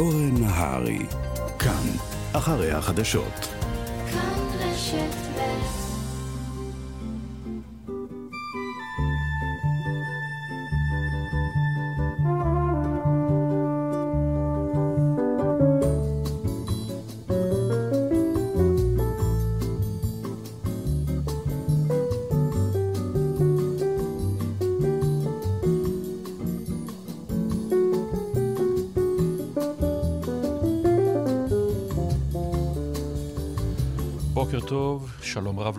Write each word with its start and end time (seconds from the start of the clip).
אורן 0.00 0.36
נהרי, 0.40 0.98
כאן, 1.58 1.86
אחרי 2.32 2.72
החדשות. 2.72 3.48
כאן 4.12 4.38
רשת 4.58 5.14
שלום 5.34 5.89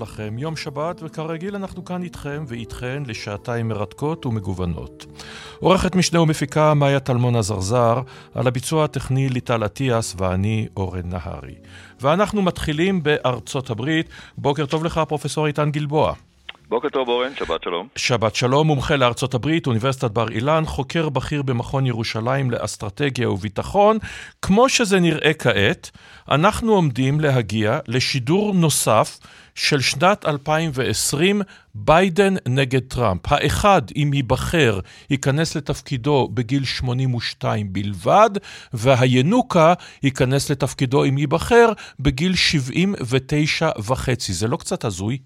לכם, 0.01 0.37
יום 0.37 0.55
שבת, 0.55 1.01
וכרגיל 1.03 1.55
אנחנו 1.55 1.85
כאן 1.85 2.03
איתכם 2.03 2.43
ואיתכן 2.47 3.03
לשעתיים 3.05 3.67
מרתקות 3.67 4.25
ומגוונות. 4.25 5.05
עורכת 5.59 5.95
משנה 5.95 6.21
ומפיקה 6.21 6.73
מאיה 6.73 6.99
טלמון 6.99 7.35
עזרזר, 7.35 8.01
על 8.35 8.47
הביצוע 8.47 8.83
הטכני 8.83 9.29
ליטל 9.29 9.65
אטיאס 9.65 10.15
ואני 10.17 10.67
אורן 10.77 11.09
נהרי. 11.09 11.55
ואנחנו 12.01 12.41
מתחילים 12.41 13.03
בארצות 13.03 13.69
הברית. 13.69 14.09
בוקר 14.37 14.65
טוב 14.65 14.83
לך, 14.83 15.01
פרופסור 15.07 15.47
איתן 15.47 15.71
גלבוע. 15.71 16.13
בוקר 16.71 16.89
טוב 16.89 17.07
אורן, 17.07 17.35
שבת 17.35 17.63
שלום. 17.63 17.88
שבת 17.95 18.35
שלום, 18.35 18.67
מומחה 18.67 18.95
לארצות 18.95 19.33
הברית, 19.33 19.67
אוניברסיטת 19.67 20.11
בר 20.11 20.29
אילן, 20.29 20.63
חוקר 20.65 21.09
בכיר 21.09 21.41
במכון 21.41 21.85
ירושלים 21.85 22.52
לאסטרטגיה 22.52 23.29
וביטחון. 23.29 23.97
כמו 24.41 24.69
שזה 24.69 24.99
נראה 24.99 25.33
כעת, 25.33 25.91
אנחנו 26.31 26.73
עומדים 26.73 27.19
להגיע 27.19 27.80
לשידור 27.88 28.53
נוסף 28.53 29.19
של 29.55 29.80
שנת 29.80 30.25
2020, 30.25 31.41
ביידן 31.75 32.33
נגד 32.47 32.80
טראמפ. 32.80 33.21
האחד, 33.31 33.81
אם 33.95 34.11
ייבחר, 34.13 34.80
ייכנס 35.09 35.55
לתפקידו 35.58 36.27
בגיל 36.33 36.63
82 36.63 37.67
בלבד, 37.73 38.30
והינוקה 38.73 39.73
ייכנס 40.03 40.52
לתפקידו, 40.52 41.03
אם 41.03 41.17
ייבחר, 41.17 41.66
בגיל 41.99 42.33
79 42.35 43.69
וחצי. 43.89 44.33
זה 44.33 44.47
לא 44.47 44.58
קצת 44.58 44.85
הזוי? 44.85 45.17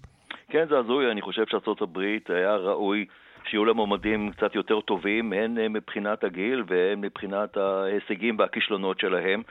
כן, 0.48 0.64
זה 0.70 0.78
הזוי, 0.78 1.10
אני 1.10 1.22
חושב 1.22 1.44
שארה"ב 1.46 1.98
היה 2.28 2.56
ראוי 2.56 3.06
שיהיו 3.50 3.64
לה 3.64 3.72
מועמדים 3.72 4.30
קצת 4.30 4.54
יותר 4.54 4.80
טובים, 4.80 5.32
הן 5.32 5.58
אה, 5.58 5.68
מבחינת 5.68 6.24
הגיל 6.24 6.64
והן 6.66 7.00
מבחינת 7.00 7.56
ההישגים 7.56 8.38
והכישלונות 8.38 9.00
שלהם, 9.00 9.42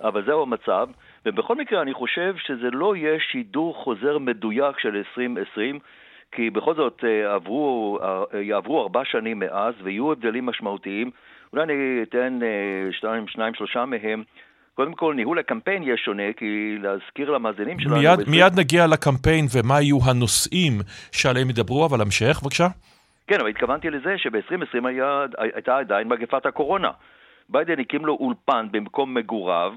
אבל 0.00 0.24
זהו 0.26 0.42
המצב, 0.42 0.88
ובכל 1.26 1.54
מקרה 1.54 1.82
אני 1.82 1.94
חושב 1.94 2.34
שזה 2.38 2.70
לא 2.72 2.96
יהיה 2.96 3.20
שידור 3.20 3.74
חוזר 3.74 4.18
מדויק 4.18 4.78
של 4.78 4.96
2020, 4.96 5.78
כי 6.32 6.50
בכל 6.50 6.74
זאת 6.74 7.04
אה, 7.04 7.34
עברו, 7.34 7.98
אה, 8.02 8.40
יעברו 8.40 8.82
ארבע 8.82 9.02
שנים 9.04 9.38
מאז 9.38 9.74
ויהיו 9.82 10.12
הבדלים 10.12 10.46
משמעותיים. 10.46 11.10
אולי 11.52 11.62
אני 11.64 12.02
אתן 12.02 12.38
שניים, 12.90 13.28
שניים, 13.28 13.54
שלושה 13.54 13.84
מהם. 13.84 14.22
קודם 14.74 14.94
כל, 14.94 15.14
ניהול 15.14 15.38
הקמפיין 15.38 15.82
יהיה 15.82 15.96
שונה, 15.96 16.32
כי 16.36 16.76
להזכיר 16.82 17.30
למאזינים 17.30 17.80
שלנו... 17.80 17.96
מיד, 17.96 18.18
בזה... 18.18 18.30
מיד 18.30 18.58
נגיע 18.58 18.86
לקמפיין 18.86 19.44
ומה 19.54 19.80
יהיו 19.80 19.98
הנושאים 20.04 20.72
שעליהם 21.12 21.50
ידברו, 21.50 21.86
אבל 21.86 22.00
המשך, 22.00 22.40
בבקשה. 22.42 22.66
כן, 23.26 23.40
אבל 23.40 23.48
התכוונתי 23.48 23.90
לזה 23.90 24.14
שב-2020 24.18 24.88
היה, 24.88 25.24
הייתה 25.38 25.78
עדיין 25.78 26.08
מגפת 26.08 26.46
הקורונה. 26.46 26.90
ביידן 27.48 27.80
הקים 27.80 28.06
לו 28.06 28.16
אולפן 28.20 28.66
במקום 28.70 29.14
מגוריו 29.14 29.72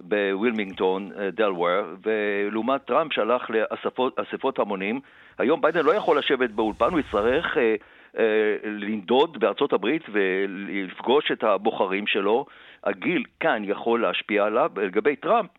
בווילמינגטון, 0.00 1.10
אה, 1.18 1.30
דלוור, 1.30 1.84
ולעומת 2.04 2.84
טראמפ 2.84 3.12
שהלך 3.12 3.50
לאספות 3.50 4.58
המונים, 4.58 5.00
היום 5.38 5.60
ביידן 5.60 5.84
לא 5.84 5.92
יכול 5.92 6.18
לשבת 6.18 6.50
באולפן, 6.50 6.90
הוא 6.90 7.00
יצטרך... 7.00 7.56
אה, 7.56 7.74
אה, 8.18 8.56
לנדוד 8.64 9.38
בארצות 9.40 9.72
הברית 9.72 10.02
ולפגוש 10.12 11.30
את 11.32 11.44
הבוחרים 11.44 12.06
שלו, 12.06 12.46
הגיל 12.84 13.22
כאן 13.40 13.62
יכול 13.64 14.02
להשפיע 14.02 14.44
עליו. 14.44 14.70
לגבי 14.76 15.16
טראמפ, 15.16 15.50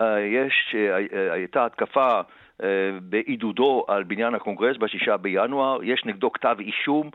אה, 0.00 0.20
יש, 0.20 0.74
אה, 0.74 1.32
הייתה 1.32 1.66
התקפה 1.66 2.20
בעידודו 3.02 3.84
על 3.88 4.02
בניין 4.02 4.34
הקונגרס 4.34 4.76
בשישה 4.76 5.16
בינואר, 5.16 5.78
יש 5.82 6.04
נגדו 6.04 6.32
כתב 6.32 6.56
אישום 6.60 7.10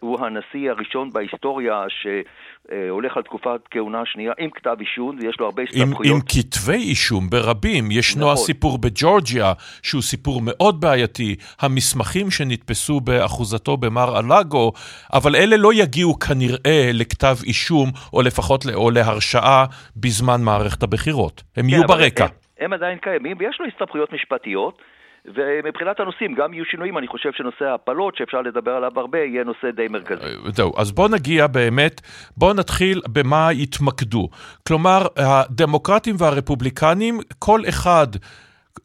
הוא 0.00 0.18
הנשיא 0.20 0.70
הראשון 0.70 1.10
בהיסטוריה 1.10 1.84
שהולך 1.88 3.16
על 3.16 3.22
תקופת 3.22 3.60
כהונה 3.70 4.02
שנייה 4.06 4.32
עם 4.38 4.50
כתב 4.50 4.76
אישום, 4.80 5.16
ויש 5.20 5.40
לו 5.40 5.46
הרבה 5.46 5.62
הסתבכויות. 5.62 6.06
עם, 6.06 6.12
עם 6.12 6.20
כתבי 6.20 6.72
אישום 6.72 7.30
ברבים. 7.30 7.90
ישנו 7.90 8.20
נכון. 8.20 8.32
הסיפור 8.32 8.78
בג'ורג'יה, 8.78 9.52
שהוא 9.82 10.02
סיפור 10.02 10.40
מאוד 10.44 10.80
בעייתי, 10.80 11.36
המסמכים 11.60 12.30
שנתפסו 12.30 13.00
באחוזתו 13.00 13.76
במר 13.76 14.18
אלאגו, 14.18 14.72
אבל 15.12 15.36
אלה 15.36 15.56
לא 15.56 15.74
יגיעו 15.74 16.18
כנראה 16.18 16.90
לכתב 16.92 17.36
אישום, 17.44 17.88
או 18.12 18.22
לפחות 18.22 18.64
או 18.74 18.90
להרשעה 18.90 19.64
בזמן 19.96 20.40
מערכת 20.44 20.82
הבחירות. 20.82 21.42
הם 21.56 21.62
כן, 21.62 21.68
יהיו 21.68 21.82
ברקע. 21.88 22.24
הם, 22.24 22.30
הם 22.60 22.72
עדיין 22.72 22.98
קיימים, 22.98 23.36
ויש 23.38 23.56
לו 23.60 23.66
הסתבכויות 23.66 24.12
משפטיות. 24.12 24.82
ומבחינת 25.26 26.00
הנושאים, 26.00 26.34
גם 26.34 26.54
יהיו 26.54 26.64
שינויים, 26.64 26.98
אני 26.98 27.06
חושב 27.06 27.32
שנושא 27.32 27.64
ההפלות, 27.64 28.16
שאפשר 28.16 28.40
לדבר 28.40 28.70
עליו 28.70 28.92
הרבה, 28.96 29.18
יהיה 29.18 29.44
נושא 29.44 29.70
די 29.76 29.86
מרכזי. 29.90 30.22
אה, 30.22 30.50
זהו, 30.54 30.72
אז 30.76 30.92
בואו 30.92 31.08
נגיע 31.08 31.46
באמת, 31.46 32.00
בואו 32.36 32.52
נתחיל 32.52 33.00
במה 33.08 33.48
יתמקדו. 33.52 34.28
כלומר, 34.66 35.06
הדמוקרטים 35.16 36.16
והרפובליקנים, 36.18 37.18
כל 37.38 37.60
אחד... 37.68 38.06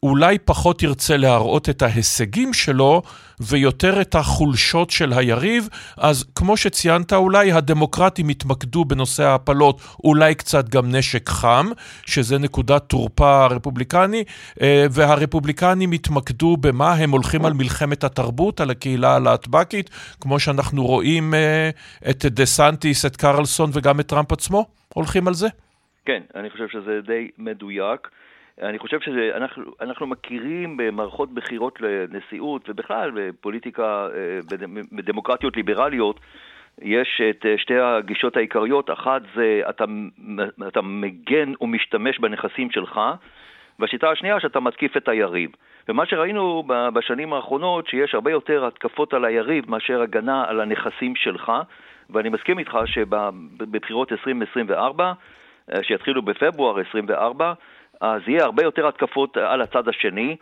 אולי 0.02 0.38
פחות 0.38 0.82
ירצה 0.82 1.16
להראות 1.16 1.68
את 1.68 1.82
ההישגים 1.82 2.52
שלו 2.52 3.02
ויותר 3.40 4.00
את 4.00 4.14
החולשות 4.14 4.90
של 4.90 5.12
היריב, 5.12 5.68
אז 5.96 6.24
כמו 6.34 6.56
שציינת, 6.56 7.12
אולי 7.12 7.52
הדמוקרטים 7.52 8.30
יתמקדו 8.30 8.84
בנושא 8.84 9.22
ההפלות, 9.22 9.80
אולי 10.04 10.34
קצת 10.34 10.68
גם 10.68 10.94
נשק 10.94 11.28
חם, 11.28 11.66
שזה 12.06 12.38
נקודת 12.38 12.82
תורפה 12.86 13.46
רפובליקני, 13.46 14.24
אה, 14.62 14.86
והרפובליקנים 14.90 15.92
יתמקדו 15.92 16.56
במה 16.56 16.92
הם 16.92 17.10
הולכים 17.10 17.44
על 17.44 17.52
מלחמת 17.52 18.04
התרבות, 18.04 18.60
על 18.60 18.70
הקהילה 18.70 19.14
הלהטבקית, 19.14 19.90
כמו 20.20 20.40
שאנחנו 20.40 20.86
רואים 20.86 21.34
אה, 21.34 21.70
את 22.10 22.24
דה 22.24 22.46
סנטיס, 22.46 23.06
את 23.06 23.16
קרלסון 23.16 23.70
וגם 23.72 24.00
את 24.00 24.06
טראמפ 24.06 24.32
עצמו, 24.32 24.66
הולכים 24.94 25.28
על 25.28 25.34
זה? 25.34 25.48
כן, 26.04 26.22
אני 26.34 26.50
חושב 26.50 26.68
שזה 26.68 27.00
די 27.06 27.30
מדויק. 27.38 28.08
אני 28.62 28.78
חושב 28.78 29.00
שאנחנו 29.00 30.06
מכירים 30.06 30.76
במערכות 30.76 31.34
בחירות 31.34 31.80
לנשיאות 31.80 32.68
ובכלל 32.68 33.10
בפוליטיקה, 33.14 34.08
אה, 34.14 34.40
בדמוקרטיות 34.92 35.56
ליברליות, 35.56 36.20
יש 36.82 37.20
את 37.30 37.46
אה, 37.46 37.58
שתי 37.58 37.78
הגישות 37.78 38.36
העיקריות, 38.36 38.90
אחת 38.90 39.22
זה 39.34 39.60
אתה, 39.70 39.84
אתה 40.68 40.82
מגן 40.82 41.52
ומשתמש 41.60 42.18
בנכסים 42.18 42.70
שלך, 42.70 43.00
והשיטה 43.78 44.10
השנייה 44.10 44.40
שאתה 44.40 44.60
מתקיף 44.60 44.96
את 44.96 45.08
היריב. 45.08 45.50
ומה 45.88 46.06
שראינו 46.06 46.64
בשנים 46.92 47.32
האחרונות, 47.32 47.88
שיש 47.88 48.14
הרבה 48.14 48.30
יותר 48.30 48.66
התקפות 48.66 49.14
על 49.14 49.24
היריב 49.24 49.70
מאשר 49.70 50.02
הגנה 50.02 50.44
על 50.48 50.60
הנכסים 50.60 51.16
שלך, 51.16 51.52
ואני 52.10 52.28
מסכים 52.28 52.58
איתך 52.58 52.78
שבבחירות 52.86 54.12
2024, 54.12 55.12
אה, 55.72 55.82
שיתחילו 55.82 56.22
בפברואר 56.22 56.80
24, 56.88 57.52
אז 58.00 58.20
יהיה 58.26 58.44
הרבה 58.44 58.62
יותר 58.62 58.88
התקפות 58.88 59.36
על 59.36 59.62
הצד 59.62 59.88
השני, 59.88 60.36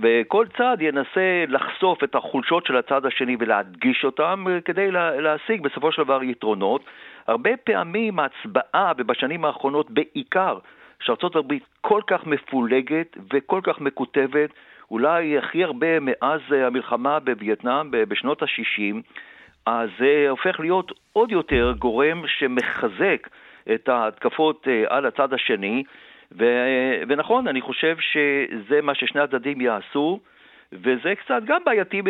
וכל 0.00 0.46
צד 0.56 0.76
ינסה 0.80 1.44
לחשוף 1.48 2.04
את 2.04 2.14
החולשות 2.14 2.66
של 2.66 2.76
הצד 2.76 3.06
השני 3.06 3.36
ולהדגיש 3.40 4.04
אותם 4.04 4.44
כדי 4.64 4.90
להשיג 4.90 5.62
בסופו 5.62 5.92
של 5.92 6.02
דבר 6.02 6.22
יתרונות. 6.22 6.84
הרבה 7.26 7.50
פעמים 7.64 8.18
ההצבעה, 8.18 8.92
ובשנים 8.98 9.44
האחרונות 9.44 9.90
בעיקר, 9.90 10.58
שארצות 11.00 11.36
הברית 11.36 11.62
כל 11.80 12.00
כך 12.06 12.26
מפולגת 12.26 13.16
וכל 13.32 13.60
כך 13.62 13.80
מקוטבת, 13.80 14.50
אולי 14.90 15.38
הכי 15.38 15.64
הרבה 15.64 16.00
מאז 16.00 16.40
המלחמה 16.50 17.18
בווייטנאם 17.20 17.90
בשנות 17.90 18.42
ה-60, 18.42 18.96
אז 19.66 19.88
זה 19.98 20.26
הופך 20.28 20.60
להיות 20.60 20.92
עוד 21.12 21.32
יותר 21.32 21.72
גורם 21.78 22.22
שמחזק 22.26 23.28
את 23.74 23.88
ההתקפות 23.88 24.68
אה, 24.68 24.84
על 24.96 25.06
הצד 25.06 25.32
השני, 25.32 25.82
ו, 26.32 26.44
ונכון, 27.08 27.48
אני 27.48 27.60
חושב 27.60 27.96
שזה 28.00 28.80
מה 28.82 28.94
ששני 28.94 29.20
הצדדים 29.20 29.60
יעשו. 29.60 30.20
וזה 30.72 31.14
קצת 31.24 31.42
גם 31.46 31.60
בעייתי, 31.66 32.02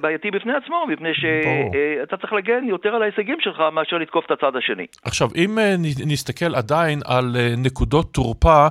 בעייתי 0.00 0.30
בפני 0.30 0.52
עצמו, 0.52 0.86
מפני 0.88 1.08
שאתה 1.14 2.16
צריך 2.16 2.32
להגן 2.32 2.64
יותר 2.64 2.88
על 2.88 3.02
ההישגים 3.02 3.36
שלך 3.40 3.62
מאשר 3.72 3.98
לתקוף 3.98 4.24
את 4.26 4.30
הצד 4.30 4.56
השני. 4.56 4.86
עכשיו, 5.04 5.28
אם 5.36 5.58
אה, 5.58 5.74
נסתכל 6.06 6.54
עדיין 6.54 7.00
על 7.04 7.36
אה, 7.38 7.54
נקודות 7.56 8.14
תורפה, 8.14 8.66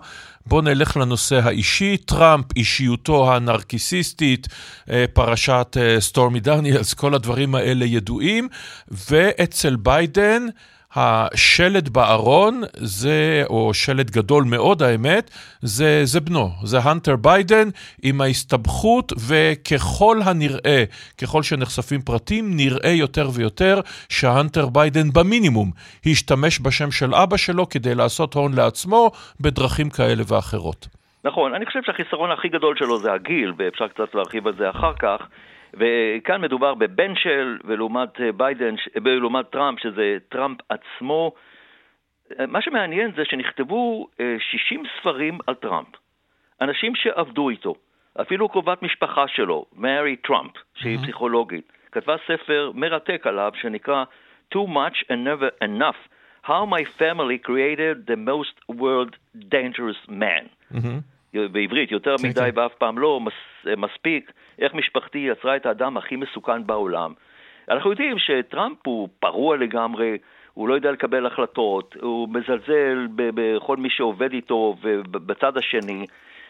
בואו 0.46 0.62
נלך 0.62 0.98
לנושא 0.98 1.36
האישי. 1.44 1.98
טראמפ, 1.98 2.46
אישיותו 2.56 3.34
הנרקיסיסטית, 3.34 4.48
אה, 4.90 5.06
פרשת 5.14 5.78
סטורמי 6.00 6.40
דניאלס, 6.40 6.94
כל 6.94 7.14
הדברים 7.14 7.56
האלה 7.56 7.86
ידועים, 7.86 8.48
ואצל 9.10 9.76
ביידן, 9.76 10.42
השלד 10.98 11.90
בארון, 11.90 12.62
זה, 12.74 13.44
או 13.50 13.74
שלד 13.74 14.12
גדול 14.12 14.44
מאוד 14.44 14.84
האמת, 14.84 15.32
זה, 15.62 16.06
זה 16.06 16.20
בנו, 16.20 16.50
זה 16.64 16.78
הנטר 16.80 17.16
ביידן 17.16 17.68
עם 18.04 18.22
ההסתבכות, 18.22 19.14
וככל 19.28 20.18
הנראה, 20.26 20.84
ככל 21.22 21.44
שנחשפים 21.44 22.02
פרטים, 22.02 22.46
נראה 22.56 22.92
יותר 22.92 23.30
ויותר 23.34 23.80
שהנטר 24.10 24.66
ביידן 24.70 25.10
במינימום 25.14 25.72
השתמש 26.06 26.60
בשם 26.60 26.92
של 26.92 27.16
אבא 27.16 27.38
שלו 27.38 27.70
כדי 27.70 27.96
לעשות 27.96 28.34
הון 28.34 28.54
לעצמו 28.54 29.12
בדרכים 29.42 29.90
כאלה 29.90 30.24
ואחרות. 30.28 30.88
נכון, 31.24 31.54
אני 31.54 31.66
חושב 31.66 31.80
שהחיסרון 31.86 32.32
הכי 32.32 32.48
גדול 32.50 32.76
שלו 32.78 32.98
זה 32.98 33.14
הגיל, 33.14 33.54
ואפשר 33.58 33.88
קצת 33.88 34.16
להרחיב 34.16 34.48
על 34.48 34.54
זה 34.58 34.70
אחר 34.70 34.94
כך. 35.00 35.22
וכאן 35.78 36.42
מדובר 36.42 36.74
בבן 36.74 37.16
של, 37.16 37.58
ולעומת 37.64 38.22
אה, 38.22 38.32
ביידן, 38.32 38.76
ולעומת 39.04 39.50
טראמפ, 39.50 39.80
שזה 39.80 40.18
טראמפ 40.30 40.58
עצמו. 40.70 41.32
מה 42.48 42.62
שמעניין 42.62 43.12
זה 43.16 43.26
שנכתבו 43.26 44.08
60 44.40 44.86
אה, 44.86 44.92
ספרים 45.00 45.38
על 45.48 45.56
טראמפ. 45.56 45.88
אנשים 46.62 46.96
שעבדו 46.96 47.50
איתו, 47.50 47.76
אפילו 48.22 48.50
קרובת 48.50 48.82
משפחה 48.84 49.28
שלו, 49.28 49.66
מרי 49.76 50.16
טראמפ, 50.16 50.52
שהיא 50.76 50.98
mm-hmm. 50.98 51.02
פסיכולוגית, 51.04 51.72
כתבה 51.92 52.16
ספר 52.28 52.72
מרתק 52.76 53.28
עליו 53.28 53.52
שנקרא 53.62 54.04
Too 54.54 54.68
Much 54.68 55.04
and 55.10 55.28
Never 55.28 55.64
Enough, 55.64 56.00
How 56.46 56.66
My 56.66 56.84
Family 57.00 57.38
Created 57.48 58.08
the 58.08 58.16
Most 58.16 58.56
World 58.70 59.16
Dangerous 59.36 60.02
Man. 60.10 60.46
Mm-hmm. 60.72 61.17
בעברית, 61.52 61.92
יותר 61.92 62.16
כן, 62.18 62.28
מדי 62.28 62.52
כן. 62.52 62.60
ואף 62.60 62.74
פעם 62.74 63.00
לא 63.00 63.20
מספיק, 63.78 64.32
איך 64.60 64.74
משפחתי 64.74 65.18
יצרה 65.18 65.56
את 65.56 65.66
האדם 65.66 65.98
הכי 65.98 66.16
מסוכן 66.16 66.68
בעולם. 66.68 67.14
אנחנו 67.70 67.90
יודעים 67.90 68.20
שטראמפ 68.20 68.78
הוא 68.86 69.10
פרוע 69.20 69.58
לגמרי, 69.58 70.18
הוא 70.54 70.70
לא 70.70 70.74
יודע 70.74 70.92
לקבל 70.92 71.26
החלטות, 71.26 71.96
הוא 72.02 72.30
מזלזל 72.30 73.08
בכל 73.18 73.78
מי 73.78 73.90
שעובד 73.90 74.34
איתו 74.34 74.76
ובצד 74.82 75.58
השני. 75.58 76.06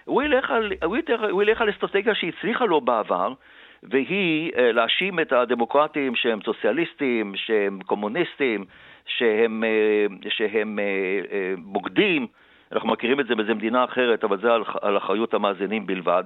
הוא 0.06 0.24
ילך 0.24 0.52
על, 0.52 0.74
הוא 0.84 0.98
ילך, 0.98 1.22
הוא 1.32 1.44
ילך 1.44 1.62
על 1.62 1.70
אסטרטגיה 1.70 2.16
שהצליחה 2.16 2.66
לו 2.66 2.82
בעבר, 2.82 3.34
והיא 3.84 4.52
אה, 4.58 4.72
להאשים 4.72 5.20
את 5.20 5.32
הדמוקרטים 5.32 6.16
שהם 6.16 6.40
סוציאליסטים, 6.46 7.34
שהם 7.36 7.80
קומוניסטים, 7.86 8.66
שהם, 9.06 9.64
אה, 9.64 10.30
שהם 10.30 10.80
אה, 10.80 11.54
בוגדים. 11.58 12.28
אנחנו 12.72 12.90
מכירים 12.90 13.20
את 13.20 13.28
זה 13.28 13.36
באיזה 13.36 13.54
מדינה 13.54 13.84
אחרת, 13.84 14.24
אבל 14.24 14.42
זה 14.42 14.54
על, 14.54 14.64
על 14.82 14.98
אחריות 14.98 15.34
המאזינים 15.34 15.86
בלבד. 15.88 16.24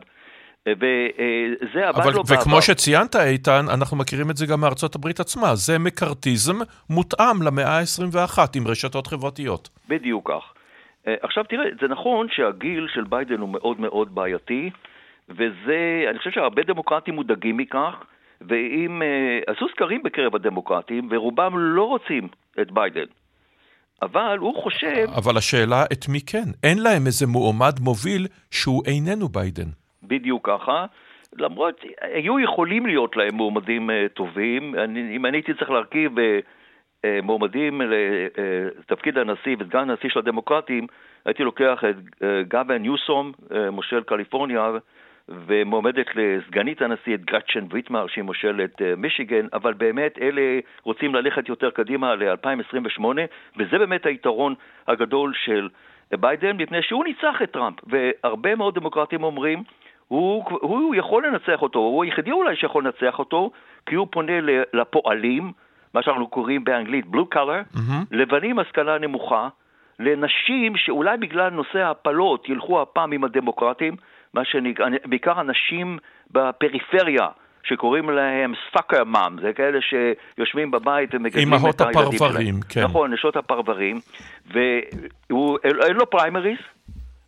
וזה 0.66 1.88
עבד 1.88 2.00
אבל, 2.02 2.14
לו 2.14 2.24
בעבר. 2.24 2.42
וכמו 2.42 2.62
שציינת, 2.62 3.16
איתן, 3.16 3.66
אנחנו 3.74 3.98
מכירים 3.98 4.30
את 4.30 4.38
זה 4.38 4.46
גם 4.46 4.62
מארצות 4.62 4.96
הברית 4.96 5.20
עצמה. 5.20 5.56
זה 5.56 5.80
מקארתיזם 5.80 6.56
מותאם 6.90 7.42
למאה 7.46 7.80
ה-21 7.80 8.40
עם 8.56 8.68
רשתות 8.68 9.08
חברתיות. 9.08 9.70
בדיוק 9.88 10.32
כך. 10.32 10.54
אה, 11.08 11.16
עכשיו 11.22 11.44
תראה, 11.44 11.66
זה 11.82 11.88
נכון 11.88 12.28
שהגיל 12.32 12.88
של 12.94 13.04
ביידן 13.04 13.40
הוא 13.40 13.50
מאוד 13.50 13.80
מאוד 13.80 14.16
בעייתי, 14.16 14.70
וזה, 15.30 16.06
אני 16.10 16.18
חושב 16.18 16.32
שהרבה 16.32 16.64
דמוקרטים 16.64 17.16
מודאגים 17.16 17.58
מכך, 17.58 17.94
ואם, 18.42 19.02
אה, 19.02 19.40
עשו 19.48 19.68
סקרים 19.70 20.04
בקרב 20.04 20.36
הדמוקרטים, 20.36 21.08
ורובם 21.12 21.54
לא 21.58 21.88
רוצים 21.88 22.28
את 22.62 22.72
ביידן. 22.72 23.06
אבל 24.01 24.38
הוא 24.38 24.56
חושב... 24.63 25.06
אבל 25.18 25.38
השאלה 25.38 25.83
את 25.94 26.09
מי 26.09 26.21
כן? 26.21 26.50
אין 26.63 26.77
להם 26.83 27.06
איזה 27.06 27.27
מועמד 27.27 27.80
מוביל 27.80 28.27
שהוא 28.51 28.83
איננו 28.88 29.30
ביידן. 29.30 29.69
בדיוק 30.03 30.50
ככה. 30.50 30.86
למרות, 31.38 31.81
היו 32.01 32.39
יכולים 32.39 32.86
להיות 32.86 33.15
להם 33.15 33.36
מועמדים 33.36 33.89
אה, 33.90 33.94
טובים. 34.13 34.75
אני, 34.75 35.15
אם 35.15 35.25
אני 35.25 35.38
הייתי 35.38 35.53
צריך 35.53 35.69
להרכיב 35.69 36.12
אה, 36.18 37.08
מועמדים 37.24 37.81
לתפקיד 37.81 39.18
הנשיא 39.18 39.56
וסגן 39.59 39.89
הנשיא 39.89 40.09
של 40.09 40.19
הדמוקרטים, 40.19 40.88
הייתי 41.25 41.44
לוקח 41.44 41.83
את 41.89 42.24
גאווין 42.48 42.78
ניוסום, 42.77 43.31
מושל 43.71 44.03
קליפורניה, 44.03 44.71
ומועמדת 45.45 46.07
לסגנית 46.16 46.81
הנשיא 46.81 47.16
את 47.16 47.25
גרצ'ן 47.25 47.66
ויטמר, 47.69 48.07
שהיא 48.07 48.24
מושלת 48.24 48.81
אה, 48.81 48.94
מישיגן, 48.98 49.45
אבל 49.54 49.74
באמת 49.74 50.18
אלה 50.22 50.60
רוצים 50.83 51.16
ללכת 51.16 51.50
יותר 51.50 51.69
קדימה 51.69 52.16
ל-2028, 52.16 53.04
וזה 53.57 53.78
באמת 53.78 54.06
היתרון 54.06 54.56
הגדול 54.88 55.33
של 55.45 55.69
ביידן, 56.19 56.57
מפני 56.57 56.81
שהוא 56.81 57.04
ניצח 57.04 57.42
את 57.44 57.51
טראמפ, 57.51 57.75
והרבה 57.88 58.56
מאוד 58.56 58.75
דמוקרטים 58.75 59.24
אומרים, 59.24 59.63
הוא, 60.07 60.44
הוא 60.62 60.95
יכול 60.95 61.28
לנצח 61.28 61.62
אותו, 61.62 61.80
הוא 61.80 62.04
היחידי 62.04 62.31
אולי 62.31 62.56
שיכול 62.56 62.84
לנצח 62.84 63.19
אותו, 63.19 63.51
כי 63.86 63.95
הוא 63.95 64.07
פונה 64.12 64.34
לפועלים, 64.74 65.51
מה 65.94 66.04
שאנחנו 66.04 66.27
קוראים 66.27 66.63
באנגלית 66.63 67.06
blue 67.06 67.36
collar, 67.36 67.75
mm-hmm. 67.75 68.06
לבנים 68.12 68.60
השכלה 68.60 68.98
נמוכה, 68.98 69.50
לנשים 70.00 70.77
שאולי 70.77 71.18
בגלל 71.18 71.50
נושא 71.50 71.80
ההפלות 71.80 72.50
ילכו 72.50 72.81
הפעם 72.81 73.12
עם 73.12 73.24
הדמוקרטים, 73.24 73.95
מה 74.33 74.45
שנקרא, 74.45 74.86
בעיקר 75.06 75.42
אנשים 75.42 75.98
בפריפריה, 76.31 77.28
שקוראים 77.63 78.10
להם 78.10 78.54
soccer 78.74 79.04
mom, 79.04 79.42
זה 79.42 79.54
כאלה 79.54 79.80
שיושבים 79.81 80.72
בבית 80.72 81.10
ומגדלים 81.13 81.54
את 81.54 81.81
הילדים 81.81 82.12
שלהם. 82.12 82.16
הפרברים, 82.16 82.60
כן. 82.69 82.83
נכון, 82.83 83.13
נשות 83.13 83.36
הפרברים, 83.36 84.00
ואין 84.51 85.95
לו 85.95 86.10
פריימריז, 86.10 86.57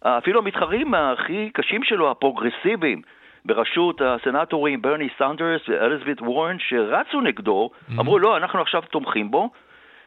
אפילו 0.01 0.39
המתחרים 0.39 0.94
הכי 0.94 1.50
קשים 1.53 1.83
שלו, 1.83 2.11
הפרוגרסיביים, 2.11 3.01
בראשות 3.45 4.01
הסנטורים 4.01 4.81
ברני 4.81 5.07
סנדרס 5.17 5.61
ואליזבית 5.67 6.21
וורן, 6.21 6.57
שרצו 6.59 7.21
נגדו, 7.21 7.69
mm-hmm. 7.69 7.99
אמרו, 7.99 8.19
לא, 8.19 8.38
אנחנו 8.38 8.61
עכשיו 8.61 8.81
תומכים 8.81 9.31
בו, 9.31 9.49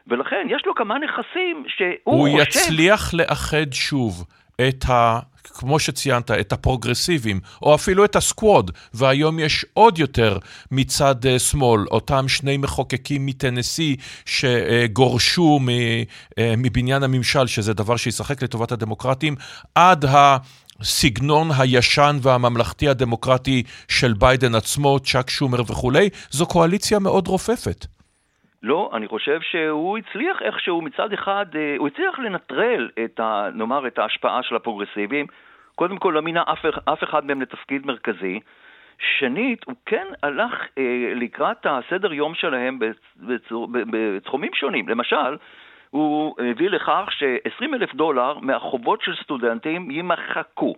ולכן 0.07 0.47
יש 0.49 0.65
לו 0.65 0.75
כמה 0.75 0.95
נכסים 0.99 1.63
שהוא 1.67 1.87
הוא 2.03 2.21
חושב... 2.21 2.33
הוא 2.33 2.41
יצליח 2.41 3.13
לאחד 3.13 3.73
שוב 3.73 4.25
את 4.61 4.85
ה... 4.89 5.19
כמו 5.53 5.79
שציינת, 5.79 6.31
את 6.31 6.53
הפרוגרסיבים, 6.53 7.39
או 7.61 7.75
אפילו 7.75 8.05
את 8.05 8.15
הסקווד, 8.15 8.71
והיום 8.93 9.39
יש 9.39 9.65
עוד 9.73 9.99
יותר 9.99 10.37
מצד 10.71 11.25
uh, 11.25 11.39
שמאל, 11.39 11.85
אותם 11.91 12.27
שני 12.27 12.57
מחוקקים 12.57 13.25
מטנסי 13.25 13.95
שגורשו 14.25 15.59
uh, 15.59 16.39
מבניין 16.57 17.03
הממשל, 17.03 17.47
שזה 17.47 17.73
דבר 17.73 17.97
שישחק 17.97 18.43
לטובת 18.43 18.71
הדמוקרטים, 18.71 19.35
עד 19.75 20.05
ה... 20.05 20.37
הסגנון 20.79 21.51
הישן 21.57 22.19
והממלכתי 22.21 22.89
הדמוקרטי 22.89 23.63
של 23.87 24.13
ביידן 24.13 24.55
עצמו, 24.55 24.99
צ'אק 24.99 25.29
שומר 25.29 25.61
וכולי, 25.67 26.09
זו 26.31 26.45
קואליציה 26.45 26.99
מאוד 26.99 27.27
רופפת. 27.27 27.85
לא, 28.63 28.89
אני 28.93 29.07
חושב 29.07 29.41
שהוא 29.41 29.97
הצליח 29.97 30.41
איכשהו 30.41 30.81
מצד 30.81 31.13
אחד, 31.13 31.45
אה, 31.55 31.75
הוא 31.77 31.87
הצליח 31.87 32.19
לנטרל 32.19 32.89
את 33.03 33.19
ה... 33.19 33.49
נאמר, 33.53 33.87
את 33.87 33.99
ההשפעה 33.99 34.43
של 34.43 34.55
הפרוגרסיבים. 34.55 35.25
קודם 35.75 35.97
כל 35.97 36.11
לא 36.15 36.21
מינה 36.21 36.43
אף, 36.47 36.65
אף 36.85 37.03
אחד 37.03 37.25
מהם 37.25 37.41
לתפקיד 37.41 37.85
מרכזי. 37.85 38.39
שנית, 38.99 39.63
הוא 39.65 39.75
כן 39.85 40.07
הלך 40.23 40.67
אה, 40.77 41.11
לקראת 41.15 41.65
הסדר 41.65 42.13
יום 42.13 42.35
שלהם 42.35 42.79
בתחומים 43.91 44.51
שונים. 44.53 44.89
למשל, 44.89 45.37
הוא 45.89 46.35
הביא 46.51 46.69
לכך 46.69 47.09
ש-20 47.09 47.75
אלף 47.75 47.95
דולר 47.95 48.39
מהחובות 48.39 49.01
של 49.01 49.15
סטודנטים 49.23 49.91
יימחקו. 49.91 50.75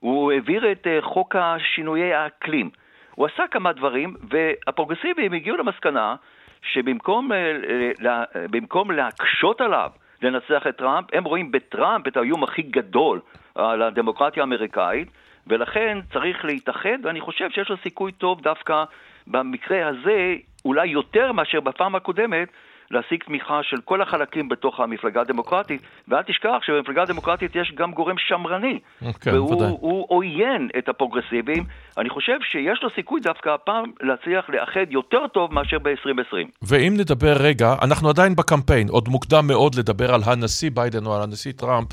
הוא 0.00 0.32
העביר 0.32 0.72
את 0.72 0.86
אה, 0.86 0.98
חוק 1.02 1.36
השינויי 1.36 2.14
האקלים. 2.14 2.70
הוא 3.14 3.26
עשה 3.26 3.46
כמה 3.50 3.72
דברים, 3.72 4.14
והפרוגרסיבים 4.30 5.32
הגיעו 5.32 5.56
למסקנה 5.56 6.16
שבמקום 6.62 7.30
uh, 7.32 8.92
להקשות 8.92 9.60
עליו 9.60 9.90
לנצח 10.22 10.66
את 10.68 10.76
טראמפ, 10.76 11.06
הם 11.12 11.24
רואים 11.24 11.52
בטראמפ 11.52 12.06
את 12.06 12.16
האיום 12.16 12.44
הכי 12.44 12.62
גדול 12.62 13.20
על 13.54 13.82
הדמוקרטיה 13.82 14.42
האמריקאית, 14.42 15.08
ולכן 15.46 15.98
צריך 16.12 16.44
להתאחד, 16.44 16.98
ואני 17.02 17.20
חושב 17.20 17.50
שיש 17.50 17.68
לו 17.68 17.76
סיכוי 17.82 18.12
טוב 18.12 18.40
דווקא 18.40 18.84
במקרה 19.26 19.88
הזה, 19.88 20.34
אולי 20.64 20.86
יותר 20.86 21.32
מאשר 21.32 21.60
בפעם 21.60 21.94
הקודמת, 21.94 22.48
להשיג 22.90 23.22
תמיכה 23.24 23.60
של 23.62 23.76
כל 23.84 24.02
החלקים 24.02 24.48
בתוך 24.48 24.80
המפלגה 24.80 25.20
הדמוקרטית, 25.20 25.82
ואל 26.08 26.22
תשכח 26.22 26.58
שבמפלגה 26.66 27.02
הדמוקרטית 27.02 27.56
יש 27.56 27.72
גם 27.76 27.92
גורם 27.92 28.14
שמרני, 28.18 28.78
כן, 29.20 29.34
והוא 29.34 30.06
עוין 30.08 30.68
את 30.78 30.88
הפרוגרסיבים. 30.88 31.64
אני 31.98 32.10
חושב 32.10 32.38
שיש 32.50 32.82
לו 32.82 32.88
סיכוי 32.94 33.20
דווקא 33.20 33.48
הפעם 33.48 33.84
להצליח 34.00 34.44
לאחד 34.48 34.86
יותר 34.90 35.26
טוב 35.26 35.54
מאשר 35.54 35.78
ב-2020. 35.78 36.36
ואם 36.62 36.94
נדבר 36.96 37.32
רגע, 37.40 37.74
אנחנו 37.82 38.08
עדיין 38.08 38.36
בקמפיין, 38.36 38.88
עוד 38.88 39.08
מוקדם 39.08 39.46
מאוד 39.46 39.74
לדבר 39.74 40.14
על 40.14 40.20
הנשיא 40.26 40.70
ביידן 40.74 41.06
או 41.06 41.16
על 41.16 41.22
הנשיא 41.22 41.52
טראמפ. 41.52 41.88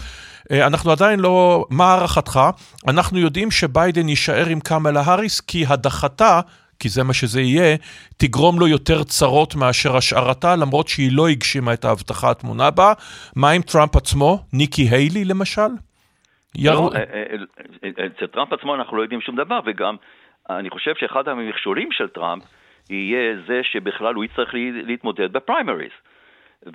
אה, 0.52 0.68
אנחנו 0.68 0.92
עדיין 0.92 1.20
לא, 1.20 1.66
מה 1.70 1.94
הערכתך? 1.94 2.40
אנחנו 2.88 3.20
יודעים 3.20 3.52
שביידן 3.52 4.10
יישאר 4.10 4.46
עם 4.46 4.60
קמלה 4.60 5.02
האריס 5.06 5.42
כי 5.42 5.66
הדחתה 5.68 6.42
כי 6.80 6.90
זה 6.90 7.04
מה 7.04 7.14
שזה 7.14 7.42
יהיה, 7.42 7.76
תגרום 8.18 8.60
לו 8.60 8.68
יותר 8.68 9.04
צרות 9.04 9.56
מאשר 9.56 9.98
השארתה, 9.98 10.56
למרות 10.56 10.88
שהיא 10.88 11.12
לא 11.14 11.28
הגשימה 11.28 11.74
את 11.74 11.86
ההבטחה 11.86 12.30
הטמונה 12.30 12.72
בה. 12.72 12.94
מה 13.36 13.50
עם 13.52 13.62
טראמפ 13.62 13.96
עצמו? 13.96 14.40
ניקי 14.54 14.82
היילי 14.82 15.26
למשל? 15.26 15.72
לא, 16.64 16.90
אה, 16.96 17.04
אה, 17.14 17.24
אה, 17.84 18.06
אצל 18.06 18.28
טראמפ 18.28 18.54
עצמו 18.54 18.76
אנחנו 18.76 18.98
לא 18.98 19.02
יודעים 19.02 19.22
שום 19.22 19.36
דבר, 19.36 19.60
וגם 19.66 19.96
אני 20.50 20.70
חושב 20.70 20.96
שאחד 20.96 21.28
המכשולים 21.28 21.92
של 21.92 22.08
טראמפ 22.08 22.44
יהיה 22.90 23.36
זה 23.48 23.62
שבכלל 23.64 24.16
הוא 24.16 24.24
יצטרך 24.24 24.50
להתמודד 24.88 25.34
בפריימריז. 25.34 25.92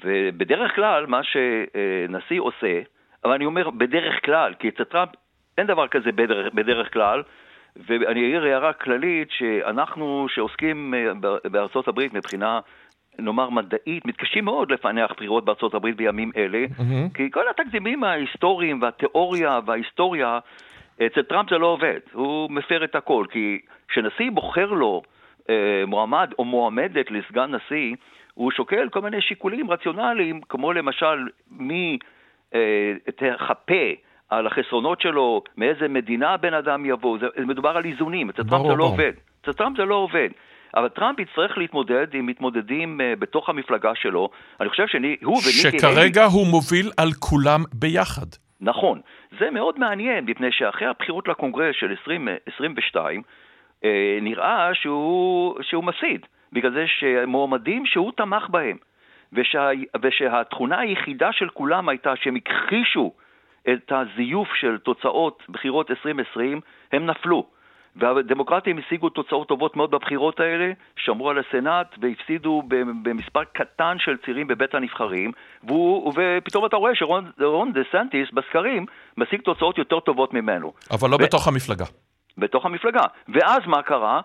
ובדרך 0.04 0.74
כלל, 0.74 1.06
מה 1.06 1.20
שנשיא 1.22 2.40
עושה, 2.40 2.80
אבל 3.24 3.32
אני 3.32 3.44
אומר 3.44 3.70
בדרך 3.70 4.24
כלל, 4.24 4.54
כי 4.58 4.68
אצל 4.68 4.84
טראמפ 4.84 5.08
אין 5.58 5.66
דבר 5.66 5.88
כזה 5.88 6.12
בדרך, 6.12 6.54
בדרך 6.54 6.92
כלל, 6.92 7.22
ואני 7.76 8.20
אעיר 8.20 8.44
הערה 8.44 8.72
כללית 8.72 9.28
שאנחנו 9.30 10.26
שעוסקים 10.28 10.94
אה, 10.94 11.30
בארצות 11.44 11.88
הברית 11.88 12.14
מבחינה 12.14 12.60
נאמר 13.18 13.50
מדעית, 13.50 14.06
מתקשים 14.06 14.44
מאוד 14.44 14.72
לפענח 14.72 15.12
בחירות 15.16 15.44
בארצות 15.44 15.74
הברית 15.74 15.96
בימים 15.96 16.30
אלה, 16.36 16.64
mm-hmm. 16.64 17.14
כי 17.14 17.30
כל 17.30 17.48
התקדימים 17.50 18.04
ההיסטוריים 18.04 18.82
והתיאוריה 18.82 19.60
וההיסטוריה, 19.66 20.38
אצל 21.06 21.22
טראמפ 21.22 21.50
זה 21.50 21.58
לא 21.58 21.66
עובד, 21.66 21.98
הוא 22.12 22.50
מפר 22.50 22.84
את 22.84 22.94
הכל, 22.94 23.24
כי 23.30 23.60
כשנשיא 23.88 24.30
בוחר 24.30 24.66
לו 24.66 25.02
אה, 25.50 25.84
מועמד 25.86 26.30
או 26.38 26.44
מועמדת 26.44 27.10
לסגן 27.10 27.54
נשיא, 27.54 27.94
הוא 28.34 28.50
שוקל 28.50 28.88
כל 28.88 29.00
מיני 29.00 29.20
שיקולים 29.20 29.70
רציונליים, 29.70 30.40
כמו 30.48 30.72
למשל 30.72 31.28
מי 31.50 31.98
אה, 32.54 32.92
תחפה 33.16 33.92
על 34.30 34.46
החסרונות 34.46 35.00
שלו, 35.00 35.42
מאיזה 35.56 35.88
מדינה 35.88 36.30
הבן 36.30 36.54
אדם 36.54 36.86
יבוא, 36.86 37.18
זה, 37.18 37.26
מדובר 37.44 37.76
על 37.76 37.84
איזונים, 37.84 38.30
אצל 38.30 38.42
טראמפ 38.42 38.66
זה 38.66 38.74
לא 38.74 38.84
עובד. 38.84 39.12
אצל 39.42 39.52
טראמפ 39.52 39.76
זה 39.76 39.84
לא 39.84 39.94
עובד. 39.94 40.28
אבל 40.74 40.88
טראמפ 40.88 41.18
יצטרך 41.18 41.58
להתמודד 41.58 42.06
עם 42.14 42.26
מתמודדים 42.26 43.00
uh, 43.00 43.20
בתוך 43.20 43.48
המפלגה 43.48 43.94
שלו. 43.94 44.30
אני 44.60 44.68
חושב 44.68 44.86
שהוא 44.86 45.36
וניקי... 45.36 45.78
שכרגע 45.78 46.24
הוא 46.24 46.46
מוביל 46.46 46.90
על 46.96 47.08
כולם 47.18 47.60
ביחד. 47.72 48.26
נכון. 48.60 49.00
זה 49.38 49.50
מאוד 49.50 49.78
מעניין, 49.78 50.24
מפני 50.24 50.52
שאחרי 50.52 50.88
הבחירות 50.88 51.28
לקונגרס 51.28 51.76
של 51.78 51.86
2022, 51.90 53.20
uh, 53.20 53.24
אה, 53.84 54.18
נראה 54.22 54.70
שהוא, 54.74 55.54
שהוא 55.62 55.84
מפסיד, 55.84 56.26
בגלל 56.52 56.72
זה 56.72 56.84
שמועמדים 56.86 57.86
שהוא 57.86 58.12
תמך 58.16 58.48
בהם, 58.50 58.76
ושה, 59.32 59.68
ושהתכונה 60.02 60.78
היחידה 60.78 61.32
של 61.32 61.48
כולם 61.48 61.88
הייתה 61.88 62.12
שהם 62.16 62.36
הכחישו 62.36 63.12
את 63.68 63.92
הזיוף 63.92 64.48
של 64.54 64.78
תוצאות 64.78 65.42
בחירות 65.48 65.90
2020, 65.90 66.60
הם 66.92 67.06
נפלו. 67.06 67.46
והדמוקרטים 67.96 68.78
השיגו 68.78 69.08
תוצאות 69.08 69.48
טובות 69.48 69.76
מאוד 69.76 69.90
בבחירות 69.90 70.40
האלה, 70.40 70.72
שמרו 70.96 71.30
על 71.30 71.38
הסנאט 71.38 71.94
והפסידו 72.00 72.62
במספר 73.02 73.44
קטן 73.44 73.96
של 73.98 74.16
צירים 74.24 74.46
בבית 74.46 74.74
הנבחרים, 74.74 75.32
והוא, 75.64 76.12
ופתאום 76.16 76.66
אתה 76.66 76.76
רואה 76.76 76.94
שרון 76.94 77.72
דה 77.72 77.80
סנטיס 77.92 78.28
בסקרים 78.32 78.86
משיג 79.16 79.40
תוצאות 79.40 79.78
יותר 79.78 80.00
טובות 80.00 80.34
ממנו. 80.34 80.72
אבל 80.90 81.10
לא 81.10 81.14
ו... 81.14 81.18
בתוך 81.18 81.48
המפלגה. 81.48 81.84
בתוך 82.38 82.66
המפלגה. 82.66 83.02
ואז 83.28 83.60
מה 83.66 83.82
קרה? 83.82 84.20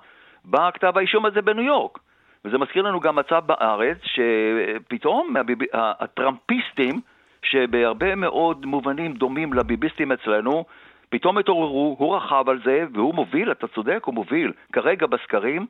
בא 0.46 0.72
כתב 0.74 0.98
האישום 0.98 1.26
הזה 1.26 1.42
בניו 1.42 1.64
יורק. 1.64 2.00
וזה 2.46 2.58
מזכיר 2.58 2.84
לנו 2.84 3.00
גם 3.00 3.16
מצב 3.16 3.42
בארץ, 3.46 3.98
שפתאום 4.04 5.34
הטראמפיסטים, 5.74 7.02
שבהרבה 7.46 8.16
מאוד 8.16 8.66
מובנים 8.66 9.14
דומים 9.14 9.54
לביביסטים 9.54 10.12
אצלנו, 10.12 10.66
פתאום 11.10 11.38
התעוררו, 11.38 11.96
הוא 12.00 12.16
רכב 12.16 12.50
על 12.50 12.60
זה, 12.66 12.86
והוא 12.94 13.16
מוביל, 13.16 13.52
אתה 13.52 13.68
צודק, 13.68 14.02
הוא 14.06 14.14
מוביל 14.14 14.52
כרגע 14.74 15.08
בסקרים 15.08 15.66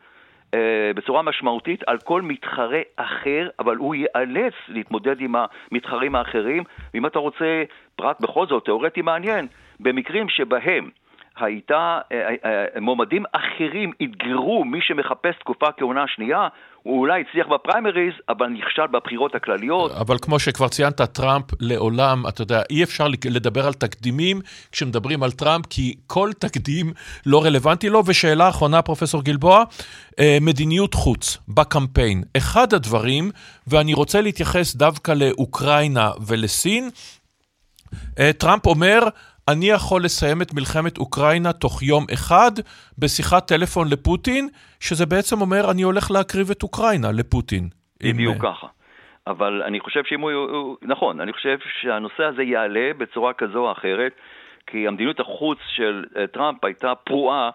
אה, 0.53 0.91
בצורה 0.95 1.21
משמעותית 1.21 1.83
על 1.87 1.97
כל 1.97 2.21
מתחרה 2.21 2.81
אחר, 2.95 3.49
אבל 3.59 3.75
הוא 3.75 3.95
ייאלץ 3.95 4.53
להתמודד 4.67 5.21
עם 5.21 5.35
המתחרים 5.35 6.15
האחרים. 6.15 6.63
ואם 6.93 7.05
אתה 7.05 7.19
רוצה 7.19 7.63
פרט 7.95 8.21
בכל 8.21 8.47
זאת, 8.47 8.65
תיאורטי 8.65 9.01
מעניין, 9.01 9.47
במקרים 9.79 10.29
שבהם 10.29 10.89
הייתה, 11.35 11.99
אה, 12.11 12.29
אה, 12.29 12.65
אה, 12.75 12.81
מועמדים 12.81 13.23
אחרים 13.31 13.91
אתגרו 14.03 14.65
מי 14.65 14.81
שמחפש 14.81 15.35
תקופה 15.39 15.71
כהונה 15.71 16.07
שנייה, 16.07 16.47
הוא 16.85 16.99
אולי 16.99 17.21
הצליח 17.21 17.47
בפריימריז, 17.47 18.13
אבל 18.29 18.47
נכשל 18.47 18.87
בבחירות 18.87 19.35
הכלליות. 19.35 19.91
אבל 19.91 20.17
כמו 20.21 20.39
שכבר 20.39 20.67
ציינת, 20.67 21.01
טראמפ 21.01 21.45
לעולם, 21.59 22.27
אתה 22.27 22.41
יודע, 22.41 22.61
אי 22.69 22.83
אפשר 22.83 23.07
לדבר 23.25 23.67
על 23.67 23.73
תקדימים 23.73 24.41
כשמדברים 24.71 25.23
על 25.23 25.31
טראמפ, 25.31 25.65
כי 25.69 25.95
כל 26.07 26.29
תקדים 26.39 26.93
לא 27.25 27.43
רלוונטי 27.43 27.89
לו. 27.89 28.03
ושאלה 28.05 28.49
אחרונה, 28.49 28.81
פרופסור 28.81 29.23
גלבוע, 29.23 29.63
מדיניות 30.41 30.93
חוץ 30.93 31.37
בקמפיין. 31.47 32.23
אחד 32.37 32.73
הדברים, 32.73 33.31
ואני 33.67 33.93
רוצה 33.93 34.21
להתייחס 34.21 34.75
דווקא 34.75 35.11
לאוקראינה 35.11 36.11
ולסין, 36.27 36.89
טראמפ 38.37 38.65
אומר, 38.65 38.99
אני 39.49 39.65
יכול 39.69 40.03
לסיים 40.03 40.41
את 40.41 40.53
מלחמת 40.53 40.97
אוקראינה 40.97 41.53
תוך 41.53 41.83
יום 41.83 42.05
אחד 42.13 42.51
בשיחת 42.99 43.47
טלפון 43.47 43.87
לפוטין, 43.91 44.47
שזה 44.79 45.05
בעצם 45.05 45.41
אומר, 45.41 45.71
אני 45.71 45.81
הולך 45.81 46.11
להקריב 46.11 46.49
את 46.51 46.63
אוקראינה 46.63 47.07
לפוטין. 47.11 47.69
בדיוק 48.03 48.35
עם... 48.35 48.41
ככה. 48.41 48.67
אבל 49.27 49.63
אני 49.63 49.79
חושב 49.79 50.03
שאם 50.05 50.21
הוא... 50.21 50.77
נכון, 50.81 51.21
אני 51.21 51.33
חושב 51.33 51.57
שהנושא 51.81 52.23
הזה 52.23 52.43
יעלה 52.43 52.91
בצורה 52.97 53.33
כזו 53.33 53.59
או 53.59 53.71
אחרת, 53.71 54.11
כי 54.67 54.87
המדיניות 54.87 55.19
החוץ 55.19 55.57
של 55.75 56.05
אה, 56.17 56.27
טראמפ 56.27 56.65
הייתה 56.65 56.95
פרועה 56.95 57.49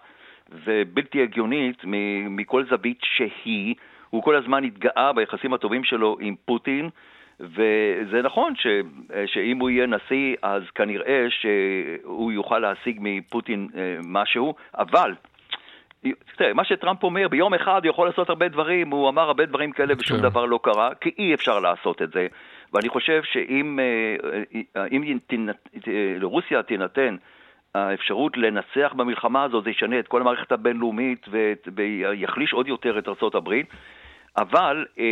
ובלתי 0.65 1.23
הגיונית 1.23 1.77
מכל 2.29 2.65
זווית 2.69 2.99
שהיא. 3.03 3.75
הוא 4.09 4.23
כל 4.23 4.35
הזמן 4.35 4.63
התגאה 4.63 5.13
ביחסים 5.13 5.53
הטובים 5.53 5.83
שלו 5.83 6.17
עם 6.21 6.35
פוטין, 6.45 6.89
וזה 7.41 8.21
נכון 8.23 8.53
ש, 8.55 8.67
שאם 9.25 9.59
הוא 9.59 9.69
יהיה 9.69 9.87
נשיא, 9.87 10.35
אז 10.41 10.63
כנראה 10.75 11.25
שהוא 11.29 12.31
יוכל 12.31 12.59
להשיג 12.59 12.97
מפוטין 13.01 13.67
אה, 13.75 13.97
משהו, 14.03 14.55
אבל 14.77 15.13
תראה, 16.37 16.53
מה 16.53 16.63
שטראמפ 16.63 17.03
אומר, 17.03 17.27
ביום 17.27 17.53
אחד 17.53 17.81
הוא 17.83 17.89
יכול 17.89 18.07
לעשות 18.07 18.29
הרבה 18.29 18.47
דברים, 18.47 18.91
הוא 18.91 19.09
אמר 19.09 19.21
הרבה 19.21 19.45
דברים 19.45 19.71
כאלה 19.71 19.93
ושום 19.97 20.17
כן. 20.17 20.23
דבר 20.23 20.45
לא 20.45 20.59
קרה, 20.63 20.89
כי 21.01 21.11
אי 21.17 21.33
אפשר 21.33 21.59
לעשות 21.59 22.01
את 22.01 22.11
זה. 22.11 22.27
ואני 22.73 22.89
חושב 22.89 23.21
שאם 23.23 23.79
אה, 24.75 24.85
אם 24.91 25.17
לרוסיה 26.19 26.63
תינתן 26.63 27.15
האפשרות 27.75 28.37
לנצח 28.37 28.93
במלחמה 28.95 29.43
הזאת, 29.43 29.63
זה 29.63 29.69
ישנה 29.69 29.99
את 29.99 30.07
כל 30.07 30.21
המערכת 30.21 30.51
הבינלאומית 30.51 31.25
ויחליש 31.75 32.53
עוד 32.53 32.67
יותר 32.67 32.99
את 32.99 33.07
ארה"ב. 33.07 33.53
אבל 34.37 34.85
אה, 34.99 35.05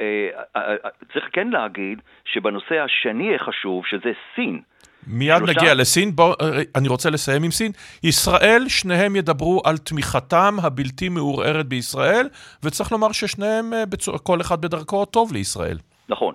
אה, 0.00 0.42
אה, 0.56 0.76
אה, 0.84 0.90
צריך 1.12 1.24
כן 1.32 1.48
להגיד 1.48 2.00
שבנושא 2.24 2.74
השני 2.74 3.34
החשוב, 3.34 3.86
שזה 3.86 4.12
סין, 4.34 4.60
מיד 5.06 5.36
שלושה... 5.38 5.52
נגיע 5.52 5.74
לסין, 5.74 6.16
בוא, 6.16 6.34
אה, 6.42 6.62
אני 6.76 6.88
רוצה 6.88 7.10
לסיים 7.10 7.42
עם 7.42 7.50
סין. 7.50 7.72
ישראל, 8.02 8.62
שניהם 8.68 9.16
ידברו 9.16 9.62
על 9.64 9.78
תמיכתם 9.78 10.54
הבלתי 10.62 11.08
מעורערת 11.08 11.66
בישראל, 11.66 12.28
וצריך 12.64 12.92
לומר 12.92 13.12
ששניהם, 13.12 13.72
אה. 13.74 13.84
כל 14.22 14.40
אחד 14.40 14.60
בדרכו 14.60 15.04
טוב 15.04 15.32
לישראל. 15.32 15.76
נכון, 16.08 16.34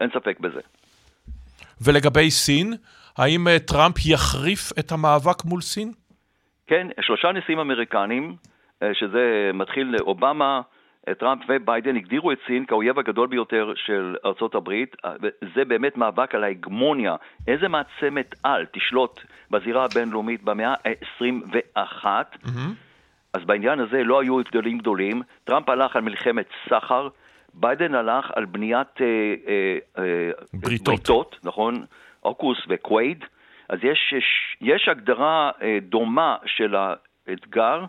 אין 0.00 0.10
ספק 0.10 0.40
בזה. 0.40 0.60
ולגבי 1.80 2.30
סין, 2.30 2.72
האם 3.16 3.46
טראמפ 3.66 3.94
יחריף 4.06 4.72
את 4.78 4.92
המאבק 4.92 5.44
מול 5.44 5.60
סין? 5.60 5.92
כן, 6.66 6.86
שלושה 7.00 7.32
נשיאים 7.32 7.58
אמריקנים, 7.58 8.36
שזה 8.92 9.50
מתחיל 9.54 9.96
אובמה, 10.00 10.60
טראמפ 11.18 11.42
וביידן 11.48 11.96
הגדירו 11.96 12.32
את 12.32 12.38
סין 12.46 12.66
כאויב 12.66 12.98
הגדול 12.98 13.28
ביותר 13.28 13.72
של 13.76 14.16
ארצות 14.24 14.54
הברית, 14.54 14.96
זה 15.54 15.64
באמת 15.64 15.96
מאבק 15.96 16.34
על 16.34 16.44
ההגמוניה, 16.44 17.16
איזה 17.48 17.68
מעצמת 17.68 18.34
על 18.42 18.66
תשלוט 18.72 19.20
בזירה 19.50 19.84
הבינלאומית 19.84 20.42
במאה 20.42 20.74
ה-21. 20.74 22.04
Mm-hmm. 22.04 22.48
אז 23.32 23.44
בעניין 23.44 23.80
הזה 23.80 24.04
לא 24.04 24.20
היו 24.20 24.40
הבדלים 24.40 24.78
גדולים. 24.78 25.22
טראמפ 25.44 25.68
הלך 25.68 25.96
על 25.96 26.02
מלחמת 26.02 26.46
סחר, 26.68 27.08
ביידן 27.54 27.94
הלך 27.94 28.30
על 28.34 28.44
בניית 28.44 29.00
אה, 29.00 29.06
אה, 29.06 29.78
אה, 29.98 30.30
בריתות. 30.54 30.88
בריתות, 30.88 31.36
נכון? 31.44 31.84
אוקוס 32.24 32.58
וקוואד. 32.68 33.24
אז 33.68 33.78
יש, 33.82 34.14
יש, 34.16 34.56
יש 34.60 34.88
הגדרה 34.88 35.50
אה, 35.62 35.78
דומה 35.82 36.36
של 36.46 36.74
האתגר 37.28 37.84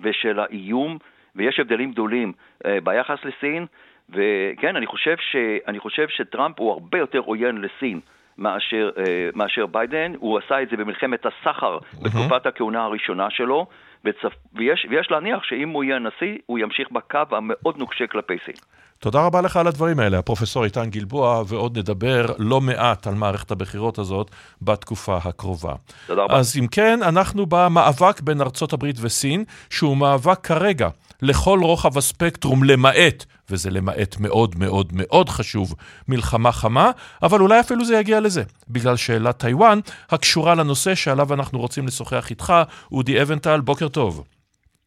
ושל 0.00 0.40
האיום. 0.40 0.98
ויש 1.38 1.60
הבדלים 1.60 1.92
גדולים 1.92 2.32
אה, 2.66 2.78
ביחס 2.84 3.18
לסין, 3.24 3.66
וכן, 4.10 4.76
אני 4.76 4.86
חושב, 4.86 5.16
ש, 5.20 5.36
אני 5.66 5.78
חושב 5.78 6.08
שטראמפ 6.08 6.60
הוא 6.60 6.72
הרבה 6.72 6.98
יותר 6.98 7.18
עוין 7.18 7.62
לסין. 7.62 8.00
מאשר, 8.38 8.90
אה, 8.98 9.30
מאשר 9.34 9.66
ביידן, 9.66 10.12
הוא 10.18 10.38
עשה 10.38 10.62
את 10.62 10.68
זה 10.70 10.76
במלחמת 10.76 11.26
הסחר. 11.26 11.78
בתקופת 12.02 12.46
הכהונה 12.46 12.84
הראשונה 12.84 13.30
שלו, 13.30 13.66
וצפ... 14.04 14.34
ויש, 14.54 14.86
ויש 14.90 15.10
להניח 15.10 15.42
שאם 15.42 15.68
הוא 15.68 15.84
יהיה 15.84 15.98
נשיא, 15.98 16.38
הוא 16.46 16.58
ימשיך 16.58 16.88
בקו 16.92 17.36
המאוד 17.36 17.76
נוקשה 17.78 18.06
כלפי 18.06 18.36
סין. 18.44 18.54
תודה 18.98 19.26
רבה 19.26 19.40
לך 19.40 19.56
על 19.56 19.66
הדברים 19.66 19.98
האלה, 19.98 20.18
הפרופסור 20.18 20.64
איתן 20.64 20.90
גלבוע, 20.90 21.42
ועוד 21.48 21.78
נדבר 21.78 22.26
לא 22.38 22.60
מעט 22.60 23.06
על 23.06 23.14
מערכת 23.14 23.50
הבחירות 23.50 23.98
הזאת 23.98 24.30
בתקופה 24.62 25.16
הקרובה. 25.24 25.74
תודה 26.06 26.22
רבה. 26.22 26.36
אז 26.36 26.56
אם 26.58 26.66
כן, 26.66 27.02
אנחנו 27.02 27.46
במאבק 27.46 28.20
בין 28.20 28.40
ארצות 28.40 28.72
הברית 28.72 28.96
וסין, 29.00 29.44
שהוא 29.70 29.96
מאבק 29.96 30.46
כרגע 30.46 30.88
לכל 31.22 31.58
רוחב 31.62 31.98
הספקטרום, 31.98 32.64
למעט, 32.64 33.24
וזה 33.50 33.70
למעט 33.70 34.16
מאוד 34.20 34.54
מאוד 34.58 34.92
מאוד 34.92 35.28
חשוב, 35.28 35.74
מלחמה 36.08 36.52
חמה, 36.52 36.90
אבל 37.22 37.40
אולי 37.40 37.60
אפילו 37.60 37.84
זה 37.84 37.96
יגיע 37.96 38.20
לזה, 38.20 38.42
בגלל 38.68 38.96
שאלת 38.96 39.38
טיוואן 39.38 39.78
הקשורה 40.10 40.54
לנושא 40.54 40.94
שעליו 40.94 41.34
אנחנו 41.34 41.58
רוצים 41.58 41.86
לשוחח 41.86 42.30
איתך, 42.30 42.52
אודי 42.92 43.22
אבנטל, 43.22 43.60
בוקר 43.60 43.87
טוב. 43.88 44.24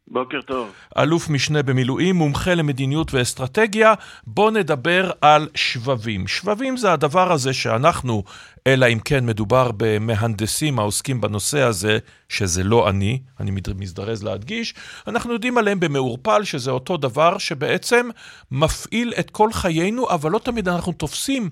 בוקר 0.08 0.42
טוב. 0.42 0.72
אלוף 0.98 1.30
משנה 1.30 1.64
במילואים, 1.64 2.16
מומחה 2.16 2.54
למדיניות 2.54 3.14
ואסטרטגיה. 3.14 3.94
בואו 4.28 4.50
נדבר 4.50 5.12
על 5.22 5.50
שבבים. 5.56 6.28
שבבים 6.28 6.78
זה 6.78 6.94
הדבר 6.94 7.32
הזה 7.32 7.54
שאנחנו, 7.54 8.24
אלא 8.68 8.86
אם 8.86 9.00
כן 9.00 9.26
מדובר 9.26 9.72
במהנדסים 9.78 10.80
העוסקים 10.80 11.22
בנושא 11.22 11.62
הזה, 11.62 11.98
שזה 12.30 12.64
לא 12.64 12.90
אני, 12.90 13.20
אני 13.40 13.52
מזדרז 13.76 14.24
להדגיש, 14.24 14.74
אנחנו 15.08 15.34
יודעים 15.34 15.58
עליהם 15.58 15.80
במעורפל, 15.80 16.44
שזה 16.44 16.72
אותו 16.72 16.98
דבר 16.98 17.38
שבעצם 17.38 18.10
מפעיל 18.52 19.14
את 19.20 19.30
כל 19.30 19.54
חיינו, 19.54 20.10
אבל 20.10 20.32
לא 20.32 20.40
תמיד 20.40 20.68
אנחנו 20.68 20.92
תופסים 20.92 21.50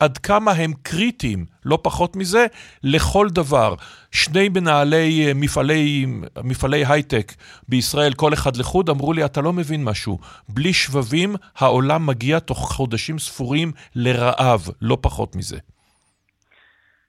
עד 0.00 0.18
כמה 0.18 0.50
הם 0.50 0.70
קריטיים, 0.82 1.44
לא 1.64 1.78
פחות 1.82 2.16
מזה, 2.16 2.46
לכל 2.84 3.26
דבר. 3.28 3.74
שני 4.12 4.48
מנהלי 4.48 5.26
אה, 5.26 5.32
מפעלי, 5.34 6.06
מפעלי 6.44 6.84
הייטק 6.88 7.32
בישראל, 7.68 8.12
כל 8.16 8.32
אחד 8.32 8.56
לחוד, 8.56 8.88
אמרו 8.88 9.12
לי, 9.12 9.24
אתה 9.24 9.40
לא 9.40 9.52
מבין 9.52 9.84
משהו. 9.84 10.18
בלי 10.48 10.72
שבבים, 10.72 11.30
העולם 11.58 12.06
מגיע 12.06 12.38
תוך 12.38 12.72
חודשים 12.72 13.18
ספורים 13.18 13.72
לרעב, 13.96 14.60
לא 14.82 14.98
פחות 15.00 15.36
מזה. 15.36 15.58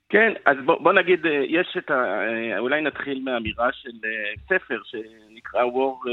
כן, 0.10 0.34
אז 0.46 0.58
בוא, 0.66 0.82
בוא 0.82 0.94
נגיד, 0.94 1.26
אה, 1.26 1.44
יש 1.48 1.78
את 1.78 1.92
ה... 1.92 1.94
אה, 1.94 2.60
אולי 2.60 2.82
נתחיל 2.82 3.22
מהאמירה 3.24 3.70
של 3.72 3.98
ספר 4.50 4.80
שנקרא 4.84 5.62
War, 5.64 6.08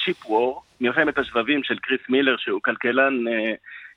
Cheap 0.00 0.26
War, 0.26 0.60
מלחמת 0.80 1.18
השבבים 1.18 1.64
של 1.64 1.78
קריס 1.78 2.00
מילר, 2.08 2.36
שהוא 2.38 2.60
כלכלן 2.62 3.14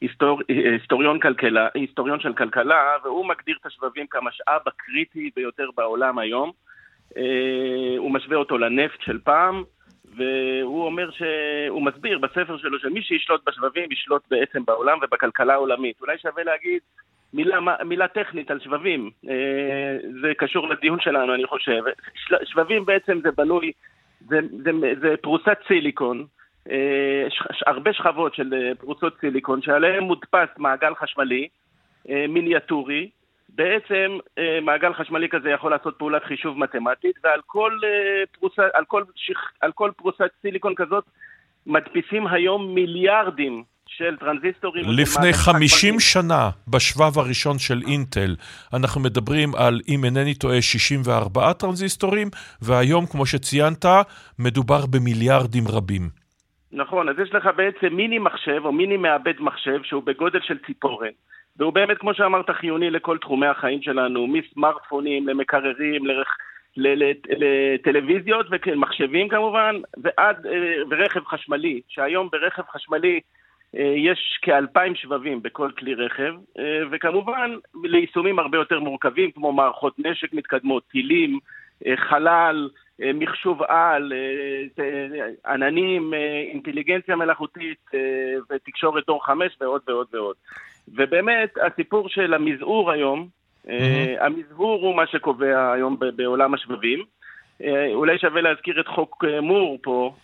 היסטור, 0.04 0.42
היסטוריון, 0.48 1.20
כלכלה, 1.20 1.68
היסטוריון 1.74 2.20
של 2.20 2.34
כלכלה, 2.34 2.92
והוא 3.04 3.26
מגדיר 3.26 3.58
את 3.62 3.66
השבבים 3.66 4.08
כמשאב 4.08 4.62
הקריטי 4.68 5.30
ביותר 5.36 5.70
בעולם 5.76 6.20
היום. 6.20 6.52
אה, 7.18 7.96
הוא 7.98 8.12
משווה 8.12 8.38
אותו 8.38 8.58
לנפט 8.58 9.02
של 9.02 9.20
פעם, 9.24 9.64
והוא 10.16 10.86
אומר 10.86 11.10
שהוא 11.12 11.82
מסביר 11.82 12.18
בספר 12.18 12.58
שלו 12.58 12.80
שמי 12.80 13.02
שישלוט 13.02 13.42
בשבבים 13.48 13.92
ישלוט 13.92 14.24
בעצם 14.32 14.66
בעולם 14.66 14.98
ובכלכלה 15.02 15.54
העולמית. 15.54 16.02
אולי 16.02 16.18
שווה 16.18 16.44
להגיד 16.44 16.80
מילה, 17.34 17.60
מילה 17.86 18.08
טכנית 18.08 18.52
על 18.52 18.60
שבבים, 18.60 19.12
אה, 19.30 19.98
זה 20.22 20.32
קשור 20.38 20.70
לדיון 20.70 21.00
שלנו 21.00 21.34
אני 21.34 21.46
חושב. 21.46 21.82
שבבים 22.44 22.86
בעצם 22.86 23.20
זה 23.24 23.32
בנוי, 23.32 23.72
זה, 24.28 24.40
זה, 24.64 24.72
זה 25.02 25.16
פרוסת 25.22 25.58
סיליקון. 25.68 26.26
אה, 26.72 27.28
הרבה 27.68 27.94
שכבות 27.94 28.36
של 28.36 28.54
אה, 28.54 28.76
פרוסות 28.76 29.14
סיליקון 29.22 29.62
שעליהן 29.62 30.04
מודפס 30.04 30.50
מעגל 30.58 30.96
חשמלי 30.96 31.48
אה, 32.10 32.26
מיניאטורי. 32.30 33.10
בעצם 33.56 34.18
מעגל 34.62 34.94
חשמלי 34.94 35.30
כזה 35.30 35.50
יכול 35.50 35.72
לעשות 35.72 35.96
פעולת 35.98 36.24
חישוב 36.24 36.58
מתמטית, 36.58 37.16
ועל 37.24 37.40
כל, 37.46 37.80
פרוסה, 38.40 38.62
על 38.74 38.86
כל, 38.86 39.04
שכ, 39.16 39.38
על 39.62 39.72
כל 39.72 39.92
פרוסת 39.98 40.30
סיליקון 40.42 40.76
כזאת 40.76 41.04
מדפיסים 41.66 42.28
היום 42.28 42.76
מיליארדים 42.76 43.64
של 43.88 44.18
טרנזיסטורים. 44.18 44.86
לפני 44.88 45.34
50 45.34 46.00
שנה, 46.00 46.50
בשבב 46.68 47.20
הראשון 47.20 47.60
של 47.60 47.82
אינטל, 47.88 48.36
אנחנו 48.74 49.02
מדברים 49.02 49.56
על, 49.56 49.82
אם 49.88 50.06
אינני 50.06 50.34
טועה, 50.34 50.62
64 50.62 51.54
טרנזיסטורים, 51.54 52.30
והיום, 52.62 53.06
כמו 53.06 53.26
שציינת, 53.26 53.86
מדובר 54.40 54.86
במיליארדים 54.86 55.64
רבים. 55.68 56.23
נכון, 56.74 57.10
אז 57.10 57.20
יש 57.20 57.34
לך 57.34 57.50
בעצם 57.56 57.94
מיני 57.94 58.20
מחשב 58.20 58.62
או 58.66 58.72
מיני 58.72 58.98
מעבד 58.98 59.34
מחשב 59.40 59.84
שהוא 59.84 60.04
בגודל 60.04 60.40
של 60.42 60.58
ציפורן. 60.66 61.12
והוא 61.58 61.74
באמת, 61.74 61.98
כמו 61.98 62.14
שאמרת, 62.14 62.50
חיוני 62.50 62.90
לכל 62.90 63.18
תחומי 63.18 63.48
החיים 63.48 63.82
שלנו, 63.82 64.28
מסמארטפונים 64.28 65.28
למקררים, 65.28 66.06
לרכ... 66.06 66.38
לטלוויזיות 66.78 68.46
ומחשבים 68.68 69.30
כמובן, 69.30 69.76
ועד, 69.98 70.46
אה, 70.46 70.76
ורכב 70.90 71.26
חשמלי, 71.26 71.82
שהיום 71.88 72.30
ברכב 72.32 72.64
חשמלי 72.72 73.20
אה, 73.76 73.94
יש 73.96 74.40
כאלפיים 74.42 74.96
שבבים 74.96 75.42
בכל 75.42 75.72
כלי 75.78 75.94
רכב, 75.94 76.34
אה, 76.60 76.82
וכמובן 76.92 77.56
ליישומים 77.84 78.40
הרבה 78.40 78.58
יותר 78.58 78.80
מורכבים, 78.80 79.32
כמו 79.32 79.52
מערכות 79.52 79.94
נשק 80.00 80.34
מתקדמות, 80.34 80.84
טילים, 80.92 81.40
חלל, 81.96 82.70
מחשוב 83.00 83.64
על, 83.64 84.14
אה, 84.14 84.84
אה, 84.84 85.54
עננים, 85.54 86.14
אינטליגנציה 86.52 87.16
מלאכותית 87.16 87.86
ותקשורת 88.50 89.06
דור 89.08 89.26
חמש 89.26 89.58
ועוד 89.62 89.82
ועוד 89.88 90.08
ועוד. 90.14 90.36
ובאמת, 90.88 91.54
הסיפור 91.68 92.10
של 92.10 92.34
המזעור 92.34 92.92
היום, 92.92 93.28
mm-hmm. 93.66 93.70
המזעור 94.20 94.82
הוא 94.82 94.96
מה 94.96 95.08
שקובע 95.08 95.72
היום 95.72 95.98
בעולם 96.16 96.54
השבבים. 96.54 97.04
אולי 97.94 98.18
שווה 98.20 98.42
להזכיר 98.42 98.80
את 98.80 98.88
חוק 98.88 99.24
מור 99.42 99.78
פה, 99.84 100.16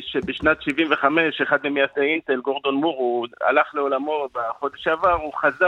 שבשנת 0.00 0.62
75, 0.62 1.40
אחד 1.40 1.58
ממייסדי 1.64 2.00
אינטל, 2.00 2.40
גורדון 2.40 2.74
מור, 2.74 2.96
הוא 2.98 3.26
הלך 3.40 3.74
לעולמו 3.74 4.28
בחודש 4.34 4.84
שעבר, 4.84 5.12
הוא 5.12 5.32
חזה 5.34 5.66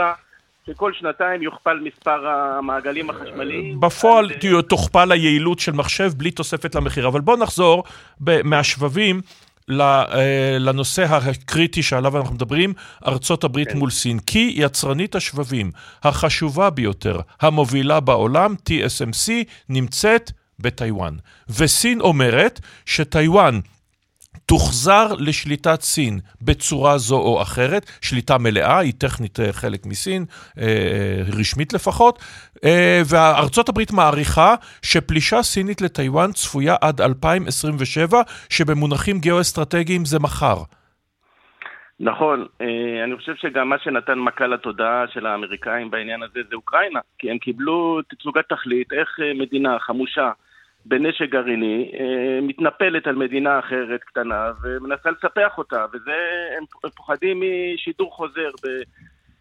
שכל 0.67 0.93
שנתיים 0.93 1.41
יוכפל 1.41 1.79
מספר 1.79 2.27
המעגלים 2.27 3.09
החשמליים. 3.09 3.79
בפועל 3.79 4.31
על... 4.43 4.61
תוכפל 4.61 5.11
היעילות 5.11 5.59
של 5.59 5.71
מחשב 5.71 6.11
בלי 6.17 6.31
תוספת 6.31 6.75
למחיר. 6.75 7.07
אבל 7.07 7.21
בואו 7.21 7.37
נחזור 7.37 7.83
מהשבבים. 8.43 9.21
אה, 9.79 10.57
לנושא 10.59 11.03
הקריטי 11.03 11.83
שעליו 11.83 12.17
אנחנו 12.17 12.35
מדברים, 12.35 12.73
ארצות 13.07 13.43
הברית 13.43 13.71
כן. 13.71 13.77
מול 13.77 13.89
סין. 13.89 14.19
כי 14.19 14.53
יצרנית 14.55 15.15
השבבים 15.15 15.71
החשובה 16.03 16.69
ביותר, 16.69 17.19
המובילה 17.41 17.99
בעולם, 17.99 18.55
TSMC, 18.69 19.31
נמצאת 19.69 20.31
בטיוואן. 20.59 21.15
וסין 21.49 22.01
אומרת 22.01 22.59
שטיוואן 22.85 23.59
תוחזר 24.45 25.07
לשליטת 25.19 25.81
סין 25.81 26.19
בצורה 26.41 26.97
זו 26.97 27.17
או 27.17 27.41
אחרת, 27.41 27.85
שליטה 28.01 28.37
מלאה, 28.37 28.79
היא 28.79 28.93
טכנית 28.97 29.39
אה, 29.39 29.53
חלק 29.53 29.85
מסין, 29.85 30.25
אה, 30.57 30.63
אה, 30.63 31.21
רשמית 31.39 31.73
לפחות, 31.73 32.19
וארצות 33.09 33.69
הברית 33.69 33.91
מעריכה 33.91 34.55
שפלישה 34.81 35.41
סינית 35.43 35.81
לטיוואן 35.81 36.31
צפויה 36.31 36.75
עד 36.81 37.01
2027, 37.01 38.21
שבמונחים 38.49 39.19
גיאו-אסטרטגיים 39.19 40.05
זה 40.05 40.19
מחר. 40.19 40.55
נכון, 41.99 42.45
אני 43.03 43.17
חושב 43.17 43.35
שגם 43.35 43.69
מה 43.69 43.75
שנתן 43.83 44.19
מכה 44.19 44.47
לתודעה 44.47 45.03
של 45.13 45.25
האמריקאים 45.25 45.91
בעניין 45.91 46.23
הזה 46.23 46.39
זה 46.49 46.55
אוקראינה, 46.55 46.99
כי 47.19 47.31
הם 47.31 47.37
קיבלו 47.37 47.99
תצוגת 48.09 48.49
תכלית, 48.49 48.93
איך 48.93 49.19
מדינה 49.35 49.79
חמושה 49.79 50.31
בנשק 50.85 51.29
גרעיני, 51.29 51.91
אה, 51.99 52.41
מתנפלת 52.41 53.07
על 53.07 53.15
מדינה 53.15 53.59
אחרת 53.59 53.99
קטנה 54.03 54.51
ומנסה 54.63 55.09
לספח 55.09 55.57
אותה, 55.57 55.85
וזה, 55.93 56.17
הם 56.57 56.89
פוחדים 56.95 57.41
משידור 57.75 58.11
חוזר 58.11 58.49
ב... 58.63 58.67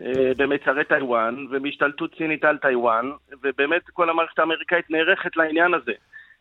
אה, 0.03 0.33
במצרי 0.37 0.85
טאיוואן 0.85 1.35
ומהשתלטות 1.51 2.11
סינית 2.19 2.45
על 2.45 2.57
טיוואן, 2.57 3.11
ובאמת 3.43 3.83
כל 3.93 4.11
המערכת 4.11 4.39
האמריקאית 4.39 4.91
נערכת 4.91 5.37
לעניין 5.37 5.75
הזה. 5.75 5.93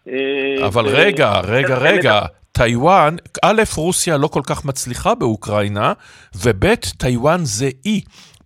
אה, 0.07 0.67
אבל. 0.67 0.85
רגע, 0.87 1.39
רגע, 1.43 1.77
רגע, 1.77 2.19
טיוואן, 2.51 3.15
א', 3.43 3.61
רוסיה 3.77 4.17
לא 4.17 4.27
כל 4.27 4.41
כך 4.49 4.65
מצליחה 4.65 5.15
באוקראינה, 5.15 5.93
וב', 6.45 6.75
טיוואן 6.97 7.39
זה 7.43 7.69
אי. 7.85 8.01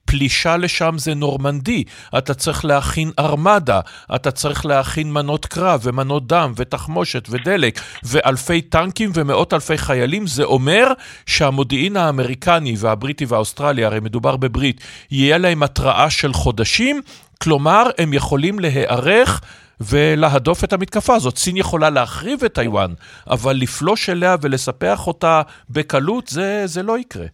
פלישה 0.06 0.58
לשם 0.58 0.96
זה 0.98 1.14
נורמנדי, 1.14 1.84
אתה 2.18 2.34
צריך 2.34 2.66
להכין 2.66 3.12
ארמדה, 3.20 3.80
אתה 4.16 4.32
צריך 4.32 4.66
להכין 4.66 5.14
מנות 5.14 5.46
קרב 5.46 5.82
ומנות 5.84 6.28
דם 6.28 6.54
ותחמושת 6.56 7.28
ודלק 7.30 7.80
ואלפי 8.04 8.62
טנקים 8.62 9.12
ומאות 9.14 9.54
אלפי 9.54 9.78
חיילים, 9.78 10.28
זה 10.28 10.44
אומר 10.44 10.88
שהמודיעין 11.26 11.98
האמריקני 11.98 12.76
והבריטי 12.78 13.26
והאוסטרלי, 13.26 13.86
הרי 13.86 14.00
מדובר 14.00 14.38
בברית, 14.38 14.82
יהיה 15.12 15.38
להם 15.38 15.64
התראה 15.64 16.10
של 16.10 16.34
חודשים, 16.34 17.02
כלומר 17.42 17.84
הם 17.98 18.14
יכולים 18.14 18.60
להיערך 18.60 19.42
ולהדוף 19.82 20.64
את 20.64 20.74
המתקפה 20.74 21.16
הזאת. 21.16 21.38
סין 21.38 21.58
יכולה 21.58 21.90
להחריב 21.90 22.44
את 22.44 22.54
טיוואן, 22.54 22.94
אבל 23.28 23.54
לפלוש 23.54 24.10
אליה 24.10 24.36
ולספח 24.42 25.08
אותה 25.08 25.42
בקלות, 25.70 26.28
זה, 26.28 26.64
זה 26.66 26.84
לא 26.84 27.00
יקרה. 27.00 27.26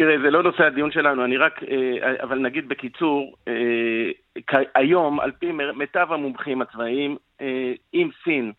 תראה, 0.00 0.18
זה 0.22 0.30
לא 0.30 0.42
נושא 0.42 0.64
הדיון 0.64 0.92
שלנו, 0.92 1.24
אני 1.24 1.36
רק, 1.36 1.62
אה, 1.62 2.22
אבל 2.22 2.38
נגיד 2.38 2.68
בקיצור, 2.68 3.36
אה, 3.48 4.60
היום, 4.74 5.20
על 5.20 5.30
פי 5.32 5.52
מיטב 5.52 6.06
המומחים 6.10 6.62
הצבאיים, 6.62 7.16
אה, 7.40 7.72
עם 7.92 8.10
סין, 8.24 8.52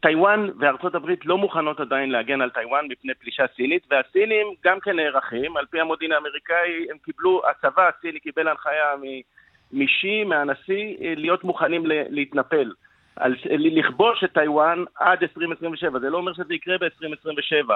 טיוואן 0.00 0.48
וארצות 0.58 0.94
הברית 0.94 1.26
לא 1.26 1.38
מוכנות 1.38 1.80
עדיין 1.80 2.10
להגן 2.10 2.40
על 2.40 2.50
טיוואן 2.50 2.86
מפני 2.88 3.14
פלישה 3.14 3.44
סינית, 3.56 3.86
והסינים 3.90 4.46
גם 4.64 4.80
כן 4.80 4.96
נערכים, 4.96 5.56
על 5.56 5.66
פי 5.70 5.80
המודיעין 5.80 6.12
האמריקאי, 6.12 6.86
הם 6.90 6.96
קיבלו, 7.04 7.42
הצבא 7.50 7.88
הסיני 7.88 8.20
קיבל 8.20 8.48
הנחיה 8.48 8.94
משי, 9.72 10.24
מהנשיא, 10.24 10.96
להיות 11.00 11.44
מוכנים 11.44 11.82
להתנפל. 11.86 12.72
על, 13.16 13.34
לכבוש 13.50 14.24
את 14.24 14.32
טיוואן 14.32 14.84
עד 14.94 15.22
2027, 15.22 15.98
זה 15.98 16.10
לא 16.10 16.16
אומר 16.16 16.32
שזה 16.32 16.54
יקרה 16.54 16.78
ב-2027. 16.78 17.74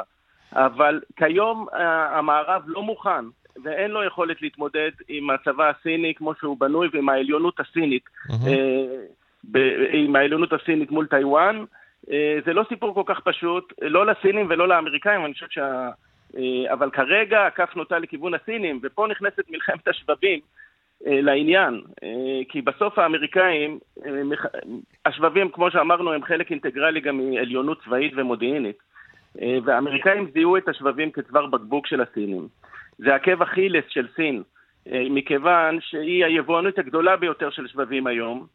אבל 0.53 1.01
כיום 1.17 1.67
אה, 1.75 2.19
המערב 2.19 2.63
לא 2.67 2.83
מוכן 2.83 3.25
ואין 3.65 3.91
לו 3.91 4.05
יכולת 4.05 4.43
להתמודד 4.43 4.91
עם 5.09 5.31
הצבא 5.31 5.71
הסיני 5.71 6.15
כמו 6.15 6.35
שהוא 6.35 6.61
בנוי 6.61 6.89
ועם 6.93 7.09
העליונות 7.09 7.61
הסינית, 7.61 8.03
mm-hmm. 8.29 9.57
עם 9.93 10.17
העליונות 10.17 10.53
הסינית 10.53 10.91
מול 10.91 11.07
טיוואן. 11.07 11.65
זה 12.45 12.53
לא 12.53 12.65
סיפור 12.69 12.95
כל 12.95 13.03
כך 13.07 13.21
פשוט, 13.21 13.73
לא 13.83 14.07
לסינים 14.07 14.47
ולא 14.51 14.69
לאמריקאים, 14.69 15.25
אני 15.25 15.33
חושב 15.33 15.47
שה... 15.51 15.91
אבל 16.73 16.91
כרגע 16.91 17.47
הכף 17.47 17.77
נוטה 17.77 17.99
לכיוון 17.99 18.35
הסינים, 18.35 18.81
ופה 18.83 19.07
נכנסת 19.07 19.43
מלחמת 19.51 19.89
השבבים. 19.89 20.41
אה, 21.07 21.21
לעניין, 21.21 21.83
אה, 22.03 22.41
כי 22.49 22.63
בסוף 22.63 22.99
האמריקאים, 22.99 23.79
אה, 24.07 24.11
השבבים, 25.07 25.49
כמו 25.49 25.71
שאמרנו, 25.71 26.13
הם 26.13 26.25
חלק 26.25 26.51
אינטגרלי 26.51 27.01
גם 27.01 27.31
מעליונות 27.31 27.83
צבאית 27.85 28.13
ומודיעינית. 28.17 28.77
והאמריקאים 29.65 30.31
זיהו 30.33 30.57
את 30.57 30.69
השבבים 30.69 31.11
כצוואר 31.11 31.47
בקבוק 31.47 31.87
של 31.87 32.01
הסינים. 32.01 32.49
זה 32.99 33.15
עקב 33.15 33.43
אכילס 33.43 33.85
של 33.89 34.09
סין, 34.17 34.43
מכיוון 34.87 35.79
שהיא 35.81 36.25
היבואנות 36.25 36.79
הגדולה 36.79 37.17
ביותר 37.17 37.51
של 37.51 37.67
שבבים 37.69 38.07
היום, 38.07 38.47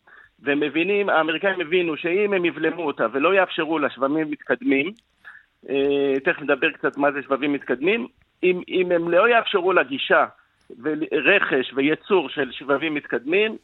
ומבינים, 0.44 1.10
האמריקאים 1.10 1.62
הבינו 1.62 1.98
שאם 1.98 2.34
הם 2.34 2.46
יבלמו 2.46 2.82
אותה 2.84 3.08
ולא 3.12 3.36
יאפשרו 3.36 3.80
לה 3.80 3.90
שבבים 3.90 4.32
מתקדמים, 4.32 4.92
תכף 6.24 6.42
נדבר 6.42 6.72
קצת 6.72 6.98
מה 6.98 7.12
זה 7.12 7.22
שבבים 7.22 7.54
מתקדמים, 7.54 8.08
אם, 8.44 8.62
אם 8.68 8.92
הם 8.92 9.10
לא 9.10 9.30
יאפשרו 9.30 9.74
לה 9.74 9.84
גישה 9.84 10.26
ורכש 10.84 11.74
וייצור 11.76 12.30
של 12.30 12.52
שבבים 12.52 12.94
מתקדמים, 12.94 13.52
אה, 13.52 13.58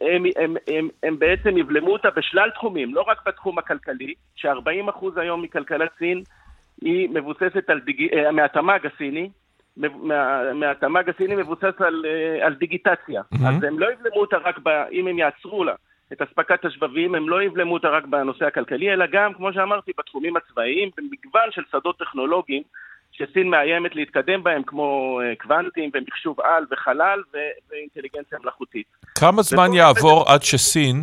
הם, 0.00 0.24
הם, 0.36 0.56
הם, 0.66 0.88
הם 1.02 1.18
בעצם 1.18 1.58
יבלמו 1.58 1.92
אותה 1.92 2.08
בשלל 2.10 2.50
תחומים, 2.50 2.94
לא 2.94 3.04
רק 3.08 3.18
בתחום 3.26 3.58
הכלכלי, 3.58 4.14
ש-40% 4.36 5.06
היום 5.16 5.42
מכלכלת 5.42 5.90
סין 5.98 6.22
היא 6.80 7.08
מבוססת 7.08 7.70
על 7.70 7.80
דיג... 7.80 8.14
אה, 8.14 8.32
מהתמ"ג 8.32 8.86
הסיני, 8.94 9.30
מה, 9.76 10.52
מהתמ"ג 10.54 11.08
הסיני 11.08 11.34
מבוסס 11.34 11.80
על, 11.80 12.04
אה, 12.06 12.46
על 12.46 12.54
דיגיטציה. 12.54 13.22
Mm-hmm. 13.22 13.48
אז 13.48 13.62
הם 13.64 13.78
לא 13.78 13.92
יבלמו 13.92 14.20
אותה 14.20 14.36
רק 14.36 14.58
ב... 14.62 14.68
אם 14.68 15.06
הם 15.06 15.18
יעצרו 15.18 15.64
לה 15.64 15.74
את 16.12 16.22
אספקת 16.22 16.64
השבבים, 16.64 17.14
הם 17.14 17.28
לא 17.28 17.42
יבלמו 17.42 17.74
אותה 17.74 17.88
רק 17.88 18.06
בנושא 18.06 18.44
הכלכלי, 18.44 18.92
אלא 18.92 19.06
גם, 19.12 19.34
כמו 19.34 19.52
שאמרתי, 19.52 19.92
בתחומים 19.98 20.36
הצבאיים, 20.36 20.90
במגוון 20.96 21.50
של 21.50 21.62
שדות 21.72 21.98
טכנולוגיים. 21.98 22.62
שסין 23.18 23.50
מאיימת 23.50 23.96
להתקדם 23.96 24.42
בהם, 24.42 24.62
כמו 24.62 25.20
אה, 25.20 25.36
קוונטים 25.36 25.90
ומחשוב 25.94 26.40
על 26.40 26.64
וחלל 26.70 27.22
ואינטליגנציה 27.70 28.38
מלאכותית. 28.42 28.86
כמה 29.18 29.42
זמן 29.42 29.72
יעבור 29.72 30.24
עד 30.28 30.42
שסין 30.42 31.02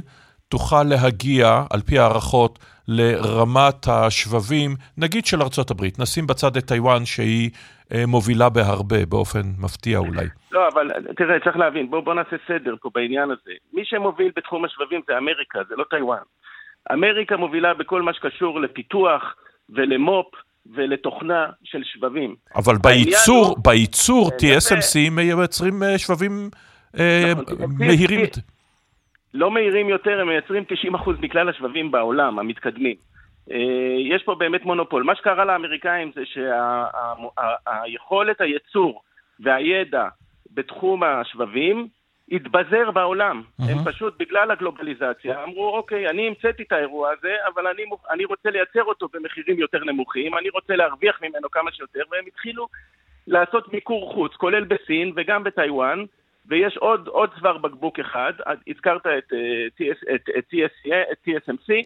תוכל 0.50 0.84
להגיע, 0.84 1.64
על 1.74 1.82
פי 1.82 2.00
הערכות, 2.00 2.60
לרמת 2.88 3.88
השבבים, 3.88 4.72
נגיד 4.98 5.26
של 5.26 5.42
ארצות 5.42 5.72
הברית, 5.72 6.00
נשים 6.00 6.28
בצד 6.28 6.58
את 6.58 6.64
טיוואן 6.64 7.06
שהיא 7.06 7.50
אה, 7.94 8.04
מובילה 8.08 8.50
בהרבה, 8.50 9.06
באופן 9.10 9.42
מפתיע 9.64 9.98
אולי. 9.98 10.28
לא, 10.52 10.68
אבל 10.74 10.92
תראה, 11.18 11.40
צריך 11.40 11.58
להבין, 11.58 11.90
בואו 11.90 12.02
בוא 12.02 12.14
נעשה 12.14 12.36
סדר 12.48 12.76
פה 12.82 12.90
בעניין 12.96 13.32
הזה. 13.32 13.52
מי 13.74 13.86
שמוביל 13.86 14.32
בתחום 14.36 14.66
השבבים 14.66 15.02
זה 15.08 15.18
אמריקה, 15.18 15.60
זה 15.70 15.76
לא 15.76 15.84
טיוואן. 15.90 16.24
אמריקה 16.94 17.38
מובילה 17.38 17.74
בכל 17.74 18.02
מה 18.02 18.14
שקשור 18.14 18.62
לפיתוח 18.62 19.36
ולמו"פ 19.70 20.45
ולתוכנה 20.74 21.46
של 21.64 21.84
שבבים. 21.84 22.36
אבל 22.56 22.76
בייצור, 22.84 23.46
הוא... 23.46 23.58
בייצור 23.64 24.30
אה, 24.32 24.38
TSMC 24.38 25.10
מייצרים 25.12 25.84
אה, 25.84 25.98
שבבים 25.98 26.50
אה, 27.00 27.34
נכון, 27.42 27.58
מהירים. 27.78 28.26
לא 29.34 29.52
מהירים 29.52 29.90
יותר, 29.90 30.22
הם 30.22 30.28
מייצרים 30.28 30.64
90% 30.96 31.10
מכלל 31.22 31.50
השבבים 31.50 31.92
בעולם, 31.92 32.40
המתקדמים. 32.40 32.96
יש 34.12 34.24
פה 34.26 34.36
באמת 34.36 34.66
מונופול. 34.66 35.04
מה 35.04 35.16
שקרה 35.16 35.46
לאמריקאים 35.46 36.12
זה 36.16 36.22
שהיכולת 37.86 38.42
הייצור 38.42 39.02
והידע 39.40 40.08
בתחום 40.52 41.04
השבבים 41.04 41.88
התבזר 42.32 42.92
בעולם. 42.92 43.42
Mm-hmm. 43.42 43.64
הם 43.72 43.78
פשוט, 43.86 44.14
בגלל 44.20 44.52
הגלובליזציה, 44.52 45.44
אמרו, 45.44 45.78
אוקיי, 45.78 46.10
אני 46.10 46.28
המצאתי 46.28 46.64
את 46.64 46.72
האירוע 46.72 47.10
הזה, 47.12 47.36
אבל 47.54 47.68
אני, 47.68 47.84
אני 48.12 48.26
רוצה 48.26 48.50
לייצר 48.50 48.84
אותו 48.84 49.08
במחירים 49.14 49.60
יותר 49.60 49.84
נמוכים, 49.84 50.38
אני 50.38 50.50
רוצה 50.50 50.76
להרוויח 50.76 51.22
ממנו 51.22 51.50
כמה 51.52 51.72
שיותר, 51.72 52.02
והם 52.12 52.24
התחילו 52.28 52.68
לעשות 53.28 53.74
מיקור 53.74 54.14
חוץ, 54.14 54.34
כולל 54.34 54.64
בסין 54.64 55.12
וגם 55.16 55.44
בטיוואן, 55.44 56.06
ויש 56.48 56.78
עוד, 56.78 57.08
עוד 57.08 57.30
צוואר 57.40 57.58
בקבוק 57.58 58.00
אחד, 58.00 58.34
הזכרת 58.68 59.02
את, 59.02 59.34
אה, 59.34 59.68
את, 59.68 59.82
את, 60.16 60.30
את, 60.38 60.54
TSC, 60.54 60.94
את 61.12 61.18
TSMC, 61.28 61.72
אה, 61.72 61.82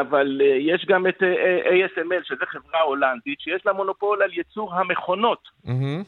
אבל 0.00 0.40
אה, 0.44 0.56
יש 0.60 0.86
גם 0.88 1.06
את 1.06 1.22
ASML, 1.64 2.24
שזו 2.24 2.44
חברה 2.46 2.80
הולנדית, 2.80 3.40
שיש 3.40 3.66
לה 3.66 3.72
מונופול 3.72 4.22
על 4.22 4.30
ייצור 4.32 4.74
המכונות. 4.74 5.48
Mm-hmm. 5.66 6.04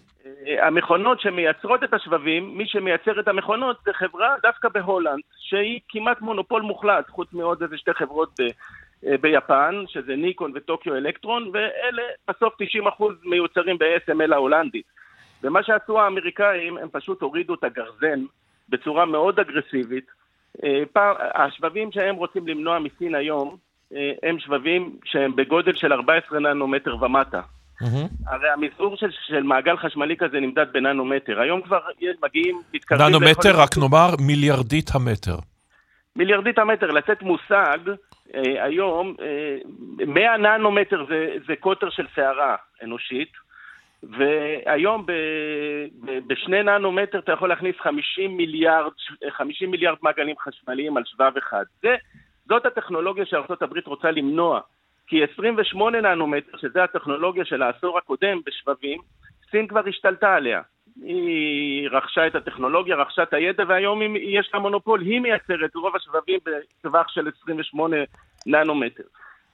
המכונות 0.63 1.21
שמייצרות 1.21 1.85
את 1.85 1.95
השבבים, 1.95 2.59
מי 2.59 2.67
שמייצר 2.67 3.21
את 3.21 3.29
המכונות 3.29 3.77
זה 3.85 3.93
חברה 3.93 4.35
דווקא 4.43 4.69
בהולנד, 4.69 5.21
שהיא 5.39 5.81
כמעט 5.89 6.21
מונופול 6.21 6.63
מוחלט, 6.63 7.11
חוץ 7.11 7.33
מעוד 7.33 7.63
איזה 7.63 7.79
שתי 7.79 7.95
חברות 7.95 8.41
ב, 8.41 8.43
אה, 9.07 9.17
ביפן, 9.21 9.85
שזה 9.89 10.17
ניקון 10.17 10.53
וטוקיו 10.55 10.97
אלקטרון, 10.97 11.51
ואלה 11.53 12.03
בסוף 12.29 12.55
90% 12.99 13.03
מיוצרים 13.25 13.79
ב-SML 13.79 14.35
ההולנדית. 14.35 14.87
ומה 15.43 15.63
שעשו 15.63 16.01
האמריקאים, 16.01 16.79
הם 16.79 16.89
פשוט 16.93 17.23
הורידו 17.23 17.55
את 17.55 17.65
הגרזן 17.65 18.25
בצורה 18.69 19.05
מאוד 19.05 19.41
אגרסיבית. 19.41 20.16
אה, 20.65 20.83
השבבים 21.35 21.93
שהם 21.93 22.17
רוצים 22.17 22.49
למנוע 22.49 22.79
מסין 22.79 23.15
היום, 23.15 23.57
אה, 23.95 24.13
הם 24.23 24.39
שבבים 24.39 24.97
שהם 25.05 25.37
בגודל 25.37 25.75
של 25.75 25.93
14 25.93 26.41
ננומטר 26.41 27.05
ומטה. 27.05 27.41
Mm-hmm. 27.83 28.31
הרי 28.31 28.49
המזעור 28.49 28.97
של, 28.97 29.11
של 29.27 29.43
מעגל 29.43 29.77
חשמלי 29.77 30.17
כזה 30.17 30.41
נמדד 30.41 30.67
בננומטר. 30.73 31.41
היום 31.41 31.63
כבר 31.63 31.81
מגיעים, 32.25 32.61
מתקרבים... 32.75 33.07
ננומטר, 33.07 33.61
רק 33.61 33.79
נאמר 33.79 34.11
מיליארדית 34.27 34.91
המטר. 34.95 35.37
מיליארדית 36.17 36.59
המטר, 36.59 36.87
לתת 36.87 37.23
מושג, 37.23 37.79
אה, 38.35 38.65
היום, 38.65 39.15
אה, 39.23 40.07
100 40.07 40.37
ננומטר 40.37 41.05
זה, 41.09 41.29
זה 41.47 41.57
קוטר 41.61 41.91
של 41.91 42.07
שערה 42.15 42.57
אנושית, 42.83 43.33
והיום 44.11 45.07
ב, 45.07 45.13
ב, 46.05 46.19
בשני 46.27 46.63
ננומטר 46.63 47.19
אתה 47.19 47.33
יכול 47.33 47.49
להכניס 47.49 47.77
50 47.79 48.37
מיליארד, 48.37 48.93
50 49.31 49.71
מיליארד 49.71 49.97
מעגלים 50.03 50.37
חשמליים 50.39 50.97
על 50.97 51.03
שבב 51.07 51.33
אחד. 51.39 51.65
זה, 51.83 51.97
זאת 52.49 52.67
הטכנולוגיה 52.67 53.27
שארה"ב 53.27 53.79
רוצה 53.87 54.11
למנוע. 54.11 54.61
כי 55.07 55.25
28 55.33 56.01
ננומטר, 56.01 56.57
שזה 56.57 56.85
הטכנולוגיה 56.85 57.45
של 57.45 57.63
העשור 57.63 57.99
הקודם 57.99 58.41
בשבבים, 58.47 59.01
סין 59.51 59.67
כבר 59.67 59.83
השתלטה 59.89 60.35
עליה. 60.35 60.63
היא 61.03 61.89
רכשה 61.91 62.27
את 62.27 62.35
הטכנולוגיה, 62.35 62.97
רכשה 62.97 63.23
את 63.23 63.35
הידע, 63.35 63.65
והיום 63.69 64.17
יש 64.17 64.51
לה 64.55 64.61
מונופול, 64.61 65.01
היא 65.01 65.21
מייצרת 65.21 65.75
רוב 65.75 65.97
השבבים 65.97 66.39
בטווח 66.45 67.09
של 67.09 67.29
28 67.43 67.97
ננומטר. 68.47 69.03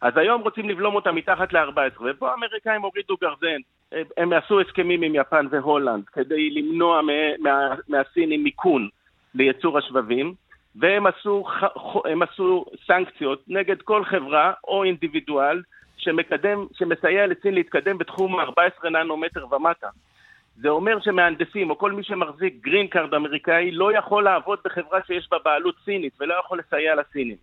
אז 0.01 0.17
היום 0.17 0.41
רוצים 0.41 0.69
לבלום 0.69 0.95
אותה 0.95 1.12
מתחת 1.12 1.53
ל-14, 1.53 2.03
ופה 2.05 2.31
האמריקאים 2.31 2.83
הורידו 2.83 3.17
גרזן. 3.21 3.61
הם 4.16 4.33
עשו 4.33 4.61
הסכמים 4.61 5.02
עם 5.02 5.14
יפן 5.14 5.46
והולנד 5.50 6.05
כדי 6.12 6.50
למנוע 6.50 7.00
מה, 7.38 7.74
מהסינים 7.88 8.44
מיכון 8.44 8.88
לייצור 9.35 9.78
השבבים. 9.78 10.35
והם 10.76 11.07
עשו, 11.07 11.44
הם 12.05 12.22
עשו 12.22 12.64
סנקציות 12.87 13.44
נגד 13.48 13.83
כל 13.83 14.05
חברה 14.05 14.52
או 14.64 14.85
אינדיבידואל 14.85 15.62
שמקדם, 15.96 16.66
שמסייע 16.72 17.26
לסין 17.26 17.55
להתקדם 17.55 17.98
בתחום 17.98 18.40
14 18.40 18.90
ננומטר 18.90 19.55
ומטה. 19.55 19.88
זה 20.57 20.68
אומר 20.68 21.00
שמהנדסים 21.00 21.70
או 21.70 21.78
כל 21.78 21.92
מי 21.92 22.02
שמחזיק 22.02 22.55
green 22.61 22.87
card 22.87 23.14
אמריקאי 23.14 23.70
לא 23.70 23.96
יכול 23.96 24.24
לעבוד 24.24 24.59
בחברה 24.64 25.00
שיש 25.07 25.28
בה 25.31 25.37
בעלות 25.44 25.74
סינית 25.85 26.12
ולא 26.20 26.35
יכול 26.44 26.59
לסייע 26.59 26.94
לסינים. 26.94 27.37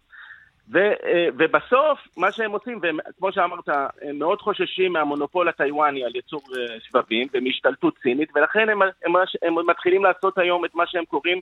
ו, 0.72 0.78
אה, 0.78 1.28
ובסוף, 1.38 2.00
מה 2.18 2.32
שהם 2.32 2.52
עושים, 2.52 2.80
וכמו 2.84 3.32
שאמרת, 3.32 3.70
הם 4.02 4.20
מאוד 4.20 4.42
חוששים 4.42 4.94
מהמונופול 4.94 5.50
הטיוואני 5.50 6.04
על 6.04 6.16
ייצור 6.16 6.42
אה, 6.58 6.80
שבבים 6.80 7.28
ומהשתלטות 7.34 7.98
סינית, 8.02 8.30
ולכן 8.36 8.70
הם, 8.70 8.82
הם, 8.82 9.14
הם 9.42 9.70
מתחילים 9.70 10.04
לעשות 10.04 10.38
היום 10.38 10.66
את 10.66 10.76
מה 10.76 10.84
שהם 10.88 11.06
קוראים 11.06 11.40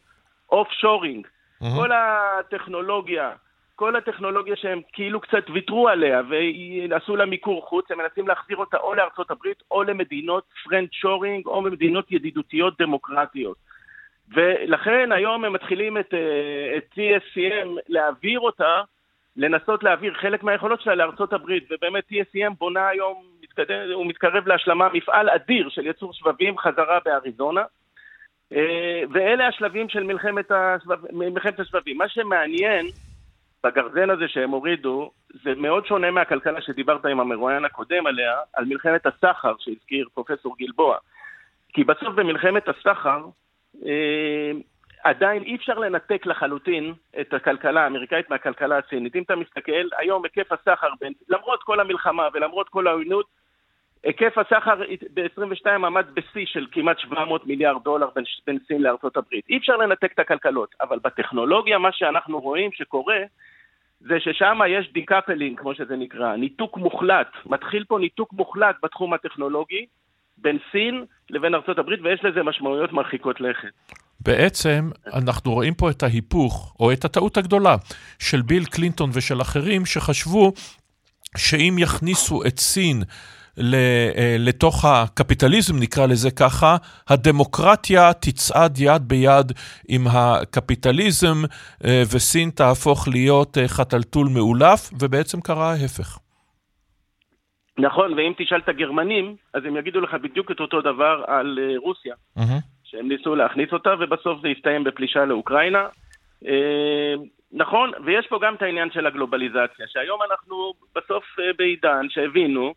offshoring. 0.51 1.27
Mm-hmm. 1.27 1.65
כל 1.75 1.89
הטכנולוגיה, 1.91 3.31
כל 3.75 3.95
הטכנולוגיה 3.95 4.55
שהם 4.55 4.81
כאילו 4.93 5.19
קצת 5.19 5.49
ויתרו 5.53 5.89
עליה 5.89 6.21
ועשו 6.89 7.15
לה 7.15 7.25
מיקור 7.25 7.65
חוץ, 7.65 7.91
הם 7.91 7.97
מנסים 7.97 8.27
להחזיר 8.27 8.57
אותה 8.57 8.77
או 8.77 8.93
לארצות 8.93 9.31
הברית 9.31 9.63
או 9.71 9.83
למדינות 9.83 10.43
friend-shoring 10.63 11.45
או 11.45 11.67
למדינות 11.67 12.11
ידידותיות 12.11 12.81
דמוקרטיות. 12.81 13.57
ולכן 14.33 15.11
היום 15.11 15.45
הם 15.45 15.53
מתחילים 15.53 15.97
את, 15.97 16.13
אה, 16.13 16.77
את 16.77 16.93
TSCM 16.93 17.67
להעביר 17.87 18.39
אותה, 18.39 18.81
לנסות 19.37 19.83
להעביר 19.83 20.13
חלק 20.13 20.43
מהיכולות 20.43 20.81
שלה 20.81 20.95
לארצות 20.95 21.33
הברית, 21.33 21.67
ובאמת 21.71 22.03
TSCM 22.11 22.53
בונה 22.57 22.87
היום, 22.87 23.23
מתקדם, 23.43 23.91
הוא 23.93 24.05
מתקרב 24.05 24.47
להשלמה, 24.47 24.89
מפעל 24.93 25.29
אדיר 25.29 25.69
של 25.69 25.85
ייצור 25.85 26.13
שבבים 26.13 26.57
חזרה 26.57 26.99
באריזונה. 27.05 27.63
אה, 28.53 29.01
ואלה 29.11 29.47
השלבים 29.47 29.89
של 29.89 30.03
מלחמת, 30.03 30.51
השבב, 30.51 30.97
מלחמת 31.11 31.59
השבבים. 31.59 31.97
מה 31.97 32.09
שמעניין 32.09 32.85
בגרזן 33.63 34.09
הזה 34.09 34.27
שהם 34.27 34.49
הורידו, 34.49 35.11
זה 35.43 35.55
מאוד 35.55 35.85
שונה 35.85 36.11
מהכלכלה 36.11 36.61
שדיברת 36.61 37.05
עם 37.05 37.19
המרואיין 37.19 37.65
הקודם 37.65 38.07
עליה, 38.07 38.35
על 38.53 38.65
מלחמת 38.65 39.05
הסחר 39.05 39.53
שהזכיר 39.59 40.07
פרופסור 40.13 40.55
גלבוע. 40.59 40.97
כי 41.73 41.83
בסוף 41.83 42.15
במלחמת 42.15 42.67
הסחר, 42.69 43.25
אה, 43.85 44.51
עדיין 45.07 45.43
אי 45.43 45.55
אפשר 45.55 45.79
לנתק 45.79 46.25
לחלוטין 46.25 46.93
את 47.21 47.33
הכלכלה 47.33 47.83
האמריקאית 47.83 48.29
מהכלכלה 48.29 48.77
הסינית. 48.77 49.15
אם 49.15 49.23
אתה 49.23 49.35
מסתכל, 49.35 49.87
היום 49.97 50.23
היקף 50.23 50.51
הסחר, 50.51 50.87
בין, 50.99 51.13
למרות 51.29 51.63
כל 51.63 51.79
המלחמה 51.79 52.27
ולמרות 52.33 52.69
כל 52.69 52.87
העוינות, 52.87 53.25
היקף 54.03 54.37
הסחר 54.37 54.75
ב-22 55.13 55.69
עמד 55.69 56.05
בשיא 56.13 56.45
של 56.45 56.67
כמעט 56.71 56.99
700 56.99 57.47
מיליארד 57.47 57.83
דולר 57.83 58.07
בין, 58.15 58.23
בין 58.47 58.59
סין 58.67 58.81
לארצות 58.81 59.17
הברית. 59.17 59.45
אי 59.49 59.57
אפשר 59.57 59.77
לנתק 59.77 60.11
את 60.13 60.19
הכלכלות, 60.19 60.75
אבל 60.81 60.99
בטכנולוגיה 61.03 61.77
מה 61.77 61.91
שאנחנו 61.91 62.39
רואים 62.39 62.71
שקורה 62.71 63.19
זה 63.99 64.19
ששם 64.19 64.59
יש 64.69 64.93
decoupling, 64.93 65.59
כמו 65.59 65.75
שזה 65.75 65.95
נקרא, 65.95 66.35
ניתוק 66.35 66.77
מוחלט. 66.77 67.27
מתחיל 67.45 67.83
פה 67.87 67.99
ניתוק 67.99 68.33
מוחלט 68.33 68.75
בתחום 68.83 69.13
הטכנולוגי 69.13 69.85
בין 70.37 70.57
סין 70.71 71.05
לבין 71.29 71.55
ארצות 71.55 71.79
הברית, 71.79 71.99
ויש 72.03 72.25
לזה 72.25 72.43
משמעויות 72.43 72.93
מרחיקות 72.93 73.41
לכת. 73.41 73.71
בעצם 74.19 74.89
אנחנו 75.13 75.53
רואים 75.53 75.73
פה 75.73 75.89
את 75.89 76.03
ההיפוך, 76.03 76.75
או 76.79 76.91
את 76.91 77.05
הטעות 77.05 77.37
הגדולה, 77.37 77.75
של 78.19 78.41
ביל 78.41 78.65
קלינטון 78.65 79.09
ושל 79.13 79.41
אחרים 79.41 79.85
שחשבו 79.85 80.53
שאם 81.37 81.75
יכניסו 81.79 82.43
את 82.43 82.59
סין 82.59 83.03
אה, 83.59 84.35
לתוך 84.39 84.85
הקפיטליזם, 84.85 85.79
נקרא 85.79 86.05
לזה 86.05 86.31
ככה, 86.31 86.75
הדמוקרטיה 87.09 88.13
תצעד 88.13 88.77
יד 88.79 89.01
ביד 89.07 89.51
עם 89.89 90.01
הקפיטליזם, 90.07 91.37
אה, 91.85 92.03
וסין 92.13 92.49
תהפוך 92.49 93.07
להיות 93.07 93.57
אה, 93.57 93.67
חתלתול 93.67 94.27
מאולף, 94.33 94.89
ובעצם 94.99 95.41
קרה 95.41 95.71
ההפך. 95.71 96.19
נכון, 97.79 98.13
ואם 98.13 98.33
תשאל 98.37 98.57
את 98.57 98.69
הגרמנים, 98.69 99.35
אז 99.53 99.61
הם 99.65 99.77
יגידו 99.77 100.01
לך 100.01 100.13
בדיוק 100.23 100.51
את 100.51 100.59
אותו 100.59 100.81
דבר 100.81 101.23
על 101.27 101.59
רוסיה, 101.83 102.15
mm-hmm. 102.37 102.76
שהם 102.89 103.07
ניסו 103.07 103.35
להכניס 103.35 103.73
אותה, 103.73 103.93
ובסוף 103.99 104.41
זה 104.41 104.47
הסתיים 104.47 104.83
בפלישה 104.83 105.25
לאוקראינה. 105.25 105.87
נכון, 107.51 107.91
ויש 108.05 108.27
פה 108.27 108.39
גם 108.41 108.55
את 108.55 108.61
העניין 108.61 108.91
של 108.91 109.07
הגלובליזציה, 109.07 109.85
שהיום 109.87 110.19
אנחנו 110.31 110.73
בסוף 110.95 111.23
בעידן 111.57 112.05
שהבינו 112.09 112.73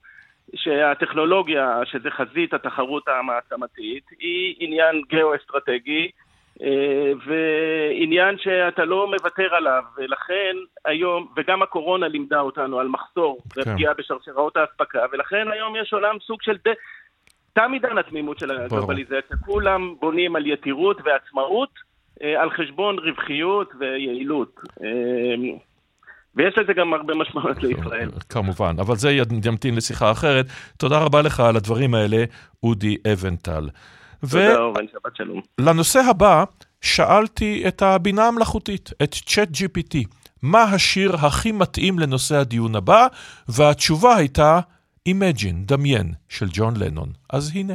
שהטכנולוגיה, 0.55 1.81
שזה 1.85 2.11
חזית 2.11 2.55
התחרות 2.55 3.09
המעצמתית, 3.09 4.05
היא 4.21 4.55
עניין 4.59 5.03
גיאו-אסטרטגי, 5.09 6.11
אה, 6.63 7.13
ועניין 7.27 8.39
שאתה 8.39 8.85
לא 8.85 9.07
מוותר 9.07 9.55
עליו, 9.55 9.83
ולכן 9.97 10.57
היום, 10.85 11.29
וגם 11.37 11.63
הקורונה 11.63 12.09
לימדה 12.09 12.41
אותנו 12.41 12.81
על 12.81 12.89
מחסור 12.89 13.39
כן. 13.55 13.61
ופגיעה 13.61 13.95
בשרשראות 13.95 14.57
האספקה, 14.57 15.05
ולכן 15.13 15.51
היום 15.53 15.77
יש 15.77 15.93
עולם 15.93 16.17
סוג 16.27 16.43
של 16.43 16.57
ד... 16.57 16.73
תם 17.53 17.73
עידן 17.73 17.99
התמימות 17.99 18.39
של 18.39 18.51
הגלובליזציה, 18.51 19.37
כולם 19.45 19.95
בונים 20.01 20.37
על 20.37 20.47
יתירות 20.47 20.97
ועצמאות 21.05 21.71
אה, 22.23 22.43
על 22.43 22.51
חשבון 22.51 22.99
רווחיות 22.99 23.73
ויעילות. 23.79 24.61
אה, 24.83 24.89
ויש 26.35 26.59
לזה 26.59 26.73
גם 26.73 26.95
הרבה 26.95 27.15
משמעות 27.15 27.63
לישראל. 27.63 28.11
כמובן, 28.29 28.77
אבל 28.79 28.97
זה 28.97 29.11
ימתין 29.45 29.75
לשיחה 29.75 30.11
אחרת. 30.11 30.47
תודה 30.77 30.99
רבה 30.99 31.23
לך 31.23 31.41
על 31.41 31.57
הדברים 31.57 31.95
האלה, 31.95 32.25
אודי 32.63 32.97
אבנטל. 33.13 33.69
תודה, 34.31 34.59
אורן, 34.59 34.85
שבת 34.93 35.17
שלום. 35.17 35.41
לנושא 35.61 36.01
הבא, 36.11 36.45
שאלתי 36.81 37.65
את 37.69 37.83
הבינה 37.83 38.29
המלאכותית, 38.29 38.91
את 39.03 39.15
צ'אט 39.15 39.49
GPT, 39.49 39.97
מה 40.43 40.63
השיר 40.63 41.15
הכי 41.15 41.53
מתאים 41.53 41.99
לנושא 41.99 42.37
הדיון 42.37 42.77
הבא, 42.77 43.07
והתשובה 43.49 44.17
הייתה 44.17 44.61
Imagine, 45.09 45.65
דמיין, 45.67 46.15
של 46.29 46.49
ג'ון 46.53 46.77
לנון. 46.77 47.13
אז 47.31 47.51
הנה. 47.55 47.75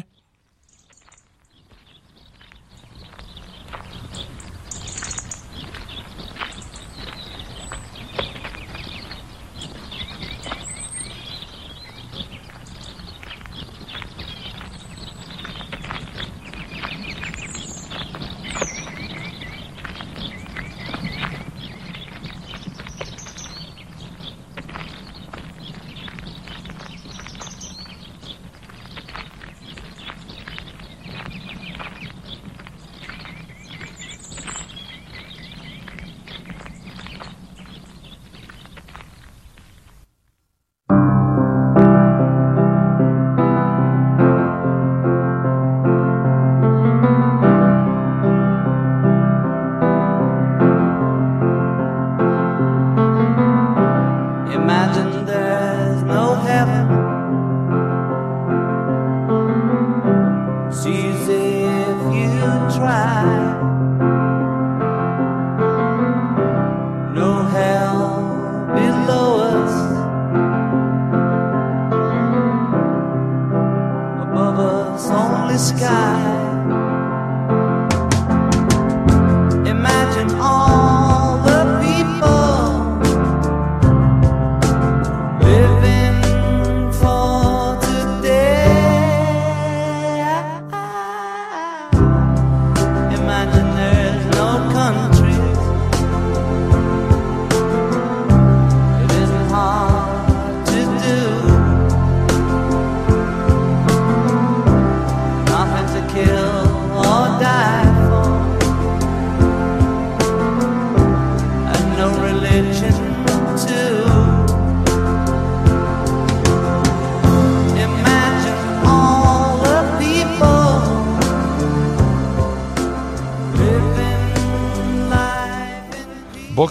sky. 75.65 76.34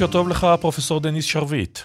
בוקר 0.04 0.12
טוב 0.12 0.28
לך, 0.28 0.46
פרופסור 0.60 1.00
דניס 1.00 1.24
שרביט. 1.24 1.78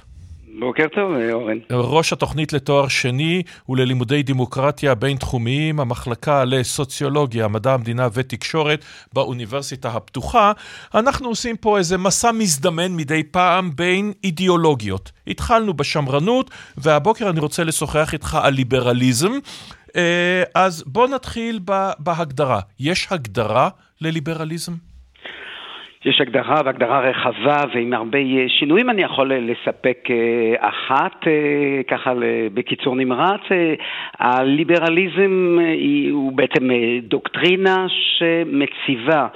בוקר 0.59 0.85
טוב, 0.95 1.11
אורן. 1.31 1.57
ראש 1.71 2.13
התוכנית 2.13 2.53
לתואר 2.53 2.87
שני 2.87 3.43
וללימודי 3.69 4.23
דמוקרטיה 4.23 4.95
בינתחומיים, 4.95 5.79
המחלקה 5.79 6.45
לסוציולוגיה, 6.45 7.47
מדע 7.47 7.73
המדינה 7.73 8.07
ותקשורת 8.13 8.85
באוניברסיטה 9.13 9.89
הפתוחה. 9.89 10.51
אנחנו 10.95 11.27
עושים 11.27 11.57
פה 11.57 11.77
איזה 11.77 11.97
מסע 11.97 12.31
מזדמן 12.31 12.91
מדי 12.91 13.23
פעם 13.23 13.75
בין 13.75 14.13
אידיאולוגיות. 14.23 15.11
התחלנו 15.27 15.73
בשמרנות, 15.73 16.51
והבוקר 16.77 17.29
אני 17.29 17.39
רוצה 17.39 17.63
לשוחח 17.63 18.13
איתך 18.13 18.37
על 18.41 18.53
ליברליזם. 18.53 19.31
אה, 19.95 20.43
אז 20.55 20.83
בוא 20.87 21.07
נתחיל 21.07 21.59
בהגדרה. 21.99 22.59
יש 22.79 23.07
הגדרה 23.11 23.69
לליברליזם? 24.01 24.88
יש 26.05 26.21
הגדרה 26.21 26.61
והגדרה 26.65 26.99
רחבה 26.99 27.61
ועם 27.73 27.93
הרבה 27.93 28.19
אה, 28.19 28.45
שינויים. 28.47 28.89
אני 28.89 29.01
יכול 29.01 29.31
אה, 29.31 29.39
לספק 29.39 30.07
אה, 30.09 30.69
אחת, 30.69 31.25
ככה 31.87 32.13
בקיצור 32.53 32.95
נמרץ. 32.95 33.41
הליברליזם 34.19 35.57
הוא 36.11 36.31
בעצם 36.33 36.69
דוקטרינה 37.01 37.85
שמציבה 37.89 39.27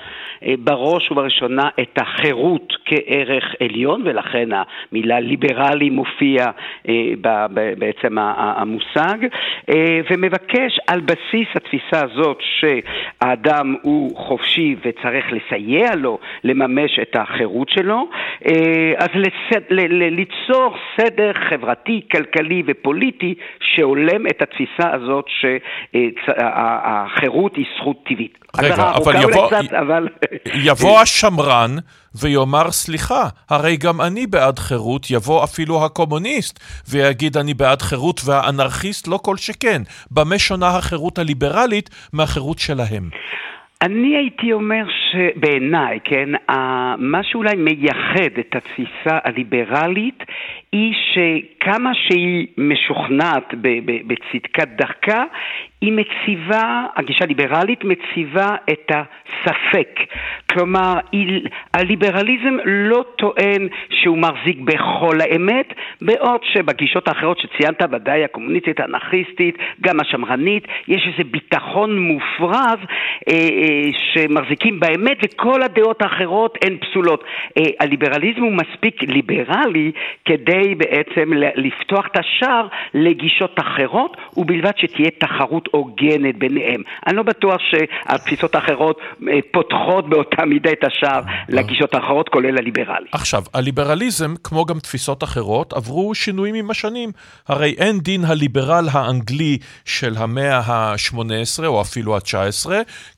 בראש 0.59 1.11
ובראשונה 1.11 1.69
את 1.79 1.97
החירות 2.01 2.73
כערך 2.85 3.55
עליון, 3.59 4.01
ולכן 4.05 4.49
המילה 4.51 5.19
ליברלי 5.19 5.89
מופיע 5.89 6.45
בעצם 7.77 8.17
המושג, 8.19 9.17
ומבקש 10.11 10.79
על 10.87 10.99
בסיס 10.99 11.47
התפיסה 11.55 12.05
הזאת 12.05 12.39
שהאדם 12.41 13.75
הוא 13.81 14.17
חופשי 14.17 14.75
וצריך 14.85 15.25
לסייע 15.31 15.95
לו 15.95 16.19
לממש 16.43 16.99
את 17.01 17.15
החירות 17.15 17.69
שלו, 17.69 18.09
אז 18.97 19.09
לסד, 19.15 19.61
ליצור 19.89 20.75
סדר 20.97 21.33
חברתי, 21.33 22.01
כלכלי 22.11 22.63
ופוליטי 22.65 23.35
שהולם 23.59 24.27
את 24.27 24.41
התפיסה 24.41 24.93
הזאת 24.93 25.25
שהחירות 25.97 27.55
היא 27.55 27.65
זכות 27.77 27.97
טבעית. 28.03 28.42
רגע, 28.61 28.91
אבל 28.95 29.15
יבוא, 29.23 29.47
קצת, 29.47 29.73
אבל... 29.73 30.07
יבוא 30.53 30.99
השמרן 30.99 31.71
ויאמר, 32.15 32.71
סליחה, 32.71 33.23
הרי 33.49 33.77
גם 33.77 34.01
אני 34.01 34.27
בעד 34.27 34.59
חירות, 34.59 35.11
יבוא 35.11 35.43
אפילו 35.43 35.85
הקומוניסט 35.85 36.59
ויגיד 36.89 37.37
אני 37.37 37.53
בעד 37.53 37.81
חירות 37.81 38.21
והאנרכיסט 38.25 39.07
לא 39.07 39.19
כל 39.23 39.37
שכן. 39.37 39.81
במה 40.11 40.39
שונה 40.39 40.77
החירות 40.77 41.17
הליברלית 41.17 41.89
מהחירות 42.13 42.59
שלהם? 42.59 43.09
אני 43.81 44.17
הייתי 44.17 44.53
אומר 44.53 44.83
שבעיניי, 45.11 45.99
כן, 46.03 46.29
מה 46.97 47.23
שאולי 47.23 47.55
מייחד 47.55 48.39
את 48.39 48.55
התפיסה 48.55 49.19
הליברלית 49.23 50.23
היא 50.73 50.93
שכמה 51.13 51.91
שהיא 51.93 52.47
משוכנעת 52.57 53.53
בצדקת 54.07 54.67
דרכה, 54.67 55.23
היא 55.83 55.93
מציבה, 55.93 56.85
הגישה 56.95 57.23
הליברלית 57.23 57.83
מציבה 57.83 58.55
את 58.71 58.91
הספק. 58.91 59.99
כלומר, 60.51 60.93
הליברליזם 61.73 62.57
לא 62.65 63.05
טוען 63.17 63.67
שהוא 63.89 64.17
מחזיק 64.17 64.57
בכל 64.59 65.21
האמת, 65.21 65.73
בעוד 66.01 66.41
שבגישות 66.43 67.07
האחרות 67.07 67.39
שציינת, 67.39 67.81
ודאי 67.91 68.23
הקומוניסטית, 68.23 68.79
האנרכיסטית, 68.79 69.57
גם 69.81 69.99
השמרנית, 69.99 70.67
יש 70.87 71.07
איזה 71.11 71.29
ביטחון 71.31 71.99
מופרז 71.99 72.79
אה, 73.29 73.33
אה, 73.33 73.89
שמחזיקים 74.13 74.79
באמת, 74.79 75.17
וכל 75.23 75.61
הדעות 75.61 76.01
האחרות 76.01 76.57
הן 76.65 76.77
פסולות. 76.77 77.23
אה, 77.57 77.63
הליברליזם 77.79 78.41
הוא 78.41 78.51
מספיק 78.51 79.01
ליברלי 79.01 79.91
כדי 80.25 80.62
בעצם 80.77 81.31
לפתוח 81.55 82.05
את 82.11 82.17
השער 82.17 82.67
לגישות 82.93 83.55
אחרות, 83.59 84.17
ובלבד 84.37 84.71
שתהיה 84.77 85.09
תחרות 85.19 85.69
הוגנת 85.71 86.37
ביניהם. 86.37 86.81
אני 87.07 87.15
לא 87.15 87.23
בטוח 87.23 87.57
שהתפיסות 87.69 88.55
האחרות 88.55 88.97
אה, 89.29 89.39
פותחות 89.51 90.09
באותה 90.09 90.45
מידה 90.45 90.71
את 90.71 90.83
השער 90.83 91.21
לגישות 91.49 91.95
האחרות, 91.95 92.29
כולל 92.29 92.57
הליברלי. 92.57 93.07
עכשיו, 93.11 93.43
הליברליזם, 93.53 94.33
כמו 94.43 94.65
גם 94.65 94.79
תפיסות 94.79 95.23
אחרות, 95.23 95.73
עברו 95.73 96.15
שינויים 96.15 96.55
עם 96.55 96.71
השנים. 96.71 97.11
הרי 97.47 97.75
אין 97.77 97.99
דין 97.99 98.25
הליברל 98.25 98.85
האנגלי 98.91 99.57
של 99.85 100.13
המאה 100.17 100.59
ה-18 100.59 101.65
או 101.65 101.81
אפילו 101.81 102.15
ה-19, 102.15 102.71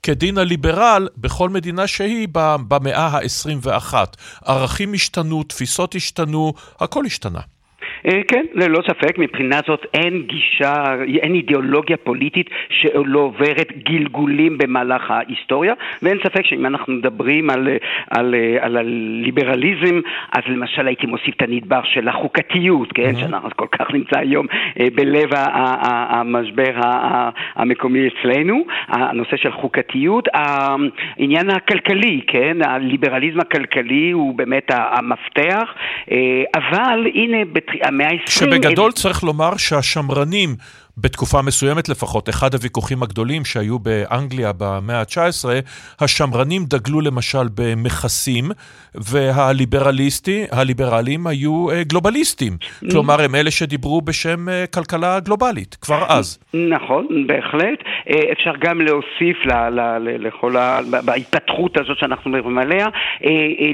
כדין 0.04 0.38
הליברל 0.38 1.08
בכל 1.18 1.50
מדינה 1.50 1.88
שהיא 1.88 2.28
במאה 2.68 3.08
ה-21. 3.08 3.94
ערכים 4.46 4.94
השתנו, 4.94 5.44
תפיסות 5.44 5.96
השתנו, 5.96 6.54
הכל 6.80 7.06
השתנה. 7.06 7.35
אה, 8.08 8.22
כן, 8.28 8.46
ללא 8.54 8.82
ספק, 8.88 9.18
מבחינה 9.18 9.60
זאת 9.68 9.86
אין 9.94 10.22
גישה, 10.22 10.84
אין 11.22 11.36
אידיאולוגיה 11.36 11.98
פוליטית 11.98 12.50
שלא 12.70 13.20
עוברת 13.20 13.72
גלגולים 13.84 14.58
במהלך 14.58 15.12
ההיסטוריה, 15.12 15.74
ואין 16.02 16.18
ספק 16.24 16.46
שאם 16.46 16.66
אנחנו 16.66 16.94
מדברים 16.94 17.50
על, 17.50 17.68
על, 18.10 18.36
על 18.60 18.78
הליברליזם, 18.78 20.00
אז 20.32 20.44
למשל 20.48 20.88
הייתי 20.88 21.08
מוסיף 21.08 21.36
את 21.38 21.42
הנדבר 21.42 21.82
של 21.84 22.08
החוקתיות, 22.08 22.92
כן, 22.94 23.12
mm-hmm. 23.12 23.20
שאנחנו 23.20 23.50
כל 23.56 23.68
כך 23.72 23.94
נמצא 23.94 24.20
היום 24.20 24.48
אה, 24.80 24.88
בלב 24.96 25.30
המשבר 26.10 26.74
המקומי 27.56 28.08
אצלנו, 28.08 28.66
הנושא 28.88 29.38
של 29.38 29.52
חוקתיות, 29.52 30.28
העניין 30.34 31.50
הכלכלי, 31.50 32.22
כן, 32.28 32.58
הליברליזם 32.66 33.40
הכלכלי 33.40 34.12
הוא 34.12 34.36
באמת 34.36 34.72
המפתח, 34.72 35.74
אה, 36.12 36.44
אבל 36.56 37.08
הנה, 37.14 37.38
המאה 37.96 38.08
ה-20... 38.08 38.32
שבגדול 38.32 38.92
צריך 38.92 39.24
לומר 39.24 39.58
שהשמרנים 39.58 40.56
בתקופה 40.98 41.42
מסוימת 41.42 41.90
לפחות, 41.90 42.30
אחד 42.30 42.54
הוויכוחים 42.54 43.04
הגדולים 43.04 43.46
שהיו 43.46 43.80
באנגליה 43.80 44.52
במאה 44.58 45.00
ה-19, 45.00 45.46
השמרנים 46.00 46.62
דגלו 46.66 47.02
למשל 47.02 47.48
במכסים, 47.56 48.46
והליברליסטים, 48.96 50.46
הליברלים 50.52 51.28
היו 51.28 51.72
אה, 51.72 51.84
גלובליסטים. 51.84 52.54
כלומר, 52.92 53.22
הם 53.22 53.36
אלה 53.36 53.52
שדיברו 53.52 54.02
בשם 54.02 54.50
אה, 54.50 54.66
כלכלה 54.74 55.20
גלובלית, 55.20 55.76
כבר 55.82 56.04
אז. 56.10 56.40
נכון, 56.54 57.08
בהחלט. 57.28 57.80
אה, 58.10 58.32
אפשר 58.32 58.52
גם 58.60 58.82
להוסיף 58.82 59.38
לכל 60.20 60.58
ה... 60.58 60.80
בהתפתחות 61.06 61.78
הזאת 61.78 61.98
שאנחנו 61.98 62.32
מדברים 62.32 62.58
עליה, 62.58 62.88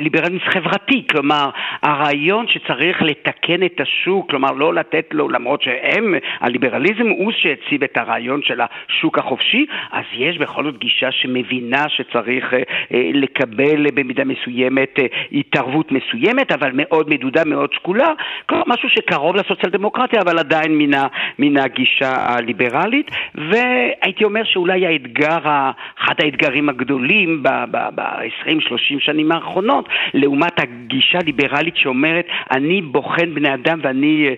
ליברליזם 0.02 0.40
חברתי, 0.54 1.04
כלומר, 1.12 1.50
הרעיון 1.84 2.46
שצריך 2.48 3.02
לתקן 3.02 3.64
את 3.66 3.82
השוק, 3.82 4.30
כלומר, 4.30 4.52
לא 4.52 4.74
לתת 4.74 5.06
לו, 5.12 5.30
למרות 5.30 5.62
שהם, 5.62 6.16
הליברליזם 6.40 7.11
הוא 7.18 7.32
שהציב 7.32 7.84
את 7.84 7.98
הרעיון 7.98 8.42
של 8.44 8.62
השוק 8.62 9.18
החופשי, 9.18 9.66
אז 9.92 10.04
יש 10.14 10.38
בכל 10.38 10.64
זאת 10.64 10.78
גישה 10.78 11.12
שמבינה 11.12 11.90
שצריך 11.90 12.54
אה, 12.54 12.60
אה, 12.94 13.10
לקבל 13.14 13.86
במידה 13.94 14.24
מסוימת 14.26 15.00
אה, 15.00 15.06
התערבות 15.32 15.92
מסוימת, 15.92 16.52
אבל 16.52 16.72
מאוד 16.74 17.10
מדודה, 17.10 17.46
מאוד 17.46 17.74
שקולה, 17.74 18.14
כלומר 18.46 18.64
משהו 18.68 18.90
שקרוב 18.90 19.36
לסוציאל 19.36 19.72
דמוקרטיה, 19.72 20.22
אבל 20.22 20.40
עדיין 20.40 20.78
מן, 20.78 20.92
מן 21.40 21.58
הגישה 21.58 22.12
הליברלית, 22.12 23.12
והייתי 23.36 24.24
אומר 24.24 24.44
שאולי 24.44 24.88
האתגר, 24.88 25.38
אחד 26.00 26.16
האתגרים 26.24 26.70
הגדולים 26.70 27.44
ב-20-30 27.44 29.00
שנים 29.00 29.32
האחרונות, 29.32 29.90
לעומת 30.14 30.60
הגישה 30.60 31.20
הליברלית 31.20 31.78
שאומרת, 31.78 32.26
אני 32.52 32.82
בוחן 32.82 33.34
בני 33.34 33.54
אדם 33.54 33.80
ואני 33.84 34.30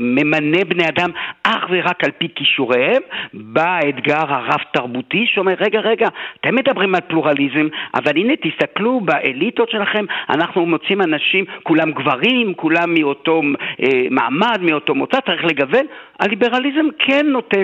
ממנה 0.00 0.64
בני 0.68 0.88
אדם 0.88 1.10
אך 1.56 1.64
ורק 1.70 2.04
על 2.04 2.10
פי 2.18 2.28
כישוריהם, 2.34 3.02
בא 3.34 3.78
האתגר 3.82 4.24
הרב-תרבותי 4.28 5.24
שאומר, 5.26 5.54
רגע, 5.60 5.80
רגע, 5.80 6.08
אתם 6.40 6.54
מדברים 6.54 6.94
על 6.94 7.00
פלורליזם, 7.00 7.68
אבל 7.94 8.12
הנה 8.16 8.32
תסתכלו 8.36 9.00
באליטות 9.00 9.70
שלכם, 9.70 10.04
אנחנו 10.30 10.66
מוצאים 10.66 11.02
אנשים, 11.02 11.44
כולם 11.62 11.92
גברים, 11.92 12.54
כולם 12.54 12.94
מאותו 12.94 13.42
אה, 13.82 14.06
מעמד, 14.10 14.58
מאותו 14.62 14.94
מוצא, 14.94 15.20
צריך 15.20 15.44
לגוון. 15.44 15.86
הליברליזם 16.20 16.86
כן 16.98 17.26
נוטה, 17.26 17.56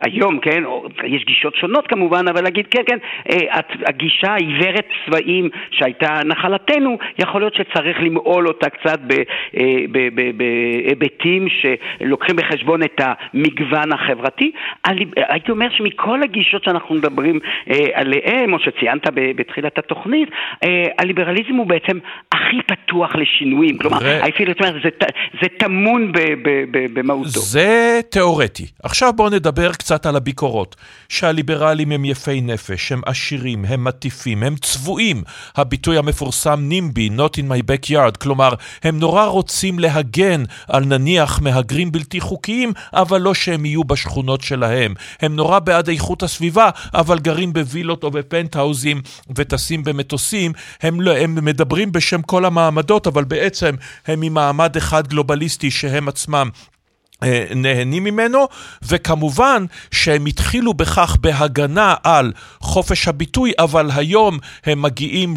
היום, 0.00 0.38
כן, 0.38 0.62
יש 1.04 1.24
גישות 1.24 1.56
שונות 1.56 1.86
כמובן, 1.86 2.28
אבל 2.28 2.42
להגיד, 2.42 2.66
כן, 2.70 2.82
כן, 2.86 2.98
אה, 3.30 3.60
הגישה 3.86 4.30
העיוורת 4.32 4.86
צבעים 5.06 5.48
שהייתה 5.70 6.20
נחלתנו, 6.24 6.98
יכול 7.18 7.40
להיות 7.40 7.54
שצריך 7.54 8.00
למעול 8.00 8.48
אותה 8.48 8.70
קצת 8.70 9.00
אה, 9.56 9.84
בהיבטים 10.36 11.48
שלוקחים 11.48 12.36
בחשבון 12.36 12.82
את 12.82 13.00
המגוון 13.34 13.92
החברתי. 13.92 14.50
הייתי 15.16 15.50
אומר 15.50 15.66
שמכל 15.70 16.22
הגישות 16.22 16.64
שאנחנו 16.64 16.94
מדברים 16.94 17.38
אה, 17.70 17.86
עליהן, 17.94 18.52
או 18.52 18.58
שציינת 18.58 19.02
בתחילת 19.36 19.78
התוכנית, 19.78 20.28
אה, 20.64 20.86
הליברליזם 20.98 21.54
הוא 21.54 21.66
בעצם 21.66 21.98
הכי 22.32 22.62
פתוח 22.66 23.10
לשינויים. 23.14 23.78
כלומר, 23.78 23.98
הייתי 24.22 24.44
אומר, 24.60 24.72
זה, 24.82 24.88
זה 25.42 25.48
טמון 25.58 26.12
במהותו. 26.72 27.40
זה 27.40 28.00
תיאורטי. 28.10 28.66
עכשיו 28.82 29.12
בואו 29.12 29.30
נדבר 29.30 29.72
קצת 29.72 30.06
על 30.06 30.16
הביקורות. 30.16 30.76
שהליברלים 31.08 31.92
הם 31.92 32.04
יפי 32.04 32.40
נפש, 32.40 32.92
הם 32.92 33.00
עשירים, 33.06 33.64
הם 33.68 33.84
מטיפים, 33.84 34.42
הם 34.42 34.54
צבועים. 34.56 35.22
הביטוי 35.56 35.98
המפורסם 35.98 36.60
נימבי, 36.60 37.08
Not 37.16 37.38
in 37.38 37.44
my 37.50 37.62
backyard, 37.70 38.18
כלומר, 38.22 38.50
הם 38.82 38.98
נורא 38.98 39.24
רוצים 39.24 39.78
להגן 39.78 40.42
על 40.68 40.84
נניח 40.84 41.40
מהגרים 41.42 41.92
בלתי 41.92 42.20
חוקיים, 42.20 42.72
אבל 42.92 43.09
לא 43.18 43.34
שהם 43.34 43.64
יהיו 43.64 43.84
בשכונות 43.84 44.40
שלהם. 44.40 44.94
הם 45.20 45.36
נורא 45.36 45.58
בעד 45.58 45.88
איכות 45.88 46.22
הסביבה, 46.22 46.70
אבל 46.94 47.18
גרים 47.18 47.52
בווילות 47.52 48.04
או 48.04 48.10
בפנטהאוזים 48.10 49.02
וטסים 49.36 49.84
במטוסים. 49.84 50.52
הם, 50.82 51.00
לא, 51.00 51.16
הם 51.16 51.44
מדברים 51.44 51.92
בשם 51.92 52.22
כל 52.22 52.44
המעמדות, 52.44 53.06
אבל 53.06 53.24
בעצם 53.24 53.74
הם 54.06 54.20
ממעמד 54.20 54.76
אחד 54.76 55.06
גלובליסטי 55.06 55.70
שהם 55.70 56.08
עצמם 56.08 56.50
נהנים 57.56 58.04
ממנו, 58.04 58.48
וכמובן 58.82 59.64
שהם 59.90 60.26
התחילו 60.26 60.74
בכך 60.74 61.16
בהגנה 61.20 61.94
על 62.02 62.32
חופש 62.60 63.08
הביטוי, 63.08 63.52
אבל 63.58 63.90
היום 63.94 64.38
הם 64.64 64.82
מגיעים 64.82 65.34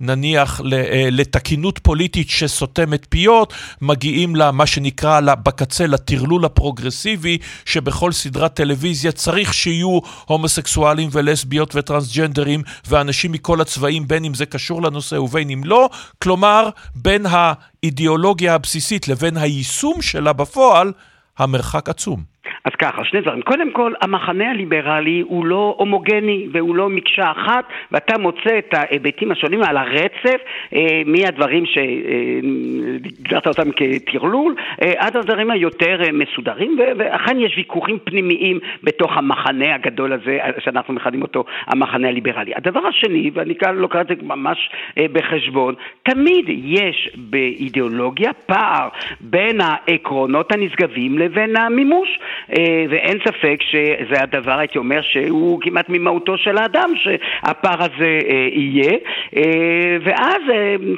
נניח 0.00 0.60
אה, 0.72 1.08
לתקינות 1.10 1.78
פוליטית 1.78 2.30
שסותמת 2.30 3.06
פיות, 3.08 3.52
מגיעים 3.80 4.36
למה 4.36 4.66
שנקרא 4.66 5.20
בקצה 5.20 5.86
לטרלול 5.86 6.44
הפרוגרסיבי, 6.44 7.38
שבכל 7.64 8.12
סדרת 8.12 8.54
טלוויזיה 8.54 9.12
צריך 9.12 9.54
שיהיו 9.54 9.98
הומוסקסואלים 10.24 11.08
ולסביות 11.12 11.74
וטרנסג'נדרים 11.74 12.62
ואנשים 12.88 13.32
מכל 13.32 13.60
הצבעים, 13.60 14.08
בין 14.08 14.24
אם 14.24 14.34
זה 14.34 14.46
קשור 14.46 14.82
לנושא 14.82 15.14
ובין 15.14 15.50
אם 15.50 15.62
לא, 15.64 15.88
כלומר, 16.22 16.68
בין 16.94 17.26
האידיאולוגיה 17.28 18.54
הבסיסית 18.54 19.08
לבין 19.08 19.36
היישום 19.36 20.02
שלה 20.02 20.32
בפועל, 20.32 20.92
המרחק 21.38 21.88
עצום. 21.88 22.24
אז 22.64 22.72
ככה, 22.78 23.04
שני 23.04 23.20
דברים. 23.20 23.42
קודם 23.42 23.70
כל, 23.70 23.92
המחנה 24.00 24.50
הליברלי 24.50 25.22
הוא 25.26 25.46
לא 25.46 25.74
הומוגני 25.78 26.46
והוא 26.52 26.76
לא 26.76 26.88
מקשה 26.88 27.30
אחת, 27.30 27.64
ואתה 27.92 28.18
מוצא 28.18 28.58
את 28.58 28.74
ההיבטים 28.74 29.32
השונים 29.32 29.62
על 29.62 29.76
הרצף, 29.76 30.40
אה, 30.74 31.02
מהדברים 31.06 31.64
שהגדרת 31.66 33.46
אה, 33.46 33.50
אותם 33.50 33.70
כטרלול, 33.76 34.54
אה, 34.82 34.92
עד 34.96 35.16
הדברים 35.16 35.50
היותר 35.50 36.02
אה, 36.02 36.12
מסודרים, 36.12 36.78
ואכן 36.98 37.40
יש 37.40 37.54
ויכוחים 37.56 37.98
פנימיים 38.04 38.58
בתוך 38.82 39.16
המחנה 39.16 39.74
הגדול 39.74 40.12
הזה, 40.12 40.38
אה, 40.40 40.50
שאנחנו 40.58 40.94
מכנים 40.94 41.22
אותו 41.22 41.44
המחנה 41.66 42.08
הליברלי. 42.08 42.52
הדבר 42.54 42.80
השני, 42.86 43.30
ואני 43.34 43.54
כאן 43.54 43.76
לוקח 43.76 44.00
את 44.00 44.06
זה 44.08 44.14
ממש 44.22 44.70
אה, 44.98 45.06
בחשבון, 45.12 45.74
תמיד 46.02 46.44
יש 46.64 47.10
באידיאולוגיה 47.16 48.32
פער 48.32 48.88
בין 49.20 49.60
העקרונות 49.60 50.52
הנשגבים 50.52 51.18
לבין 51.18 51.56
המימוש. 51.56 52.18
אה, 52.52 52.84
ואין 52.88 53.18
ספק 53.24 53.56
שזה 53.62 54.22
הדבר, 54.22 54.58
הייתי 54.58 54.78
אומר, 54.78 55.00
שהוא 55.02 55.60
כמעט 55.60 55.88
ממהותו 55.88 56.38
של 56.38 56.58
האדם, 56.58 56.90
שהפער 56.96 57.82
הזה 57.82 58.18
אה, 58.28 58.48
יהיה, 58.52 58.92
אה, 59.36 59.96
ואז 60.00 60.42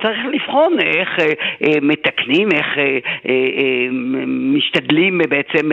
צריך 0.03 0.19
לבחון 0.33 0.81
איך 0.81 1.19
מתקנים, 1.83 2.49
איך 2.53 2.67
משתדלים 4.27 5.21
בעצם, 5.29 5.71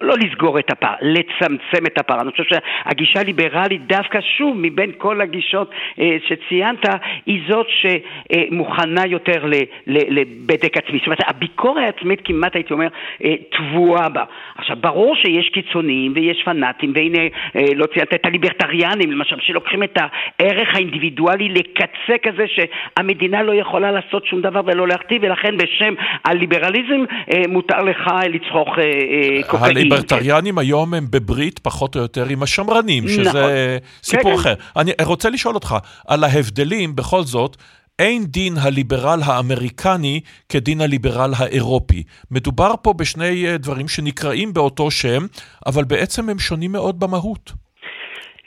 לא 0.00 0.14
לסגור 0.18 0.58
את 0.58 0.70
הפער, 0.70 0.94
לצמצם 1.00 1.86
את 1.86 1.98
הפער. 1.98 2.20
אני 2.20 2.30
חושב 2.30 2.44
שהגישה 2.44 3.20
הליברלית 3.20 3.86
דווקא 3.86 4.20
שוב, 4.20 4.56
מבין 4.60 4.92
כל 4.98 5.20
הגישות 5.20 5.70
שציינת, 6.28 6.86
היא 7.26 7.42
זאת 7.48 7.66
שמוכנה 7.68 9.06
יותר 9.06 9.44
לבדק 9.86 10.76
עצמי. 10.76 10.98
זאת 10.98 11.06
אומרת, 11.06 11.20
הביקורת 11.26 11.82
העצמית 11.84 12.20
כמעט, 12.24 12.54
הייתי 12.54 12.72
אומר, 12.72 12.88
טבועה 13.50 14.08
בה. 14.12 14.24
עכשיו, 14.58 14.76
ברור 14.80 15.16
שיש 15.16 15.50
קיצוניים 15.54 16.12
ויש 16.14 16.42
פנאטים, 16.44 16.92
והנה, 16.94 17.18
אה, 17.56 17.62
לא 17.74 17.86
ציינת 17.94 18.14
את 18.14 18.26
הליברטריאנים, 18.26 19.12
למשל, 19.12 19.36
שלוקחים 19.40 19.82
את 19.82 19.98
הערך 19.98 20.68
האינדיבידואלי 20.74 21.48
לקצה 21.48 22.14
כזה 22.22 22.44
שהמדינה 22.46 23.42
לא 23.42 23.54
יכולה 23.54 23.92
לעשות 23.92 24.26
שום 24.26 24.40
דבר 24.40 24.60
ולא 24.66 24.88
להכתיב, 24.88 25.22
ולכן 25.24 25.56
בשם 25.56 25.94
הליברליזם 26.24 27.04
אה, 27.32 27.42
מותר 27.48 27.82
לך 27.82 28.10
לצרוך 28.28 28.78
אה, 28.78 29.42
קוקאין. 29.46 29.76
הליברטריאנים 29.76 30.58
היום 30.58 30.94
הם 30.94 31.04
בברית 31.10 31.58
פחות 31.58 31.96
או 31.96 32.00
יותר 32.00 32.24
עם 32.30 32.42
השמרנים, 32.42 33.08
שזה 33.08 33.28
נכון. 33.28 33.50
סיפור 34.02 34.22
כן, 34.22 34.30
כן. 34.30 34.40
אחר. 34.40 34.54
כן. 34.54 34.80
אני 34.80 34.92
רוצה 35.04 35.30
לשאול 35.30 35.54
אותך 35.54 35.76
על 36.08 36.24
ההבדלים, 36.24 36.96
בכל 36.96 37.22
זאת, 37.22 37.56
אין 38.00 38.22
דין 38.24 38.52
הליברל 38.64 39.20
האמריקני 39.26 40.20
כדין 40.48 40.80
הליברל 40.80 41.30
האירופי. 41.38 42.02
מדובר 42.30 42.72
פה 42.82 42.92
בשני 42.92 43.46
אה, 43.46 43.58
דברים 43.58 43.88
שנקראים 43.88 44.52
באותו 44.52 44.90
שם, 44.90 45.22
אבל 45.66 45.84
בעצם 45.84 46.28
הם 46.28 46.38
שונים 46.38 46.72
מאוד 46.72 47.00
במהות. 47.00 47.52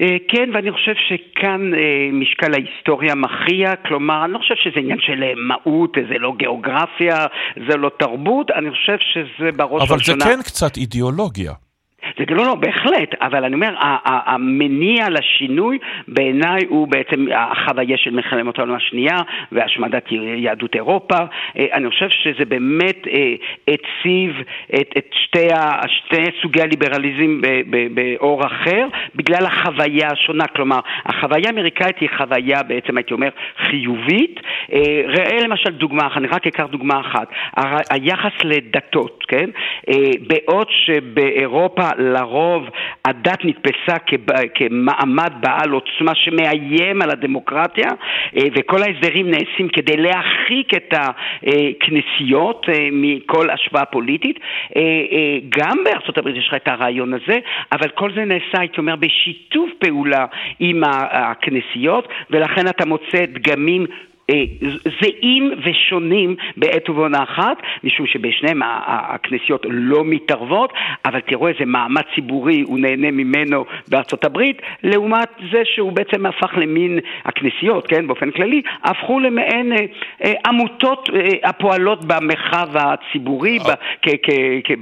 אה, 0.01 0.17
כן, 0.27 0.49
ואני 0.53 0.71
חושב 0.71 0.93
שכאן 1.07 1.73
אה, 1.73 1.79
משקל 2.13 2.53
ההיסטוריה 2.53 3.15
מכריע, 3.15 3.75
כלומר, 3.87 4.25
אני 4.25 4.33
לא 4.33 4.37
חושב 4.37 4.55
שזה 4.63 4.79
עניין 4.79 4.99
של 4.99 5.23
מהות, 5.35 5.97
זה 6.09 6.17
לא 6.19 6.33
גיאוגרפיה, 6.37 7.25
זה 7.67 7.77
לא 7.77 7.91
תרבות, 7.99 8.51
אני 8.51 8.71
חושב 8.71 8.97
שזה 9.13 9.51
בראש 9.51 9.89
ובראשונה... 9.89 10.25
אבל 10.25 10.31
זה 10.31 10.35
כן 10.35 10.41
קצת 10.43 10.77
אידיאולוגיה. 10.77 11.53
זה 12.17 12.35
לא, 12.35 12.45
לא, 12.45 12.55
בהחלט, 12.55 13.15
אבל 13.21 13.43
אני 13.43 13.55
אומר, 13.55 13.75
המניע 14.05 15.09
לשינוי 15.09 15.77
בעיניי 16.07 16.61
הוא 16.67 16.87
בעצם 16.87 17.25
החוויה 17.35 17.97
של 17.97 18.11
מלחמת 18.11 18.59
העולם 18.59 18.75
השנייה 18.75 19.17
והשמדת 19.51 20.05
יהדות 20.11 20.75
אירופה. 20.75 21.15
אה, 21.57 21.65
אני 21.73 21.89
חושב 21.89 22.09
שזה 22.09 22.45
באמת 22.45 23.07
אה, 23.07 23.33
הציב 23.67 24.41
את, 24.75 24.93
את 24.97 25.05
שתי, 25.11 25.47
שתי 25.87 26.25
סוגי 26.41 26.61
הליברליזם 26.61 27.41
באור 27.93 28.45
אחר, 28.45 28.87
בגלל 29.15 29.45
החוויה 29.45 30.07
השונה. 30.11 30.47
כלומר, 30.47 30.79
החוויה 31.05 31.47
האמריקאית 31.47 31.99
היא 31.99 32.09
חוויה 32.17 32.63
בעצם, 32.63 32.97
הייתי 32.97 33.13
אומר, 33.13 33.29
חיובית. 33.57 34.39
אה, 34.73 35.01
ראה 35.07 35.39
למשל 35.43 35.69
דוגמה 35.69 36.07
אחת, 36.07 36.17
אני 36.17 36.27
רק 36.27 36.47
אקח 36.47 36.65
דוגמה 36.65 36.99
אחת. 36.99 37.27
היחס 37.91 38.31
לדתות, 38.43 39.23
כן? 39.27 39.49
בעוד 40.27 40.67
שבאירופה 40.69 41.89
לרוב 41.97 42.69
הדת 43.05 43.45
נתפסה 43.45 43.97
כמעמד 44.55 45.33
בעל 45.39 45.71
עוצמה 45.71 46.15
שמאיים 46.15 47.01
על 47.01 47.09
הדמוקרטיה 47.09 47.89
אה, 48.37 48.43
וכל 48.55 48.83
ההסדרים 48.83 49.31
נעשים 49.31 49.67
כדי 49.73 49.97
להרחיק 49.97 50.73
את 50.73 50.93
הכנסיות 50.93 52.65
אה, 52.69 52.87
מכל 52.91 53.49
השפעה 53.49 53.85
פוליטית. 53.85 54.39
אה, 54.75 54.81
גם 55.49 55.77
בארצות 55.85 56.17
הברית 56.17 56.35
יש 56.35 56.47
לך 56.47 56.53
את 56.53 56.67
הרעיון 56.67 57.13
הזה, 57.13 57.39
אבל 57.71 57.89
כל 57.89 58.11
זה 58.15 58.25
נעשה, 58.25 58.59
הייתי 58.59 58.77
אומר, 58.77 58.95
בשיתוף 58.95 59.69
פעולה 59.79 60.25
עם 60.59 60.83
הכנסיות 61.11 62.07
ולכן 62.29 62.67
אתה 62.67 62.85
מוצא 62.85 63.25
דגמים 63.25 63.85
זהים 65.01 65.51
ושונים 65.65 66.35
בעת 66.57 66.89
ובעונה 66.89 67.23
אחת, 67.23 67.57
משום 67.83 68.07
שבשניהם 68.07 68.61
הכנסיות 68.85 69.65
לא 69.69 70.05
מתערבות, 70.05 70.73
אבל 71.05 71.19
תראו 71.19 71.47
איזה 71.47 71.65
מעמד 71.65 72.01
ציבורי 72.15 72.61
הוא 72.61 72.79
נהנה 72.79 73.11
ממנו 73.11 73.65
בארצות 73.87 74.25
הברית, 74.25 74.61
לעומת 74.83 75.29
זה 75.51 75.61
שהוא 75.75 75.91
בעצם 75.91 76.25
הפך 76.25 76.57
למין, 76.57 76.99
הכנסיות, 77.25 77.87
כן, 77.87 78.07
באופן 78.07 78.31
כללי, 78.31 78.61
הפכו 78.83 79.19
למעין 79.19 79.71
אה, 79.71 79.77
אה, 80.23 80.33
עמותות 80.45 81.09
אה, 81.13 81.49
הפועלות 81.49 82.05
במרחב 82.05 82.67
הציבורי, 82.73 83.59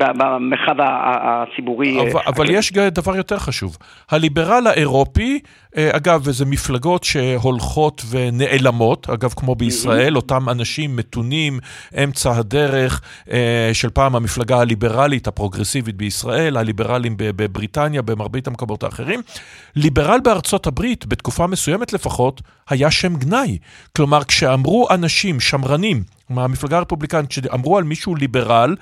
במרחב 0.08 0.76
הציבורי. 0.80 1.98
אבל, 2.28 2.46
אה, 2.50 2.54
יש 2.54 2.72
דבר 2.72 3.16
יותר 3.16 3.38
חשוב, 3.38 3.78
הליברל 4.12 4.68
האירופי, 4.68 5.39
אה, 5.44 5.61
אגב, 5.76 6.32
זה 6.32 6.45
מפלגות 6.45 7.03
שהולכות 7.03 8.01
ונעלמות, 8.09 9.09
אגב, 9.09 9.34
כמו 9.36 9.55
בישראל, 9.55 10.15
אותם 10.15 10.49
אנשים 10.49 10.95
מתונים, 10.95 11.59
אמצע 12.03 12.32
הדרך 12.38 13.01
אה, 13.32 13.69
של 13.74 13.89
פעם 13.89 14.15
המפלגה 14.15 14.59
הליברלית, 14.59 15.28
הפרוגרסיבית 15.28 15.95
בישראל, 15.95 16.57
הליברלים 16.57 17.15
בבריטניה, 17.17 18.01
במרבית 18.01 18.47
המקומות 18.47 18.84
האחרים. 18.84 19.22
ליברל 19.76 20.19
בארצות 20.24 20.67
הברית, 20.67 21.05
בתקופה 21.05 21.47
מסוימת 21.47 21.93
לפחות, 21.93 22.41
היה 22.69 22.91
שם 22.91 23.15
גנאי. 23.15 23.57
כלומר, 23.95 24.24
כשאמרו 24.24 24.88
אנשים, 24.89 25.39
שמרנים, 25.39 26.03
מהמפלגה 26.30 26.78
הרפובליקנית, 26.78 27.30
כשאמרו 27.30 27.78
על 27.78 27.84
מישהו 27.84 28.15
ליברל, 28.15 28.76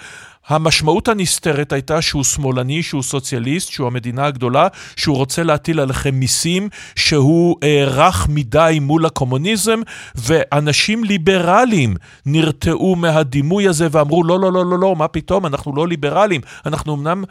המשמעות 0.50 1.08
הנסתרת 1.08 1.72
הייתה 1.72 2.02
שהוא 2.02 2.24
שמאלני, 2.24 2.84
שהוא 2.84 3.04
סוציאליסט, 3.04 3.72
שהוא 3.72 3.88
המדינה 3.88 4.26
הגדולה, 4.26 4.68
שהוא 4.96 5.16
רוצה 5.18 5.44
להטיל 5.44 5.80
עליכם 5.80 6.16
מיסים, 6.16 6.70
שהוא 6.96 7.56
אה, 7.64 7.84
רך 7.88 8.28
מדי 8.30 8.78
מול 8.82 9.06
הקומוניזם, 9.06 9.80
ואנשים 10.16 11.04
ליברליים 11.04 11.96
נרתעו 12.26 12.96
מהדימוי 12.96 13.68
הזה 13.68 13.88
ואמרו, 13.92 14.24
לא, 14.24 14.40
לא, 14.40 14.52
לא, 14.52 14.66
לא, 14.66 14.80
לא, 14.80 14.96
מה 14.96 15.08
פתאום, 15.08 15.46
אנחנו 15.46 15.76
לא 15.76 15.88
ליברליים, 15.88 16.42
אנחנו 16.66 16.96
אמנם... 16.96 17.24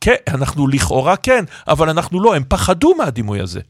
כן, 0.00 0.34
אנחנו 0.34 0.68
לכאורה 0.68 1.16
כן, 1.16 1.44
אבל 1.68 1.88
אנחנו 1.88 2.22
לא, 2.22 2.34
הם 2.34 2.42
פחדו 2.48 2.94
מהדימוי 2.98 3.40
הזה. 3.40 3.60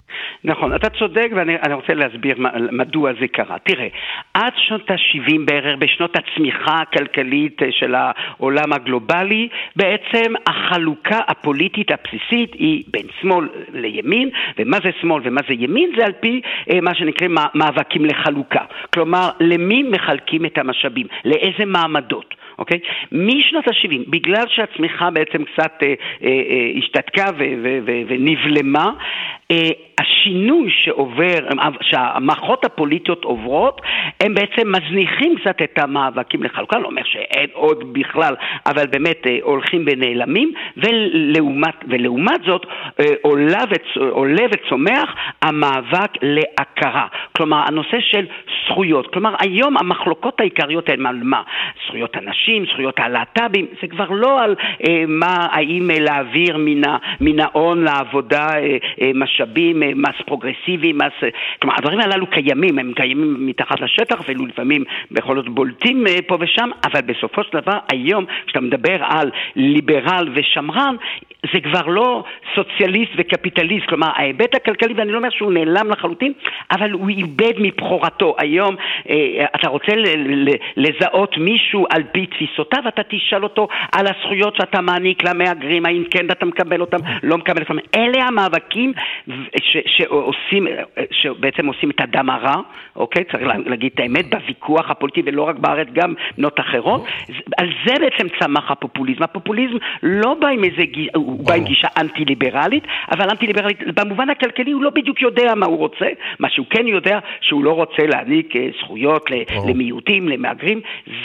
נכון, 0.44 0.74
אתה 0.74 0.88
צודק 0.90 1.30
ואני 1.36 1.74
רוצה 1.74 1.94
להסביר 1.94 2.36
מדוע 2.72 3.12
זה 3.20 3.28
קרה. 3.28 3.58
תראה, 3.58 3.88
עד 4.34 4.52
שנות 4.56 4.90
ה-70 4.90 5.34
בערך, 5.44 5.78
בשנות 5.78 6.16
הצמיחה 6.16 6.78
הכלכלית 6.80 7.62
של 7.70 7.94
העולם 7.94 8.72
הגלובלי, 8.72 9.48
בעצם 9.76 10.32
החלוקה 10.46 11.20
הפוליטית 11.28 11.88
הבסיסית 11.90 12.54
היא 12.54 12.84
בין 12.86 13.06
שמאל 13.20 13.48
לימין, 13.72 14.30
ומה 14.58 14.76
זה 14.84 14.90
שמאל 15.00 15.22
ומה 15.24 15.40
זה 15.48 15.54
ימין 15.54 15.90
זה 15.98 16.04
על 16.04 16.12
פי 16.20 16.40
אה, 16.70 16.80
מה 16.80 16.94
שנקרא 16.94 17.28
מאבקים 17.54 18.04
לחלוקה. 18.04 18.64
כלומר, 18.94 19.30
למי 19.40 19.82
מחלקים 19.82 20.46
את 20.46 20.58
המשאבים, 20.58 21.06
לאיזה 21.24 21.64
מעמדות. 21.66 22.34
אוקיי? 22.60 22.78
משנות 23.12 23.68
ה-70, 23.68 24.10
בגלל 24.10 24.44
שהצמיחה 24.48 25.10
בעצם 25.10 25.44
קצת 25.44 25.72
אה, 25.82 25.88
אה, 25.88 26.28
אה, 26.28 26.70
השתתקה 26.78 27.26
ונבלמה, 28.08 28.90
השינוי 30.00 30.70
שעובר, 30.84 31.38
שהמערכות 31.80 32.64
הפוליטיות 32.64 33.24
עוברות, 33.24 33.80
הם 34.20 34.34
בעצם 34.34 34.72
מזניחים 34.72 35.34
קצת 35.38 35.62
את 35.62 35.78
המאבקים 35.78 36.42
לחלוקה, 36.42 36.78
לא 36.78 36.86
אומר 36.86 37.02
שאין 37.04 37.50
עוד 37.52 37.92
בכלל, 37.92 38.34
אבל 38.66 38.86
באמת 38.86 39.26
אה, 39.26 39.38
הולכים 39.42 39.84
ונעלמים, 39.86 40.52
ולעומת, 40.76 41.74
ולעומת 41.88 42.40
זאת 42.46 42.66
אה, 43.00 43.04
עולה, 43.22 43.64
וצ, 43.70 43.96
עולה 44.10 44.42
וצומח 44.52 45.14
המאבק 45.42 46.10
להכרה. 46.22 47.06
כלומר, 47.36 47.62
הנושא 47.66 47.96
של 48.00 48.26
זכויות. 48.66 49.12
כלומר, 49.12 49.34
היום 49.40 49.76
המחלוקות 49.76 50.40
העיקריות 50.40 50.88
הן 50.88 51.06
על 51.06 51.20
מה? 51.22 51.42
זכויות 51.86 52.16
הנשים, 52.16 52.64
זכויות 52.72 52.94
הלהט"בים, 52.98 53.66
זה 53.82 53.88
כבר 53.88 54.10
לא 54.10 54.42
על 54.42 54.54
אה, 54.88 55.04
מה, 55.08 55.46
האם 55.52 55.90
אה, 55.90 55.96
להעביר 56.00 56.56
מן 57.20 57.40
ההון 57.40 57.84
לעבודה 57.84 58.48
אה, 58.48 58.76
אה, 59.02 59.10
משאבים, 59.40 59.82
אה, 59.82 59.90
מס 59.94 60.22
פרוגרסיבי, 60.26 60.92
מס... 60.92 61.12
אה, 61.22 61.28
כלומר, 61.58 61.74
הדברים 61.78 62.00
הללו 62.00 62.26
קיימים, 62.26 62.78
הם 62.78 62.92
קיימים 62.96 63.46
מתחת 63.46 63.80
לשטח, 63.80 64.20
אפילו 64.20 64.46
לפעמים 64.46 64.84
בכל 65.10 65.36
זאת 65.36 65.48
בולטים 65.48 66.06
אה, 66.06 66.18
פה 66.26 66.36
ושם, 66.40 66.70
אבל 66.84 67.00
בסופו 67.00 67.44
של 67.44 67.60
דבר, 67.60 67.78
היום, 67.92 68.24
כשאתה 68.46 68.60
מדבר 68.60 68.96
על 69.00 69.30
ליברל 69.56 70.28
ושמרן, 70.34 70.96
זה 71.54 71.60
כבר 71.60 71.86
לא 71.86 72.24
סוציאליסט 72.54 73.12
וקפיטליסט, 73.16 73.86
כלומר 73.86 74.08
ההיבט 74.14 74.54
הכלכלי, 74.54 74.94
ואני 74.94 75.12
לא 75.12 75.18
אומר 75.18 75.30
שהוא 75.30 75.52
נעלם 75.52 75.90
לחלוטין, 75.90 76.32
אבל 76.72 76.90
הוא 76.90 77.08
איבד 77.08 77.52
מבכורתו. 77.58 78.34
היום 78.38 78.76
אה, 79.10 79.46
אתה 79.54 79.68
רוצה 79.68 79.92
לזהות 80.76 81.38
מישהו 81.38 81.86
על 81.90 82.02
פי 82.12 82.26
תפיסותיו, 82.26 82.88
אתה 82.88 83.02
תשאל 83.08 83.44
אותו 83.44 83.68
על 83.92 84.06
הזכויות 84.06 84.56
שאתה 84.56 84.80
מעניק 84.80 85.24
למהגרים, 85.24 85.86
האם 85.86 86.04
כן 86.10 86.30
אתה 86.30 86.46
מקבל 86.46 86.80
אותם, 86.80 86.98
לא 87.22 87.38
מקבל 87.38 87.62
אותם. 87.62 87.76
אלה 87.96 88.24
המאבקים 88.24 88.92
ש, 89.62 89.76
שעושים, 89.86 90.66
שבעצם 91.10 91.66
עושים 91.66 91.90
את 91.90 92.00
הדם 92.00 92.30
הרע, 92.30 92.54
אוקיי? 92.96 93.24
צריך 93.24 93.42
להגיד 93.66 93.90
את 93.94 94.00
האמת, 94.00 94.30
בוויכוח 94.30 94.90
הפוליטי, 94.90 95.22
ולא 95.26 95.42
רק 95.42 95.56
בארץ, 95.56 95.88
גם 95.92 96.14
מדינות 96.32 96.60
אחרות. 96.60 97.04
על 97.56 97.68
זה 97.86 97.94
בעצם 98.00 98.26
צמח 98.40 98.70
הפופוליזם. 98.70 99.22
הפופוליזם 99.22 99.76
לא 100.02 100.34
בא 100.34 100.48
עם 100.48 100.64
איזה... 100.64 100.82
הוא 101.14 101.29
בא 101.38 101.54
עם 101.54 101.64
גישה 101.64 101.88
אנטי-ליברלית, 101.96 102.84
אבל 103.10 103.30
אנטי-ליברלית 103.30 103.78
במובן 103.94 104.30
הכלכלי 104.30 104.72
הוא 104.72 104.82
לא 104.82 104.90
בדיוק 104.90 105.22
יודע 105.22 105.54
מה 105.54 105.66
הוא 105.66 105.78
רוצה, 105.78 106.06
מה 106.38 106.50
שהוא 106.50 106.66
כן 106.70 106.86
יודע 106.86 107.18
שהוא 107.40 107.64
לא 107.64 107.72
רוצה 107.72 108.06
להעניק 108.06 108.56
אה, 108.56 108.68
זכויות 108.80 109.30
למיעוטים, 109.68 110.28
למהגרים, 110.28 110.80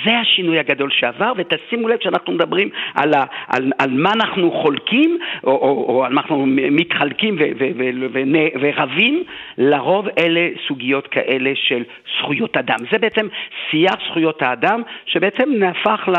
זה 0.06 0.12
השינוי 0.20 0.60
הגדול 0.60 0.90
שעבר, 0.92 1.34
ותשימו 1.38 1.88
לב 1.88 1.98
שאנחנו 2.02 2.34
מדברים 2.34 2.70
על, 2.96 3.14
ה, 3.14 3.26
על, 3.48 3.72
על 3.80 3.90
מה 3.92 4.12
אנחנו 4.14 4.52
חולקים, 4.52 5.18
או, 5.44 5.52
או, 5.52 5.86
או 5.90 6.06
על 6.06 6.14
מה 6.14 6.22
אנחנו 6.22 6.46
מתחלקים 6.48 7.36
ו, 7.40 7.44
ו, 7.60 7.66
ו, 7.78 7.84
ו, 8.14 8.20
ורבים, 8.62 9.24
לרוב 9.58 10.08
אלה 10.18 10.50
סוגיות 10.68 11.08
כאלה 11.08 11.52
של 11.56 11.84
זכויות 12.20 12.58
אדם. 12.58 12.78
זה 12.92 12.98
בעצם 12.98 13.28
שיח 13.72 13.96
זכויות 14.10 14.42
האדם, 14.42 14.82
שבעצם 15.06 15.50
נהפך 15.60 16.10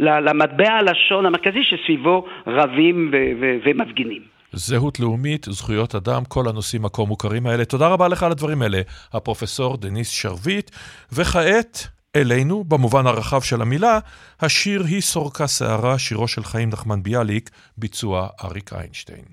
למטבע 0.00 0.72
הלשון 0.72 1.26
המרכזי 1.26 1.62
שסביבו 1.62 2.26
רבים 2.46 3.10
ו... 3.12 3.16
ו- 3.40 3.68
ומפגינים. 3.68 4.22
זהות 4.52 5.00
לאומית, 5.00 5.46
זכויות 5.50 5.94
אדם, 5.94 6.24
כל 6.24 6.48
הנושאים 6.48 6.84
הכה 6.84 7.02
מוכרים 7.02 7.46
האלה. 7.46 7.64
תודה 7.64 7.88
רבה 7.88 8.08
לך 8.08 8.22
על 8.22 8.32
הדברים 8.32 8.62
האלה, 8.62 8.80
הפרופסור 9.12 9.76
דניס 9.76 10.10
שרביט. 10.10 10.70
וכעת, 11.12 11.86
אלינו, 12.16 12.64
במובן 12.64 13.06
הרחב 13.06 13.40
של 13.40 13.62
המילה, 13.62 13.98
השיר 14.40 14.84
היא 14.84 15.00
סורקה 15.00 15.48
שערה, 15.48 15.98
שירו 15.98 16.28
של 16.28 16.44
חיים 16.44 16.68
נחמן 16.68 17.02
ביאליק, 17.02 17.50
ביצוע 17.78 18.28
אריק 18.44 18.72
איינשטיין. 18.72 19.24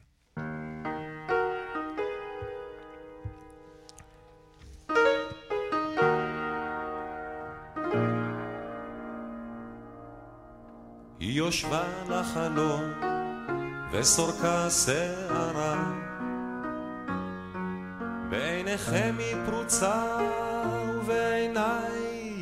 היא 11.19 11.37
יושבה 11.37 11.83
לחלום 12.09 13.16
וסורקה 13.91 14.69
שערה. 14.69 15.93
בעיניכם 18.29 19.15
היא 19.19 19.35
פרוצה 19.45 20.03
ובעיניי 20.95 21.91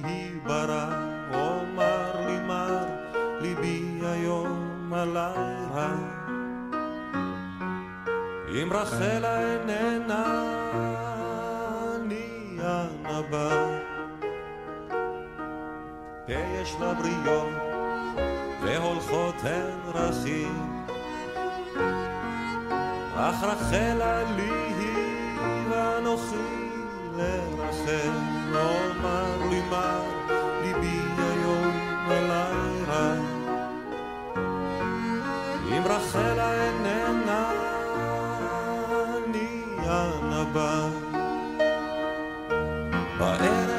היא 0.04 0.41
ברא 0.43 0.88
אומר 1.34 2.28
לי 2.28 2.39
מר 2.39 2.86
ליבי 3.41 4.00
היום 4.04 4.93
עלי 4.93 5.56
רע. 5.74 5.93
אם 8.50 8.70
רחלה 8.74 9.39
איננה 9.39 10.43
אני 11.96 12.58
הנבא. 12.62 13.80
יש 16.28 16.76
לה 16.80 16.93
בריות 16.93 17.54
והולכות 18.62 19.36
הן 19.43 19.80
רכים 19.93 20.74
אך 23.17 23.43
רחלה 23.43 24.23
לי 24.36 24.51
היא 24.78 25.39
ואנוכי 25.69 26.69
לרחל 27.17 28.09
אומר 28.53 29.49
לי 29.49 29.61
מה 29.69 30.01
ליבי 30.61 30.99
היום 31.19 31.95
רע 32.88 33.15
אם 35.69 35.84
רחלה 35.86 36.53
איננה 36.53 37.51
אני 39.17 39.65
הנבא 39.86 40.88
בערב 43.17 43.76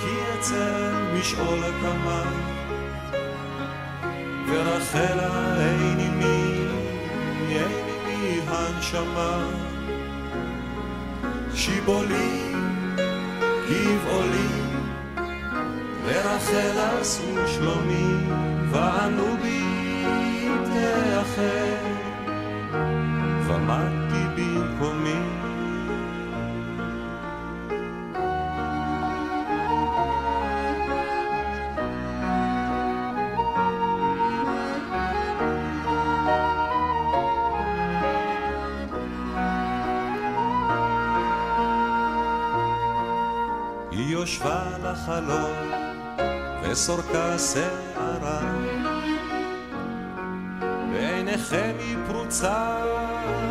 כי 0.00 0.16
אצל 0.34 0.92
משעול 1.14 1.58
הקמה 1.64 2.47
ורחלה 4.50 5.56
אין 5.60 5.98
עימי 5.98 6.48
הנשמה. 8.48 9.48
שיבולי, 11.54 12.52
גבעולי 13.68 14.48
ורחל 16.04 16.78
עשו 17.00 17.46
שלומי 17.46 18.14
ואנו 18.70 19.36
בי 19.42 19.64
תאחר 20.64 21.76
ומדתי 23.46 24.24
במקומי 24.36 25.47
יושבה 45.08 45.20
לחלום 45.20 45.70
וסורקה 46.62 47.38
שערה 47.38 48.40
בעיניכם 50.92 51.72
היא 51.78 51.96
פרוצה 52.06 52.84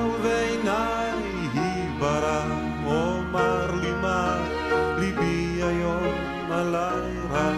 ובעיניי 0.04 1.12
היא 1.54 2.00
ברא 2.00 2.44
אומר 2.86 3.72
לי 3.82 3.92
מה 3.92 4.38
ליבי 4.98 5.62
היום 5.64 6.14
עלי 6.52 7.20
רע. 7.32 7.52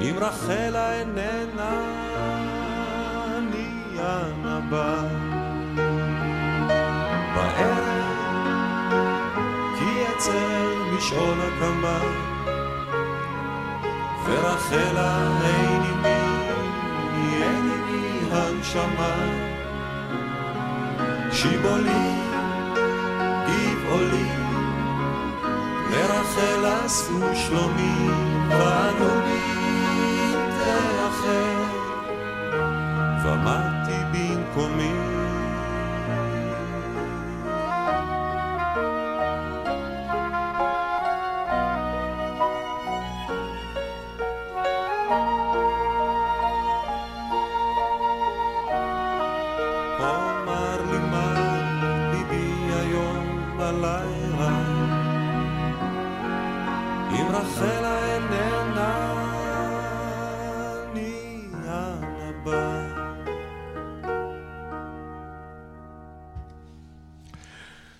אם 0.00 0.14
רחלה 0.20 0.92
איננה 0.92 1.80
אני 3.36 3.98
הנבא 3.98 5.07
משעול 11.08 11.38
הקמה 11.40 11.98
ורחלה 14.24 15.40
אין 15.44 15.82
עימי, 15.82 17.42
אין 17.42 17.70
עימי 17.70 18.20
הנשמה. 18.32 19.16
שיבולי, 21.32 22.14
גבעולי 23.46 24.28
ורחל 25.90 26.64
עשו 26.64 27.20
שלומי 27.34 28.08
ואנו 28.48 29.10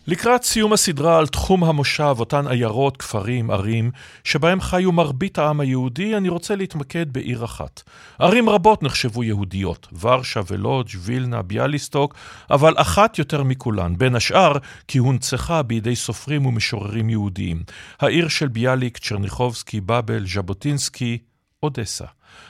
לקראת 0.09 0.43
סיום 0.43 0.73
הסדרה 0.73 1.19
על 1.19 1.27
תחום 1.27 1.65
המושב, 1.65 2.17
אותן 2.19 2.47
עיירות, 2.47 2.97
כפרים, 2.97 3.51
ערים, 3.51 3.91
שבהם 4.25 4.61
חיו 4.61 4.93
מרבית 4.93 5.39
העם 5.39 5.61
היהודי, 5.61 6.17
אני 6.17 6.29
רוצה 6.29 6.57
להתמקד 6.57 7.13
בעיר 7.13 7.45
אחת. 7.45 7.83
ערים 8.19 8.49
רבות 8.49 8.83
נחשבו 8.83 9.25
יהודיות, 9.25 9.89
ורשה 10.01 10.41
ולודג', 10.51 10.91
וילנה, 10.99 11.43
ביאליסטוק, 11.43 12.15
אבל 12.51 12.75
אחת 12.77 13.19
יותר 13.19 13.43
מכולן, 13.43 13.99
בין 13.99 14.15
השאר 14.15 14.53
כי 14.89 14.99
הונצחה 14.99 15.63
בידי 15.63 15.97
סופרים 15.97 16.47
ומשוררים 16.47 17.11
יהודיים. 17.11 17.63
העיר 18.01 18.29
של 18.29 18.49
ביאליק, 18.49 18.99
צ'רניחובסקי, 18.99 19.81
באבל, 19.81 20.27
ז'בוטינסקי, 20.27 21.19
אודסה. 21.63 22.05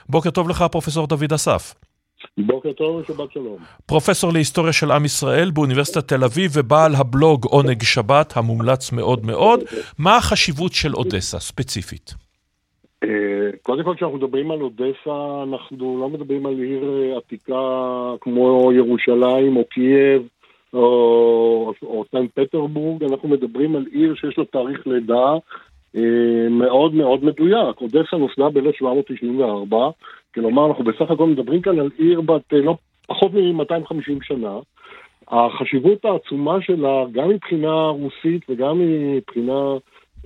בוקר 0.09 0.31
טוב 0.31 0.49
לך, 0.49 0.65
פרופסור 0.71 1.07
דוד 1.07 1.33
אסף. 1.33 1.75
בוקר 2.47 2.73
טוב 2.73 2.97
ושבת 2.97 3.33
שלום. 3.33 3.57
פרופסור 3.87 4.33
להיסטוריה 4.33 4.73
של 4.73 4.91
עם 4.91 5.05
ישראל 5.05 5.51
באוניברסיטת 5.51 6.09
תל 6.09 6.25
אביב 6.25 6.51
ובעל 6.55 6.95
הבלוג 6.95 7.45
עונג 7.45 7.83
שבת 7.83 8.37
המומלץ 8.37 8.93
מאוד 8.93 9.27
מאוד. 9.27 9.61
מה 9.99 10.17
החשיבות 10.17 10.73
של 10.73 10.95
אודסה 10.95 11.39
ספציפית? 11.39 12.15
אה, 13.05 13.09
קודם 13.63 13.85
כל 13.85 13.95
כשאנחנו 13.97 14.17
מדברים 14.19 14.51
על 14.51 14.61
אודסה 14.61 15.43
אנחנו 15.49 15.99
לא 16.01 16.09
מדברים 16.09 16.47
על 16.47 16.59
עיר 16.59 17.15
עתיקה 17.17 17.55
כמו 18.21 18.73
ירושלים 18.73 19.57
או 19.57 19.65
קייב 19.65 20.23
או, 20.75 21.75
או 21.83 22.05
סן 22.13 22.27
פטרבורג, 22.35 23.05
אנחנו 23.05 23.29
מדברים 23.29 23.77
על 23.77 23.87
עיר 23.93 24.15
שיש 24.15 24.39
לה 24.39 24.45
תאריך 24.45 24.87
לידה 24.87 25.35
אה, 25.97 26.49
מאוד 26.51 26.95
מאוד 26.95 27.25
מדויק. 27.25 27.81
אודסה 27.81 28.17
נוסדה 28.17 28.49
ב-1794 28.49 29.75
כלומר, 30.35 30.67
אנחנו 30.67 30.85
בסך 30.85 31.11
הכל 31.11 31.27
מדברים 31.27 31.63
כאן 31.63 31.79
על 31.79 31.91
עיר 31.99 32.21
בת 32.21 32.53
אה, 32.53 32.59
לא 32.59 32.77
פחות 33.07 33.33
מ-250 33.35 34.25
שנה. 34.25 34.59
החשיבות 35.29 36.05
העצומה 36.05 36.63
שלה, 36.63 37.05
גם 37.13 37.29
מבחינה 37.29 37.89
רוסית 37.89 38.43
וגם 38.49 38.79
מבחינה 38.81 39.77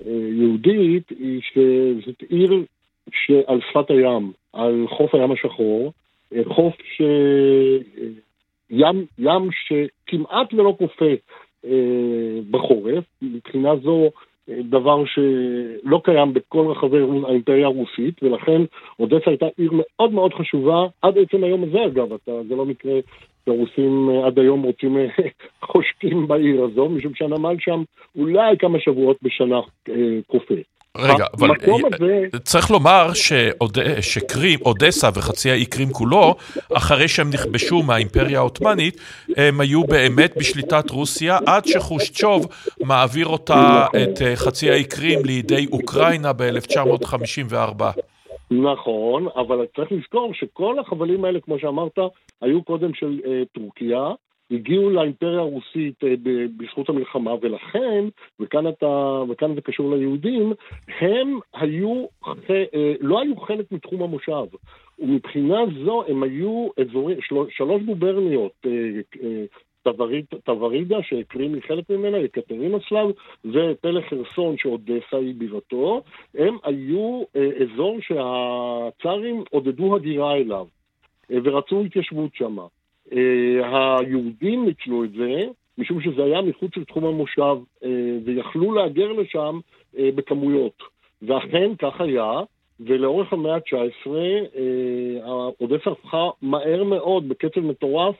אה, 0.07 0.29
יהודית, 0.33 1.11
היא 1.11 1.41
שזאת 1.43 2.23
עיר 2.29 2.65
שעל 3.13 3.61
שפת 3.71 3.91
הים, 3.91 4.33
על 4.53 4.87
חוף 4.89 5.15
הים 5.15 5.33
השחור, 5.33 5.93
אה, 6.35 6.43
חוף 6.47 6.75
ש... 6.97 7.01
אה, 7.03 8.07
ים, 8.73 9.07
ים 9.19 9.49
שכמעט 9.53 10.55
ולא 10.55 10.75
כופה 10.79 11.15
אה, 11.65 12.39
בחורף, 12.51 13.05
מבחינה 13.23 13.77
זו 13.77 14.11
דבר 14.49 15.05
שלא 15.05 16.01
קיים 16.05 16.33
בכל 16.35 16.67
רחבי 16.67 16.99
האימפריה 17.27 17.67
הרוסית, 17.67 18.23
ולכן 18.23 18.63
אודסה 19.01 19.31
הייתה 19.31 19.47
עיר 19.57 19.71
מאוד 19.75 20.13
מאוד 20.13 20.35
חשובה 20.35 20.87
עד 21.03 21.19
עצם 21.19 21.45
היום 21.45 21.65
הזה 21.65 21.87
אגב, 21.87 22.13
אתה, 22.13 22.33
זה 22.49 22.57
לא 22.57 22.65
מקרה 22.65 22.93
שהרוסים 23.45 24.11
אה, 24.11 24.27
עד 24.27 24.39
היום 24.39 24.63
רוצים, 24.63 24.97
אה, 24.97 25.07
חושקים 25.71 26.29
בעיר 26.29 26.65
הזו, 26.65 26.89
משום 26.89 27.15
שהנמל 27.15 27.57
שם 27.59 27.83
אולי 28.17 28.59
כמה 28.59 28.81
שבועות 28.81 29.17
בשנה 29.23 29.61
אה, 29.89 30.19
כופה. 30.27 30.55
רגע, 30.97 31.25
אבל 31.37 31.51
הזה... 31.95 32.39
צריך 32.45 32.71
לומר 32.71 33.13
שאוד... 33.15 33.79
שקרים, 34.01 34.59
אודסה 34.65 35.09
וחצי 35.15 35.51
האי 35.51 35.67
קרים 35.67 35.89
כולו, 35.93 36.35
אחרי 36.75 37.09
שהם 37.09 37.31
נכבשו 37.31 37.83
מהאימפריה 37.83 38.39
העות'מאנית, 38.39 38.97
הם 39.37 39.61
היו 39.61 39.85
באמת 39.85 40.37
בשליטת 40.37 40.91
רוסיה, 40.91 41.39
עד 41.47 41.65
שחושצ'וב 41.67 42.47
מעביר 42.81 43.27
אותה, 43.27 43.87
את 44.03 44.23
אה, 44.23 44.37
חצי 44.37 44.71
האי 44.71 44.85
קרים, 44.85 45.25
לידי 45.25 45.67
אוקראינה 45.73 46.33
ב-1954. 46.33 47.83
נכון, 48.51 49.27
אבל 49.37 49.67
צריך 49.77 49.93
לזכור 49.93 50.35
שכל 50.35 50.79
החבלים 50.79 51.25
האלה, 51.25 51.41
כמו 51.41 51.59
שאמרת, 51.59 51.99
היו 52.41 52.63
קודם 52.63 52.95
של 52.95 53.21
uh, 53.25 53.29
טורקיה, 53.53 54.11
הגיעו 54.51 54.91
לאימפריה 54.91 55.39
הרוסית 55.39 56.05
אה, 56.05 56.15
בזכות 56.57 56.89
המלחמה, 56.89 57.35
ולכן, 57.41 58.05
וכאן, 58.41 58.69
אתה, 58.69 59.23
וכאן 59.29 59.55
זה 59.55 59.61
קשור 59.61 59.95
ליהודים, 59.95 60.53
הם 61.01 61.39
היו, 61.55 62.07
אה, 62.51 62.95
לא 63.01 63.21
היו 63.21 63.37
חלק 63.37 63.73
מתחום 63.73 64.03
המושב. 64.03 64.47
ומבחינה 64.99 65.59
זו 65.85 66.05
הם 66.09 66.23
היו 66.23 66.69
אזורים, 66.81 67.19
של, 67.21 67.37
שלוש 67.51 67.83
גוברניות, 67.83 68.53
אה, 68.67 69.45
טוורידה, 70.45 71.03
שהקרים 71.03 71.49
חלק 71.49 71.91
ממנה, 71.91 72.19
יקטרינוסלאב, 72.19 73.11
ופלך 73.45 74.01
חרסון 74.01 74.57
שאודסה 74.59 75.17
היא 75.17 75.35
בירתו, 75.35 76.03
הם 76.35 76.57
היו 76.65 77.23
אזור 77.35 77.99
שהצארים 78.01 79.45
עודדו 79.51 79.97
הגירה 79.97 80.37
אליו, 80.37 80.67
ורצו 81.31 81.81
התיישבות 81.81 82.31
שמה. 82.35 82.67
אה, 83.13 83.99
היהודים 83.99 84.65
ניצלו 84.65 85.05
את 85.05 85.13
זה, 85.13 85.45
משום 85.79 86.01
שזה 86.01 86.25
היה 86.25 86.43
מחוץ 86.43 86.77
לתחום 86.77 87.05
המושב, 87.05 87.57
אה, 87.85 88.19
ויכלו 88.25 88.75
להגר 88.75 89.13
לשם 89.13 89.61
אה, 89.99 90.09
בכמויות. 90.15 90.83
ואכן 91.23 91.71
כך 91.79 92.01
היה, 92.01 92.41
ולאורך 92.81 93.33
המאה 93.33 93.55
ה-19 93.55 94.11
אודסה 95.61 95.91
הפכה 95.91 96.31
מהר 96.43 96.85
מאוד, 96.85 97.29
בקצב 97.29 97.61
מטורף, 97.61 98.15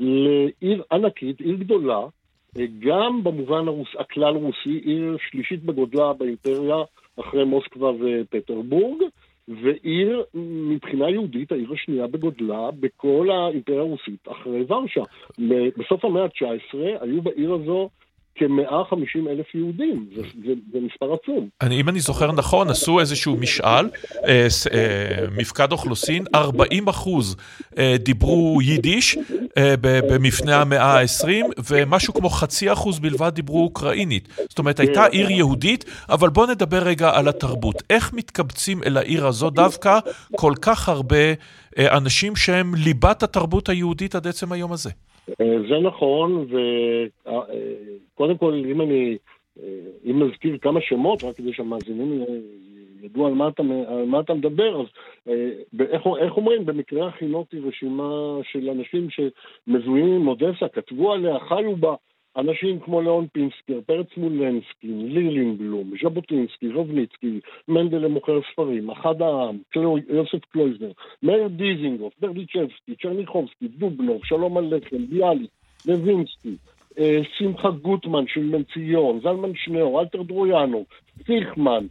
לעיר 0.00 0.82
ענקית, 0.92 1.40
עיר 1.40 1.56
גדולה, 1.56 2.00
גם 2.78 3.24
במובן 3.24 3.68
הרוס, 3.68 3.88
הכלל 3.98 4.34
רוסי, 4.36 4.80
עיר 4.84 5.16
שלישית 5.30 5.62
בגודלה 5.62 6.12
באימפריה, 6.12 6.76
אחרי 7.20 7.44
מוסקבה 7.44 7.90
ופטרבורג, 8.00 9.02
ועיר 9.48 10.24
מבחינה 10.68 11.10
יהודית, 11.10 11.52
העיר 11.52 11.72
השנייה 11.72 12.06
בגודלה 12.06 12.70
בכל 12.80 13.28
האימפריה 13.30 13.80
הרוסית 13.80 14.28
אחרי 14.30 14.64
ורשה. 14.68 15.02
בסוף 15.78 16.04
המאה 16.04 16.24
ה-19 16.24 16.74
היו 17.00 17.22
בעיר 17.22 17.52
הזו 17.54 17.90
כ-150 18.34 19.30
אלף 19.30 19.54
יהודים, 19.54 20.06
זה, 20.16 20.22
זה, 20.22 20.52
זה 20.72 20.78
מספר 20.80 21.14
עצום. 21.14 21.48
אני, 21.60 21.80
אם 21.80 21.88
אני 21.88 22.00
זוכר 22.00 22.32
נכון, 22.32 22.70
עשו 22.70 23.00
איזשהו 23.00 23.36
משאל, 23.36 23.88
אה, 24.26 24.46
אה, 24.72 25.26
מפקד 25.36 25.72
אוכלוסין, 25.72 26.24
40 26.34 26.88
אחוז 26.88 27.36
אה, 27.78 27.96
דיברו 27.98 28.58
יידיש 28.62 29.18
אה, 29.58 29.74
במפנה 29.80 30.60
המאה 30.60 31.00
ה-20, 31.00 31.28
ומשהו 31.70 32.14
כמו 32.14 32.30
חצי 32.30 32.72
אחוז 32.72 32.98
בלבד 32.98 33.34
דיברו 33.34 33.64
אוקראינית. 33.64 34.28
זאת 34.48 34.58
אומרת, 34.58 34.80
הייתה 34.80 35.04
עיר 35.06 35.30
יהודית, 35.30 35.84
אבל 36.08 36.28
בואו 36.28 36.50
נדבר 36.50 36.82
רגע 36.82 37.10
על 37.14 37.28
התרבות. 37.28 37.82
איך 37.90 38.12
מתקבצים 38.12 38.82
אל 38.82 38.96
העיר 38.96 39.26
הזו 39.26 39.50
דווקא 39.50 39.98
כל 40.36 40.52
כך 40.62 40.88
הרבה 40.88 41.16
אה, 41.78 41.96
אנשים 41.96 42.36
שהם 42.36 42.74
ליבת 42.74 43.22
התרבות 43.22 43.68
היהודית 43.68 44.14
עד 44.14 44.26
עצם 44.26 44.52
היום 44.52 44.72
הזה? 44.72 44.90
אה, 45.40 45.56
זה 45.68 45.78
נכון, 45.78 46.46
וקודם 48.14 48.38
כל, 48.38 48.62
אם 48.70 48.80
אני, 48.80 49.16
אה, 49.62 49.68
אם 50.04 50.22
נזכיר 50.22 50.58
כמה 50.58 50.80
שמות, 50.80 51.24
רק 51.24 51.36
כדי 51.36 51.52
שהמאזינים 51.52 52.24
ידעו 53.02 53.26
על 53.26 53.32
מה 53.34 53.48
אתה, 53.48 53.62
על 53.88 54.04
מה 54.06 54.20
אתה 54.20 54.34
מדבר, 54.34 54.80
אז 54.80 54.86
אה, 55.28 55.50
איך, 55.80 56.02
איך 56.20 56.36
אומרים, 56.36 56.66
במקרה 56.66 57.08
הכינותי 57.08 57.58
רשימה 57.58 58.38
של 58.42 58.70
אנשים 58.70 59.08
שמזוהים 59.10 60.06
עם 60.06 60.28
אודסה, 60.28 60.68
כתבו 60.72 61.12
עליה, 61.12 61.38
חיו 61.40 61.76
בה. 61.76 61.94
אנשים 62.36 62.80
כמו 62.80 63.00
ליאון 63.00 63.26
פינסקר, 63.32 63.80
פרץ 63.86 64.06
מולנסקי, 64.16 64.86
לילינבלום, 64.86 65.92
ז'בוטינסקי, 66.02 66.68
זובניצקי, 66.68 67.40
מנדלה 67.68 68.08
מוכר 68.08 68.40
ספרים, 68.52 68.90
אחד 68.90 69.22
העם, 69.22 69.58
קלו, 69.70 69.96
יוסף 70.08 70.44
קלויזנר, 70.52 70.92
מאיר 71.22 71.48
דיזינגוף, 71.48 72.12
ברדיצ'בסקי, 72.20 72.94
צ'רניחובסקי, 73.02 73.68
דובנוב, 73.68 74.24
שלום 74.24 74.56
הלחם, 74.56 75.06
ביאליק, 75.06 75.50
לוינסקי, 75.86 76.56
אה, 76.98 77.20
שמחה 77.38 77.70
גוטמן 77.70 78.24
של 78.26 78.48
בן 78.52 78.62
ציון, 78.62 79.20
זלמן 79.20 79.54
שניאור, 79.54 80.00
אלתר 80.00 80.22
דרויאנו, 80.22 80.84
פיכמן, 81.24 81.86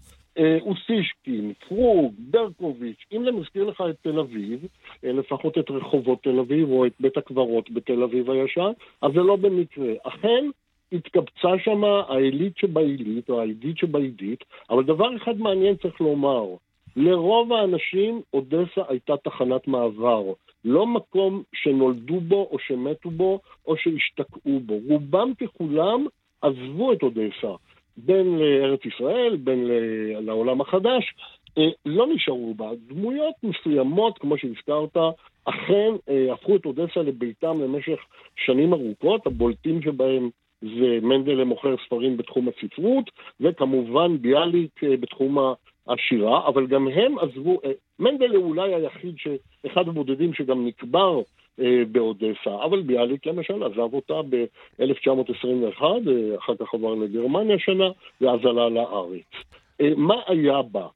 אוסישקין, 0.62 1.54
פרוג, 1.68 2.14
ברקוביץ', 2.18 3.06
אם 3.14 3.24
זה 3.24 3.32
מזכיר 3.32 3.64
לך 3.64 3.84
את 3.90 3.96
תל 4.02 4.20
אביב, 4.20 4.66
אה, 5.04 5.12
לפחות 5.12 5.58
את 5.58 5.72
רחובות 5.72 6.24
תל 6.24 6.40
אביב 6.40 6.70
או 6.70 6.86
את 6.86 6.92
בית 7.00 7.18
הקברות 7.18 7.72
בתל 7.72 8.04
אביב 8.04 8.30
הישן, 8.30 8.72
אז 9.02 9.12
זה 9.14 9.20
לא 9.20 9.36
במקרה. 9.36 9.94
אכן, 10.04 10.46
התקבצה 10.92 11.50
שם 11.64 11.84
העילית 11.84 12.58
שבעילית, 12.58 13.30
או 13.30 13.42
העידית 13.42 13.78
שבעידית, 13.78 14.44
אבל 14.70 14.84
דבר 14.84 15.16
אחד 15.16 15.38
מעניין 15.38 15.76
צריך 15.76 16.02
לומר, 16.02 16.46
לרוב 16.96 17.54
האנשים 17.54 18.22
אודסה 18.34 18.82
הייתה 18.88 19.18
תחנת 19.18 19.68
מעבר, 19.68 20.24
לא 20.66 20.88
מקום 20.88 21.44
שנולדו 21.54 22.20
בו 22.20 22.48
או 22.52 22.60
שמתו 22.60 23.10
בו 23.10 23.40
או 23.68 23.78
שהשתקעו 23.78 24.60
בו. 24.60 24.80
רובם 24.88 25.32
ככולם 25.40 26.06
עזבו 26.42 26.94
את 26.94 27.04
אודסה. 27.04 27.56
בין 27.98 28.40
לארץ 28.40 28.80
ישראל, 28.86 29.38
בין 29.44 29.68
לעולם 30.20 30.62
החדש, 30.62 31.14
אה, 31.58 31.70
לא 31.86 32.08
נשארו 32.08 32.54
בה. 32.54 32.72
דמויות 32.88 33.34
מסוימות, 33.44 34.18
כמו 34.18 34.38
שהזכרת, 34.38 34.98
אכן 35.46 35.92
אה, 36.10 36.34
הפכו 36.34 36.56
את 36.56 36.66
אודסה 36.66 37.02
לביתם 37.02 37.62
למשך 37.62 38.00
שנים 38.36 38.74
ארוכות, 38.74 39.28
הבולטים 39.28 39.82
שבהם 39.82 40.30
ומנדלה 40.64 41.46
מוכר 41.46 41.76
ספרים 41.86 42.18
בתחום 42.18 42.48
הספרות, 42.48 43.10
וכמובן 43.42 44.18
ביאליק 44.18 44.84
אה, 44.84 44.98
בתחום 44.98 45.38
השירה, 45.88 46.48
אבל 46.48 46.68
גם 46.68 46.88
הם 46.88 47.20
עזבו, 47.20 47.60
מנדלה 48.00 48.38
אולי 48.38 48.76
היחיד. 48.76 49.16
אחד 49.68 49.88
הבודדים 49.88 50.34
שגם 50.34 50.68
נקבר 50.68 51.22
באודסה, 51.92 52.64
אבל 52.66 52.82
ביאליק 52.82 53.26
למשל 53.26 53.64
עזב 53.64 53.94
אותה 53.94 54.22
ב-1921, 54.30 55.84
אחר 56.38 56.56
כך 56.60 56.74
עבר 56.74 56.96
לגרמניה 56.96 57.60
שנה, 57.60 57.90
ואז 58.22 58.40
עלה 58.46 58.70
לארץ. 58.70 59.32
מה 59.98 60.16
היה 60.28 60.62
בה? 60.62 60.88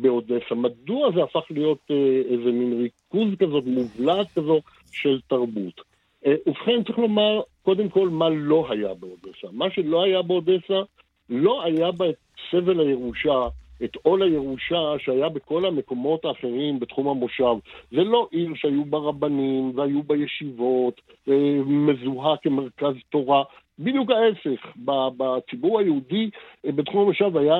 באודסה. 0.00 0.54
מדוע 0.54 1.10
זה 1.14 1.22
הפך 1.22 1.44
להיות 1.50 1.90
איזה 2.30 2.52
מין 2.52 2.80
ריכוז 2.82 3.28
כזאת, 3.38 3.64
מובלעת 3.66 4.26
כזו 4.30 4.60
של 4.92 5.20
תרבות? 5.28 5.80
ובכן, 6.26 6.82
צריך 6.86 6.98
לומר 6.98 7.40
קודם 7.62 7.88
כל 7.88 8.08
מה 8.08 8.28
לא 8.28 8.66
היה 8.70 8.94
באודסה. 8.94 9.48
מה 9.52 9.70
שלא 9.70 10.02
היה 10.02 10.22
באודסה, 10.22 10.82
לא 11.30 11.62
היה 11.62 11.92
בה 11.92 12.08
את 12.08 12.14
סבל 12.50 12.80
הירושה, 12.80 13.48
את 13.84 13.96
עול 14.02 14.22
הירושה 14.22 14.94
שהיה 14.98 15.28
בכל 15.28 15.64
המקומות 15.64 16.24
האחרים 16.24 16.80
בתחום 16.80 17.08
המושב. 17.08 17.54
זה 17.90 18.04
לא 18.04 18.28
עיר 18.30 18.52
שהיו 18.54 18.84
בה 18.84 18.98
רבנים 18.98 19.72
והיו 19.74 20.02
בה 20.02 20.16
ישיבות, 20.16 21.00
אה, 21.28 21.60
מזוהה 21.66 22.36
כמרכז 22.36 22.94
תורה. 23.10 23.42
בדיוק 23.78 24.10
ההפך, 24.10 24.72
בציבור 25.16 25.80
היהודי 25.80 26.30
אה, 26.66 26.72
בתחום 26.72 27.00
המושב 27.00 27.36
היה 27.36 27.58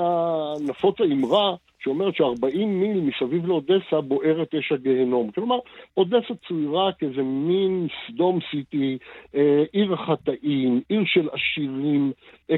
נפוץ 0.68 1.00
האמרה 1.00 1.54
שאומרת 1.78 2.14
ש-40 2.14 2.66
מיל 2.66 3.00
מסביב 3.00 3.46
לאודסה 3.46 4.00
בוערת 4.00 4.54
אש 4.54 4.72
הגיהנום. 4.72 5.30
כלומר, 5.30 5.58
אודסה 5.96 6.34
צוירה 6.48 6.92
כאיזה 6.92 7.22
מין 7.22 7.86
סדום 8.06 8.38
סיטי, 8.50 8.98
אה, 9.34 9.64
עיר 9.72 9.94
החטאים, 9.94 10.80
עיר 10.88 11.02
של 11.06 11.28
עשירים, 11.32 12.12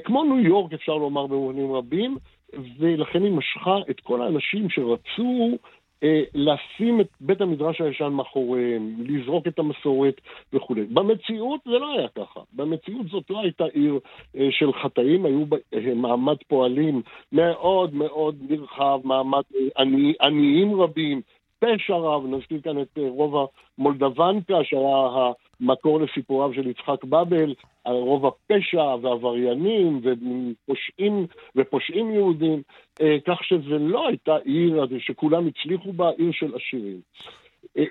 כמו 0.04 0.24
ניו 0.24 0.38
יורק 0.38 0.72
אפשר 0.72 0.94
לומר 0.94 1.26
במובנים 1.26 1.72
רבים, 1.72 2.16
ולכן 2.78 3.22
היא 3.22 3.32
משכה 3.32 3.76
את 3.90 4.01
כל 4.01 4.22
האנשים 4.22 4.70
שרצו 4.70 5.59
אה, 6.03 6.22
לשים 6.34 7.01
את 7.01 7.09
בית 7.20 7.40
המדרש 7.40 7.80
הישן 7.80 8.09
מאחוריהם, 8.09 8.94
לזרוק 8.98 9.46
את 9.46 9.59
המסורת 9.59 10.20
וכולי. 10.53 10.84
במציאות 10.84 11.61
זה 11.64 11.78
לא 11.78 11.92
היה 11.92 12.09
ככה. 12.09 12.40
במציאות 12.53 13.07
זאת 13.07 13.30
לא 13.30 13.40
הייתה 13.40 13.64
עיר 13.64 13.98
אה, 14.36 14.48
של 14.51 14.72
חטאים, 14.72 15.24
היו 15.26 15.44
אה, 15.74 15.94
מעמד 15.94 16.36
פועלים 16.48 17.03
מאוד 17.32 17.94
מאוד 17.94 18.36
נרחב, 18.48 19.01
מעמד 19.05 19.42
עני, 19.78 20.12
עניים 20.22 20.80
רבים, 20.80 21.20
פשע 21.61 21.94
רב, 21.94 22.26
נזכיר 22.26 22.61
כאן 22.61 22.80
את 22.80 22.98
רוב 23.08 23.48
המולדבנקה, 23.78 24.54
שהיה 24.64 25.32
המקור 25.61 26.00
לסיפוריו 26.00 26.54
של 26.54 26.66
יצחק 26.66 27.04
בבל, 27.04 27.54
על 27.84 27.96
רוב 27.96 28.26
הפשע 28.26 28.82
ועבריינים 29.02 30.00
ופושעים, 30.02 31.26
ופושעים 31.56 32.11
יהודים, 32.11 32.62
אה, 33.00 33.16
כך 33.26 33.44
שזה 33.44 33.78
לא 33.78 34.08
הייתה 34.08 34.36
עיר 34.44 34.86
שכולם 34.98 35.46
הצליחו 35.46 35.92
בה, 35.92 36.11
עיר 36.18 36.32
של 36.32 36.52
עשירים. 36.54 37.00
אה, 37.78 37.84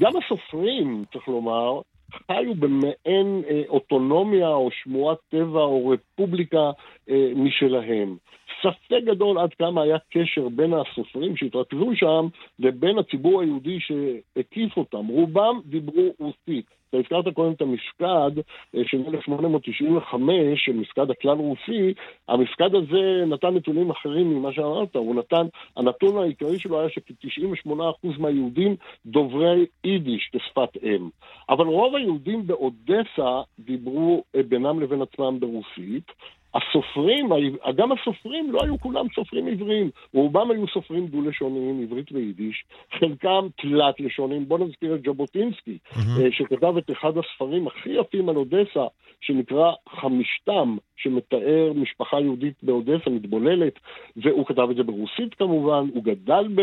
גם 0.00 0.12
הסופרים, 0.16 1.04
צריך 1.12 1.28
לומר, 1.28 1.80
חיו 2.26 2.54
במעין 2.54 3.42
אה, 3.50 3.62
אוטונומיה 3.68 4.48
או 4.48 4.68
שמורת 4.82 5.18
טבע 5.28 5.60
או 5.60 5.88
רפובליקה 5.88 6.70
אה, 7.10 7.32
משלהם. 7.36 8.16
ספק 8.62 9.04
גדול 9.04 9.38
עד 9.38 9.54
כמה 9.54 9.82
היה 9.82 9.96
קשר 10.10 10.48
בין 10.48 10.74
הסופרים 10.74 11.36
שהתרכזו 11.36 11.90
שם 11.94 12.26
לבין 12.58 12.98
הציבור 12.98 13.40
היהודי 13.40 13.78
שהקיף 13.80 14.76
אותם. 14.76 15.06
רובם 15.06 15.60
דיברו 15.64 16.14
רוסית. 16.18 16.66
אתה 16.94 17.02
הזכרת 17.02 17.34
קודם 17.34 17.52
את 17.52 17.62
המפקד 17.62 18.38
אה, 18.74 18.82
של 18.86 19.02
1895, 19.14 20.64
של 20.64 20.72
מפקד 20.72 21.10
הכלל 21.10 21.36
רוסי, 21.36 21.94
המפקד 22.28 22.74
הזה 22.74 23.24
נתן 23.26 23.54
נתונים 23.54 23.90
אחרים 23.90 24.30
ממה 24.30 24.52
שאמרת, 24.52 24.96
הוא 24.96 25.14
נתן, 25.14 25.46
הנתון 25.76 26.22
העיקרי 26.22 26.58
שלו 26.58 26.80
היה 26.80 26.88
שכ-98% 26.88 27.70
מהיהודים 28.18 28.76
דוברי 29.06 29.66
יידיש 29.84 30.30
כשפת 30.32 30.76
אם. 30.82 31.08
אבל 31.48 31.66
רוב 31.66 31.94
היהודים 31.94 32.46
באודסה 32.46 33.42
דיברו 33.58 34.24
אה, 34.36 34.42
בינם 34.42 34.80
לבין 34.80 35.02
עצמם 35.02 35.40
ברוסית, 35.40 36.12
הסופרים, 36.54 37.28
גם 37.76 37.92
הסופרים 37.92 38.52
לא 38.52 38.60
היו 38.62 38.80
כולם 38.80 39.06
סופרים 39.14 39.46
עבריים, 39.46 39.90
רובם 40.14 40.50
היו 40.50 40.68
סופרים 40.68 41.06
דו-לשוניים, 41.06 41.82
עברית 41.82 42.12
ויידיש, 42.12 42.64
חלקם 42.98 43.46
תלת-לשוניים. 43.56 44.48
בואו 44.48 44.64
נזכיר 44.64 44.94
את 44.94 45.02
ז'בוטינסקי, 45.02 45.78
mm-hmm. 45.92 46.30
שכתב 46.30 46.76
את 46.76 46.90
אחד 46.90 47.12
הספרים 47.18 47.66
הכי 47.66 47.90
יפים 47.90 48.28
על 48.28 48.36
אודסה, 48.36 48.86
שנקרא 49.20 49.72
חמישתם, 49.88 50.76
שמתאר 50.96 51.72
משפחה 51.74 52.20
יהודית 52.20 52.54
באודסה 52.62 53.10
מתבוללת, 53.10 53.78
והוא 54.16 54.46
כתב 54.46 54.68
את 54.70 54.76
זה 54.76 54.82
ברוסית 54.82 55.34
כמובן, 55.34 55.86
הוא 55.94 56.04
גדל 56.04 56.48
ב, 56.54 56.60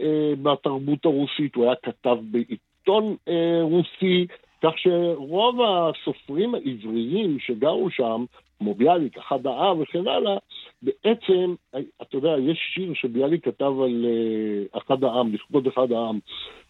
אה, 0.00 0.32
בתרבות 0.42 1.04
הרוסית, 1.04 1.54
הוא 1.54 1.64
היה 1.64 1.74
כתב 1.82 2.16
בעיתון 2.30 3.16
אה, 3.28 3.62
רוסי, 3.62 4.26
כך 4.64 4.78
שרוב 4.78 5.60
הסופרים 5.62 6.54
העבריים 6.54 7.38
שגרו 7.38 7.90
שם 7.90 8.24
כמו 8.58 8.74
ביאליק, 8.74 9.18
אחד 9.18 9.46
העם 9.46 9.80
וכן 9.80 10.08
הלאה, 10.08 10.36
בעצם, 10.82 11.54
אתה 12.02 12.16
יודע, 12.16 12.34
יש 12.38 12.58
שיר 12.74 12.92
שביאליק 12.94 13.44
כתב 13.44 13.72
על 13.84 14.04
uh, 14.04 14.78
אחד 14.78 15.04
העם, 15.04 15.34
לכבוד 15.34 15.66
אחד 15.66 15.92
העם, 15.92 16.18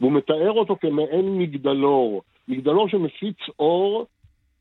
והוא 0.01 0.13
מתאר 0.13 0.51
אותו 0.51 0.77
כמעין 0.81 1.39
מגדלור, 1.39 2.23
מגדלור 2.49 2.89
שמפיץ 2.89 3.37
אור 3.59 4.07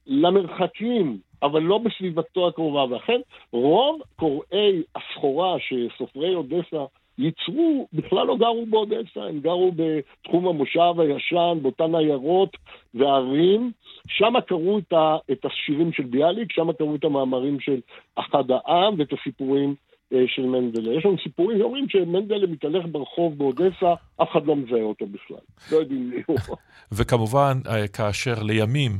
למרחקים, 0.07 1.17
אבל 1.43 1.61
לא 1.61 1.77
בסביבתו 1.77 2.47
הקרובה, 2.47 2.85
ואכן 2.89 3.21
רוב 3.51 4.01
קוראי 4.15 4.83
הסחורה 4.95 5.55
שסופרי 5.59 6.35
אודסה 6.35 6.85
ייצרו, 7.17 7.87
בכלל 7.93 8.27
לא 8.27 8.37
גרו 8.37 8.65
באודסה, 8.65 9.23
הם 9.29 9.39
גרו 9.39 9.71
בתחום 9.75 10.47
המושב 10.47 10.93
הישן, 10.99 11.57
באותן 11.61 11.95
עיירות 11.95 12.57
וערים. 12.93 13.71
שם 14.07 14.33
קראו 14.47 14.79
את, 14.79 14.93
ה, 14.93 15.17
את 15.31 15.45
השירים 15.45 15.93
של 15.93 16.03
ביאליק, 16.03 16.51
שם 16.51 16.71
קראו 16.71 16.95
את 16.95 17.03
המאמרים 17.03 17.59
של 17.59 17.79
אחד 18.15 18.43
העם 18.51 18.95
ואת 18.97 19.13
הסיפורים 19.13 19.75
אה, 20.13 20.23
של 20.27 20.45
מנדלה. 20.45 20.93
יש 20.93 21.05
לנו 21.05 21.15
סיפורים 21.23 21.57
שאומרים 21.59 21.89
שמנדלה 21.89 22.47
מתהלך 22.47 22.85
ברחוב 22.91 23.37
באודסה, 23.37 23.93
אף 24.21 24.31
אחד 24.31 24.45
לא 24.45 24.55
מזהה 24.55 24.81
אותו 24.81 25.05
בכלל. 25.05 25.37
לא 25.71 25.77
יודעים 25.77 26.09
מי 26.09 26.21
הוא. 26.25 26.37
וכמובן, 26.97 27.57
אה, 27.67 27.87
כאשר 27.87 28.43
לימים 28.43 28.91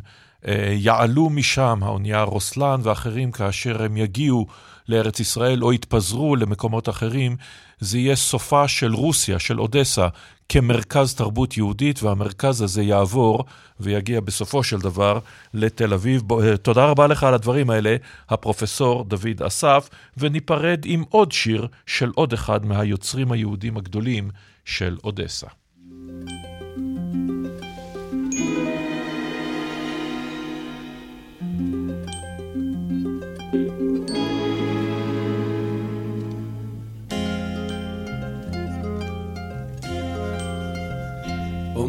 יעלו 0.72 1.30
משם 1.30 1.80
האונייה 1.82 2.24
רוסלן 2.24 2.80
ואחרים, 2.84 3.32
כאשר 3.32 3.84
הם 3.84 3.98
יגיעו 3.98 4.48
לארץ 4.90 5.20
ישראל 5.20 5.64
או 5.64 5.74
יתפזרו 5.74 6.36
למקומות 6.36 6.90
אחרים, 6.90 7.36
זה 7.80 7.98
יהיה 7.98 8.16
סופה 8.16 8.68
של 8.68 8.94
רוסיה, 8.94 9.40
של 9.40 9.60
אודסה, 9.60 10.08
כמרכז 10.50 11.16
תרבות 11.16 11.58
יהודית, 11.58 12.04
והמרכז 12.04 12.62
הזה 12.62 12.84
יעבור 12.84 13.46
ויגיע 13.80 14.20
בסופו 14.20 14.64
של 14.64 14.80
דבר 14.80 15.20
לתל 15.54 15.94
אביב. 15.94 16.22
אה, 16.32 16.58
תודה 16.58 16.86
רבה 16.86 17.08
לך 17.08 17.24
על 17.24 17.34
הדברים 17.34 17.70
האלה, 17.70 17.96
הפרופסור 18.30 19.04
דוד 19.04 19.42
אסף, 19.48 19.90
וניפרד 20.18 20.82
עם 20.86 21.04
עוד 21.10 21.32
שיר 21.32 21.68
של 21.86 22.12
עוד 22.16 22.34
אחד 22.34 22.66
מהיוצרים 22.66 23.32
היהודים 23.32 23.78
הגדולים 23.78 24.30
של 24.66 24.98
אודסה. 25.04 25.48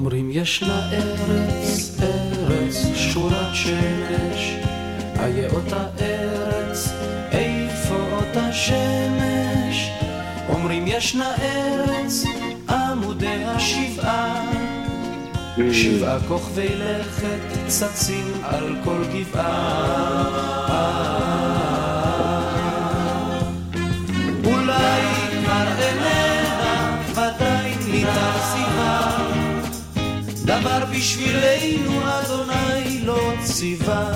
אומרים 0.05 0.31
ישנה 0.33 0.91
ארץ, 0.93 2.01
ארץ 2.03 2.87
שורת 2.95 3.55
שמש, 3.55 4.57
איה 5.19 5.51
אותה 5.51 5.87
ארץ, 6.01 6.89
איפה 7.33 7.95
אותה 8.13 8.53
שמש? 8.53 9.91
אומרים 10.49 10.85
ישנה 10.87 11.35
ארץ, 11.37 12.25
עמודי 12.69 13.45
השבעה, 13.45 14.51
שבעה 15.73 16.19
כוכבי 16.29 16.69
לכת 16.75 17.67
צצים 17.67 18.33
על 18.43 18.77
כל 18.85 19.03
גבעה. 19.15 20.45
דבר 30.45 30.85
בשבילנו 30.97 32.01
אדוני 32.05 33.01
לא 33.05 33.33
ציווה 33.43 34.13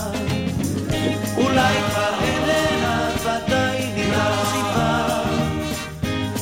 אולי 1.36 1.74
כבר 1.90 2.14
איננה 2.22 3.10
ודאי 3.22 3.80
נרחיבה 3.96 5.22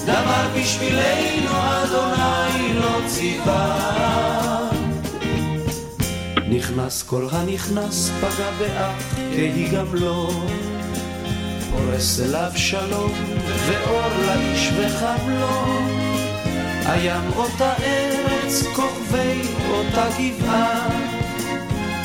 דבר 0.05 0.47
בשבילנו 0.57 1.51
אדוני 1.51 2.75
לא 2.75 3.01
ציווה 3.07 4.07
נכנס 6.49 7.03
כל 7.03 7.27
הנכנס 7.33 8.11
פגע 8.21 8.51
באח, 8.59 9.15
כי 9.35 9.69
גם 9.69 9.95
לא. 9.95 10.31
פורס 11.71 12.21
אליו 12.21 12.51
שלום, 12.55 13.13
ואור 13.67 14.09
לאיש 14.27 14.71
וחם 14.77 15.31
לו. 15.31 15.81
הים 16.87 17.33
אותה 17.37 17.73
ארץ, 17.73 18.36
כוכבי 18.75 19.43
אותה 19.71 20.05
גבעה. 20.19 20.89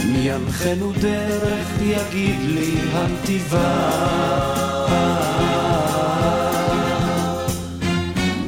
מי 0.05 0.17
ינחנו 0.17 0.91
דרך, 0.91 1.67
יגיד 1.81 2.39
לי 2.41 2.75
הנתיבה. 2.93 3.91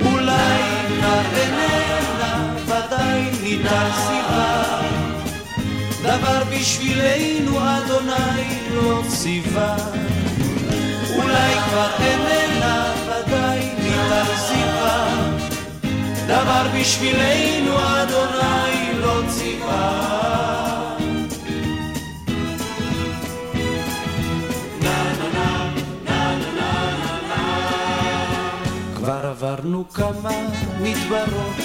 אולי 0.05 0.61
האיננה, 1.01 2.53
ודאי 2.65 3.21
ניתן 3.43 3.89
סיבה. 4.07 4.63
דבר 6.03 6.43
בשבילנו 6.51 7.59
אדוני 7.59 8.59
לא 8.73 9.01
ציווה. 9.07 9.75
אולי 11.15 11.53
כבר 11.69 11.89
איננה, 11.99 12.93
ודאי 13.07 13.59
ניתן 13.83 14.37
סיבה. 14.47 14.72
דבר 16.27 16.65
בשבילנו 16.79 17.77
אדוני 17.79 18.99
לא 19.01 19.21
ציווה. 19.27 20.13
כבר 28.95 29.25
עברנו 29.25 29.83
כמה 29.93 30.29
מדברות 30.81 31.55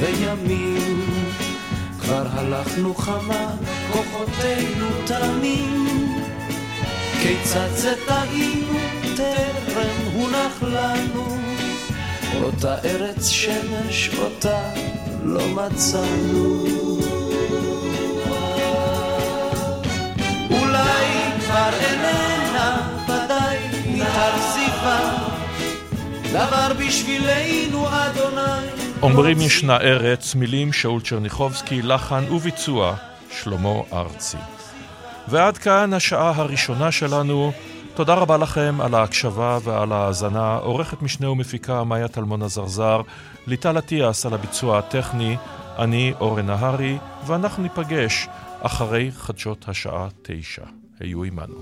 וימים, 0.00 1.06
כבר 2.00 2.26
הלכנו 2.32 2.94
חמה, 2.94 3.50
כוחותינו 3.92 4.86
תמים. 5.06 5.84
כיצד 7.22 7.68
זה 7.74 7.94
טעינו, 8.06 8.78
טרם 9.16 10.12
הונח 10.14 10.62
לנו, 10.62 11.53
אותה 12.42 12.74
ארץ 12.84 13.28
שמש, 13.28 14.10
אותה 14.18 14.60
לא 15.24 15.48
מצאנו. 15.48 16.64
אולי 20.50 21.06
כבר 21.40 21.70
איננה, 21.80 22.88
ודאי 23.04 23.58
מתרזיבה, 23.86 25.16
דבר 26.32 26.72
בשבילנו, 26.78 27.86
אדוני. 27.88 28.68
אומרים 29.02 29.40
ישנה 29.40 29.76
ארץ, 29.76 30.34
מילים 30.34 30.72
שאול 30.72 31.00
צ'רניחובסקי, 31.00 31.82
לחן 31.82 32.24
וביצוע 32.30 32.94
שלמה 33.30 33.74
ארצי. 33.92 34.36
ועד 35.28 35.58
כאן 35.58 35.92
השעה 35.92 36.32
הראשונה 36.36 36.92
שלנו. 36.92 37.52
תודה 37.94 38.14
רבה 38.14 38.36
לכם 38.36 38.80
על 38.80 38.94
ההקשבה 38.94 39.58
ועל 39.64 39.92
ההאזנה. 39.92 40.56
עורכת 40.56 41.02
משנה 41.02 41.30
ומפיקה 41.30 41.84
מאיה 41.84 42.08
טלמון 42.08 42.42
עזרזר, 42.42 43.00
ליטל 43.46 43.78
אטיאס 43.78 44.26
על 44.26 44.34
הביצוע 44.34 44.78
הטכני, 44.78 45.36
אני 45.78 46.12
אורן 46.20 46.46
נהרי, 46.46 46.98
ואנחנו 47.26 47.62
ניפגש 47.62 48.28
אחרי 48.60 49.10
חדשות 49.12 49.68
השעה 49.68 50.08
תשע. 50.22 50.62
היו 51.00 51.24
עמנו. 51.24 51.54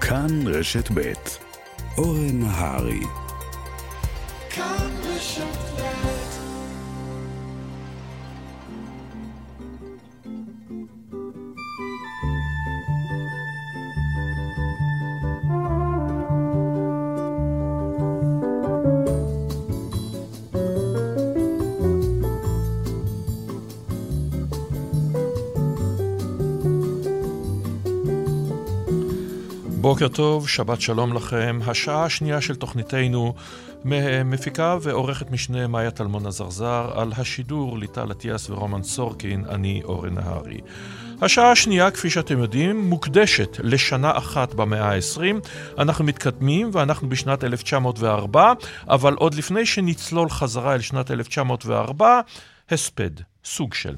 כאן 0.00 0.46
רשת 0.46 0.90
ב' 0.94 1.43
אורן 1.98 2.40
נהרי. 2.40 3.00
כאן 4.50 4.90
בוקר 29.94 30.08
טוב, 30.08 30.48
שבת 30.48 30.80
שלום 30.80 31.12
לכם. 31.12 31.58
השעה 31.66 32.04
השנייה 32.04 32.40
של 32.40 32.54
תוכניתנו 32.54 33.34
מפיקה 34.24 34.76
ועורכת 34.80 35.30
משנה 35.30 35.66
מאיה 35.66 35.90
טלמון 35.90 36.26
עזרזר 36.26 36.90
על 36.94 37.12
השידור 37.16 37.78
ליטל 37.78 38.12
אטיאס 38.12 38.50
ורומן 38.50 38.82
סורקין, 38.82 39.44
אני 39.48 39.82
אורן 39.84 40.14
נהרי. 40.14 40.60
השעה 41.22 41.50
השנייה, 41.50 41.90
כפי 41.90 42.10
שאתם 42.10 42.38
יודעים, 42.38 42.88
מוקדשת 42.88 43.56
לשנה 43.62 44.18
אחת 44.18 44.54
במאה 44.54 44.94
ה-20. 44.94 45.48
אנחנו 45.78 46.04
מתקדמים 46.04 46.70
ואנחנו 46.72 47.08
בשנת 47.08 47.44
1904, 47.44 48.52
אבל 48.88 49.14
עוד 49.14 49.34
לפני 49.34 49.66
שנצלול 49.66 50.30
חזרה 50.30 50.74
אל 50.74 50.80
שנת 50.80 51.10
1904, 51.10 52.20
הספד, 52.70 53.10
סוג 53.44 53.74
של. 53.74 53.94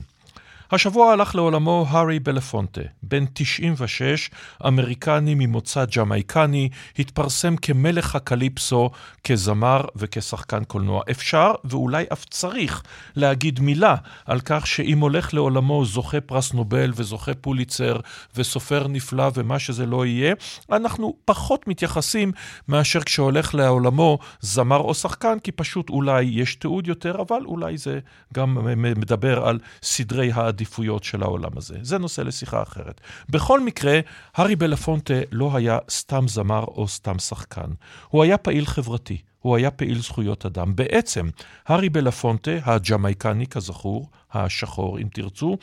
השבוע 0.72 1.12
הלך 1.12 1.34
לעולמו 1.34 1.86
הארי 1.88 2.18
בלפונטה, 2.18 2.80
בן 3.02 3.24
96, 3.32 4.30
אמריקני 4.66 5.34
ממוצא 5.34 5.84
ג'מייקני, 5.96 6.68
התפרסם 6.98 7.56
כמלך 7.56 8.16
הקליפסו, 8.16 8.90
כזמר 9.24 9.80
וכשחקן 9.96 10.64
קולנוע. 10.64 11.02
אפשר, 11.10 11.52
ואולי 11.64 12.04
אף 12.12 12.24
צריך, 12.24 12.82
להגיד 13.16 13.60
מילה 13.60 13.94
על 14.24 14.40
כך 14.40 14.66
שאם 14.66 14.98
הולך 14.98 15.34
לעולמו 15.34 15.84
זוכה 15.84 16.20
פרס 16.20 16.52
נובל 16.52 16.92
וזוכה 16.96 17.34
פוליצר 17.34 18.00
וסופר 18.36 18.88
נפלא 18.88 19.30
ומה 19.34 19.58
שזה 19.58 19.86
לא 19.86 20.06
יהיה, 20.06 20.34
אנחנו 20.72 21.14
פחות 21.24 21.68
מתייחסים 21.68 22.32
מאשר 22.68 23.00
כשהולך 23.00 23.54
לעולמו 23.54 24.18
זמר 24.40 24.78
או 24.78 24.94
שחקן, 24.94 25.38
כי 25.38 25.52
פשוט 25.52 25.90
אולי 25.90 26.22
יש 26.22 26.54
תיעוד 26.54 26.86
יותר, 26.86 27.22
אבל 27.28 27.40
אולי 27.44 27.78
זה 27.78 27.98
גם 28.34 28.58
מדבר 28.96 29.46
על 29.46 29.58
סדרי 29.82 30.32
העד. 30.32 30.55
העדיפויות 30.56 31.04
של 31.04 31.22
העולם 31.22 31.50
הזה. 31.56 31.78
זה 31.82 31.98
נושא 31.98 32.20
לשיחה 32.20 32.62
אחרת. 32.62 33.00
בכל 33.28 33.60
מקרה, 33.60 34.00
הארי 34.34 34.56
בלפונטה 34.56 35.14
לא 35.32 35.56
היה 35.56 35.78
סתם 35.90 36.28
זמר 36.28 36.64
או 36.64 36.88
סתם 36.88 37.18
שחקן. 37.18 37.70
הוא 38.08 38.22
היה 38.22 38.38
פעיל 38.38 38.66
חברתי. 38.66 39.18
הוא 39.38 39.56
היה 39.56 39.70
פעיל 39.70 39.98
זכויות 39.98 40.46
אדם. 40.46 40.76
בעצם, 40.76 41.28
הארי 41.66 41.88
בלפונטה, 41.88 42.50
הג'מייקני 42.64 43.46
כזכור, 43.46 44.10
השחור 44.32 44.98
אם 44.98 45.08
תרצו, 45.12 45.56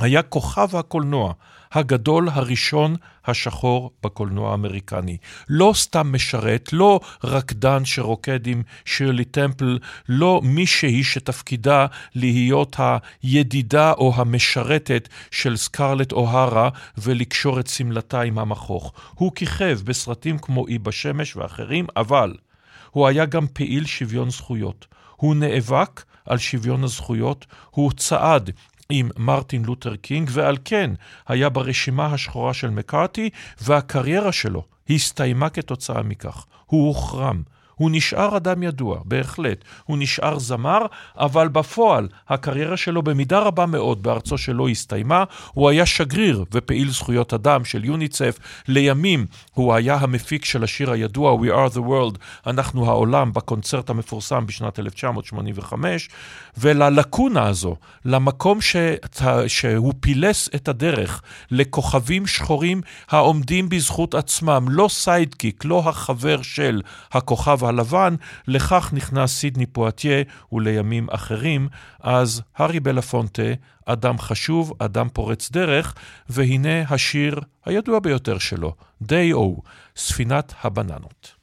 היה 0.00 0.22
כוכב 0.22 0.76
הקולנוע 0.76 1.32
הגדול 1.72 2.28
הראשון 2.28 2.96
השחור 3.26 3.90
בקולנוע 4.02 4.50
האמריקני. 4.50 5.16
לא 5.48 5.72
סתם 5.76 6.12
משרת, 6.14 6.72
לא 6.72 7.00
רקדן 7.24 7.84
שרוקד 7.84 8.46
עם 8.46 8.62
שירלי 8.84 9.24
טמפל, 9.24 9.78
לא 10.08 10.40
מישהי 10.44 11.04
שתפקידה 11.04 11.86
להיות 12.14 12.76
הידידה 13.22 13.92
או 13.92 14.12
המשרתת 14.16 15.08
של 15.30 15.56
סקרלט 15.56 16.12
אוהרה 16.12 16.68
ולקשור 16.98 17.60
את 17.60 17.66
שמלתה 17.66 18.20
עם 18.20 18.38
המכוך. 18.38 18.92
הוא 19.14 19.32
כיכב 19.34 19.78
בסרטים 19.84 20.38
כמו 20.38 20.66
אי 20.66 20.78
בשמש 20.78 21.36
ואחרים, 21.36 21.86
אבל 21.96 22.34
הוא 22.90 23.06
היה 23.06 23.24
גם 23.24 23.46
פעיל 23.52 23.86
שוויון 23.86 24.30
זכויות. 24.30 24.86
הוא 25.16 25.34
נאבק 25.34 26.04
על 26.26 26.38
שוויון 26.38 26.84
הזכויות, 26.84 27.46
הוא 27.70 27.92
צעד 27.92 28.50
עם 28.90 29.10
מרטין 29.16 29.64
לותר 29.64 29.96
קינג, 29.96 30.30
ועל 30.32 30.56
כן 30.64 30.90
היה 31.28 31.48
ברשימה 31.48 32.06
השחורה 32.06 32.54
של 32.54 32.70
מקארתי, 32.70 33.30
והקריירה 33.60 34.32
שלו 34.32 34.64
הסתיימה 34.90 35.48
כתוצאה 35.48 36.02
מכך. 36.02 36.46
הוא 36.66 36.86
הוחרם. 36.88 37.42
הוא 37.80 37.90
נשאר 37.92 38.36
אדם 38.36 38.62
ידוע, 38.62 38.98
בהחלט. 39.04 39.64
הוא 39.84 39.98
נשאר 40.00 40.38
זמר, 40.38 40.78
אבל 41.16 41.48
בפועל 41.48 42.08
הקריירה 42.28 42.76
שלו 42.76 43.02
במידה 43.02 43.38
רבה 43.38 43.66
מאוד 43.66 44.02
בארצו 44.02 44.38
שלו 44.38 44.68
הסתיימה. 44.68 45.24
הוא 45.52 45.68
היה 45.68 45.86
שגריר 45.86 46.44
ופעיל 46.52 46.90
זכויות 46.90 47.34
אדם 47.34 47.64
של 47.64 47.84
יוניצף. 47.84 48.38
לימים 48.68 49.26
הוא 49.54 49.74
היה 49.74 49.94
המפיק 49.94 50.44
של 50.44 50.64
השיר 50.64 50.90
הידוע 50.90 51.38
We 51.40 51.46
are 51.46 51.74
the 51.74 51.80
world, 51.80 52.18
אנחנו 52.46 52.86
העולם, 52.86 53.32
בקונצרט 53.32 53.90
המפורסם 53.90 54.46
בשנת 54.46 54.78
1985. 54.78 56.08
וללקונה 56.58 57.46
הזו, 57.46 57.76
למקום 58.04 58.60
ש... 58.60 58.76
שהוא 59.46 59.94
פילס 60.00 60.48
את 60.54 60.68
הדרך 60.68 61.22
לכוכבים 61.50 62.26
שחורים 62.26 62.80
העומדים 63.10 63.68
בזכות 63.68 64.14
עצמם, 64.14 64.66
לא 64.68 64.88
סיידקיק, 64.88 65.64
לא 65.64 65.82
החבר 65.86 66.42
של 66.42 66.82
הכוכב 67.12 67.64
הלבן, 67.70 68.14
לכך 68.48 68.90
נכנס 68.92 69.32
סידני 69.32 69.66
פואטיה 69.66 70.22
ולימים 70.52 71.06
אחרים, 71.10 71.68
אז 72.00 72.42
הארי 72.56 72.80
בלפונטה, 72.80 73.42
אדם 73.86 74.18
חשוב, 74.18 74.72
אדם 74.78 75.08
פורץ 75.12 75.50
דרך, 75.50 75.94
והנה 76.28 76.82
השיר 76.90 77.40
הידוע 77.66 78.00
ביותר 78.00 78.38
שלו, 78.38 78.74
Day-O, 79.02 79.62
ספינת 79.96 80.54
הבננות. 80.62 81.34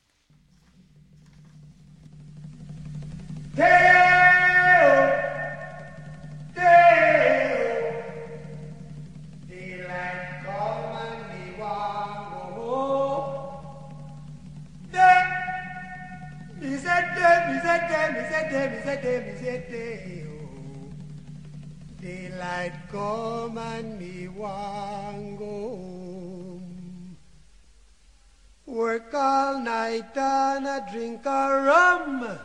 Oh. 18.49 18.77
Daylight 22.01 22.73
come 22.89 23.57
and 23.57 23.99
me 23.99 24.29
want 24.29 25.37
go 25.37 25.45
home. 25.45 27.17
Work 28.65 29.13
all 29.13 29.59
night 29.59 30.15
and 30.15 30.65
a 30.65 30.87
drink 30.89 31.25
a 31.25 31.61
rum. 31.65 32.39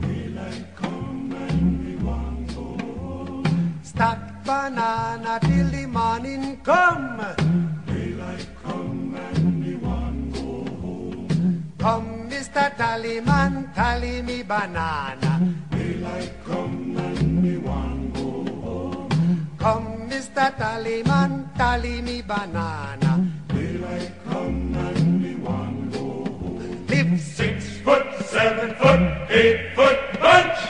Daylight 0.00 0.76
come 0.76 1.34
and 1.34 1.84
me 1.84 1.96
want 1.96 2.54
go 2.54 2.76
home. 2.98 3.80
Stack 3.82 4.44
banana 4.44 5.40
till 5.42 5.68
the 5.70 5.86
morning 5.86 6.60
come. 6.62 7.26
Daylight 7.86 8.46
come 8.62 9.16
and 9.16 9.60
me 9.60 9.74
want 9.74 10.32
go 10.32 10.64
home. 10.80 11.72
Come, 11.78 12.19
Mr. 12.40 12.74
Tallyman, 12.74 13.68
tally 13.74 14.22
me 14.22 14.42
banana. 14.42 15.32
Daylight 15.70 16.32
come 16.42 16.96
and 16.96 17.42
me 17.42 17.58
want 17.58 18.14
go 18.14 18.30
home. 18.64 19.56
Come, 19.58 20.08
Mr. 20.08 20.48
Tallyman, 20.56 21.54
tally 21.58 22.00
me 22.00 22.22
banana. 22.22 23.28
Daylight 23.48 24.12
come 24.24 24.74
and 24.74 25.22
me 25.22 25.34
want 25.34 25.92
go 25.92 25.98
home. 25.98 26.86
Live 26.88 27.20
six 27.20 27.76
foot, 27.84 28.06
seven 28.24 28.74
foot, 28.76 29.02
eight 29.28 29.74
foot 29.76 30.00
bunch. 30.18 30.69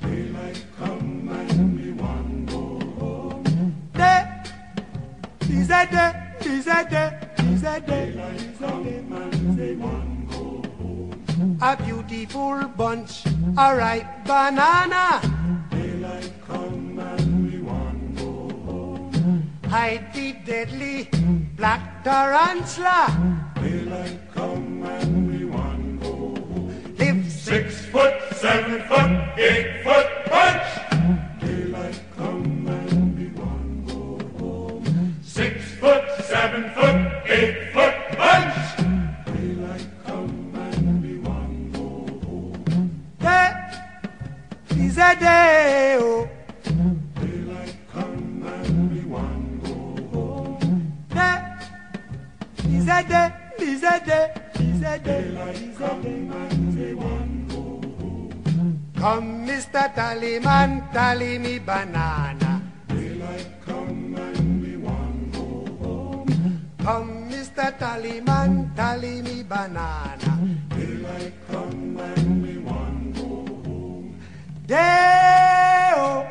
Daylight 0.00 0.64
come 0.78 1.28
and 1.28 2.48
go 2.48 2.78
home. 2.98 3.42
Day 3.92 4.24
is 5.50 5.70
a 5.70 5.86
day. 5.90 6.12
Is 6.40 6.64
day. 6.64 7.18
Is 7.38 7.62
day. 7.62 7.76
A 7.76 7.80
day. 7.80 8.28
A 11.60 11.76
beautiful 11.76 12.68
bunch, 12.76 13.26
a 13.56 13.76
ripe 13.76 14.24
banana. 14.24 15.20
Daylight 15.70 16.32
come 16.46 16.98
and 17.00 17.50
we 17.50 17.58
want 17.58 18.16
go 18.16 18.48
home. 18.64 19.50
Hide 19.66 20.14
the 20.14 20.32
deadly 20.46 21.08
black 21.56 22.04
tarantula. 22.04 23.52
Daylight 23.60 24.18
come 24.32 24.82
and 24.84 25.27
six 27.48 27.86
foot, 27.86 28.14
seven 28.34 28.82
foot, 28.82 29.10
eight 29.38 29.82
foot 29.82 30.08
bunch. 30.28 30.68
Daylight 31.40 31.98
come 32.14 32.66
and 32.68 33.18
we 33.18 33.28
want 33.40 33.86
go 33.86 34.02
home. 34.38 35.14
Six 35.22 35.54
foot, 35.80 36.04
seven 36.24 36.64
foot, 36.76 36.98
eight 37.24 37.72
foot 37.72 37.96
bunch. 38.18 38.58
Daylight 39.32 39.86
come 40.04 40.52
and 40.56 41.02
we 41.02 41.18
want 41.26 41.72
go 41.72 41.88
home. 42.26 43.06
Day 43.18 43.50
is 44.76 44.98
a 44.98 45.16
day. 45.16 45.96
Oh. 45.98 46.28
Daylight 46.64 47.76
come 47.90 48.42
and 48.44 48.92
we 48.92 49.00
want 49.14 49.64
go 49.64 49.72
home. 50.12 50.92
Day 51.08 51.38
is 52.76 52.88
a 52.88 53.02
day. 53.08 53.28
Is 53.58 53.82
a 53.82 53.96
day. 54.04 54.34
Is 54.60 54.82
a 54.82 54.98
day. 54.98 55.20
Is 55.20 55.80
a 55.80 56.02
day. 56.02 56.28
and 56.48 56.96
go 56.96 57.00
home. 57.00 57.17
Come, 58.98 59.46
Mr. 59.46 59.94
Tallyman, 59.94 60.92
tally 60.92 61.38
me 61.38 61.58
banana. 61.60 62.60
Daylight 62.88 63.46
come 63.64 64.16
and 64.16 64.60
we 64.60 64.76
want 64.76 65.32
go 65.32 65.46
home. 65.78 66.26
Come, 66.82 67.30
Mr. 67.30 67.78
Tallyman, 67.78 68.74
tally 68.74 69.22
me 69.22 69.44
banana. 69.44 70.32
Daylight 70.74 71.34
come 71.48 71.96
and 71.96 72.42
we 72.42 72.58
want 72.58 73.14
go 73.14 73.46
home. 73.70 74.18
Day-o, 74.66 76.26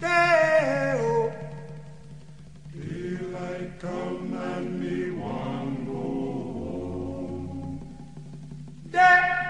day-o. 0.00 1.32
Daylight 2.74 3.70
come 3.78 4.34
and 4.34 4.80
me 4.80 5.10
want 5.12 5.86
go 5.86 6.02
home. 7.22 7.78
Day, 8.90 9.41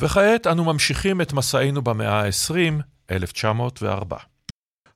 וכעת 0.00 0.46
אנו 0.46 0.64
ממשיכים 0.64 1.20
את 1.20 1.32
מסענו 1.32 1.82
במאה 1.82 2.20
ה-20, 2.20 2.82
1904. 3.10 4.18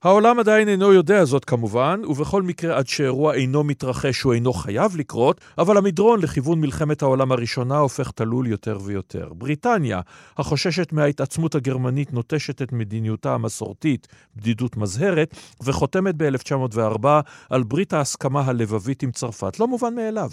העולם 0.05 0.39
עדיין 0.39 0.69
אינו 0.69 0.93
יודע 0.93 1.25
זאת 1.25 1.45
כמובן, 1.45 2.01
ובכל 2.07 2.41
מקרה 2.41 2.77
עד 2.77 2.87
שאירוע 2.87 3.33
אינו 3.33 3.63
מתרחש 3.63 4.21
הוא 4.21 4.33
אינו 4.33 4.53
חייב 4.53 4.95
לקרות, 4.97 5.41
אבל 5.57 5.77
המדרון 5.77 6.21
לכיוון 6.21 6.61
מלחמת 6.61 7.01
העולם 7.01 7.31
הראשונה 7.31 7.77
הופך 7.77 8.11
תלול 8.11 8.47
יותר 8.47 8.77
ויותר. 8.83 9.33
בריטניה, 9.33 10.01
החוששת 10.37 10.93
מההתעצמות 10.93 11.55
הגרמנית, 11.55 12.13
נוטשת 12.13 12.61
את 12.61 12.73
מדיניותה 12.73 13.33
המסורתית, 13.33 14.07
בדידות 14.35 14.77
מזהרת, 14.77 15.35
וחותמת 15.63 16.15
ב-1904 16.17 17.07
על 17.49 17.63
ברית 17.63 17.93
ההסכמה 17.93 18.41
הלבבית 18.45 19.03
עם 19.03 19.11
צרפת. 19.11 19.59
לא 19.59 19.67
מובן 19.67 19.95
מאליו. 19.95 20.29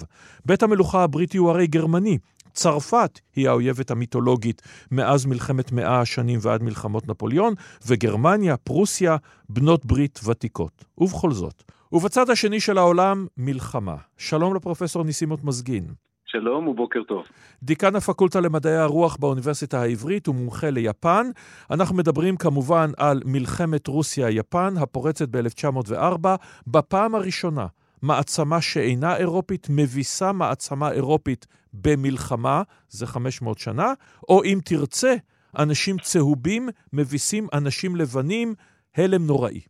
בית 0.47 0.63
המלוכה 0.63 1.03
הבריטי 1.03 1.39
הוא 1.39 1.51
הרי 1.51 1.67
גרמני, 1.67 2.19
צרפת 2.53 3.21
היא 3.37 3.49
האויבת 3.49 3.91
המיתולוגית 3.91 4.63
מאז 4.91 5.27
מלחמת 5.27 5.73
מאה 5.73 6.01
השנים 6.01 6.39
ועד 6.43 6.63
מלחמות 6.63 7.09
נפוליאון, 7.09 7.55
וגרמניה, 7.87 8.57
פרוסיה, 8.57 9.17
בנות 9.49 9.87
ברית 9.87 10.21
ותיקות. 10.27 10.85
ובכל 10.99 11.31
זאת, 11.31 11.63
ובצד 11.93 12.31
השני 12.31 12.61
של 12.61 12.79
העולם, 12.79 13.27
מלחמה. 13.37 13.97
שלום 14.17 14.55
לפרופסור 14.55 15.05
ניסימות 15.05 15.45
מזגין. 15.45 15.85
שלום 16.27 16.69
ובוקר 16.69 17.03
טוב. 17.09 17.25
דיקן 17.63 17.97
הפקולטה 17.97 18.41
למדעי 18.41 18.77
הרוח 18.77 19.17
באוניברסיטה 19.17 19.81
העברית 19.81 20.29
ומומחה 20.29 20.71
ליפן. 20.71 21.27
אנחנו 21.71 21.97
מדברים 21.97 22.37
כמובן 22.37 22.91
על 22.97 23.21
מלחמת 23.25 23.87
רוסיה-יפן 23.87 24.75
הפורצת 24.77 25.29
ב-1904, 25.29 26.29
בפעם 26.67 27.15
הראשונה 27.15 27.67
מעצמה 28.03 28.61
שאינה 28.61 29.17
אירופית 29.17 29.67
מביסה 29.71 30.33
מעצמה 30.33 30.93
אירופית 30.93 31.47
במלחמה, 31.73 32.63
זה 32.89 33.07
500 33.07 33.59
שנה, 33.59 33.93
או 34.29 34.45
אם 34.45 34.59
תרצה, 34.65 35.15
אנשים 35.59 35.99
צהובים 35.99 36.69
מביסים 36.93 37.49
אנשים 37.53 37.97
לבנים, 37.97 38.55
הלם 38.97 39.27
נוראי. 39.27 39.61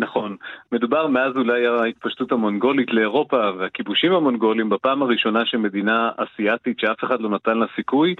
נכון. 0.00 0.36
מדובר 0.72 1.06
מאז 1.06 1.36
אולי 1.36 1.66
ההתפשטות 1.66 2.32
המונגולית 2.32 2.92
לאירופה 2.92 3.50
והכיבושים 3.58 4.12
המונגולים 4.12 4.68
בפעם 4.68 5.02
הראשונה 5.02 5.46
שמדינה 5.46 6.10
אסיאתית 6.16 6.80
שאף 6.80 7.04
אחד 7.04 7.20
לא 7.20 7.28
נתן 7.28 7.58
לה 7.58 7.66
סיכוי 7.76 8.14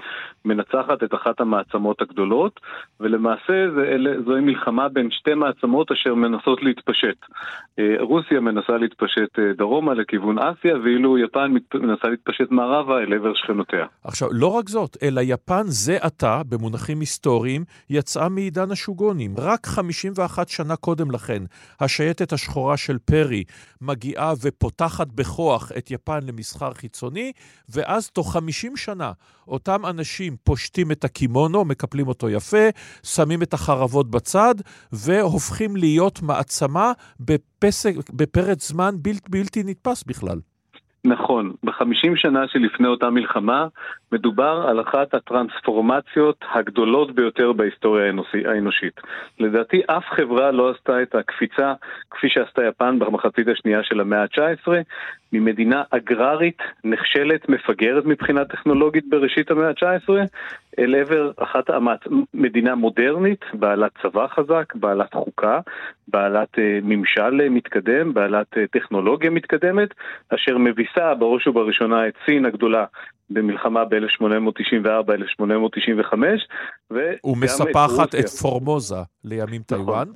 מנצחת 0.45 1.03
את 1.03 1.13
אחת 1.13 1.41
המעצמות 1.41 2.01
הגדולות 2.01 2.59
ולמעשה 2.99 3.71
זה, 3.75 3.83
אלה, 3.83 4.21
זוהי 4.25 4.41
מלחמה 4.41 4.89
בין 4.89 5.11
שתי 5.11 5.33
מעצמות 5.33 5.91
אשר 5.91 6.15
מנסות 6.15 6.63
להתפשט. 6.63 7.17
אה, 7.79 7.95
רוסיה 7.99 8.39
מנסה 8.39 8.77
להתפשט 8.77 9.39
אה, 9.39 9.53
דרומה 9.57 9.93
לכיוון 9.93 10.37
אסיה 10.39 10.75
ואילו 10.83 11.17
יפן 11.17 11.53
מנסה 11.73 12.07
להתפשט 12.07 12.51
מערבה 12.51 12.97
אל 12.99 13.13
עבר 13.13 13.33
שכנותיה. 13.33 13.85
עכשיו, 14.03 14.27
לא 14.31 14.47
רק 14.47 14.69
זאת, 14.69 14.97
אלא 15.03 15.21
יפן 15.23 15.63
זה 15.65 15.97
עתה, 16.01 16.41
במונחים 16.49 16.99
היסטוריים, 16.99 17.63
יצאה 17.89 18.29
מעידן 18.29 18.71
השוגונים. 18.71 19.31
רק 19.37 19.65
51 19.65 20.49
שנה 20.49 20.75
קודם 20.75 21.11
לכן, 21.11 21.43
השייטת 21.79 22.33
השחורה 22.33 22.77
של 22.77 22.97
פרי 22.97 23.43
מגיעה 23.81 24.33
ופותחת 24.41 25.07
בכוח 25.07 25.71
את 25.77 25.91
יפן 25.91 26.19
למסחר 26.23 26.73
חיצוני, 26.73 27.31
ואז 27.69 28.09
תוך 28.09 28.33
50 28.33 28.77
שנה 28.77 29.11
אותם 29.47 29.85
אנשים 29.85 30.35
פושטים 30.43 30.91
את 30.91 31.03
הקימונו, 31.03 31.65
מקפלים 31.65 32.07
אותו 32.07 32.29
יפה, 32.29 32.69
שמים 33.03 33.43
את 33.43 33.53
החרבות 33.53 34.11
בצד, 34.11 34.55
והופכים 34.91 35.75
להיות 35.75 36.21
מעצמה 36.21 36.91
בפסק, 37.19 37.93
בפרץ 38.13 38.67
זמן 38.67 38.95
בלתי, 39.01 39.29
בלתי 39.29 39.63
נתפס 39.63 40.03
בכלל. 40.03 40.39
נכון, 41.05 41.53
בחמישים 41.63 42.15
שנה 42.15 42.47
שלפני 42.47 42.87
אותה 42.87 43.09
מלחמה 43.09 43.67
מדובר 44.11 44.65
על 44.69 44.81
אחת 44.81 45.13
הטרנספורמציות 45.13 46.45
הגדולות 46.53 47.15
ביותר 47.15 47.51
בהיסטוריה 47.51 48.13
האנושית. 48.45 49.01
לדעתי 49.39 49.81
אף 49.87 50.03
חברה 50.09 50.51
לא 50.51 50.69
עשתה 50.69 51.01
את 51.01 51.15
הקפיצה 51.15 51.73
כפי 52.11 52.29
שעשתה 52.29 52.65
יפן 52.65 52.99
במחצית 52.99 53.47
השנייה 53.47 53.83
של 53.83 53.99
המאה 53.99 54.21
ה-19, 54.21 54.67
ממדינה 55.33 55.83
אגררית, 55.89 56.57
נחשלת, 56.83 57.49
מפגרת 57.49 58.05
מבחינה 58.05 58.45
טכנולוגית 58.45 59.09
בראשית 59.09 59.51
המאה 59.51 59.69
ה-19, 59.69 60.09
אל 60.79 60.95
עבר 60.95 61.31
אחת. 61.37 61.69
מדינה 62.33 62.75
מודרנית, 62.75 63.45
בעלת 63.53 63.91
צבא 64.01 64.27
חזק, 64.27 64.75
בעלת 64.75 65.13
חוקה, 65.13 65.59
בעלת 66.07 66.55
uh, 66.55 66.59
ממשל 66.83 67.49
מתקדם, 67.49 68.13
בעלת 68.13 68.53
uh, 68.53 68.57
טכנולוגיה 68.71 69.29
מתקדמת, 69.29 69.89
אשר 70.29 70.57
מביסה 70.57 71.15
בראש 71.15 71.47
ובראשונה 71.47 72.07
את 72.07 72.13
סין 72.25 72.45
הגדולה 72.45 72.85
במלחמה 73.29 73.85
ב-1894-1895, 73.85 76.13
ומספחת 77.25 78.15
את 78.15 78.29
פורמוזה 78.29 78.95
לימים 79.23 79.61
נכון. 79.71 79.85
טיוואן. 79.85 80.07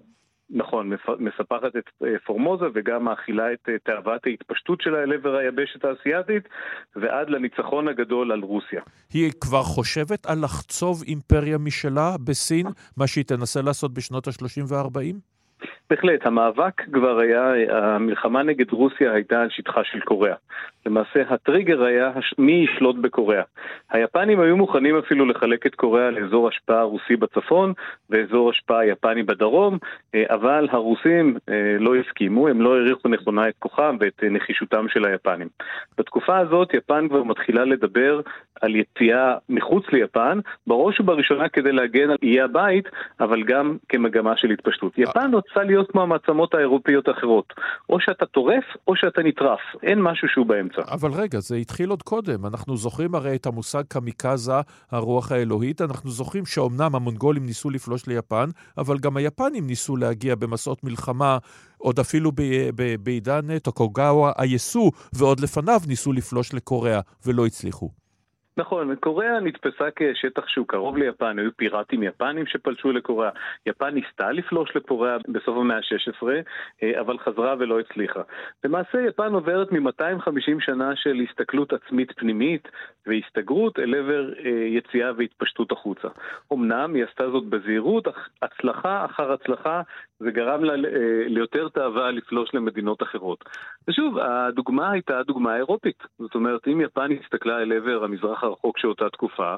נכון, 0.50 0.91
מספחת 1.20 1.76
את 1.76 1.89
אה, 2.04 2.20
פורמוזה 2.26 2.66
וגם 2.74 3.04
מאכילה 3.04 3.54
את 3.54 3.70
אה, 3.70 3.74
תאוות 3.84 4.22
ההתפשטות 4.26 4.82
שלה 4.82 5.04
אל 5.04 5.14
עבר 5.14 5.36
היבשת 5.36 5.86
האסייתית 5.86 6.50
ועד 6.96 7.30
לניצחון 7.30 7.88
הגדול 7.88 8.32
על 8.32 8.39
רוסיה. 8.39 8.82
היא 9.14 9.32
כבר 9.41 9.64
חושבת 9.64 10.26
על 10.26 10.43
לחצוב 10.43 11.04
אימפריה 11.08 11.58
משלה 11.58 12.16
בסין, 12.24 12.68
מה 12.98 13.08
שהיא 13.08 13.26
תנסה 13.26 13.62
לעשות 13.62 13.93
בשנות 13.93 14.28
ה-30 14.28 14.62
וה-40? 14.68 15.34
בהחלט, 15.89 16.25
המאבק 16.25 16.81
כבר 16.93 17.19
היה, 17.19 17.53
המלחמה 17.69 18.43
נגד 18.43 18.71
רוסיה 18.71 19.13
הייתה 19.13 19.41
על 19.41 19.49
שטחה 19.49 19.83
של 19.83 19.99
קוריאה. 19.99 20.36
למעשה 20.86 21.21
הטריגר 21.29 21.83
היה 21.83 22.11
מי 22.38 22.51
ישלוט 22.51 22.95
בקוריאה. 22.95 23.43
היפנים 23.91 24.39
היו 24.39 24.57
מוכנים 24.57 24.97
אפילו 24.97 25.25
לחלק 25.25 25.65
את 25.65 25.75
קוריאה 25.75 26.11
לאזור 26.11 26.47
השפעה 26.47 26.83
רוסי 26.83 27.15
בצפון 27.15 27.73
ואזור 28.09 28.49
השפעה 28.49 28.86
יפני 28.86 29.23
בדרום, 29.23 29.77
אה, 30.15 30.23
אבל 30.29 30.67
הרוסים 30.71 31.38
אה, 31.49 31.75
לא 31.79 31.95
הסכימו, 31.95 32.47
הם 32.47 32.61
לא 32.61 32.75
העריכו 32.75 33.09
נכונה 33.09 33.47
את 33.47 33.53
כוחם 33.59 33.97
ואת 33.99 34.23
אה, 34.23 34.29
נחישותם 34.29 34.86
של 34.89 35.05
היפנים. 35.05 35.47
בתקופה 35.97 36.38
הזאת 36.38 36.73
יפן 36.73 37.07
כבר 37.09 37.23
מתחילה 37.23 37.65
לדבר 37.65 38.21
על 38.61 38.75
יציאה 38.75 39.38
מחוץ 39.49 39.86
ליפן, 39.91 40.39
בראש 40.67 40.99
ובראשונה 40.99 41.49
כדי 41.49 41.71
להגן 41.71 42.09
על 42.09 42.17
איי 42.23 42.41
הבית, 42.41 42.89
אבל 43.19 43.43
גם 43.43 43.77
כמגמה 43.89 44.38
של 44.38 44.49
התפשטות. 44.51 44.97
יפן 44.97 45.33
רוצה 45.33 45.63
להיות 45.63 45.74
כמו 45.91 46.01
המעצמות 46.01 46.53
האירופיות 46.53 47.07
האחרות. 47.07 47.53
או 47.89 47.99
שאתה 47.99 48.26
טורף 48.26 48.63
או 48.88 48.95
שאתה 48.95 49.21
נטרף, 49.21 49.59
אין 49.84 50.01
משהו 50.01 50.28
שהוא 50.28 50.45
באמצע. 50.45 50.82
אבל 50.91 51.11
רגע, 51.13 51.39
זה 51.39 51.55
התחיל 51.55 51.89
עוד 51.89 52.03
קודם. 52.03 52.45
אנחנו 52.45 52.78
זוכרים 52.78 53.15
הרי 53.15 53.36
את 53.36 53.45
המושג 53.45 53.84
קמיקזה, 53.88 54.53
הרוח 54.91 55.32
האלוהית. 55.32 55.82
אנחנו 55.82 56.09
זוכרים 56.09 56.45
שאומנם 56.45 56.95
המונגולים 56.95 57.45
ניסו 57.45 57.69
לפלוש 57.69 58.07
ליפן, 58.07 58.49
אבל 58.78 58.97
גם 58.97 59.17
היפנים 59.17 59.67
ניסו 59.67 59.95
להגיע 59.95 60.36
במסעות 60.36 60.84
מלחמה, 60.84 61.38
עוד 61.78 61.99
אפילו 61.99 62.32
בעידן 63.03 63.59
טוקוגאווה 63.59 64.32
היסו, 64.38 64.91
ועוד 65.13 65.39
לפניו 65.39 65.80
ניסו 65.88 66.13
לפלוש 66.13 66.53
לקוריאה, 66.53 66.99
ולא 67.26 67.45
הצליחו. 67.45 68.05
נכון, 68.58 68.95
קוריאה 68.95 69.39
נתפסה 69.39 69.86
כשטח 69.95 70.47
שהוא 70.47 70.68
קרוב 70.68 70.97
ליפן, 70.97 71.39
היו 71.39 71.49
פיראטים 71.58 72.03
יפנים 72.03 72.45
שפלשו 72.45 72.91
לקוריאה. 72.91 73.32
יפן 73.66 73.89
ניסתה 73.89 74.32
לפלוש 74.32 74.76
לקוריאה 74.76 75.18
בסוף 75.28 75.58
המאה 75.58 75.78
ה-16, 75.78 76.28
אה, 76.84 77.01
אבל 77.01 77.18
חזרה 77.18 77.56
ולא 77.60 77.80
הצליחה. 77.80 78.22
למעשה 78.64 79.01
יפן 79.01 79.34
עוברת 79.34 79.72
מ-250 79.72 80.66
שנה 80.66 80.95
של 80.95 81.22
הסתכלות 81.30 81.74
עצמית 81.74 82.12
פנימית 82.12 82.68
והסתגרות 83.08 83.80
אל 83.80 83.95
עבר 83.95 84.34
אה, 84.45 84.49
יציאה 84.49 85.12
והתפשטות 85.18 85.72
החוצה. 85.72 86.08
אמנם 86.53 86.93
היא 86.93 87.03
עשתה 87.03 87.30
זאת 87.30 87.45
בזהירות, 87.45 88.08
אך 88.08 88.30
הצלחה 88.41 89.06
אחר 89.06 89.32
הצלחה 89.32 89.82
זה 90.20 90.32
גרם 90.32 90.64
לה 90.64 90.74
אה, 90.74 91.28
ליותר 91.28 91.70
תאווה 91.70 92.12
לפלוש 92.12 92.49
למדינות 92.53 93.03
אחרות. 93.03 93.43
ושוב, 93.88 94.18
הדוגמה 94.18 94.91
הייתה 94.91 95.20
הדוגמה 95.20 95.53
האירופית. 95.53 96.03
זאת 96.20 96.36
אומרת, 96.36 96.68
אם 96.68 96.82
יפן 96.82 97.12
הסתכלה 97.12 97.62
אל 97.62 97.74
עבר 97.74 98.03
המזרח 98.03 98.45
הרחוק 98.46 98.78
של 98.78 98.88
אותה 98.88 99.10
תקופה, 99.10 99.56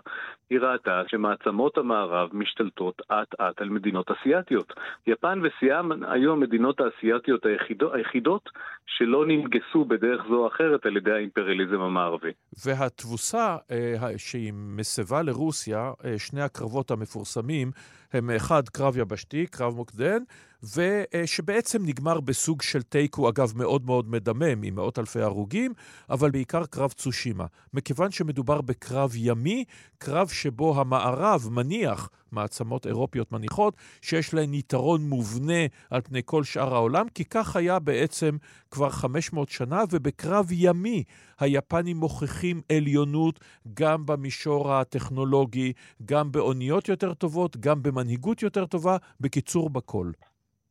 היא 0.49 0.59
ראתה 0.59 1.01
שמעצמות 1.07 1.77
המערב 1.77 2.29
משתלטות 2.33 3.01
אט-אט 3.11 3.61
על 3.61 3.69
מדינות 3.69 4.11
אסיאתיות. 4.11 4.73
יפן 5.07 5.41
וסיאם 5.43 6.03
היו 6.03 6.31
המדינות 6.31 6.79
האסיאתיות 6.79 7.45
היחידות, 7.45 7.93
היחידות 7.93 8.49
שלא 8.85 9.25
ננגסו 9.27 9.85
בדרך 9.85 10.21
זו 10.29 10.35
או 10.35 10.47
אחרת 10.47 10.85
על 10.85 10.97
ידי 10.97 11.11
האימפריאליזם 11.11 11.81
המערבי. 11.81 12.31
והתבוסה 12.65 13.57
אה, 13.71 14.17
שהיא 14.17 14.53
מסבה 14.53 15.21
לרוסיה, 15.21 15.91
אה, 16.05 16.19
שני 16.19 16.41
הקרבות 16.41 16.91
המפורסמים, 16.91 17.71
הם 18.13 18.29
אחד, 18.29 18.69
קרב 18.69 18.97
יבשתי, 18.97 19.47
קרב 19.47 19.75
מוקדן, 19.75 20.19
ושבעצם 20.63 21.85
נגמר 21.85 22.19
בסוג 22.19 22.61
של 22.61 22.81
תיקו, 22.81 23.29
אגב, 23.29 23.53
מאוד 23.55 23.85
מאוד 23.85 24.09
מדמם, 24.09 24.63
עם 24.63 24.75
מאות 24.75 24.99
אלפי 24.99 25.21
הרוגים, 25.21 25.73
אבל 26.09 26.31
בעיקר 26.31 26.65
קרב 26.65 26.91
צושימה. 26.91 27.45
מכיוון 27.73 28.11
שמדובר 28.11 28.61
בקרב 28.61 29.11
ימי, 29.15 29.63
קרב 29.97 30.27
שבו 30.27 30.81
המערב 30.81 31.47
מניח, 31.51 32.09
מעצמות 32.31 32.87
אירופיות 32.87 33.31
מניחות, 33.31 33.77
שיש 34.01 34.33
להן 34.33 34.53
יתרון 34.53 35.01
מובנה 35.01 35.65
על 35.89 36.01
פני 36.01 36.21
כל 36.25 36.43
שאר 36.43 36.75
העולם, 36.75 37.09
כי 37.09 37.25
כך 37.25 37.55
היה 37.55 37.79
בעצם 37.79 38.37
כבר 38.71 38.89
500 38.89 39.49
שנה, 39.49 39.83
ובקרב 39.91 40.47
ימי 40.51 41.03
היפנים 41.39 41.97
מוכיחים 41.97 42.61
עליונות 42.71 43.39
גם 43.73 44.05
במישור 44.05 44.73
הטכנולוגי, 44.73 45.73
גם 46.05 46.31
באוניות 46.31 46.89
יותר 46.89 47.13
טובות, 47.13 47.57
גם 47.57 47.83
במנהיגות 47.83 48.41
יותר 48.41 48.65
טובה, 48.65 48.97
בקיצור, 49.19 49.69
בכל. 49.69 50.11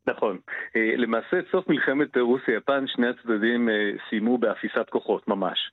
נכון. 0.08 0.38
אה, 0.76 0.94
למעשה, 0.96 1.36
סוף 1.50 1.68
מלחמת 1.68 2.16
רוסיה-יפן, 2.16 2.86
שני 2.86 3.06
הצדדים 3.08 3.68
אה, 3.68 3.90
סיימו 4.08 4.38
באפיסת 4.38 4.86
כוחות, 4.90 5.28
ממש. 5.28 5.70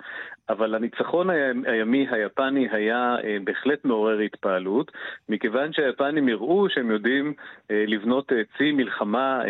אבל 0.50 0.76
הניצחון 0.76 1.30
הימי 1.66 2.08
היפני 2.12 2.68
היה 2.72 3.16
אה, 3.24 3.38
בהחלט 3.44 3.86
מעורר 3.86 4.20
התפעלות, 4.20 4.92
מכיוון 5.30 5.74
שהיפנים 5.74 6.28
הראו 6.28 6.70
שהם 6.70 6.92
יודעים 6.92 7.34
לבנות 7.70 8.32
צי 8.58 8.72
מלחמה 8.72 9.42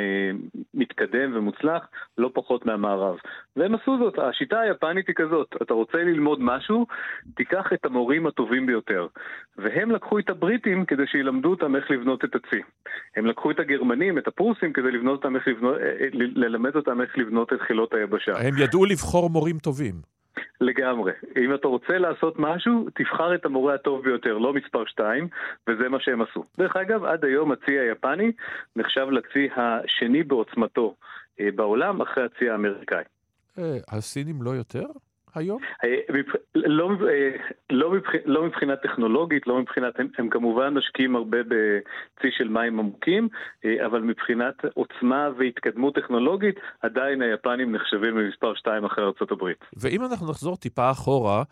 מתקדם 0.73 1.31
ומוצלח 1.35 1.87
לא 2.17 2.29
פחות 2.33 2.65
מהמערב. 2.65 3.17
והם 3.55 3.75
עשו 3.75 3.97
זאת. 3.97 4.19
השיטה 4.19 4.59
היפנית 4.59 5.07
היא 5.07 5.15
כזאת, 5.15 5.55
אתה 5.61 5.73
רוצה 5.73 5.97
ללמוד 5.97 6.39
משהו, 6.41 6.85
תיקח 7.35 7.73
את 7.73 7.85
המורים 7.85 8.27
הטובים 8.27 8.65
ביותר. 8.65 9.07
והם 9.57 9.91
לקחו 9.91 10.19
את 10.19 10.29
הבריטים 10.29 10.85
כדי 10.85 11.07
שילמדו 11.07 11.49
אותם 11.49 11.75
איך 11.75 11.91
לבנות 11.91 12.25
את 12.25 12.35
הצי. 12.35 12.61
הם 13.15 13.25
לקחו 13.25 13.51
את 13.51 13.59
הגרמנים, 13.59 14.17
את 14.17 14.27
הפרוסים, 14.27 14.72
כדי 14.73 14.91
לבנות 14.91 15.23
אותם 15.23 15.35
איך 15.35 15.47
לבנות, 15.47 15.77
אה, 15.77 15.85
אה, 15.85 16.07
ללמד 16.13 16.75
אותם 16.75 17.01
איך 17.01 17.17
לבנות 17.17 17.53
את 17.53 17.61
חילות 17.61 17.93
היבשה. 17.93 18.31
הם 18.39 18.57
ידעו 18.57 18.85
לבחור 18.85 19.29
מורים 19.29 19.59
טובים. 19.59 19.93
לגמרי. 20.61 21.11
אם 21.37 21.53
אתה 21.53 21.67
רוצה 21.67 21.97
לעשות 21.97 22.35
משהו, 22.39 22.87
תבחר 22.95 23.35
את 23.35 23.45
המורה 23.45 23.73
הטוב 23.73 24.03
ביותר, 24.03 24.37
לא 24.37 24.53
מספר 24.53 24.85
2, 24.85 25.27
וזה 25.67 25.89
מה 25.89 25.97
שהם 25.99 26.21
עשו. 26.21 26.43
דרך 26.57 26.75
אגב, 26.75 27.03
עד 27.03 27.25
היום 27.25 27.51
הצי 27.51 27.79
היפני 27.79 28.31
נחשב 28.75 29.07
לצי 29.11 29.49
השני 29.55 30.23
בעוצמתו 30.23 30.95
אה, 31.39 31.49
בעולם, 31.55 32.01
אחרי 32.01 32.23
הצי 32.23 32.49
האמריקאי. 32.49 33.03
הסינים 33.91 34.41
לא 34.41 34.49
יותר? 34.49 34.85
היום? 35.35 35.61
אה, 35.83 35.95
לא, 36.55 36.89
אה, 37.09 37.29
לא, 37.69 37.93
לא 38.25 38.45
מבחינה 38.45 38.75
טכנולוגית, 38.75 39.47
לא 39.47 39.59
מבחינת, 39.61 39.99
הם, 39.99 40.07
הם 40.17 40.29
כמובן 40.29 40.73
משקיעים 40.73 41.15
הרבה 41.15 41.37
בצי 41.43 42.27
של 42.37 42.47
מים 42.47 42.79
עמוקים, 42.79 43.27
אה, 43.65 43.85
אבל 43.85 44.01
מבחינת 44.01 44.55
עוצמה 44.73 45.29
והתקדמות 45.37 45.95
טכנולוגית, 45.95 46.55
עדיין 46.81 47.21
היפנים 47.21 47.75
נחשבים 47.75 48.15
במספר 48.15 48.53
2 48.55 48.85
אחרי 48.85 49.03
ארה"ב. 49.03 49.43
ואם 49.77 50.05
אנחנו 50.05 50.29
נחזור 50.29 50.57
טיפה 50.57 50.91
אחורה, 50.91 51.43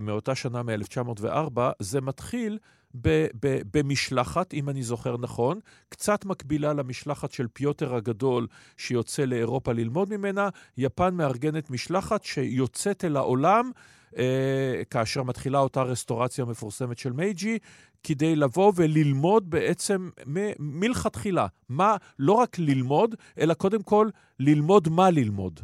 מאותה 0.00 0.34
שנה 0.34 0.62
מ-1904, 0.62 1.60
זה 1.78 2.00
מתחיל 2.00 2.58
ב- 2.94 3.26
ב- 3.40 3.60
במשלחת, 3.78 4.54
אם 4.54 4.68
אני 4.68 4.82
זוכר 4.82 5.16
נכון, 5.16 5.60
קצת 5.88 6.24
מקבילה 6.24 6.72
למשלחת 6.72 7.32
של 7.32 7.46
פיוטר 7.52 7.94
הגדול 7.94 8.46
שיוצא 8.76 9.24
לאירופה 9.24 9.72
ללמוד 9.72 10.10
ממנה. 10.10 10.48
יפן 10.76 11.14
מארגנת 11.14 11.70
משלחת 11.70 12.24
שיוצאת 12.24 13.04
אל 13.04 13.16
העולם 13.16 13.70
אה, 14.18 14.82
כאשר 14.90 15.22
מתחילה 15.22 15.58
אותה 15.58 15.82
רסטורציה 15.82 16.44
מפורסמת 16.44 16.98
של 16.98 17.12
מייג'י, 17.12 17.58
כדי 18.02 18.36
לבוא 18.36 18.72
וללמוד 18.76 19.50
בעצם 19.50 20.10
מ- 20.26 20.80
מלכתחילה. 20.80 21.46
מה, 21.68 21.96
לא 22.18 22.32
רק 22.32 22.58
ללמוד, 22.58 23.14
אלא 23.38 23.54
קודם 23.54 23.82
כל 23.82 24.08
ללמוד 24.40 24.88
מה 24.88 25.10
ללמוד. 25.10 25.60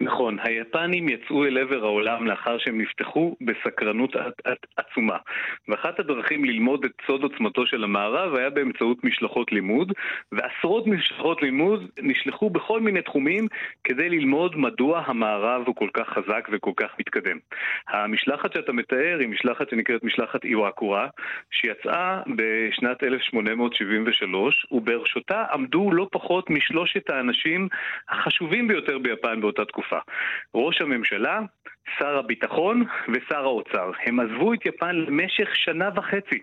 נכון, 0.00 0.38
היפנים 0.42 1.08
יצאו 1.08 1.44
אל 1.44 1.58
עבר 1.58 1.84
העולם 1.84 2.26
לאחר 2.26 2.58
שהם 2.58 2.80
נפתחו 2.80 3.36
בסקרנות 3.40 4.16
עצומה. 4.76 5.16
ואחת 5.68 6.00
הדרכים 6.00 6.44
ללמוד 6.44 6.84
את 6.84 6.92
סוד 7.06 7.22
עוצמתו 7.22 7.66
של 7.66 7.84
המערב 7.84 8.34
היה 8.34 8.50
באמצעות 8.50 9.04
משלחות 9.04 9.52
לימוד, 9.52 9.92
ועשרות 10.32 10.86
משלחות 10.86 11.42
לימוד 11.42 11.90
נשלחו 12.02 12.50
בכל 12.50 12.80
מיני 12.80 13.02
תחומים 13.02 13.46
כדי 13.84 14.08
ללמוד 14.08 14.56
מדוע 14.56 15.02
המערב 15.06 15.62
הוא 15.66 15.76
כל 15.76 15.88
כך 15.94 16.08
חזק 16.08 16.48
וכל 16.52 16.72
כך 16.76 16.90
מתקדם. 16.98 17.36
המשלחת 17.88 18.52
שאתה 18.52 18.72
מתאר 18.72 19.16
היא 19.20 19.28
משלחת 19.28 19.70
שנקראת 19.70 20.04
משלחת 20.04 20.44
איוואקורה, 20.44 21.08
שיצאה 21.50 22.20
בשנת 22.36 23.02
1873, 23.02 24.66
וברשותה 24.70 25.44
עמדו 25.52 25.92
לא 25.92 26.08
פחות 26.12 26.50
משלושת 26.50 27.10
האנשים 27.10 27.68
החשובים 28.08 28.68
ביותר 28.68 28.98
ביפן 28.98 29.40
באותה 29.40 29.64
תקופה. 29.64 29.71
תקופה. 29.72 29.98
ראש 30.54 30.80
הממשלה, 30.80 31.40
שר 31.98 32.18
הביטחון 32.18 32.84
ושר 33.08 33.44
האוצר. 33.44 33.90
הם 34.06 34.20
עזבו 34.20 34.54
את 34.54 34.66
יפן 34.66 34.96
למשך 34.96 35.48
שנה 35.54 35.88
וחצי. 35.96 36.38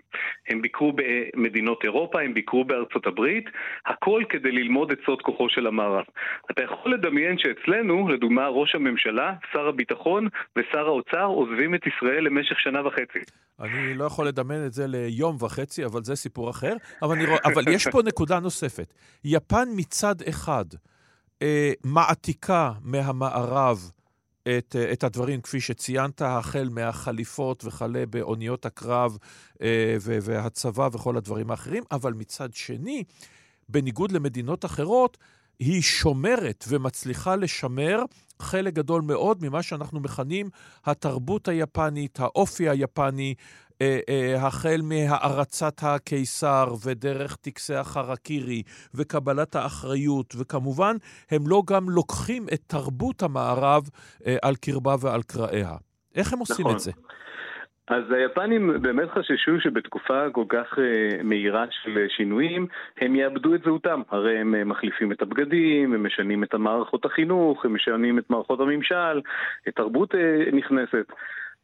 הם 0.48 0.62
ביקרו 0.62 0.92
במדינות 0.96 1.84
אירופה, 1.84 2.20
הם 2.20 2.34
ביקרו 2.34 2.64
בארצות 2.64 3.06
הברית, 3.06 3.44
הכל 3.86 4.22
כדי 4.28 4.52
ללמוד 4.52 4.90
את 4.90 4.98
סוד 5.06 5.22
כוחו 5.22 5.48
של 5.48 5.66
המערב. 5.66 6.04
אתה 6.50 6.64
יכול 6.64 6.94
לדמיין 6.94 7.36
שאצלנו, 7.38 8.08
לדוגמה, 8.08 8.48
ראש 8.48 8.74
הממשלה, 8.74 9.34
שר 9.52 9.68
הביטחון 9.68 10.28
ושר 10.56 10.86
האוצר 10.86 11.24
עוזבים 11.24 11.74
את 11.74 11.80
ישראל 11.86 12.24
למשך 12.24 12.60
שנה 12.60 12.86
וחצי. 12.86 13.18
אני 13.60 13.94
לא 13.94 14.04
יכול 14.04 14.26
לדמיין 14.26 14.66
את 14.66 14.72
זה 14.72 14.84
ליום 14.88 15.36
וחצי, 15.40 15.84
אבל 15.84 16.02
זה 16.02 16.16
סיפור 16.16 16.50
אחר. 16.50 16.76
אבל, 17.02 17.16
אני... 17.16 17.24
אבל 17.44 17.62
יש 17.68 17.88
פה 17.92 18.00
נקודה 18.06 18.40
נוספת. 18.40 18.94
יפן 19.24 19.68
מצד 19.76 20.14
אחד 20.28 20.64
אה, 21.42 21.72
מעתיקה 21.84 22.72
מהמערב 22.82 23.90
את, 24.42 24.76
אה, 24.78 24.92
את 24.92 25.04
הדברים, 25.04 25.40
כפי 25.40 25.60
שציינת, 25.60 26.22
החל 26.22 26.68
מהחליפות 26.72 27.64
וכלה 27.64 28.06
באוניות 28.06 28.66
הקרב 28.66 29.18
אה, 29.62 29.96
והצבא 30.02 30.88
וכל 30.92 31.16
הדברים 31.16 31.50
האחרים, 31.50 31.82
אבל 31.92 32.12
מצד 32.12 32.54
שני, 32.54 33.04
בניגוד 33.68 34.12
למדינות 34.12 34.64
אחרות, 34.64 35.18
היא 35.58 35.82
שומרת 35.82 36.64
ומצליחה 36.68 37.36
לשמר 37.36 38.02
חלק 38.40 38.74
גדול 38.74 39.02
מאוד 39.02 39.44
ממה 39.44 39.62
שאנחנו 39.62 40.00
מכנים 40.00 40.50
התרבות 40.84 41.48
היפנית, 41.48 42.20
האופי 42.20 42.68
היפני, 42.68 43.34
החל 44.38 44.80
מהערצת 44.82 45.74
הקיסר 45.82 46.66
ודרך 46.86 47.36
טקסי 47.36 47.74
החרקירי 47.74 48.62
וקבלת 48.94 49.56
האחריות, 49.56 50.34
וכמובן, 50.38 50.96
הם 51.30 51.42
לא 51.46 51.62
גם 51.70 51.90
לוקחים 51.90 52.42
את 52.54 52.60
תרבות 52.66 53.22
המערב 53.22 53.82
אה, 54.26 54.36
על 54.42 54.54
קרבה 54.56 54.94
ועל 55.00 55.22
קרעיה. 55.22 55.72
איך 56.14 56.32
הם 56.32 56.38
עושים 56.38 56.64
נכון. 56.66 56.74
את 56.74 56.80
זה? 56.80 56.92
אז 57.88 58.04
היפנים 58.10 58.82
באמת 58.82 59.08
חששו 59.10 59.60
שבתקופה 59.60 60.30
כל 60.32 60.44
כך 60.48 60.78
מהירה 61.24 61.64
של 61.70 62.06
שינויים, 62.08 62.66
הם 63.00 63.16
יאבדו 63.16 63.54
את 63.54 63.62
זהותם. 63.64 64.02
הרי 64.10 64.38
הם 64.38 64.68
מחליפים 64.68 65.12
את 65.12 65.22
הבגדים, 65.22 65.94
הם 65.94 66.06
משנים 66.06 66.44
את 66.44 66.54
מערכות 66.54 67.04
החינוך, 67.04 67.64
הם 67.64 67.74
משנים 67.74 68.18
את 68.18 68.30
מערכות 68.30 68.60
הממשל, 68.60 69.20
תרבות 69.74 70.14
נכנסת. 70.52 71.06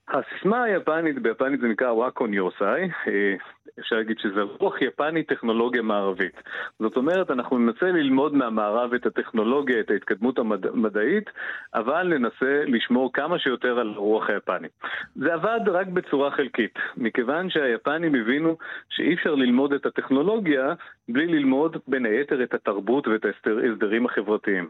הסיסמה 0.08 0.62
היפנית, 0.62 1.18
ביפנית 1.18 1.60
זה 1.60 1.68
נקרא 1.68 1.90
יוסאי, 2.34 2.82
אה, 3.08 3.34
אפשר 3.78 3.96
להגיד 3.96 4.18
שזה 4.18 4.42
רוח 4.42 4.82
יפני 4.82 5.22
טכנולוגיה 5.22 5.82
מערבית. 5.82 6.42
זאת 6.78 6.96
אומרת, 6.96 7.30
אנחנו 7.30 7.58
ננסה 7.58 7.86
ללמוד 7.86 8.34
מהמערב 8.34 8.94
את 8.94 9.06
הטכנולוגיה, 9.06 9.80
את 9.80 9.90
ההתקדמות 9.90 10.38
המדעית, 10.38 11.30
אבל 11.74 12.06
ננסה 12.18 12.62
לשמור 12.66 13.12
כמה 13.12 13.38
שיותר 13.38 13.78
על 13.78 13.92
הרוח 13.96 14.30
היפני. 14.30 14.68
זה 15.14 15.34
עבד 15.34 15.60
רק 15.66 15.86
בצורה 15.86 16.30
חלקית, 16.30 16.78
מכיוון 16.96 17.50
שהיפנים 17.50 18.14
הבינו 18.14 18.56
שאי 18.90 19.14
אפשר 19.14 19.34
ללמוד 19.34 19.72
את 19.72 19.86
הטכנולוגיה 19.86 20.74
בלי 21.08 21.26
ללמוד 21.26 21.76
בין 21.88 22.06
היתר 22.06 22.42
את 22.42 22.54
התרבות 22.54 23.08
ואת 23.08 23.24
ההסדרים 23.24 24.06
החברתיים. 24.06 24.68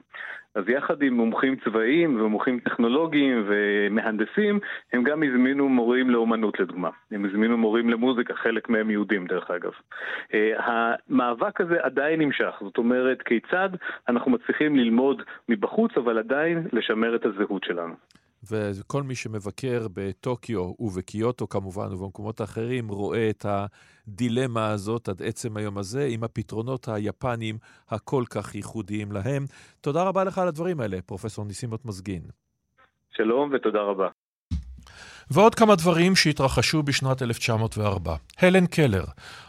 אז 0.57 0.69
יחד 0.69 1.03
עם 1.03 1.15
מומחים 1.15 1.57
צבאיים 1.65 2.21
ומומחים 2.21 2.61
טכנולוגיים 2.61 3.45
ומהנדסים, 3.47 4.61
הם 4.93 5.03
גם 5.03 5.23
הזמינו 5.23 5.69
מורים 5.69 6.11
לאומנות 6.11 6.61
לדוגמה. 6.61 6.91
הם 7.11 7.25
הזמינו 7.25 7.57
מורים 7.59 7.91
למוזיקה, 7.91 8.35
חלק 8.35 8.69
מהם 8.69 8.86
יהודים 8.91 9.27
דרך 9.27 9.51
אגב. 9.51 9.73
אה, 10.35 10.53
המאבק 10.59 11.61
הזה 11.61 11.77
עדיין 11.83 12.21
נמשך, 12.21 12.55
זאת 12.61 12.79
אומרת, 12.79 13.23
כיצד 13.23 13.69
אנחנו 14.09 14.31
מצליחים 14.31 14.77
ללמוד 14.77 15.23
מבחוץ, 15.49 15.93
אבל 15.97 16.19
עדיין 16.19 16.69
לשמר 16.73 17.17
את 17.17 17.25
הזהות 17.25 17.65
שלנו. 17.65 17.95
וכל 18.51 19.03
מי 19.03 19.15
שמבקר 19.15 19.87
בטוקיו 19.95 20.73
ובקיוטו 20.79 21.49
כמובן 21.49 21.95
ובמקומות 21.95 22.41
האחרים 22.41 22.89
רואה 22.89 23.31
את 23.31 23.47
הדילמה 23.49 24.71
הזאת 24.71 25.09
עד 25.09 25.23
עצם 25.23 25.57
היום 25.57 25.79
הזה 25.79 26.07
עם 26.11 26.25
הפתרונות 26.25 26.89
היפניים 26.89 27.57
הכל 27.89 28.23
כך 28.35 28.55
ייחודיים 28.55 29.13
להם. 29.13 29.43
תודה 29.81 30.03
רבה 30.09 30.25
לך 30.25 30.39
על 30.39 30.49
הדברים 30.49 30.81
האלה, 30.81 31.03
פרופסור 31.07 31.45
ניסימות 31.45 31.85
מזגין. 31.85 32.23
שלום 33.17 33.51
ותודה 33.53 33.81
רבה. 33.81 34.09
ועוד 35.31 35.55
כמה 35.55 35.75
דברים 35.75 36.17
שהתרחשו 36.17 36.83
בשנת 36.83 37.23
1904. 37.23 38.17
הלן 38.39 38.67
קלר, 38.67 39.05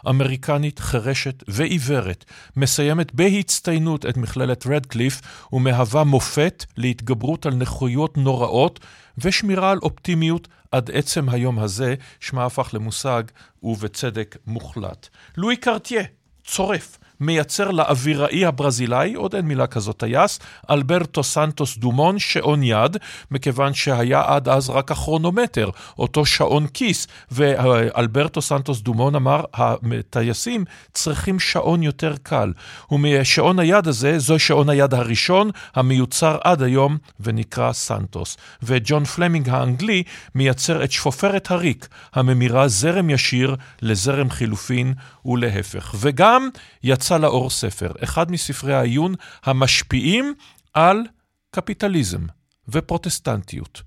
אמריקנית 0.08 0.78
חירשת 0.78 1.44
ועיוורת, 1.48 2.24
מסיימת 2.56 3.14
בהצטיינות 3.14 4.06
את 4.06 4.16
מכללת 4.16 4.66
רדקליף 4.66 5.20
ומהווה 5.52 6.04
מופת 6.04 6.64
להתגברות 6.76 7.46
על 7.46 7.54
נכויות 7.54 8.16
נוראות 8.16 8.80
ושמירה 9.18 9.70
על 9.70 9.78
אופטימיות 9.82 10.48
עד 10.72 10.90
עצם 10.90 11.28
היום 11.28 11.58
הזה, 11.58 11.94
שמה 12.20 12.44
הפך 12.44 12.70
למושג 12.72 13.22
ובצדק 13.62 14.36
מוחלט. 14.46 15.08
לואי 15.36 15.56
קרטיה, 15.56 16.02
צורף, 16.44 16.98
מייצר 17.20 17.70
לאוויראי 17.70 18.46
הברזילאי, 18.46 19.14
עוד 19.14 19.34
אין 19.34 19.46
מילה 19.46 19.66
כזאת 19.66 19.96
טייס, 19.96 20.38
אלברטו 20.70 21.22
סנטוס 21.22 21.78
דומון, 21.78 22.18
שעון 22.18 22.62
יד, 22.62 22.96
מכיוון 23.30 23.74
שהיה 23.74 24.22
עד 24.26 24.48
אז 24.48 24.70
רק 24.70 24.90
הכרונומטר, 24.90 25.70
אותו 25.98 26.26
שעון 26.26 26.66
כיס, 26.66 27.06
ואלברטו 27.30 28.42
סנטוס 28.42 28.80
דומון 28.80 29.14
אמר, 29.14 29.44
הטייסים 29.54 30.64
צריכים 30.92 31.38
שעון 31.38 31.82
יותר 31.82 32.14
קל. 32.22 32.52
ומשעון 32.90 33.58
היד 33.58 33.88
הזה, 33.88 34.18
זו 34.18 34.38
שעון 34.38 34.68
היד 34.68 34.94
הראשון, 34.94 35.50
המיוצר 35.74 36.38
עד 36.44 36.62
היום, 36.62 36.98
ונקרא 37.20 37.72
סנטוס. 37.72 38.36
וג'ון 38.62 39.04
פלמינג 39.04 39.48
האנגלי 39.48 40.02
מייצר 40.34 40.84
את 40.84 40.92
שפופרת 40.92 41.50
הריק, 41.50 41.88
הממירה 42.14 42.68
זרם 42.68 43.10
ישיר 43.10 43.56
לזרם 43.82 44.30
חילופין 44.30 44.94
ולהפך. 45.24 45.94
וגם 46.00 46.48
יצא, 46.82 47.07
יצא 47.08 47.18
לאור 47.18 47.50
ספר, 47.50 47.92
אחד 48.04 48.30
מספרי 48.30 48.74
העיון 48.74 49.14
המשפיעים 49.44 50.34
על 50.74 51.02
קפיטליזם 51.50 52.26
ופרוטסטנטיות, 52.68 53.82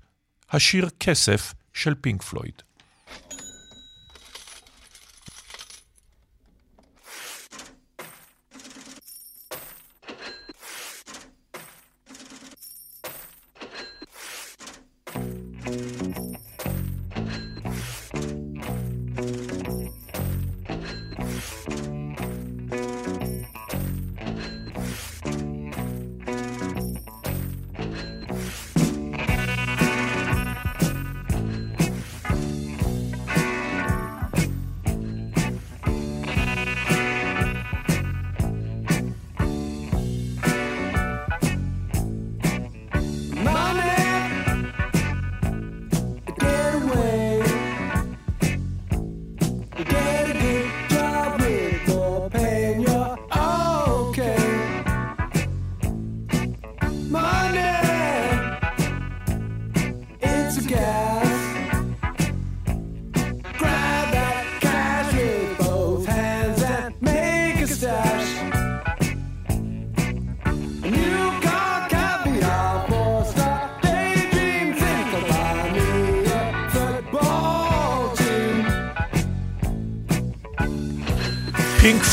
השיר 0.50 0.88
כסף 1.00 1.54
של 1.72 1.94
פינק 2.00 2.22
פלויד. 2.22 2.62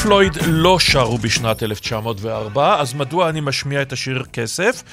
פלויד 0.04 0.34
לא 0.48 0.80
שרו 0.80 1.18
בשנת 1.18 1.64
1904, 1.64 2.80
אז 2.80 2.94
מדוע 2.94 3.30
אני 3.30 3.42
משמיע 3.42 3.82
את 3.82 3.94
השיר 3.94 4.24
כסף? 4.34 4.84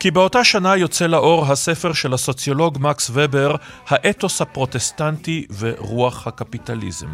כי 0.00 0.10
באותה 0.10 0.44
שנה 0.44 0.76
יוצא 0.76 1.06
לאור 1.06 1.46
הספר 1.46 1.92
של 1.92 2.14
הסוציולוג 2.14 2.78
מקס 2.80 3.10
ובר, 3.14 3.54
האתוס 3.88 4.42
הפרוטסטנטי 4.42 5.46
ורוח 5.58 6.26
הקפיטליזם. 6.26 7.08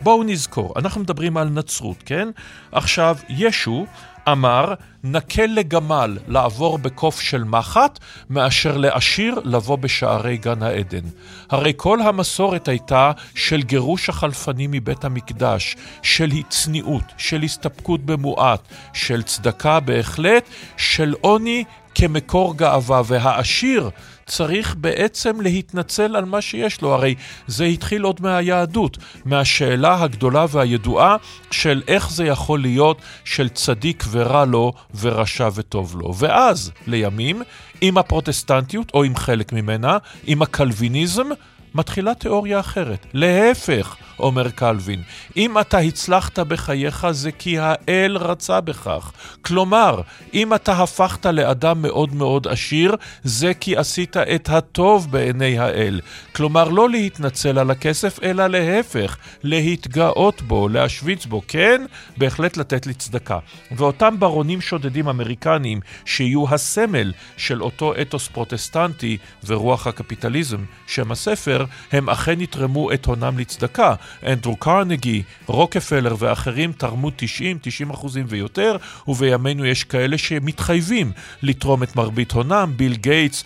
בואו 0.00 0.22
נזכור, 0.22 0.74
אנחנו 0.76 1.00
מדברים 1.00 1.36
על 1.36 1.48
נצרות, 1.48 1.96
כן? 2.06 2.28
עכשיו, 2.72 3.16
ישו 3.28 3.86
אמר, 4.28 4.74
נקל 5.04 5.46
לגמל 5.46 6.18
לעבור 6.28 6.78
בקוף 6.78 7.20
של 7.20 7.44
מחט, 7.44 7.98
מאשר 8.30 8.76
לעשיר 8.76 9.40
לבוא 9.44 9.78
בשערי 9.78 10.36
גן 10.36 10.62
העדן. 10.62 11.04
הרי 11.50 11.72
כל 11.76 12.02
המסורת 12.02 12.68
הייתה 12.68 13.12
של 13.34 13.62
גירוש 13.62 14.08
החלפנים 14.08 14.70
מבית 14.70 15.04
המקדש, 15.04 15.76
של 16.02 16.30
צניעות, 16.48 17.04
של 17.16 17.42
הסתפקות 17.42 18.00
במועט, 18.06 18.60
של 18.92 19.22
צדקה 19.22 19.80
בהחלט, 19.80 20.48
של 20.76 21.14
עוני 21.20 21.64
כמקור 21.94 22.56
גאווה, 22.56 23.02
והעשיר 23.06 23.90
צריך 24.26 24.76
בעצם 24.78 25.40
להתנצל 25.40 26.16
על 26.16 26.24
מה 26.24 26.40
שיש 26.40 26.82
לו. 26.82 26.94
הרי 26.94 27.14
זה 27.46 27.64
התחיל 27.64 28.02
עוד 28.02 28.22
מהיהדות, 28.22 28.98
מהשאלה 29.24 30.02
הגדולה 30.02 30.46
והידועה 30.50 31.16
של 31.50 31.82
איך 31.88 32.10
זה 32.10 32.24
יכול 32.24 32.60
להיות 32.60 33.02
של 33.24 33.48
צדיק 33.48 34.04
ורע 34.10 34.44
לו 34.44 34.72
ורשע 35.00 35.48
וטוב 35.54 35.96
לו. 35.98 36.14
ואז, 36.14 36.72
לימים, 36.86 37.42
עם 37.80 37.98
הפרוטסטנטיות, 37.98 38.90
או 38.94 39.04
עם 39.04 39.16
חלק 39.16 39.52
ממנה, 39.52 39.98
עם 40.26 40.42
הקלוויניזם, 40.42 41.26
מתחילה 41.74 42.14
תיאוריה 42.14 42.60
אחרת. 42.60 43.06
להפך, 43.14 43.96
אומר 44.18 44.50
קלווין, 44.50 45.02
אם 45.36 45.58
אתה 45.58 45.78
הצלחת 45.78 46.38
בחייך 46.38 47.06
זה 47.10 47.32
כי 47.32 47.58
האל 47.58 48.16
רצה 48.16 48.60
בכך. 48.60 49.12
כלומר, 49.42 50.00
אם 50.34 50.54
אתה 50.54 50.72
הפכת 50.72 51.26
לאדם 51.26 51.82
מאוד 51.82 52.14
מאוד 52.14 52.48
עשיר, 52.48 52.96
זה 53.22 53.54
כי 53.54 53.76
עשית 53.76 54.16
את 54.16 54.48
הטוב 54.48 55.10
בעיני 55.10 55.58
האל. 55.58 56.00
כלומר, 56.32 56.68
לא 56.68 56.90
להתנצל 56.90 57.58
על 57.58 57.70
הכסף, 57.70 58.18
אלא 58.22 58.46
להפך, 58.46 59.16
להתגאות 59.42 60.42
בו, 60.42 60.68
להשוויץ 60.68 61.26
בו. 61.26 61.42
כן, 61.48 61.84
בהחלט 62.16 62.56
לתת 62.56 62.86
לי 62.86 62.94
צדקה. 62.94 63.38
ואותם 63.70 64.14
ברונים 64.18 64.60
שודדים 64.60 65.08
אמריקניים, 65.08 65.80
שיהיו 66.04 66.44
הסמל 66.54 67.12
של 67.36 67.62
אותו 67.62 67.94
אתוס 68.00 68.28
פרוטסטנטי 68.28 69.18
ורוח 69.46 69.86
הקפיטליזם, 69.86 70.64
שם 70.86 71.12
הספר, 71.12 71.64
הם 71.92 72.10
אכן 72.10 72.40
יתרמו 72.40 72.92
את 72.92 73.06
הונם 73.06 73.38
לצדקה. 73.38 73.94
אנדרו 74.26 74.56
קרנגי, 74.56 75.22
רוקפלר 75.46 76.16
ואחרים 76.18 76.72
תרמו 76.72 77.10
90, 77.16 77.58
90 77.62 77.90
אחוזים 77.90 78.24
ויותר, 78.28 78.76
ובימינו 79.08 79.66
יש 79.66 79.84
כאלה 79.84 80.18
שמתחייבים 80.18 81.12
לתרום 81.42 81.82
את 81.82 81.96
מרבית 81.96 82.32
הונם, 82.32 82.72
ביל 82.76 82.94
גייטס, 82.94 83.44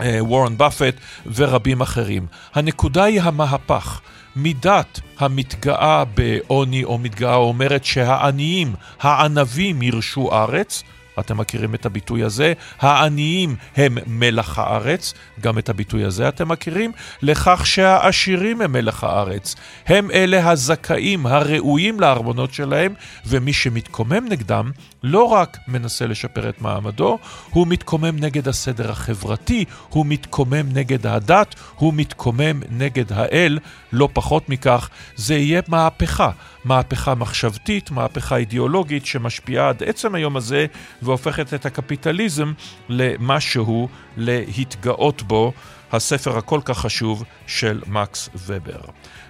אה, 0.00 0.18
וורן 0.20 0.56
באפט 0.56 0.94
ורבים 1.34 1.80
אחרים. 1.80 2.26
הנקודה 2.54 3.04
היא 3.04 3.22
המהפך. 3.22 4.00
מידת 4.36 5.00
המתגאה 5.18 6.04
בעוני 6.04 6.84
או 6.84 6.98
מתגאה 6.98 7.34
אומרת 7.34 7.84
שהעניים, 7.84 8.74
הענבים 9.00 9.82
ירשו 9.82 10.32
ארץ, 10.32 10.82
אתם 11.20 11.38
מכירים 11.38 11.74
את 11.74 11.86
הביטוי 11.86 12.24
הזה? 12.24 12.52
העניים 12.80 13.56
הם 13.76 13.98
מלח 14.06 14.58
הארץ, 14.58 15.14
גם 15.40 15.58
את 15.58 15.68
הביטוי 15.68 16.04
הזה 16.04 16.28
אתם 16.28 16.48
מכירים? 16.48 16.92
לכך 17.22 17.66
שהעשירים 17.66 18.60
הם 18.60 18.72
מלח 18.72 19.04
הארץ. 19.04 19.54
הם 19.86 20.10
אלה 20.10 20.50
הזכאים, 20.50 21.26
הראויים 21.26 22.00
לארמונות 22.00 22.54
שלהם, 22.54 22.94
ומי 23.26 23.52
שמתקומם 23.52 24.26
נגדם 24.28 24.70
לא 25.06 25.24
רק 25.24 25.58
מנסה 25.68 26.06
לשפר 26.06 26.48
את 26.48 26.60
מעמדו, 26.60 27.18
הוא 27.50 27.66
מתקומם 27.66 28.18
נגד 28.18 28.48
הסדר 28.48 28.90
החברתי, 28.90 29.64
הוא 29.88 30.06
מתקומם 30.06 30.72
נגד 30.72 31.06
הדת, 31.06 31.54
הוא 31.76 31.94
מתקומם 31.94 32.60
נגד 32.70 33.12
האל, 33.12 33.58
לא 33.92 34.08
פחות 34.12 34.48
מכך, 34.48 34.88
זה 35.16 35.34
יהיה 35.34 35.62
מהפכה. 35.68 36.30
מהפכה 36.64 37.14
מחשבתית, 37.14 37.90
מהפכה 37.90 38.36
אידיאולוגית 38.36 39.06
שמשפיעה 39.06 39.68
עד 39.68 39.82
עצם 39.82 40.14
היום 40.14 40.36
הזה 40.36 40.66
והופכת 41.02 41.54
את 41.54 41.66
הקפיטליזם 41.66 42.52
למשהו 42.88 43.88
להתגאות 44.16 45.22
בו, 45.22 45.52
הספר 45.92 46.38
הכל 46.38 46.60
כך 46.64 46.78
חשוב 46.78 47.24
של 47.46 47.82
מקס 47.86 48.28
ובר. 48.34 48.80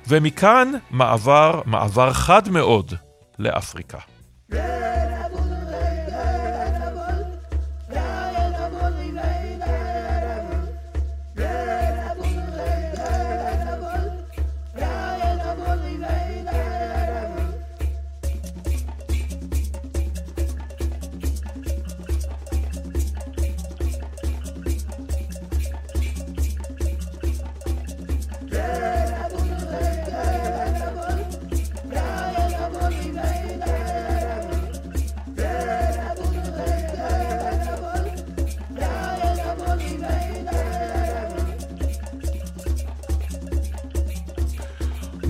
ומכאן 0.09 0.73
מעבר, 0.91 1.61
מעבר 1.67 2.13
חד 2.13 2.49
מאוד 2.49 2.95
לאפריקה. 3.39 4.14
Dead 4.55 5.11
apples 5.11 5.51
and 5.51 6.04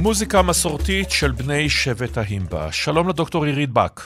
מוזיקה 0.04 0.42
מסורתית 0.42 1.10
של 1.10 1.30
בני 1.30 1.68
שבט 1.68 2.18
ההימבה. 2.18 2.72
שלום 2.72 3.08
לדוקטור 3.08 3.44
עירית 3.44 3.70
בק. 3.70 4.00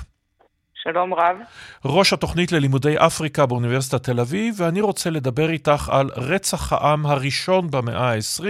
שלום 0.75 1.15
רב. 1.15 1.37
ראש 1.85 2.13
התוכנית 2.13 2.53
ללימודי 2.53 2.95
אפריקה 2.99 3.47
באוניברסיטת 3.47 4.03
תל 4.03 4.21
אביב, 4.21 4.55
ואני 4.59 4.81
רוצה 4.81 5.11
לדבר 5.11 5.51
איתך 5.51 5.89
על 5.89 6.11
רצח 6.17 6.73
העם 6.73 7.07
הראשון 7.07 7.71
במאה 7.71 8.13
ה-20, 8.13 8.45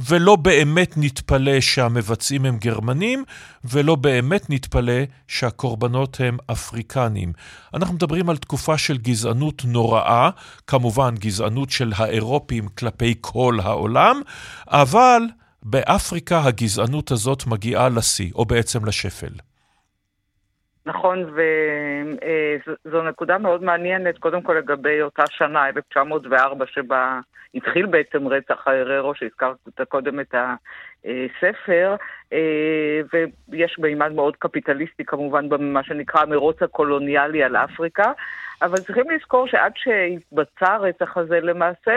ולא 0.00 0.36
באמת 0.36 0.94
נתפלא 0.96 1.60
שהמבצעים 1.60 2.44
הם 2.44 2.56
גרמנים, 2.56 3.24
ולא 3.64 3.94
באמת 3.94 4.50
נתפלא 4.50 5.02
שהקורבנות 5.28 6.20
הם 6.20 6.38
אפריקנים. 6.52 7.32
אנחנו 7.74 7.94
מדברים 7.94 8.30
על 8.30 8.36
תקופה 8.36 8.78
של 8.78 8.98
גזענות 8.98 9.62
נוראה, 9.64 10.30
כמובן 10.66 11.14
גזענות 11.14 11.70
של 11.70 11.92
האירופים 11.96 12.68
כלפי 12.68 13.14
כל 13.20 13.58
העולם, 13.62 14.20
אבל 14.68 15.22
באפריקה 15.62 16.36
הגזענות 16.46 17.10
הזאת 17.10 17.42
מגיעה 17.46 17.88
לשיא, 17.88 18.30
או 18.34 18.44
בעצם 18.44 18.84
לשפל. 18.86 19.32
נכון, 20.86 21.24
וזו 22.84 23.02
נקודה 23.02 23.38
מאוד 23.38 23.62
מעניינת, 23.62 24.18
קודם 24.18 24.42
כל 24.42 24.52
לגבי 24.52 25.02
אותה 25.02 25.22
שנה, 25.30 25.68
1904, 25.68 26.64
שבה 26.68 27.20
התחיל 27.54 27.86
בעצם 27.86 28.28
רצח 28.28 28.68
ההררו, 28.68 29.14
שהזכרת 29.14 29.56
קודם 29.88 30.20
את 30.20 30.34
הספר, 30.34 31.96
ויש 33.48 33.78
מימד 33.78 34.12
מאוד 34.12 34.36
קפיטליסטי 34.36 35.04
כמובן 35.04 35.48
במה 35.48 35.84
שנקרא 35.84 36.22
המרוץ 36.22 36.62
הקולוניאלי 36.62 37.42
על 37.42 37.56
אפריקה, 37.56 38.12
אבל 38.62 38.78
צריכים 38.78 39.10
לזכור 39.10 39.46
שעד 39.46 39.72
שהתבצע 39.76 40.72
הרצח 40.74 41.16
הזה, 41.16 41.40
למעשה 41.40 41.90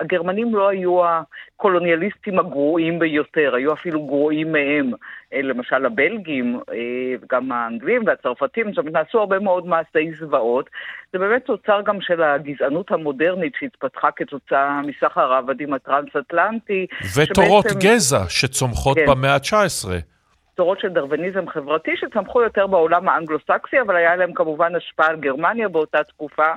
הגרמנים 0.00 0.54
לא 0.54 0.68
היו 0.68 1.00
הקולוניאליסטים 1.04 2.38
הגרועים 2.38 2.98
ביותר, 2.98 3.54
היו 3.54 3.72
אפילו 3.72 4.06
גרועים 4.06 4.52
מהם. 4.52 4.92
אה, 5.32 5.42
למשל 5.42 5.86
הבלגים, 5.86 6.60
אה, 6.72 7.26
גם 7.30 7.52
האנגלים 7.52 8.02
והצרפתים, 8.06 8.68
זאת 8.68 8.78
אומרת, 8.78 8.92
נעשו 8.92 9.18
הרבה 9.18 9.38
מאוד 9.38 9.66
מעשי 9.66 10.12
זוועות. 10.18 10.70
זה 11.12 11.18
באמת 11.18 11.44
תוצר 11.44 11.80
גם 11.84 12.00
של 12.00 12.22
הגזענות 12.22 12.90
המודרנית 12.90 13.52
שהתפתחה 13.60 14.08
כתוצאה 14.16 14.80
מסחר 14.82 15.32
העבדים 15.32 15.74
הטרנס-אטלנטי. 15.74 16.86
ותורות 17.16 17.64
שבעצם... 17.68 17.88
גזע 17.88 18.28
שצומחות 18.28 18.98
כן. 18.98 19.06
במאה 19.08 19.34
ה-19. 19.34 20.15
תורות 20.56 20.80
של 20.80 20.88
דרווניזם 20.88 21.48
חברתי 21.48 21.96
שצמחו 21.96 22.42
יותר 22.42 22.66
בעולם 22.66 23.08
האנגלו-סקסי, 23.08 23.80
אבל 23.80 23.96
היה 23.96 24.16
להם 24.16 24.32
כמובן 24.32 24.74
השפעה 24.74 25.06
על 25.06 25.16
גרמניה 25.16 25.68
באותה 25.68 26.04
תקופה. 26.04 26.52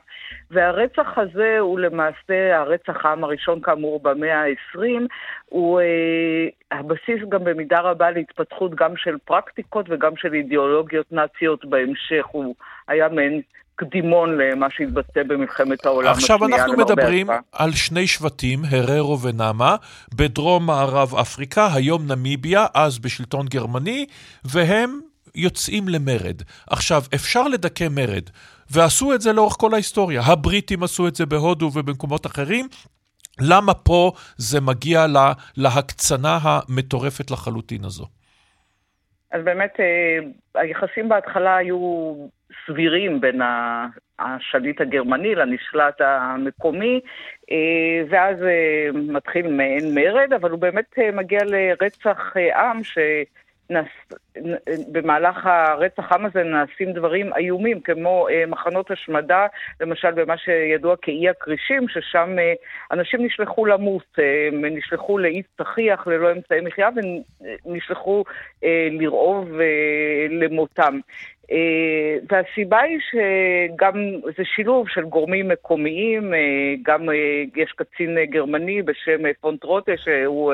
והרצח 0.51 1.17
הזה 1.17 1.59
הוא 1.59 1.79
למעשה, 1.79 2.57
הרצח 2.57 3.05
העם 3.05 3.23
הראשון 3.23 3.61
כאמור 3.61 3.99
במאה 3.99 4.43
ה-20, 4.43 4.79
הוא 5.45 5.79
אה, 5.79 6.47
הבסיס 6.71 7.29
גם 7.29 7.43
במידה 7.43 7.79
רבה 7.79 8.11
להתפתחות 8.11 8.75
גם 8.75 8.97
של 8.97 9.17
פרקטיקות 9.25 9.85
וגם 9.89 10.15
של 10.15 10.33
אידיאולוגיות 10.33 11.11
נאציות 11.11 11.65
בהמשך. 11.65 12.25
הוא 12.31 12.55
היה 12.87 13.09
מעין 13.09 13.41
קדימון 13.79 14.37
למה 14.37 14.67
שהתבצע 14.69 15.23
במלחמת 15.27 15.85
העולם 15.85 16.11
השנייה. 16.11 16.35
עכשיו 16.35 16.47
אנחנו 16.47 16.77
מדברים 16.77 17.27
על 17.51 17.71
שני 17.73 18.07
שבטים, 18.07 18.61
הררו 18.69 19.21
ונאמה, 19.21 19.75
בדרום 20.15 20.65
מערב 20.65 21.15
אפריקה, 21.15 21.73
היום 21.73 22.11
נמיביה, 22.11 22.65
אז 22.73 22.99
בשלטון 22.99 23.47
גרמני, 23.47 24.05
והם 24.43 24.99
יוצאים 25.35 25.89
למרד. 25.89 26.41
עכשיו, 26.69 27.03
אפשר 27.15 27.47
לדכא 27.47 27.87
מרד, 27.91 28.29
ועשו 28.71 29.13
את 29.13 29.21
זה 29.21 29.33
לאורך 29.33 29.55
כל 29.59 29.73
ההיסטוריה. 29.73 30.21
הבריטים 30.21 30.83
עשו 30.83 31.07
את 31.07 31.15
זה 31.15 31.25
בהודו 31.25 31.71
ובמקומות 31.73 32.25
אחרים. 32.25 32.67
למה 33.41 33.73
פה 33.73 34.11
זה 34.37 34.61
מגיע 34.61 35.07
לה, 35.07 35.33
להקצנה 35.57 36.39
המטורפת 36.41 37.31
לחלוטין 37.31 37.85
הזו? 37.85 38.05
אז 39.31 39.43
באמת, 39.43 39.79
אה, 39.79 40.19
היחסים 40.61 41.09
בהתחלה 41.09 41.57
היו 41.57 42.13
סבירים 42.65 43.21
בין 43.21 43.41
השליט 44.19 44.81
הגרמני 44.81 45.35
לנשלט 45.35 46.01
המקומי, 46.01 46.99
אה, 47.51 48.03
ואז 48.09 48.43
אה, 48.43 48.89
מתחיל 48.93 49.47
מעין 49.47 49.95
מרד, 49.95 50.33
אבל 50.33 50.51
הוא 50.51 50.59
באמת 50.59 50.99
מגיע 51.13 51.39
לרצח 51.45 52.33
עם 52.55 52.83
ש... 52.83 52.97
נס... 53.69 54.19
במהלך 54.91 55.45
הרצח 55.45 56.11
עם 56.11 56.25
הזה 56.25 56.43
נעשים 56.43 56.91
דברים 56.93 57.33
איומים, 57.33 57.81
כמו 57.81 58.27
אה, 58.29 58.43
מחנות 58.47 58.91
השמדה, 58.91 59.47
למשל 59.81 60.11
במה 60.11 60.37
שידוע 60.37 60.95
כאי 61.01 61.29
הכרישים, 61.29 61.87
ששם 61.87 62.39
אה, 62.39 62.53
אנשים 62.91 63.25
נשלחו 63.25 63.65
למות, 63.65 64.19
אה, 64.19 64.49
נשלחו 64.51 65.17
לאי 65.17 65.41
צחיח 65.57 66.07
ללא 66.07 66.31
אמצעי 66.31 66.61
מחיה 66.61 66.89
ונשלחו 67.65 68.23
אה, 68.63 68.87
לרעוב 68.91 69.59
אה, 69.59 70.27
למותם. 70.29 70.99
אה, 71.51 72.17
והסיבה 72.29 72.79
היא 72.79 72.99
שגם 72.99 73.93
זה 74.37 74.43
שילוב 74.55 74.89
של 74.89 75.03
גורמים 75.03 75.47
מקומיים, 75.47 76.33
אה, 76.33 76.39
גם 76.83 77.09
אה, 77.09 77.43
יש 77.55 77.71
קצין 77.71 78.17
גרמני 78.29 78.81
בשם 78.81 79.33
פונטרוטה 79.41 79.91
שהוא 79.97 80.53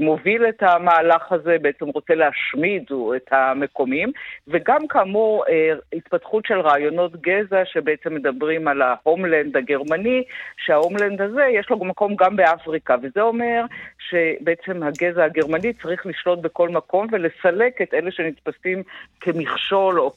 מוביל 0.00 0.48
את 0.48 0.62
המהלך 0.62 1.32
הזה, 1.32 1.56
בעצם 1.62 1.84
רוצה 1.84 2.14
להשמיד 2.14 2.84
את 3.16 3.28
המקומיים, 3.30 4.12
וגם 4.48 4.86
כאמור 4.88 5.44
התפתחות 5.92 6.46
של 6.46 6.60
רעיונות 6.60 7.20
גזע 7.20 7.64
שבעצם 7.64 8.14
מדברים 8.14 8.68
על 8.68 8.82
ההומלנד 8.82 9.56
הגרמני, 9.56 10.22
שההומלנד 10.56 11.22
הזה 11.22 11.44
יש 11.44 11.70
לו 11.70 11.84
מקום 11.84 12.16
גם 12.16 12.36
באפריקה, 12.36 12.96
וזה 13.02 13.20
אומר 13.20 13.64
שבעצם 14.08 14.82
הגזע 14.82 15.24
הגרמני 15.24 15.72
צריך 15.72 16.06
לשלוט 16.06 16.38
בכל 16.38 16.68
מקום 16.68 17.06
ולסלק 17.12 17.82
את 17.82 17.94
אלה 17.94 18.10
שנתפסים 18.10 18.82
כמכשול 19.20 20.00
או 20.00 20.12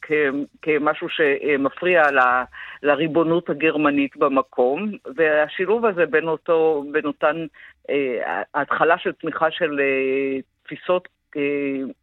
כמשהו 0.62 1.08
שמפריע 1.10 2.04
לריבונות 2.84 3.50
הגרמנית 3.50 4.18
במקום, 4.18 4.92
והשילוב 5.16 5.86
הזה 5.86 6.06
בין, 6.06 6.28
אותו, 6.28 6.84
בין 6.92 7.06
אותן, 7.06 7.36
אה, 7.36 7.46
ההתחלה 8.53 8.98
של 8.98 9.12
תמיכה 9.12 9.52
של 9.52 9.80
אה, 9.80 10.40
תפיסות 10.64 11.08
אה, 11.08 11.20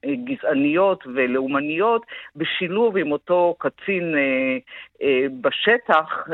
גזעניות 0.04 1.04
ולאומניות, 1.14 2.02
בשילוב 2.36 2.96
עם 2.96 3.12
אותו 3.12 3.54
קצין 3.58 4.14
אה, 5.02 5.26
בשטח 5.40 6.28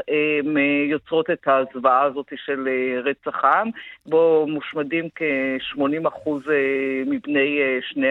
יוצרות 0.90 1.30
את 1.30 1.46
הזוועה 1.46 2.02
הזאת 2.02 2.26
של 2.46 2.68
אה, 2.68 3.00
רצח 3.10 3.44
העם, 3.44 3.70
בו 4.06 4.46
מושמדים 4.48 5.08
כ-80% 5.14 6.30
מבני 7.06 7.58
שני 7.92 8.08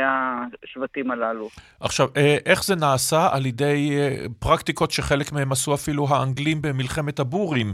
השבטים 0.63 1.11
הללו. 1.11 1.49
עכשיו, 1.79 2.07
איך 2.45 2.63
זה 2.63 2.75
נעשה? 2.75 3.29
על 3.31 3.45
ידי 3.45 3.97
פרקטיקות 4.39 4.91
שחלק 4.91 5.31
מהם 5.31 5.51
עשו 5.51 5.73
אפילו 5.73 6.07
האנגלים 6.09 6.61
במלחמת 6.61 7.19
הבורים 7.19 7.73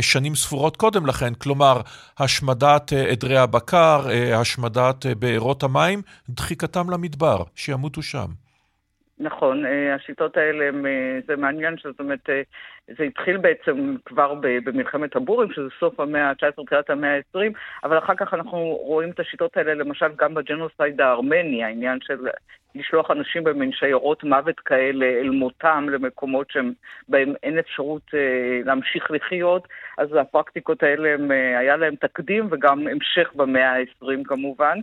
שנים 0.00 0.34
ספורות 0.34 0.76
קודם 0.76 1.06
לכן, 1.06 1.34
כלומר, 1.34 1.80
השמדת 2.18 2.92
עדרי 2.92 3.38
הבקר, 3.38 4.00
השמדת 4.34 5.06
בארות 5.18 5.62
המים, 5.62 6.02
דחיקתם 6.38 6.90
למדבר, 6.90 7.42
שימותו 7.54 8.02
שם. 8.02 8.26
נכון, 9.20 9.66
אה, 9.66 9.94
השיטות 9.94 10.36
האלה, 10.36 10.64
אה, 10.64 11.18
זה 11.26 11.36
מעניין, 11.36 11.74
זאת 11.84 12.00
אומרת, 12.00 12.30
אה, 12.30 12.42
זה 12.98 13.04
התחיל 13.04 13.36
בעצם 13.36 13.96
כבר 14.04 14.34
במלחמת 14.64 15.16
הבורים, 15.16 15.52
שזה 15.52 15.68
סוף 15.80 16.00
המאה 16.00 16.30
ה-19, 16.30 16.64
תחילת 16.66 16.90
המאה 16.90 17.16
ה-20, 17.16 17.52
אבל 17.84 17.98
אחר 17.98 18.14
כך 18.14 18.34
אנחנו 18.34 18.58
רואים 18.82 19.10
את 19.10 19.20
השיטות 19.20 19.56
האלה 19.56 19.74
למשל 19.74 20.06
גם 20.16 20.34
בג'נוסייד 20.34 21.00
הארמני, 21.00 21.64
העניין 21.64 21.98
של 22.02 22.28
לשלוח 22.78 23.10
אנשים 23.10 23.44
במין 23.44 23.72
שיירות 23.72 24.24
מוות 24.24 24.60
כאלה 24.60 25.06
אל 25.06 25.30
מותם 25.30 25.86
למקומות 25.90 26.50
שבהם 26.50 27.34
אין 27.42 27.58
אפשרות 27.58 28.02
אה, 28.14 28.60
להמשיך 28.64 29.10
לחיות, 29.10 29.68
אז 29.98 30.08
הפרקטיקות 30.20 30.82
האלה, 30.82 31.14
הם, 31.14 31.32
אה, 31.32 31.58
היה 31.58 31.76
להם 31.76 31.94
תקדים 31.94 32.48
וגם 32.50 32.86
המשך 32.88 33.30
במאה 33.34 33.72
ה-20 33.72 34.24
כמובן. 34.24 34.78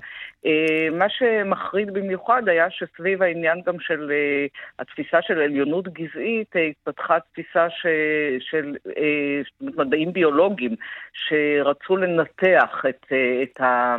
אה, 0.46 0.88
מה 0.92 1.10
שמחריד 1.10 1.94
במיוחד 1.94 2.50
היה 2.50 2.70
שסביב 2.70 3.24
העניין 3.24 3.62
גם 3.66 3.80
של 3.80 4.12
אה, 4.12 4.46
התפיסה 4.80 5.22
של 5.22 5.42
עליונות 5.42 5.88
גזעית, 5.88 6.56
אה, 6.56 6.62
התפתחה 6.62 7.18
תפיסה 7.20 7.70
ש, 7.70 7.86
של 8.40 8.76
אה, 8.98 9.42
מדעים 9.62 10.14
ביולוגיים 10.14 10.76
שרצו 11.14 11.98
לנתח 11.98 12.86
את, 12.90 13.06
אה, 13.12 13.44
את 13.44 13.62
ה... 13.62 13.96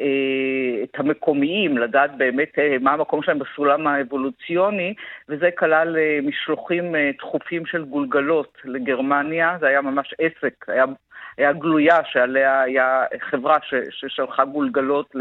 אה, 0.00 0.82
את 0.82 0.98
המקומיים, 0.98 1.78
לדעת 1.78 2.16
באמת 2.16 2.58
אה, 2.58 2.76
מה 2.80 2.92
המקום 2.92 3.22
שלהם 3.22 3.38
בסולם 3.38 3.86
האבולוציוני, 3.86 4.94
וזה 5.28 5.50
כלל 5.50 5.96
אה, 5.96 6.18
משלוחים 6.22 6.94
דחופים 7.18 7.66
של 7.66 7.84
גולגלות 7.84 8.58
לגרמניה, 8.64 9.56
זה 9.60 9.66
היה 9.66 9.80
ממש 9.80 10.14
עסק, 10.18 10.68
היה, 10.68 10.84
היה 11.36 11.52
גלויה 11.52 11.98
שעליה 12.04 12.60
היה 12.60 13.04
חברה 13.30 13.56
ש, 13.62 13.74
ששלחה 13.90 14.44
גולגלות 14.44 15.14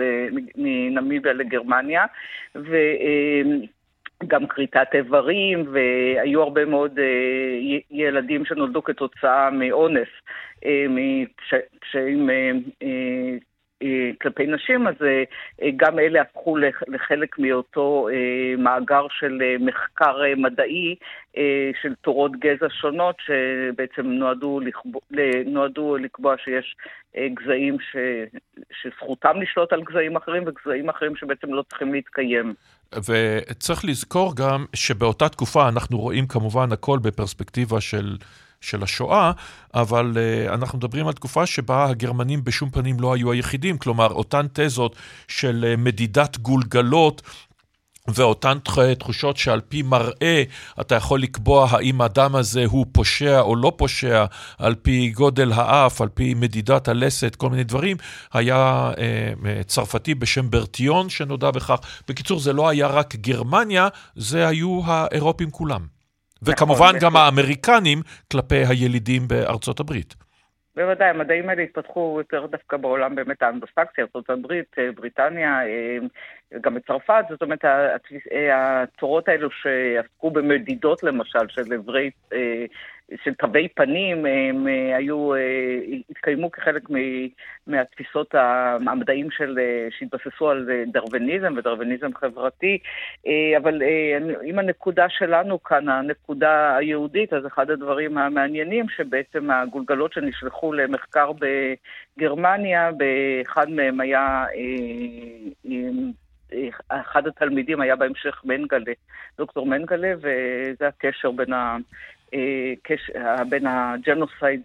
מנמיביה 0.55 1.33
לגרמניה, 1.33 2.05
ו... 2.55 2.77
גם 4.27 4.47
כריתת 4.47 4.87
איברים, 4.93 5.65
והיו 5.71 6.41
הרבה 6.41 6.65
מאוד 6.65 6.99
ילדים 7.91 8.45
שנולדו 8.45 8.83
כתוצאה 8.83 9.49
מאונס, 9.49 10.07
קשיים 11.79 12.29
אה, 12.29 12.51
כלפי 14.21 14.47
נשים, 14.47 14.87
אז 14.87 14.93
אה, 15.01 15.23
אה, 15.61 15.69
גם 15.75 15.99
אלה 15.99 16.21
הפכו 16.21 16.57
לחלק 16.87 17.39
מאותו 17.39 18.07
מאגר 18.57 19.05
של 19.09 19.39
מחקר 19.59 20.17
מדעי 20.37 20.95
של 21.81 21.93
תורות 22.01 22.31
גזע 22.39 22.67
שונות, 22.69 23.15
שבעצם 23.19 24.07
נועדו, 24.07 24.59
לכבו, 24.59 24.99
נועדו 25.45 25.97
לקבוע 25.97 26.35
שיש 26.37 26.75
גזעים 27.17 27.77
ש, 27.79 27.95
שזכותם 28.81 29.41
לשלוט 29.41 29.73
על 29.73 29.81
גזעים 29.81 30.15
אחרים 30.15 30.43
וגזעים 30.47 30.89
אחרים 30.89 31.15
שבעצם 31.15 31.53
לא 31.53 31.63
צריכים 31.69 31.93
להתקיים. 31.93 32.53
וצריך 32.95 33.85
לזכור 33.85 34.35
גם 34.35 34.65
שבאותה 34.75 35.29
תקופה 35.29 35.69
אנחנו 35.69 35.97
רואים 35.97 36.27
כמובן 36.27 36.71
הכל 36.71 36.99
בפרספקטיבה 37.03 37.81
של... 37.81 38.15
של 38.61 38.83
השואה, 38.83 39.31
אבל 39.73 40.13
uh, 40.15 40.53
אנחנו 40.53 40.77
מדברים 40.77 41.07
על 41.07 41.13
תקופה 41.13 41.45
שבה 41.45 41.85
הגרמנים 41.85 42.43
בשום 42.43 42.69
פנים 42.69 42.99
לא 42.99 43.13
היו 43.13 43.31
היחידים, 43.31 43.77
כלומר, 43.77 44.07
אותן 44.07 44.45
תזות 44.53 44.95
של 45.27 45.65
uh, 45.73 45.79
מדידת 45.79 46.37
גולגלות 46.37 47.21
ואותן 48.07 48.57
תחושות 48.99 49.37
שעל 49.37 49.61
פי 49.61 49.81
מראה 49.81 50.43
אתה 50.81 50.95
יכול 50.95 51.21
לקבוע 51.21 51.67
האם 51.71 52.01
האדם 52.01 52.35
הזה 52.35 52.65
הוא 52.65 52.85
פושע 52.91 53.39
או 53.39 53.55
לא 53.55 53.73
פושע, 53.77 54.25
על 54.57 54.75
פי 54.75 55.09
גודל 55.09 55.51
האף, 55.51 56.01
על 56.01 56.09
פי 56.09 56.33
מדידת 56.33 56.87
הלסת, 56.87 57.35
כל 57.35 57.49
מיני 57.49 57.63
דברים. 57.63 57.97
היה 58.33 58.91
אה, 58.97 59.63
צרפתי 59.63 60.15
בשם 60.15 60.49
ברטיון 60.49 61.09
שנודע 61.09 61.51
בכך. 61.51 61.75
בקיצור, 62.07 62.39
זה 62.39 62.53
לא 62.53 62.69
היה 62.69 62.87
רק 62.87 63.15
גרמניה, 63.15 63.87
זה 64.15 64.47
היו 64.47 64.81
האירופים 64.85 65.51
כולם. 65.51 65.96
וכמובן 66.43 66.95
נכון, 66.95 66.99
גם 66.99 67.15
האמריקנים 67.15 67.97
כלפי 68.31 68.63
הילידים 68.69 69.27
בארצות 69.27 69.79
הברית. 69.79 70.15
בוודאי, 70.77 71.09
המדעים 71.09 71.49
האלה 71.49 71.61
התפתחו 71.61 72.15
יותר 72.17 72.45
דווקא 72.45 72.77
בעולם 72.77 73.15
באמת 73.15 73.41
האנדוסקסי, 73.41 74.01
ארצות 74.01 74.29
הברית, 74.29 74.75
אה, 74.77 74.91
בריטניה, 74.91 75.61
אה, 75.67 75.97
גם 76.61 76.73
בצרפת, 76.73 77.25
זאת 77.29 77.41
אומרת, 77.41 77.65
אה, 77.65 78.83
התורות 78.83 79.27
האלו 79.27 79.49
שעסקו 79.51 80.31
במדידות 80.31 81.03
למשל 81.03 81.47
של 81.47 81.73
אברי 81.73 82.11
של 83.23 83.33
תווי 83.33 83.67
פנים, 83.67 84.25
הם 84.25 84.67
אה, 84.67 84.97
היו, 84.97 85.33
אה, 85.35 85.39
התקיימו 86.09 86.51
כחלק 86.51 86.83
מהתפיסות 87.67 88.35
המדעים 88.87 89.31
של, 89.31 89.59
אה, 89.59 89.87
שהתבססו 89.97 90.49
על 90.49 90.69
דרוויניזם 90.87 91.53
ודרוויניזם 91.57 92.13
חברתי, 92.15 92.77
אבל 93.57 93.81
אם 94.45 94.59
הנקודה 94.59 95.09
שלנו 95.09 95.63
כאן, 95.63 95.89
הנקודה 95.89 96.75
היהודית, 96.75 97.33
אז 97.33 97.47
אחד 97.47 97.69
הדברים 97.69 98.17
המעניינים 98.17 98.89
שבעצם 98.89 99.51
הגולגלות 99.51 100.13
שנשלחו 100.13 100.73
למחקר 100.73 101.31
בגרמניה, 102.17 102.91
באחד 102.91 103.69
מהם 103.69 103.99
היה 103.99 104.45
אחד 106.89 107.27
התלמידים 107.27 107.81
היה 107.81 107.95
בהמשך 107.95 108.41
מנגלה, 108.45 108.93
דוקטור 109.37 109.65
מנגלה, 109.65 110.13
וזה 110.17 110.87
הקשר 110.87 111.31
בין. 111.31 111.53
בין 113.49 113.67
הג'נוסייד 113.67 114.61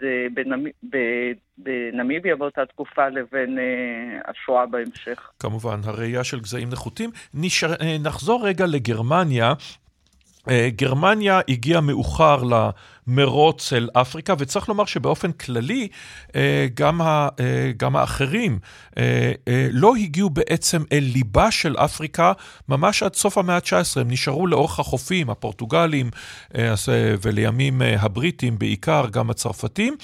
בנמיביה 1.58 2.36
באותה 2.36 2.66
תקופה 2.66 3.08
לבין 3.08 3.58
השואה 4.24 4.66
בהמשך. 4.66 5.30
כמובן, 5.38 5.80
הראייה 5.84 6.24
של 6.24 6.40
גזעים 6.40 6.68
נחותים. 6.70 7.10
נשאר, 7.34 7.70
נחזור 8.04 8.46
רגע 8.46 8.66
לגרמניה. 8.66 9.52
גרמניה 10.76 11.40
הגיעה 11.48 11.80
מאוחר 11.80 12.42
למרוץ 13.06 13.72
אל 13.72 13.88
אפריקה, 13.92 14.34
וצריך 14.38 14.68
לומר 14.68 14.84
שבאופן 14.84 15.32
כללי, 15.32 15.88
גם, 16.74 17.00
ה, 17.00 17.28
גם 17.76 17.96
האחרים 17.96 18.58
לא 19.72 19.96
הגיעו 19.96 20.30
בעצם 20.30 20.82
אל 20.92 21.10
ליבה 21.12 21.50
של 21.50 21.76
אפריקה 21.76 22.32
ממש 22.68 23.02
עד 23.02 23.14
סוף 23.14 23.38
המאה 23.38 23.56
ה-19. 23.56 24.00
הם 24.00 24.10
נשארו 24.10 24.46
לאורך 24.46 24.78
החופים, 24.78 25.30
הפורטוגלים 25.30 26.10
ולימים 27.22 27.82
הבריטים 27.98 28.58
בעיקר, 28.58 29.06
גם 29.10 29.30
הצרפתים. 29.30 29.96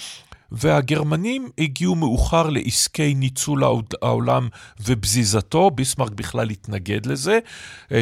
והגרמנים 0.52 1.48
הגיעו 1.58 1.94
מאוחר 1.94 2.50
לעסקי 2.50 3.14
ניצול 3.14 3.62
העולם 4.02 4.48
ובזיזתו, 4.84 5.70
ביסמרק 5.70 6.10
בכלל 6.10 6.50
התנגד 6.50 7.06
לזה, 7.06 7.38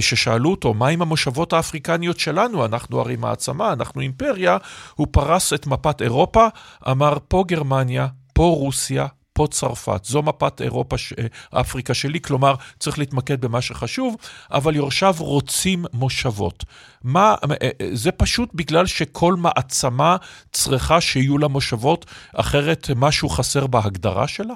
ששאלו 0.01 0.51
אותו, 0.51 0.75
מה 0.75 0.89
עם 0.89 1.03
המושבות 1.03 1.53
האפריקניות 1.53 2.19
שלנו? 2.19 2.65
אנחנו 2.65 3.01
הרי 3.01 3.17
מעצמה, 3.17 3.73
אנחנו 3.73 4.01
אימפריה. 4.01 4.57
הוא 4.95 5.07
פרס 5.11 5.53
את 5.53 5.67
מפת 5.67 6.03
אירופה, 6.03 6.47
אמר, 6.91 7.19
פה 7.29 7.45
גרמניה, 7.49 8.07
פה 8.33 8.57
רוסיה, 8.59 9.07
פה 9.37 9.47
צרפת. 9.51 10.05
זו 10.05 10.23
מפת 10.23 10.61
אירופה, 10.61 10.97
אפריקה 11.61 11.95
שלי, 11.95 12.21
כלומר, 12.21 12.55
צריך 12.79 12.99
להתמקד 12.99 13.41
במה 13.41 13.61
שחשוב, 13.61 14.17
אבל 14.51 14.77
יורשיו 14.77 15.15
רוצים 15.19 15.85
מושבות. 15.93 16.65
מה, 17.05 17.35
זה 17.93 18.13
פשוט 18.13 18.55
בגלל 18.55 18.87
שכל 18.87 19.35
מעצמה 19.35 20.17
צריכה 20.53 21.01
שיהיו 21.01 21.39
לה 21.39 21.49
מושבות, 21.49 22.07
אחרת 22.37 22.87
משהו 22.97 23.29
חסר 23.29 23.67
בהגדרה 23.67 24.29
שלה? 24.29 24.55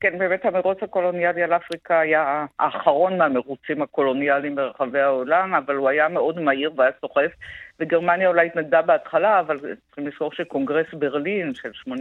כן, 0.00 0.18
באמת 0.18 0.44
המרוץ 0.44 0.78
הקולוניאלי 0.82 1.42
על 1.42 1.52
אפריקה 1.56 2.00
היה 2.00 2.46
האחרון 2.58 3.18
מהמרוצים 3.18 3.82
הקולוניאליים 3.82 4.54
ברחבי 4.54 5.00
העולם, 5.00 5.54
אבל 5.54 5.74
הוא 5.74 5.88
היה 5.88 6.08
מאוד 6.08 6.40
מהיר 6.40 6.72
והיה 6.76 6.90
סוחף. 7.00 7.30
וגרמניה 7.80 8.28
אולי 8.28 8.46
התנגדה 8.46 8.82
בהתחלה, 8.82 9.40
אבל 9.40 9.58
צריכים 9.86 10.06
לזכור 10.06 10.32
שקונגרס 10.32 10.86
ברלין 10.92 11.54
של 11.54 11.70
1884-5 11.90 11.94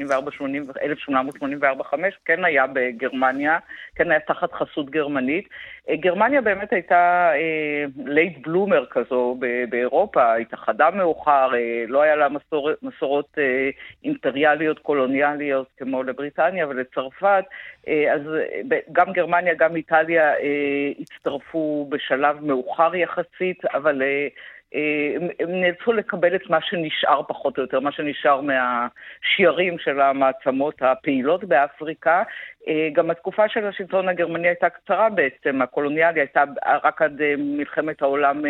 כן 2.26 2.46
היה 2.46 2.66
בגרמניה, 2.74 3.58
כן 3.96 4.12
היה 4.12 4.20
תחת 4.20 4.54
חסות 4.54 4.90
גרמנית. 4.90 5.48
אה, 5.90 5.96
גרמניה 5.96 6.42
באמת 6.42 6.74
הייתה 6.74 7.32
late 8.06 8.38
אה, 8.38 8.42
bloomer 8.44 8.86
כזו 8.90 9.38
באירופה, 9.70 10.36
התאחדה 10.36 10.92
מאוחר, 10.92 11.56
אה, 11.56 11.84
לא 11.88 12.02
היה 12.02 12.16
לה 12.16 12.28
מסור, 12.30 12.70
מסורות 12.82 13.38
אימפריאליות 14.04 14.80
קולוניאליות 14.80 15.68
כמו 15.78 16.04
לבריטניה 16.04 16.68
ולצרפת, 16.68 17.44
אז 17.88 18.22
גם 18.92 19.14
גרמניה, 19.14 19.54
גם 19.54 19.76
איטליה 19.76 20.34
הצטרפו 21.00 21.88
בשלב 21.90 22.46
מאוחר 22.46 22.96
יחסית, 22.96 23.66
אבל 23.66 24.02
אה, 24.02 24.28
הם 25.40 25.62
נאלצו 25.62 25.94
לקבל 25.94 26.36
את 26.36 26.50
מה 26.50 26.58
שנשאר 26.62 27.22
פחות 27.28 27.58
או 27.58 27.64
יותר, 27.64 27.80
מה 27.80 27.92
שנשאר 27.92 28.42
מהשיירים 28.42 29.80
של 29.80 30.02
המעצמות 30.02 30.82
הפעילות 30.82 31.44
באפריקה. 31.44 32.24
אה, 32.68 32.90
גם 32.94 33.10
התקופה 33.10 33.50
של 33.50 33.66
השלטון 33.66 34.10
הגרמני 34.10 34.48
הייתה 34.48 34.70
קצרה 34.70 35.10
בעצם, 35.10 35.62
הקולוניאלי 35.62 36.20
הייתה 36.20 36.44
רק 36.84 37.02
עד 37.02 37.22
אה, 37.22 37.34
מלחמת 37.38 38.02
העולם 38.02 38.46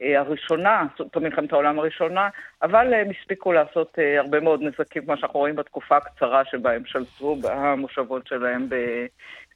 הראשונה, 0.00 0.86
זאת 0.98 1.16
מלחמת 1.16 1.52
העולם 1.52 1.78
הראשונה, 1.78 2.28
אבל 2.62 2.94
הם 2.94 3.08
הספיקו 3.10 3.52
לעשות 3.52 3.98
הרבה 4.18 4.40
מאוד 4.40 4.62
נזקים, 4.62 5.04
כמו 5.04 5.16
שאנחנו 5.16 5.40
רואים 5.40 5.56
בתקופה 5.56 5.96
הקצרה 5.96 6.44
שבה 6.44 6.72
הם 6.72 6.84
שלטו 6.84 7.36
במושבות 7.36 8.26
שלהם 8.26 8.68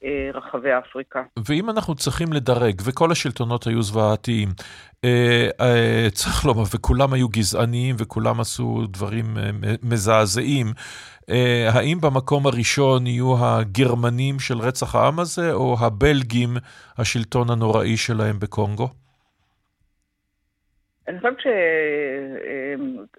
ברחבי 0.02 0.68
אפריקה. 0.78 1.22
ואם 1.48 1.70
אנחנו 1.70 1.94
צריכים 1.94 2.32
לדרג, 2.32 2.82
וכל 2.84 3.12
השלטונות 3.12 3.66
היו 3.66 3.82
זוועתיים, 3.82 4.48
אה, 5.04 5.48
אה, 5.60 6.08
צריך 6.12 6.44
לומר, 6.44 6.62
וכולם 6.74 7.12
היו 7.12 7.28
גזעניים 7.28 7.96
וכולם 7.98 8.40
עשו 8.40 8.86
דברים 8.90 9.38
אה, 9.38 9.50
מזעזעים. 9.82 10.72
האם 11.68 12.00
במקום 12.00 12.46
הראשון 12.46 13.06
יהיו 13.06 13.44
הגרמנים 13.44 14.40
של 14.40 14.58
רצח 14.58 14.94
העם 14.94 15.20
הזה, 15.20 15.52
או 15.52 15.76
הבלגים, 15.80 16.56
השלטון 16.98 17.50
הנוראי 17.50 17.96
שלהם 17.96 18.38
בקונגו? 18.38 18.88
אני 21.08 21.18
חושבת 21.18 21.36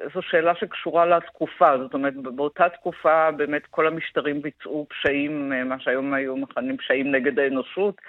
שזו 0.10 0.22
שאלה 0.22 0.56
שקשורה 0.56 1.06
לתקופה, 1.06 1.78
זאת 1.78 1.94
אומרת, 1.94 2.14
באותה 2.16 2.70
תקופה 2.70 3.32
באמת 3.32 3.62
כל 3.70 3.88
המשטרים 3.88 4.42
ביצעו 4.42 4.88
פשעים, 4.90 5.50
מה 5.66 5.80
שהיום 5.80 6.14
היו 6.14 6.38
מכנים 6.38 6.78
פשעים 6.78 7.12
נגד 7.12 7.40
האנושות, 7.40 8.02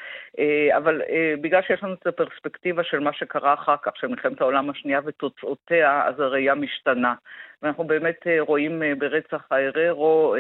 אבל 0.77 1.03
בגלל 1.41 1.63
שיש 1.67 1.83
לנו 1.83 1.95
את 1.95 2.07
הפרספקטיבה 2.07 2.85
של 2.85 2.99
מה 2.99 3.13
שקרה 3.13 3.55
אחר 3.55 3.77
כך, 3.83 3.93
של 3.97 4.07
מלחמת 4.07 4.41
העולם 4.41 4.71
השנייה 4.71 5.01
ותוצאותיה, 5.05 6.03
אז 6.07 6.21
הראייה 6.21 6.55
משתנה. 6.55 7.15
ואנחנו 7.63 7.85
באמת 7.85 8.27
רואים 8.39 8.83
ברצח 8.99 9.47
האררו 9.51 10.35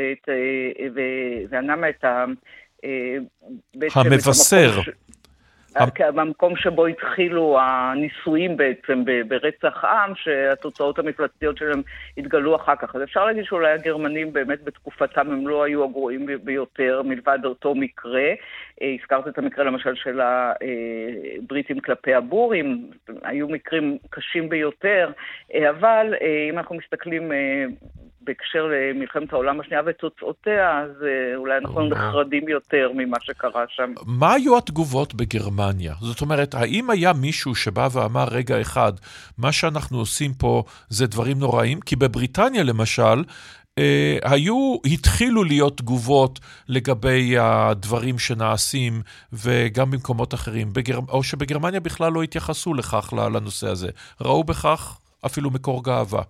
ואנמה 1.50 1.88
את 1.88 2.04
ה... 2.04 2.24
המבשר. 3.94 4.80
במקום 6.14 6.56
שבו 6.56 6.86
התחילו 6.86 7.58
הניסויים 7.60 8.56
בעצם 8.56 9.04
ברצח 9.28 9.84
עם, 9.84 10.12
שהתוצאות 10.14 10.98
המפלצתיות 10.98 11.56
שלהם 11.56 11.82
התגלו 12.18 12.56
אחר 12.56 12.76
כך. 12.76 12.96
אז 12.96 13.02
אפשר 13.02 13.24
להגיד 13.24 13.44
שאולי 13.44 13.72
הגרמנים 13.72 14.32
באמת 14.32 14.64
בתקופתם 14.64 15.30
הם 15.30 15.48
לא 15.48 15.62
היו 15.62 15.84
הגרועים 15.84 16.26
ביותר 16.44 17.02
מלבד 17.04 17.38
אותו 17.44 17.74
מקרה. 17.74 18.28
אה, 18.82 18.94
הזכרת 19.00 19.28
את 19.28 19.38
המקרה 19.38 19.64
למשל 19.64 19.94
של 19.94 20.20
הבריטים 20.20 21.80
כלפי 21.80 22.14
הבורים, 22.14 22.90
היו 23.22 23.48
מקרים 23.48 23.98
קשים 24.10 24.48
ביותר, 24.48 25.10
אה, 25.54 25.70
אבל 25.70 26.14
אה, 26.20 26.48
אם 26.50 26.58
אנחנו 26.58 26.76
מסתכלים 26.76 27.32
בהקשר 28.24 28.66
למלחמת 28.72 29.32
העולם 29.32 29.60
השנייה 29.60 29.82
ותוצאותיה, 29.86 30.80
אז 30.80 30.90
אולי 31.36 31.56
אנחנו 31.58 31.88
נחרדים 31.88 32.48
יותר 32.48 32.90
ממה 32.94 33.16
שקרה 33.20 33.64
שם. 33.68 33.92
מה 34.06 34.32
היו 34.32 34.58
התגובות 34.58 35.14
בגרמניה? 35.14 35.94
זאת 36.00 36.20
אומרת, 36.20 36.54
האם 36.54 36.90
היה 36.90 37.12
מישהו 37.12 37.54
שבא 37.54 37.88
ואמר, 37.92 38.24
רגע 38.30 38.60
אחד, 38.60 38.92
מה 39.38 39.52
שאנחנו 39.52 39.98
עושים 39.98 40.32
פה 40.38 40.62
זה 40.88 41.06
דברים 41.06 41.38
נוראים? 41.38 41.80
כי 41.80 41.96
בבריטניה 41.96 42.62
למשל, 42.62 43.22
אה, 43.78 44.18
היו, 44.22 44.76
התחילו 44.84 45.44
להיות 45.44 45.78
תגובות 45.78 46.40
לגבי 46.68 47.38
הדברים 47.38 48.18
שנעשים, 48.18 49.02
וגם 49.32 49.90
במקומות 49.90 50.34
אחרים, 50.34 50.72
בגר... 50.72 50.98
או 51.08 51.22
שבגרמניה 51.22 51.80
בכלל 51.80 52.12
לא 52.12 52.22
התייחסו 52.22 52.74
לכך, 52.74 53.12
לנושא 53.12 53.68
הזה. 53.68 53.88
ראו 54.20 54.44
בכך 54.44 54.98
אפילו 55.26 55.50
מקור 55.50 55.84
גאווה. 55.84 56.22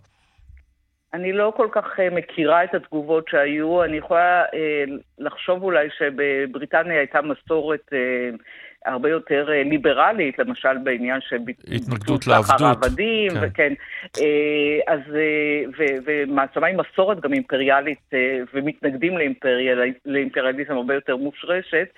אני 1.14 1.32
לא 1.32 1.52
כל 1.56 1.68
כך 1.72 1.98
uh, 1.98 2.14
מכירה 2.14 2.64
את 2.64 2.74
התגובות 2.74 3.28
שהיו, 3.28 3.84
אני 3.84 3.96
יכולה 3.96 4.44
uh, 4.44 4.90
לחשוב 5.18 5.62
אולי 5.62 5.88
שבבריטניה 5.98 6.98
הייתה 6.98 7.20
מסורת 7.22 7.88
uh, 7.88 8.36
הרבה 8.84 9.08
יותר 9.08 9.46
אה, 9.52 9.62
ליברלית, 9.62 10.38
למשל 10.38 10.78
בעניין 10.84 11.20
של 11.20 11.38
התנגדות 11.72 12.26
לעבדות. 12.26 12.60
העבדים, 12.60 13.30
כן. 13.30 13.40
וכן. 13.42 13.72
אה, 14.20 14.94
אז, 14.94 15.00
אה, 15.14 15.84
ומעצמה 16.06 16.66
עם 16.66 16.76
מסורת 16.80 17.20
גם 17.20 17.32
אימפריאלית, 17.32 18.10
ומתנגדים 18.54 19.18
לאימפריאל, 19.18 19.92
לאימפריאליזם 20.06 20.72
הרבה 20.72 20.94
יותר 20.94 21.16
מושרשת, 21.16 21.88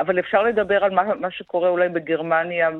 אבל 0.00 0.18
אפשר 0.18 0.42
לדבר 0.42 0.84
על 0.84 0.90
מה, 0.90 1.02
מה 1.20 1.30
שקורה 1.30 1.68
אולי 1.68 1.88
בגרמניה 1.88 2.70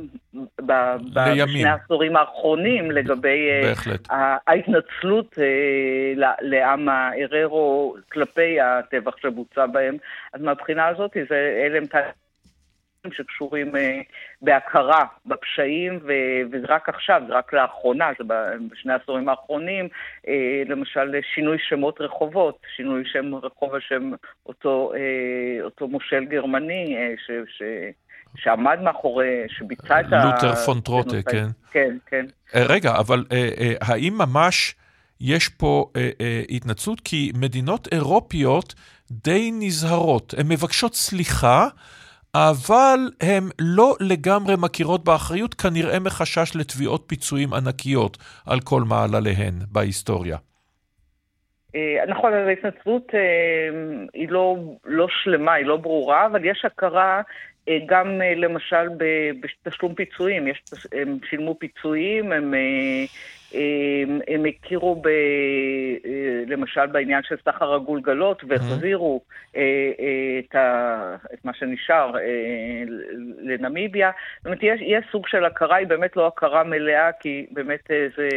בשני 0.59 1.65
העשורים 1.65 2.17
האחרונים, 2.17 2.91
לגבי 2.91 3.49
בהחלט. 3.63 4.09
ההתנצלות 4.47 5.39
לעם 6.41 6.89
האררו 6.89 7.95
כלפי 8.13 8.61
הטבח 8.61 9.17
שבוצע 9.17 9.67
בהם. 9.67 9.97
אז 10.33 10.41
מהבחינה 10.41 10.87
הזאת, 10.87 11.17
זה, 11.29 11.63
אלה 11.67 11.79
הם 11.79 11.87
שקשורים 13.13 13.77
אה, 13.77 14.01
בהכרה 14.43 15.05
בפשעים, 15.27 15.99
וזה 16.51 16.67
רק 16.69 16.89
עכשיו, 16.89 17.23
זה 17.29 17.35
רק 17.35 17.53
לאחרונה, 17.53 18.11
זה 18.19 18.25
בשני 18.71 18.93
העשורים 18.93 19.29
האחרונים, 19.29 19.89
אה, 20.29 20.63
למשל 20.67 21.15
שינוי 21.35 21.57
שמות 21.69 22.01
רחובות, 22.01 22.59
שינוי 22.77 23.03
שם 23.13 23.35
רחוב 23.35 23.75
על 23.75 23.81
שם 23.81 24.13
אותו, 24.47 24.93
אה, 24.95 25.65
אותו 25.65 25.89
מושל 25.89 26.25
גרמני, 26.25 26.97
ש... 27.27 27.31
ש 27.59 27.63
שעמד 28.37 28.81
מאחורי, 28.83 29.45
שביצע 29.49 30.01
את 30.01 30.13
ה... 30.13 30.25
לותר 30.25 30.55
פון 30.55 30.81
טרוטה, 30.81 31.23
כן. 31.31 31.47
כן, 31.71 31.97
כן. 32.07 32.27
רגע, 32.55 32.91
אבל 32.99 33.25
האם 33.81 34.13
ממש 34.19 34.75
יש 35.21 35.49
פה 35.49 35.87
התנצלות? 36.49 37.01
כי 37.01 37.33
מדינות 37.41 37.89
אירופיות 37.93 38.75
די 39.11 39.51
נזהרות, 39.53 40.35
הן 40.39 40.49
מבקשות 40.49 40.95
סליחה, 40.95 41.69
אבל 42.35 42.99
הן 43.21 43.45
לא 43.59 43.97
לגמרי 44.01 44.55
מכירות 44.59 45.05
באחריות, 45.05 45.55
כנראה 45.55 45.99
מחשש 46.01 46.57
לתביעות 46.57 47.05
פיצויים 47.07 47.55
ענקיות 47.55 48.19
על 48.47 48.61
כל 48.61 48.83
מעלליהן 48.83 49.55
בהיסטוריה. 49.73 50.37
אה, 51.75 52.05
נכון, 52.09 52.35
אז 52.35 52.49
ההתנצלות 52.49 53.15
אה, 53.15 53.21
היא 54.15 54.29
לא, 54.29 54.57
לא 54.85 55.07
שלמה, 55.23 55.53
היא 55.53 55.67
לא 55.67 55.77
ברורה, 55.77 56.27
אבל 56.27 56.45
יש 56.45 56.65
הכרה 56.65 57.23
אה, 57.69 57.79
גם 57.87 58.21
למשל 58.37 58.89
בתשלום 59.41 59.95
פיצויים. 59.95 60.49
יש, 60.49 60.63
הם 60.93 61.19
שילמו 61.31 61.55
פיצויים, 61.59 62.33
הם 62.33 62.55
הם, 64.29 64.45
הכירו 64.47 64.95
ב, 64.95 65.07
אה, 65.07 66.43
למשל 66.47 66.87
בעניין 66.87 67.23
של 67.23 67.37
סחר 67.45 67.75
הגולגלות 67.75 68.43
והחזירו 68.49 69.21
אה, 69.57 69.63
אה, 70.01 70.39
את, 70.39 70.55
ה, 70.55 71.17
את 71.35 71.45
מה 71.45 71.55
שנשאר 71.55 72.13
לנמיביה. 73.43 74.11
זאת 74.37 74.47
אומרת, 74.47 74.63
יש, 74.63 74.81
יש 74.81 75.05
סוג 75.13 75.29
של 75.29 75.45
הכרה, 75.45 75.77
היא 75.77 75.87
באמת 75.87 76.17
לא 76.17 76.27
הכרה 76.27 76.65
מלאה, 76.65 77.13
כי 77.21 77.47
באמת 77.51 77.91
זה... 78.17 78.29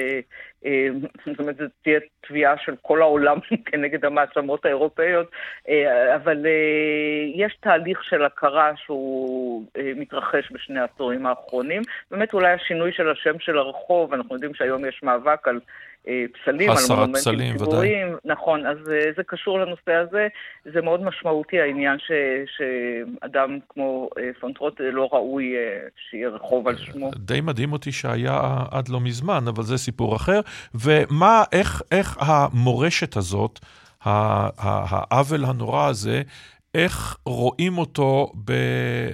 זאת 1.25 1.39
אומרת, 1.39 1.57
זו 1.57 1.65
תהיה 1.83 1.99
תביעה 2.27 2.57
של 2.57 2.75
כל 2.81 3.01
העולם 3.01 3.37
כנגד 3.65 4.05
המעצמות 4.05 4.65
האירופאיות, 4.65 5.31
אבל 6.15 6.45
יש 7.35 7.57
תהליך 7.59 8.03
של 8.03 8.23
הכרה 8.25 8.71
שהוא 8.75 9.65
מתרחש 9.95 10.51
בשני 10.51 10.79
העשורים 10.79 11.25
האחרונים. 11.25 11.81
באמת 12.11 12.33
אולי 12.33 12.51
השינוי 12.51 12.91
של 12.93 13.09
השם 13.09 13.39
של 13.39 13.57
הרחוב, 13.57 14.13
אנחנו 14.13 14.35
יודעים 14.35 14.53
שהיום 14.53 14.85
יש 14.85 14.99
מאבק 15.03 15.47
על 15.47 15.55
אה, 15.55 15.61
פסלים, 16.43 16.69
על 16.69 16.77
מונומנטים 16.89 17.57
ציבוריים. 17.57 18.07
נכון, 18.25 18.65
אז 18.65 18.77
אה, 18.91 19.11
זה 19.17 19.23
קשור 19.23 19.59
לנושא 19.59 19.91
הזה. 19.91 20.27
זה 20.73 20.81
מאוד 20.81 21.03
משמעותי 21.03 21.59
העניין 21.59 21.99
ש, 21.99 22.11
שאדם 22.57 23.59
כמו 23.69 24.09
אה, 24.17 24.29
פונטרוט 24.39 24.81
לא 24.93 25.09
ראוי 25.11 25.53
שיהיה 26.09 26.29
רחוב 26.29 26.67
על 26.67 26.77
שמו. 26.77 27.11
די 27.15 27.41
מדהים 27.41 27.73
אותי 27.73 27.91
שהיה 27.91 28.39
עד 28.71 28.89
לא 28.89 28.99
מזמן, 28.99 29.43
אבל 29.47 29.63
זה 29.63 29.77
סיפור 29.77 30.15
אחר. 30.15 30.39
ומה, 30.75 31.43
איך, 31.51 31.81
איך 31.91 32.17
המורשת 32.19 33.17
הזאת, 33.17 33.59
העוול 34.05 35.45
הנורא 35.45 35.87
הזה, 35.87 36.21
איך 36.75 37.17
רואים 37.25 37.77
אותו 37.77 38.31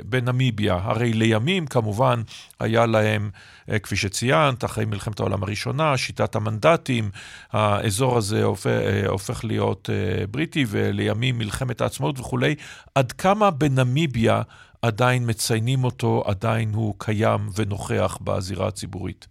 בנמיביה. 0.06 0.80
הרי 0.84 1.14
לימים 1.14 1.66
כמובן 1.66 2.20
היה 2.60 2.86
להם, 2.86 3.30
אה, 3.72 3.80
כפי 3.80 3.96
שציינת, 3.96 4.64
אחרי 4.66 4.86
מלחמת 4.86 5.20
העולם 5.20 5.44
הראשונה, 5.44 5.98
שיטת 5.98 6.36
המנדטים, 6.36 7.04
האזור 7.52 8.18
הזה 8.18 8.44
הופך, 8.44 8.68
אה, 8.68 9.08
הופך 9.08 9.46
להיות 9.46 9.90
אה, 9.90 10.28
בריטי, 10.28 10.66
ולימים 10.68 11.38
מלחמת 11.38 11.82
העצמאות 11.82 12.20
וכולי. 12.20 12.56
עד 12.96 13.12
כמה 13.12 13.52
בנמיביה 13.52 14.42
עדיין 14.82 15.24
מציינים 15.28 15.84
אותו, 15.84 16.24
עדיין 16.26 16.70
הוא 16.74 16.96
קיים 16.98 17.40
ונוכח 17.58 18.18
בזירה 18.24 18.68
הציבורית? 18.68 19.28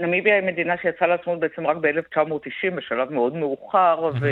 נמיביה 0.00 0.34
היא 0.34 0.42
מדינה 0.42 0.74
שיצאה 0.82 1.08
לעצמאות 1.08 1.40
בעצם 1.40 1.66
רק 1.66 1.76
ב-1990, 1.76 2.74
בשלב 2.76 3.12
מאוד 3.12 3.34
מאוחר, 3.36 4.10
mm-hmm. 4.10 4.24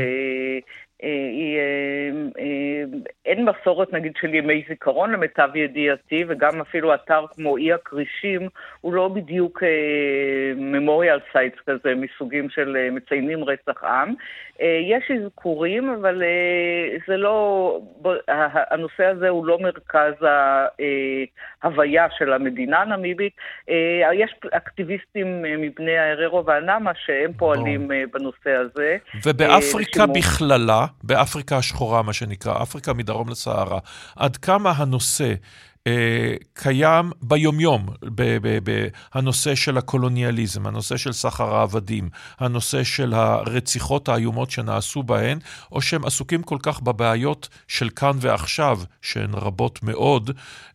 אה, 1.02 1.08
היא, 1.08 1.58
אה, 1.58 2.42
אה, 2.42 2.98
אין 3.26 3.48
מסורת 3.48 3.92
נגיד 3.92 4.12
של 4.20 4.34
ימי 4.34 4.64
זיכרון 4.68 5.12
למיטב 5.12 5.48
ידיעתי, 5.54 6.24
וגם 6.28 6.60
אפילו 6.60 6.94
אתר 6.94 7.24
כמו 7.34 7.56
אי 7.56 7.72
הכרישים 7.72 8.48
הוא 8.80 8.94
לא 8.94 9.08
בדיוק 9.08 9.62
memorial 10.56 11.18
sites 11.32 11.58
כזה 11.66 11.94
מסוגים 11.94 12.50
של 12.50 12.76
מציינים 12.92 13.44
רצח 13.44 13.84
עם. 13.84 14.14
יש 14.82 15.10
אזכורים, 15.10 15.90
אבל 15.90 16.22
זה 17.08 17.16
לא, 17.16 17.80
הנושא 18.70 19.04
הזה 19.04 19.28
הוא 19.28 19.46
לא 19.46 19.58
מרכז 19.58 20.14
ההוויה 21.62 22.06
של 22.18 22.32
המדינה 22.32 22.80
הנמיבית. 22.80 23.32
יש 24.12 24.34
אקטיביסטים 24.50 25.42
מבני 25.42 25.98
האררו 25.98 26.44
והנאמה 26.46 26.92
שהם 26.94 27.32
פועלים 27.32 27.90
בנושא 28.12 28.50
הזה. 28.50 28.96
ובאפריקה 29.26 30.06
בכללה? 30.06 30.87
באפריקה 31.02 31.56
השחורה, 31.56 32.02
מה 32.02 32.12
שנקרא, 32.12 32.62
אפריקה 32.62 32.92
מדרום 32.92 33.28
לסהרה, 33.28 33.78
עד 34.16 34.36
כמה 34.36 34.70
הנושא 34.70 35.34
אה, 35.86 36.34
קיים 36.54 37.10
ביומיום, 37.22 37.86
הנושא 39.14 39.54
של 39.54 39.78
הקולוניאליזם, 39.78 40.66
הנושא 40.66 40.96
של 40.96 41.12
סחר 41.12 41.54
העבדים, 41.54 42.08
הנושא 42.38 42.84
של 42.84 43.14
הרציחות 43.14 44.08
האיומות 44.08 44.50
שנעשו 44.50 45.02
בהן, 45.02 45.38
או 45.72 45.80
שהם 45.80 46.04
עסוקים 46.04 46.42
כל 46.42 46.58
כך 46.62 46.80
בבעיות 46.80 47.48
של 47.68 47.88
כאן 47.90 48.12
ועכשיו, 48.20 48.76
שהן 49.02 49.30
רבות 49.34 49.82
מאוד, 49.82 50.30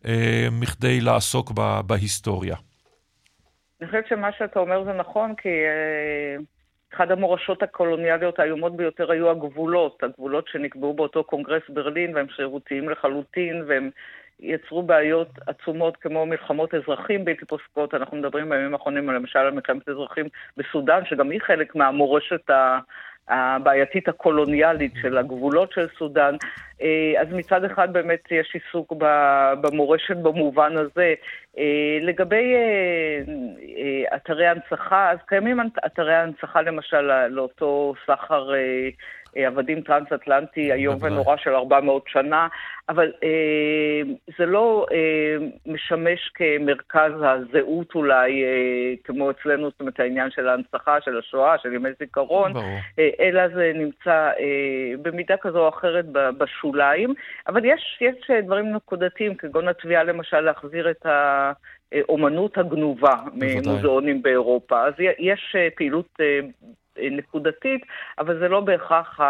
אה, 0.06 0.48
מכדי 0.52 1.00
לעסוק 1.00 1.52
בהיסטוריה. 1.86 2.56
אני 3.80 3.88
חושבת 3.88 4.08
שמה 4.08 4.28
שאתה 4.38 4.60
אומר 4.60 4.84
זה 4.84 4.92
נכון, 4.92 5.34
כי... 5.42 5.48
אה... 5.48 6.53
אחד 6.94 7.10
המורשות 7.10 7.62
הקולוניאליות 7.62 8.38
האיומות 8.38 8.76
ביותר 8.76 9.10
היו 9.10 9.30
הגבולות, 9.30 10.02
הגבולות 10.02 10.48
שנקבעו 10.48 10.94
באותו 10.94 11.24
קונגרס 11.24 11.62
ברלין 11.68 12.14
והם 12.14 12.26
שרירותיים 12.28 12.88
לחלוטין 12.88 13.64
והם 13.66 13.90
יצרו 14.40 14.82
בעיות 14.82 15.28
עצומות 15.46 15.96
כמו 15.96 16.26
מלחמות 16.26 16.74
אזרחים 16.74 17.24
בלתי 17.24 17.44
פוסקות. 17.44 17.94
אנחנו 17.94 18.16
מדברים 18.16 18.48
בימים 18.48 18.72
האחרונים 18.72 19.10
למשל 19.10 19.38
על 19.38 19.50
מלחמת 19.50 19.88
אזרחים 19.88 20.28
בסודאן, 20.56 21.02
שגם 21.04 21.30
היא 21.30 21.40
חלק 21.40 21.74
מהמורשת 21.74 22.50
ה... 22.50 22.78
הבעייתית 23.28 24.08
הקולוניאלית 24.08 24.92
של 25.02 25.18
הגבולות 25.18 25.72
של 25.72 25.86
סודאן. 25.98 26.36
אה, 26.82 27.20
אז 27.20 27.32
מצד 27.32 27.64
אחד 27.64 27.92
באמת 27.92 28.20
יש 28.30 28.54
עיסוק 28.54 28.92
במורשת 29.60 30.16
במובן 30.16 30.76
הזה. 30.76 31.14
אה, 31.58 31.98
לגבי 32.02 32.54
אה, 32.54 34.16
אתרי 34.16 34.46
הנצחה, 34.46 35.10
אז 35.10 35.18
קיימים 35.26 35.60
אתרי 35.86 36.14
הנצחה 36.14 36.62
למשל 36.62 37.28
לאותו 37.28 37.94
סחר 38.06 38.50
עבדים 39.36 39.80
טרנס-אטלנטי 39.80 40.72
איום 40.72 40.96
ונורא 41.00 41.36
של 41.36 41.54
400 41.54 42.04
שנה, 42.08 42.48
אבל 42.88 43.12
אה, 43.24 44.02
זה 44.38 44.46
לא 44.46 44.86
אה, 44.92 45.46
משמש 45.66 46.30
כמרכז 46.34 47.12
הזהות 47.22 47.94
אולי, 47.94 48.44
אה, 48.44 48.94
כמו 49.04 49.30
אצלנו, 49.30 49.70
זאת 49.70 49.80
אומרת, 49.80 50.00
העניין 50.00 50.30
של 50.30 50.48
ההנצחה, 50.48 51.00
של 51.00 51.18
השואה, 51.18 51.58
של 51.58 51.72
ימי 51.72 51.88
זיכרון, 51.98 52.52
אה, 52.98 53.10
אלא 53.20 53.48
זה 53.48 53.72
נמצא 53.74 54.30
אה, 54.38 54.92
במידה 55.02 55.36
כזו 55.36 55.58
או 55.58 55.68
אחרת 55.68 56.04
בשוליים. 56.12 57.14
אבל 57.48 57.64
יש, 57.64 57.98
יש 58.00 58.30
דברים 58.44 58.74
נקודתיים, 58.74 59.34
כגון 59.34 59.68
התביעה 59.68 60.04
למשל 60.04 60.40
להחזיר 60.40 60.90
את 60.90 61.06
ה... 61.06 61.52
אומנות 62.08 62.58
הגנובה 62.58 63.14
ממוזיאונים 63.34 64.22
באירופה. 64.22 64.86
אז 64.86 64.94
יש 65.18 65.56
אה, 65.58 65.68
פעילות 65.76 66.08
אה, 66.20 66.40
נקודתית, 66.98 67.86
אבל 68.18 68.38
זה 68.38 68.48
לא 68.48 68.60
בהכרח 68.60 69.20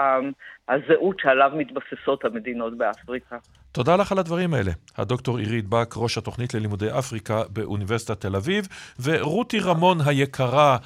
הזהות 0.69 1.17
שעליו 1.21 1.51
מתבססות 1.57 2.25
המדינות 2.25 2.79
באפריקה. 2.79 3.37
תודה 3.73 3.97
לך 3.97 4.13
על 4.13 4.19
הדברים 4.19 4.55
האלה. 4.55 4.73
הדוקטור 4.97 5.39
עירית 5.39 5.69
בק, 5.69 5.95
ראש 5.97 6.19
התוכנית 6.19 6.55
ללימודי 6.55 6.99
אפריקה 6.99 7.43
באוניברסיטת 7.49 8.21
תל 8.21 8.37
אביב, 8.37 8.69
ורותי 9.03 9.61
רמון 9.61 9.99
היקרה, 10.01 10.77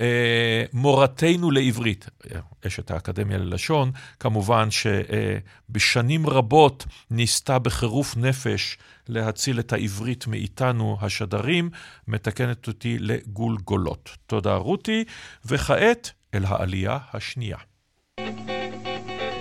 אה, 0.00 0.64
מורתנו 0.72 1.50
לעברית, 1.50 2.06
אשת 2.66 2.90
האקדמיה 2.90 3.38
ללשון, 3.38 3.90
כמובן 4.20 4.68
שבשנים 4.70 6.26
רבות 6.26 6.84
ניסתה 7.10 7.58
בחירוף 7.58 8.16
נפש 8.16 8.78
להציל 9.08 9.60
את 9.60 9.72
העברית 9.72 10.26
מאיתנו 10.26 10.96
השדרים, 11.00 11.70
מתקנת 12.08 12.68
אותי 12.68 12.96
לגולגולות. 13.00 14.10
תודה 14.26 14.54
רותי, 14.54 15.04
וכעת 15.46 16.12
אל 16.34 16.44
העלייה 16.44 16.98
השנייה. 17.14 17.67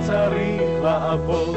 צריך 0.00 0.82
לעבוד. 0.82 1.55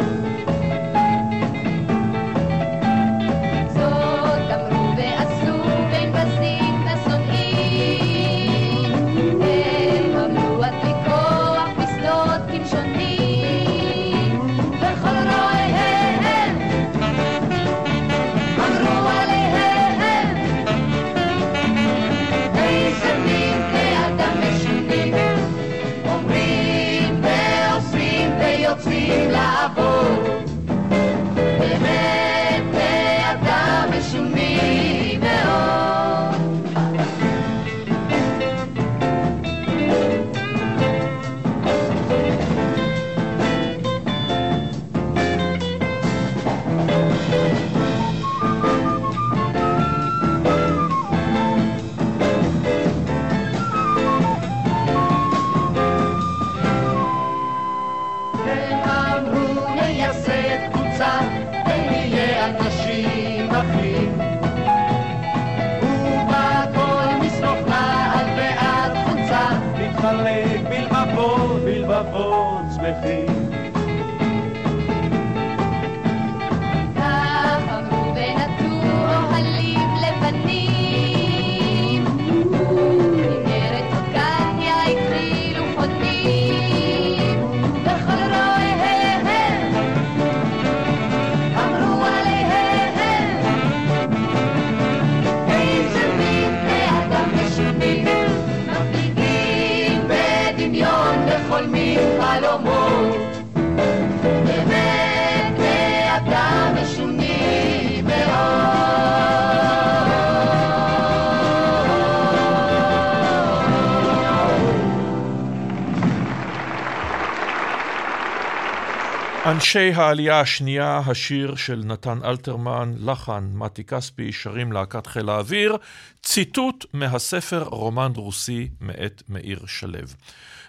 אנשי 119.70 119.91
העלייה 119.94 120.40
השנייה, 120.40 120.98
השיר 120.98 121.56
של 121.56 121.82
נתן 121.86 122.20
אלתרמן, 122.24 122.94
לחן 123.00 123.50
מתי 123.54 123.84
כספי, 123.84 124.32
שרים 124.32 124.72
להקת 124.72 125.08
חיל 125.08 125.30
האוויר, 125.30 125.78
ציטוט 126.24 126.86
מהספר 126.94 127.64
רומן 127.64 128.12
רוסי 128.16 128.70
מאת 128.82 129.24
מאיר 129.30 129.60
שלו. 129.68 130.00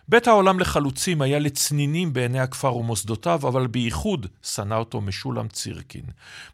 בית 0.09 0.29
העולם 0.29 0.61
לחלוצים 0.61 1.23
היה 1.23 1.39
לצנינים 1.39 2.13
בעיני 2.13 2.41
הכפר 2.41 2.77
ומוסדותיו, 2.77 3.41
אבל 3.49 3.67
בייחוד 3.67 4.27
שנא 4.43 4.75
אותו 4.75 5.01
משולם 5.01 5.49
צירקין. 5.49 6.05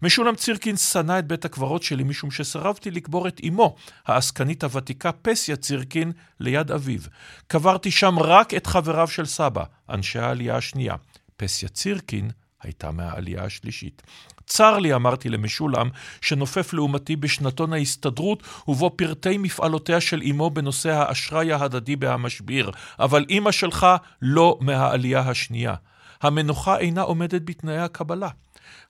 משולם 0.03 0.35
צירקין 0.35 0.77
שנא 0.77 1.19
את 1.19 1.27
בית 1.27 1.45
הקברות 1.45 1.83
שלי 1.83 2.05
משום 2.05 2.31
שסירבתי 2.31 2.91
לקבור 2.91 3.29
את 3.29 3.41
אמו, 3.49 3.77
העסקנית 4.07 4.65
הוותיקה 4.65 5.13
פסיה 5.13 5.57
צירקין, 5.57 6.13
ליד 6.41 6.71
אביו. 6.71 7.01
קברתי 7.47 7.91
שם 7.91 8.19
רק 8.19 8.55
את 8.55 8.67
חבריו 8.67 9.09
של 9.09 9.27
סבא, 9.27 9.65
אנשי 9.91 10.19
העלייה 10.19 10.57
השנייה. 10.57 10.95
פסיה 11.37 11.69
צירקין 11.69 12.31
הייתה 12.63 12.91
מהעלייה 12.91 13.45
השלישית. 13.45 14.03
צר 14.47 14.79
לי, 14.79 14.95
אמרתי 14.95 15.29
למשולם, 15.29 15.89
שנופף 16.21 16.73
לעומתי 16.73 17.17
בשנתון 17.17 17.73
ההסתדרות, 17.73 18.43
ובו 18.69 18.91
פרטי 18.97 19.39
מפעלותיה 19.39 20.01
של 20.01 20.23
אמו 20.31 20.51
בנושא 20.51 20.91
האשראי 20.91 21.53
ההדדי 21.53 21.97
בהמשביר, 21.97 22.71
אבל 22.99 23.25
אמא 23.31 23.51
שלך 23.53 23.87
לא 24.23 24.59
מהעלייה 24.61 25.21
השנייה. 25.21 25.75
המנוחה 26.23 26.79
אינה 26.79 27.03
עומדת 27.03 27.43
בתנאי 27.45 27.79
הקבלה. 27.79 28.29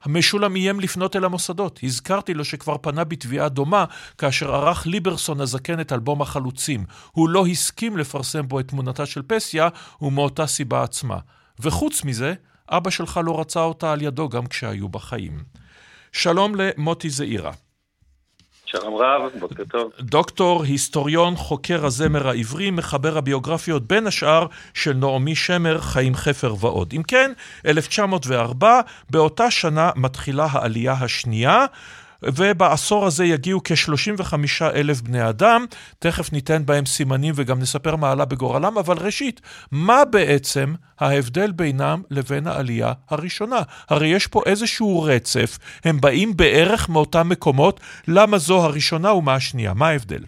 משולם 0.07 0.57
איים 0.57 0.81
לפנות 0.81 1.17
אל 1.17 1.25
המוסדות. 1.25 1.81
הזכרתי 1.83 2.35
לו 2.35 2.45
שכבר 2.45 2.77
פנה 2.79 3.05
בתביעה 3.05 3.49
דומה 3.49 3.85
כאשר 4.19 4.55
ערך 4.55 4.87
ליברסון 4.87 5.41
הזקן 5.41 5.81
את 5.81 5.93
אלבום 5.93 6.23
החלוצים. 6.23 6.85
הוא 7.13 7.29
לא 7.29 7.47
הסכים 7.47 7.97
לפרסם 7.97 8.49
בו 8.49 8.61
את 8.61 8.69
תמונתה 8.69 9.07
של 9.07 9.23
פסיה, 9.27 9.69
ומאותה 10.03 10.47
סיבה 10.47 10.83
עצמה. 10.83 11.19
וחוץ 11.61 12.05
מזה, 12.05 12.35
אבא 12.69 12.91
שלך 12.91 13.21
לא 13.25 13.41
רצה 13.41 13.61
אותה 13.61 13.93
על 13.93 14.03
ידו 14.03 14.29
גם 14.29 14.47
כשהיו 14.47 14.89
בחיים. 14.89 15.39
שלום 16.13 16.55
למוטי 16.55 17.11
זעירה. 17.11 17.53
שלום 18.67 18.95
רב, 18.95 19.31
בוקר 19.41 19.65
טוב. 19.65 19.93
דוקטור, 20.01 20.63
היסטוריון, 20.63 21.37
חוקר 21.37 21.87
הזמר 21.87 22.29
העברי, 22.29 22.71
מחבר 22.71 23.19
הביוגרפיות 23.19 23.87
בין 23.87 24.07
השאר 24.07 24.47
של 24.75 24.93
נעמי 24.93 25.35
שמר, 25.35 25.81
חיים 25.81 26.15
חפר 26.15 26.55
ועוד. 26.61 26.93
אם 26.97 27.03
כן, 27.03 27.33
1904, 27.67 28.81
באותה 29.11 29.51
שנה 29.51 29.91
מתחילה 29.97 30.47
העלייה 30.51 30.93
השנייה. 30.93 31.67
ובעשור 32.35 33.07
הזה 33.07 33.25
יגיעו 33.25 33.61
כ-35 33.65 34.35
אלף 34.75 35.01
בני 35.01 35.29
אדם, 35.29 35.65
תכף 35.99 36.33
ניתן 36.33 36.67
בהם 36.67 36.87
סימנים 36.87 37.35
וגם 37.37 37.59
נספר 37.59 37.97
מה 37.97 38.11
עלה 38.11 38.25
בגורלם, 38.25 38.79
אבל 38.79 38.97
ראשית, 38.99 39.41
מה 39.73 40.05
בעצם 40.05 40.75
ההבדל 41.01 41.53
בינם 41.53 42.03
לבין 42.11 42.47
העלייה 42.47 42.93
הראשונה? 43.11 43.61
הרי 43.89 44.09
יש 44.09 44.27
פה 44.27 44.43
איזשהו 44.47 45.03
רצף, 45.03 45.59
הם 45.85 46.01
באים 46.01 46.37
בערך 46.37 46.89
מאותם 46.89 47.29
מקומות, 47.29 47.81
למה 48.09 48.39
זו 48.39 48.65
הראשונה 48.65 49.13
ומה 49.13 49.35
השנייה? 49.35 49.75
מה 49.75 49.89
ההבדל? 49.89 50.23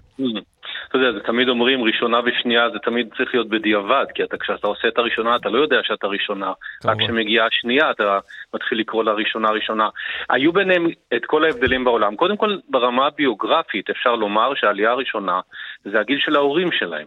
אתה 0.88 0.98
יודע, 0.98 1.12
זה 1.12 1.20
תמיד 1.20 1.48
אומרים 1.48 1.84
ראשונה 1.84 2.20
ושנייה, 2.24 2.70
זה 2.70 2.78
תמיד 2.78 3.08
צריך 3.16 3.34
להיות 3.34 3.48
בדיעבד, 3.48 4.06
כי 4.14 4.22
אתה, 4.24 4.36
כשאתה 4.36 4.66
עושה 4.66 4.88
את 4.88 4.98
הראשונה, 4.98 5.36
אתה 5.36 5.48
לא 5.48 5.58
יודע 5.58 5.76
שאתה 5.82 6.06
ראשונה. 6.06 6.52
רק 6.84 6.98
כשמגיעה 6.98 7.46
השנייה, 7.46 7.90
אתה 7.90 8.18
מתחיל 8.54 8.78
לקרוא 8.80 9.04
לה 9.04 9.12
ראשונה 9.12 9.50
ראשונה. 9.50 9.88
היו 10.30 10.52
ביניהם 10.52 10.86
את 11.16 11.24
כל 11.26 11.44
ההבדלים 11.44 11.84
בעולם. 11.84 12.16
קודם 12.16 12.36
כל, 12.36 12.56
ברמה 12.68 13.06
הביוגרפית, 13.06 13.90
אפשר 13.90 14.14
לומר 14.14 14.54
שהעלייה 14.54 14.90
הראשונה 14.90 15.40
זה 15.84 16.00
הגיל 16.00 16.18
של 16.20 16.36
ההורים 16.36 16.72
שלהם. 16.72 17.06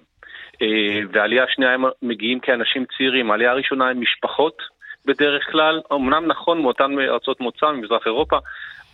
והעלייה 1.12 1.44
השנייה 1.44 1.74
הם 1.74 1.84
מגיעים 2.02 2.40
כאנשים 2.40 2.86
צעירים. 2.98 3.32
העלייה 3.32 3.52
הראשונה 3.52 3.90
הם 3.90 4.02
משפחות 4.02 4.62
בדרך 5.06 5.52
כלל, 5.52 5.82
אמנם 5.94 6.28
נכון 6.28 6.62
מאותן 6.62 7.00
ארצות 7.00 7.40
מוצא, 7.42 7.72
ממזרח 7.72 8.02
אירופה, 8.06 8.38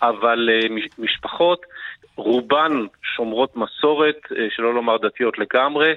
אבל 0.01 0.49
משפחות, 0.97 1.65
רובן 2.17 2.71
שומרות 3.15 3.57
מסורת, 3.57 4.19
שלא 4.55 4.73
לומר 4.73 4.97
דתיות 4.97 5.37
לגמרי, 5.37 5.93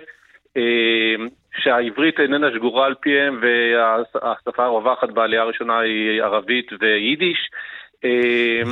שהעברית 1.63 2.21
איננה 2.21 2.47
שגורה 2.55 2.87
על 2.87 2.95
פיהם 3.01 3.41
והשפה 3.43 4.65
הרווחת 4.65 5.09
בעלייה 5.09 5.43
הראשונה 5.43 5.79
היא 5.79 6.23
ערבית 6.23 6.67
ויידיש. 6.81 7.39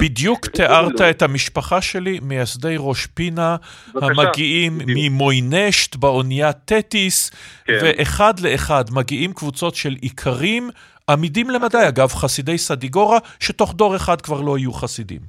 בדיוק 0.01 0.47
תיארת 0.47 1.01
את 1.01 1.23
המשפחה 1.23 1.83
שלי, 1.83 2.19
מייסדי 2.23 2.77
ראש 2.79 3.07
פינה, 3.07 3.57
המגיעים 3.95 4.73
ממוינשט 4.87 5.97
באונייה 5.97 6.53
תטיס, 6.53 7.31
ואחד 7.69 8.35
לאחד 8.41 8.85
מגיעים 8.93 9.33
קבוצות 9.33 9.75
של 9.75 9.95
איכרים, 10.03 10.71
עמידים 11.11 11.51
למדי, 11.51 11.89
אגב, 11.89 12.09
חסידי 12.09 12.59
סדיגורה, 12.59 13.19
שתוך 13.41 13.75
דור 13.75 13.97
אחד 13.97 14.21
כבר 14.21 14.41
לא 14.41 14.59
יהיו 14.59 14.73
חסידים. 14.73 15.21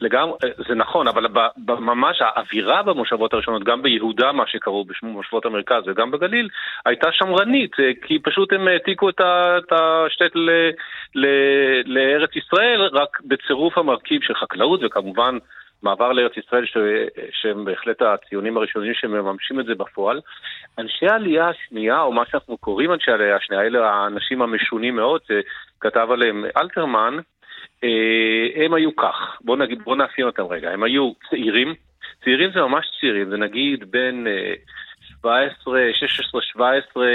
לגמרי, 0.00 0.34
זה 0.68 0.74
נכון, 0.74 1.08
אבל 1.08 1.26
ממש 1.66 2.18
האווירה 2.20 2.82
במושבות 2.82 3.34
הראשונות, 3.34 3.64
גם 3.64 3.82
ביהודה, 3.82 4.32
מה 4.32 4.46
שקראו 4.46 4.84
במושבות 5.02 5.46
המרכז 5.46 5.82
וגם 5.86 6.10
בגליל, 6.10 6.48
הייתה 6.86 7.08
שמרנית, 7.12 7.76
כי 8.02 8.18
פשוט 8.18 8.52
הם 8.52 8.68
העתיקו 8.68 9.08
את 9.08 9.72
השטט 9.72 10.36
לארץ 11.84 12.30
ישראל, 12.36 12.80
רק 12.92 13.20
בצירוף 13.24 13.78
המרכיב 13.78 14.22
של 14.22 14.34
חקלאות 14.34 14.80
וכמובן 14.84 15.38
מעבר 15.82 16.12
לארץ 16.12 16.36
ישראל, 16.36 16.66
ש... 16.66 16.76
שהם 17.32 17.64
בהחלט 17.64 18.02
הציונים 18.02 18.56
הראשונים 18.56 18.94
שמממשים 18.94 19.60
את 19.60 19.66
זה 19.66 19.74
בפועל. 19.74 20.20
אנשי 20.78 21.06
העלייה 21.06 21.48
השנייה, 21.48 22.00
או 22.00 22.12
מה 22.12 22.22
שאנחנו 22.30 22.56
קוראים 22.56 22.92
אנשי 22.92 23.10
העלייה 23.10 23.36
השנייה, 23.36 23.62
אלה 23.62 23.90
האנשים 23.90 24.42
המשונים 24.42 24.96
מאוד, 24.96 25.20
שכתב 25.26 26.08
עליהם 26.10 26.44
אלתרמן, 26.56 27.16
אה, 27.18 27.22
הם 28.54 28.74
היו 28.74 28.96
כך, 28.96 29.38
בואו 29.40 29.56
נגיד, 29.56 29.82
בואו 29.82 29.96
נאפיין 29.96 30.26
אותם 30.26 30.42
רגע, 30.42 30.70
הם 30.70 30.82
היו 30.82 31.12
צעירים, 31.30 31.74
צעירים 32.24 32.50
זה 32.54 32.60
ממש 32.60 32.86
צעירים, 33.00 33.30
זה 33.30 33.36
נגיד 33.36 33.90
בין 33.90 34.26
17, 35.22 35.90
16, 35.92 36.42
17 36.42 37.06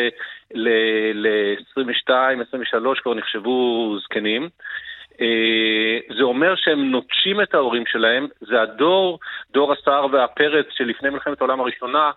ל-22, 0.54 2.12
23 2.48 3.00
כבר 3.00 3.14
נחשבו 3.14 3.96
זקנים. 4.04 4.50
אה, 5.22 6.00
זה 6.18 6.24
אומר 6.24 6.56
שהם 6.56 6.92
נוטשים 6.92 7.42
את 7.42 7.54
ההורים 7.54 7.84
שלהם, 7.86 8.28
זה 8.40 8.62
הדור, 8.62 9.20
דור 9.52 9.74
הסער 9.74 10.08
והפרץ 10.12 10.66
שלפני 10.70 11.10
מלחמת 11.10 11.42
העולם 11.42 11.60
הראשונה, 11.60 12.12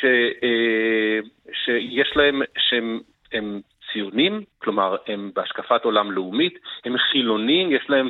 ש, 0.00 0.04
אה, 0.42 1.18
שיש 1.52 2.16
להם, 2.16 2.42
שהם 2.58 3.00
הם 3.32 3.60
ציונים, 3.92 4.42
כלומר 4.58 4.96
הם 5.06 5.30
בהשקפת 5.34 5.84
עולם 5.84 6.12
לאומית, 6.12 6.58
הם 6.84 6.98
חילונים, 6.98 7.72
יש 7.72 7.84
להם 7.88 8.08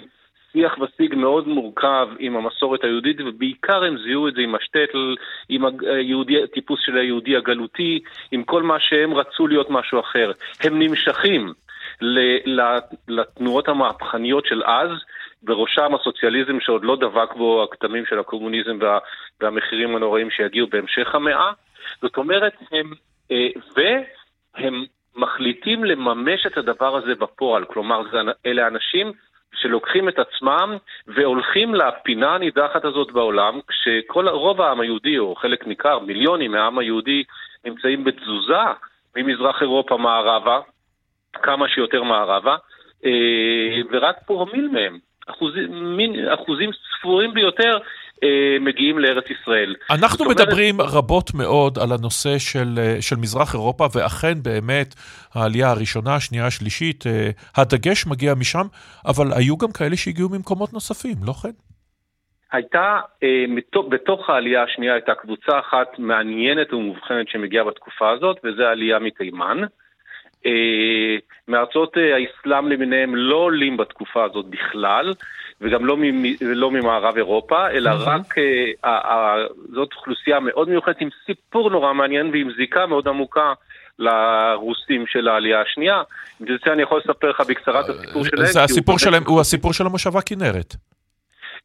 שיח 0.52 0.78
ושיג 0.78 1.14
מאוד 1.14 1.48
מורכב 1.48 2.08
עם 2.18 2.36
המסורת 2.36 2.84
היהודית, 2.84 3.16
ובעיקר 3.20 3.84
הם 3.84 3.98
זיהו 3.98 4.28
את 4.28 4.34
זה 4.34 4.40
עם 4.40 4.54
השטטל, 4.54 5.16
עם 5.48 5.62
היהודי, 5.80 6.42
הטיפוס 6.42 6.80
של 6.84 6.96
היהודי 6.96 7.36
הגלותי, 7.36 8.00
עם 8.32 8.44
כל 8.44 8.62
מה 8.62 8.76
שהם 8.80 9.14
רצו 9.14 9.46
להיות 9.46 9.70
משהו 9.70 10.00
אחר. 10.00 10.32
הם 10.60 10.78
נמשכים 10.78 11.52
לתנועות 13.08 13.68
המהפכניות 13.68 14.46
של 14.46 14.62
אז, 14.64 14.90
בראשם 15.42 15.94
הסוציאליזם 15.94 16.60
שעוד 16.60 16.84
לא 16.84 16.96
דבק 16.96 17.34
בו 17.36 17.62
הכתמים 17.62 18.04
של 18.06 18.18
הקומוניזם 18.18 18.78
וה, 18.80 18.98
והמחירים 19.40 19.96
הנוראים 19.96 20.30
שיגיעו 20.30 20.66
בהמשך 20.66 21.14
המאה. 21.14 21.52
זאת 22.02 22.16
אומרת, 22.16 22.52
הם, 22.72 22.92
אה, 23.30 23.48
והם 23.76 24.84
מחליטים 25.16 25.84
לממש 25.84 26.46
את 26.46 26.58
הדבר 26.58 26.96
הזה 26.96 27.14
בפועל. 27.14 27.64
כלומר, 27.64 28.02
אלה 28.46 28.66
אנשים 28.66 29.12
שלוקחים 29.54 30.08
את 30.08 30.18
עצמם 30.18 30.76
והולכים 31.06 31.74
לפינה 31.74 32.34
הנידחת 32.34 32.84
הזאת 32.84 33.12
בעולם, 33.12 33.60
כשכל, 33.68 34.28
רוב 34.28 34.60
העם 34.60 34.80
היהודי, 34.80 35.18
או 35.18 35.34
חלק 35.34 35.66
ניכר, 35.66 35.98
מיליונים 35.98 36.52
מהעם 36.52 36.78
היהודי, 36.78 37.24
נמצאים 37.64 38.04
בתזוזה 38.04 38.62
ממזרח 39.16 39.62
אירופה 39.62 39.96
מערבה, 39.96 40.60
כמה 41.32 41.68
שיותר 41.68 42.02
מערבה, 42.02 42.56
אה, 43.04 43.80
ורק 43.90 44.16
פרומיל 44.26 44.68
מהם, 44.68 44.98
אחוזים, 45.26 45.96
מין, 45.96 46.28
אחוזים 46.28 46.70
ספורים 46.98 47.34
ביותר, 47.34 47.78
מגיעים 48.60 48.98
לארץ 48.98 49.24
ישראל. 49.30 49.74
אנחנו 49.90 50.24
מדברים 50.24 50.80
אומרת... 50.80 50.94
רבות 50.94 51.34
מאוד 51.34 51.78
על 51.78 51.92
הנושא 51.92 52.38
של, 52.38 52.78
אה, 52.78 52.96
של 53.00 53.16
מזרח 53.16 53.54
אירופה, 53.54 53.86
ואכן 53.94 54.34
באמת 54.42 54.94
העלייה 55.34 55.70
הראשונה, 55.70 56.14
השנייה, 56.14 56.46
השלישית, 56.46 57.04
הדגש 57.56 58.06
מגיע 58.06 58.34
משם, 58.34 58.66
אבל 59.06 59.26
היו 59.36 59.56
גם 59.56 59.72
כאלה 59.78 59.96
שהגיעו 59.96 60.28
ממקומות 60.28 60.72
נוספים, 60.72 61.16
לא 61.26 61.32
כן? 61.42 61.50
הייתה, 62.52 63.00
בתוך 63.88 64.30
העלייה 64.30 64.62
השנייה 64.62 64.94
הייתה 64.94 65.14
קבוצה 65.14 65.58
אחת 65.58 65.98
מעניינת 65.98 66.72
ומובחנת 66.72 67.28
שמגיעה 67.28 67.64
בתקופה 67.64 68.10
הזאת, 68.10 68.36
וזה 68.44 68.68
העלייה 68.68 68.98
מתימן. 68.98 69.58
אה, 70.46 71.16
מארצות 71.48 71.98
אה, 71.98 72.16
האסלאם 72.16 72.68
למיניהם 72.68 73.16
לא 73.16 73.36
עולים 73.36 73.76
בתקופה 73.76 74.24
הזאת 74.24 74.46
בכלל, 74.46 75.12
וגם 75.62 75.86
לא, 75.86 75.96
לא 76.40 76.70
ממערב 76.70 77.16
אירופה, 77.16 77.70
אלא 77.70 77.90
mm-hmm. 77.90 78.08
רק, 78.08 78.34
אה, 78.84 79.34
זאת 79.74 79.88
אוכלוסייה 79.96 80.40
מאוד 80.40 80.68
מיוחדת 80.68 80.96
עם 81.00 81.08
סיפור 81.26 81.70
נורא 81.70 81.92
מעניין 81.92 82.30
ועם 82.32 82.50
זיקה 82.56 82.86
מאוד 82.86 83.08
עמוקה 83.08 83.52
לרוסים 83.98 85.06
של 85.06 85.28
העלייה 85.28 85.60
השנייה. 85.60 86.02
אם 86.40 86.46
תרצה 86.46 86.72
אני 86.72 86.82
יכול 86.82 87.00
לספר 87.04 87.30
לך 87.30 87.40
בקצרה 87.40 87.80
את 87.80 87.88
הסיפור 87.88 88.24
שלהם. 88.24 88.46
זה 88.46 88.62
הסיפור 88.62 88.98
שלהם, 88.98 89.22
הוא 89.26 89.40
הסיפור 89.40 89.72
של 89.72 89.86
המושבה 89.86 90.20
כנרת. 90.20 90.74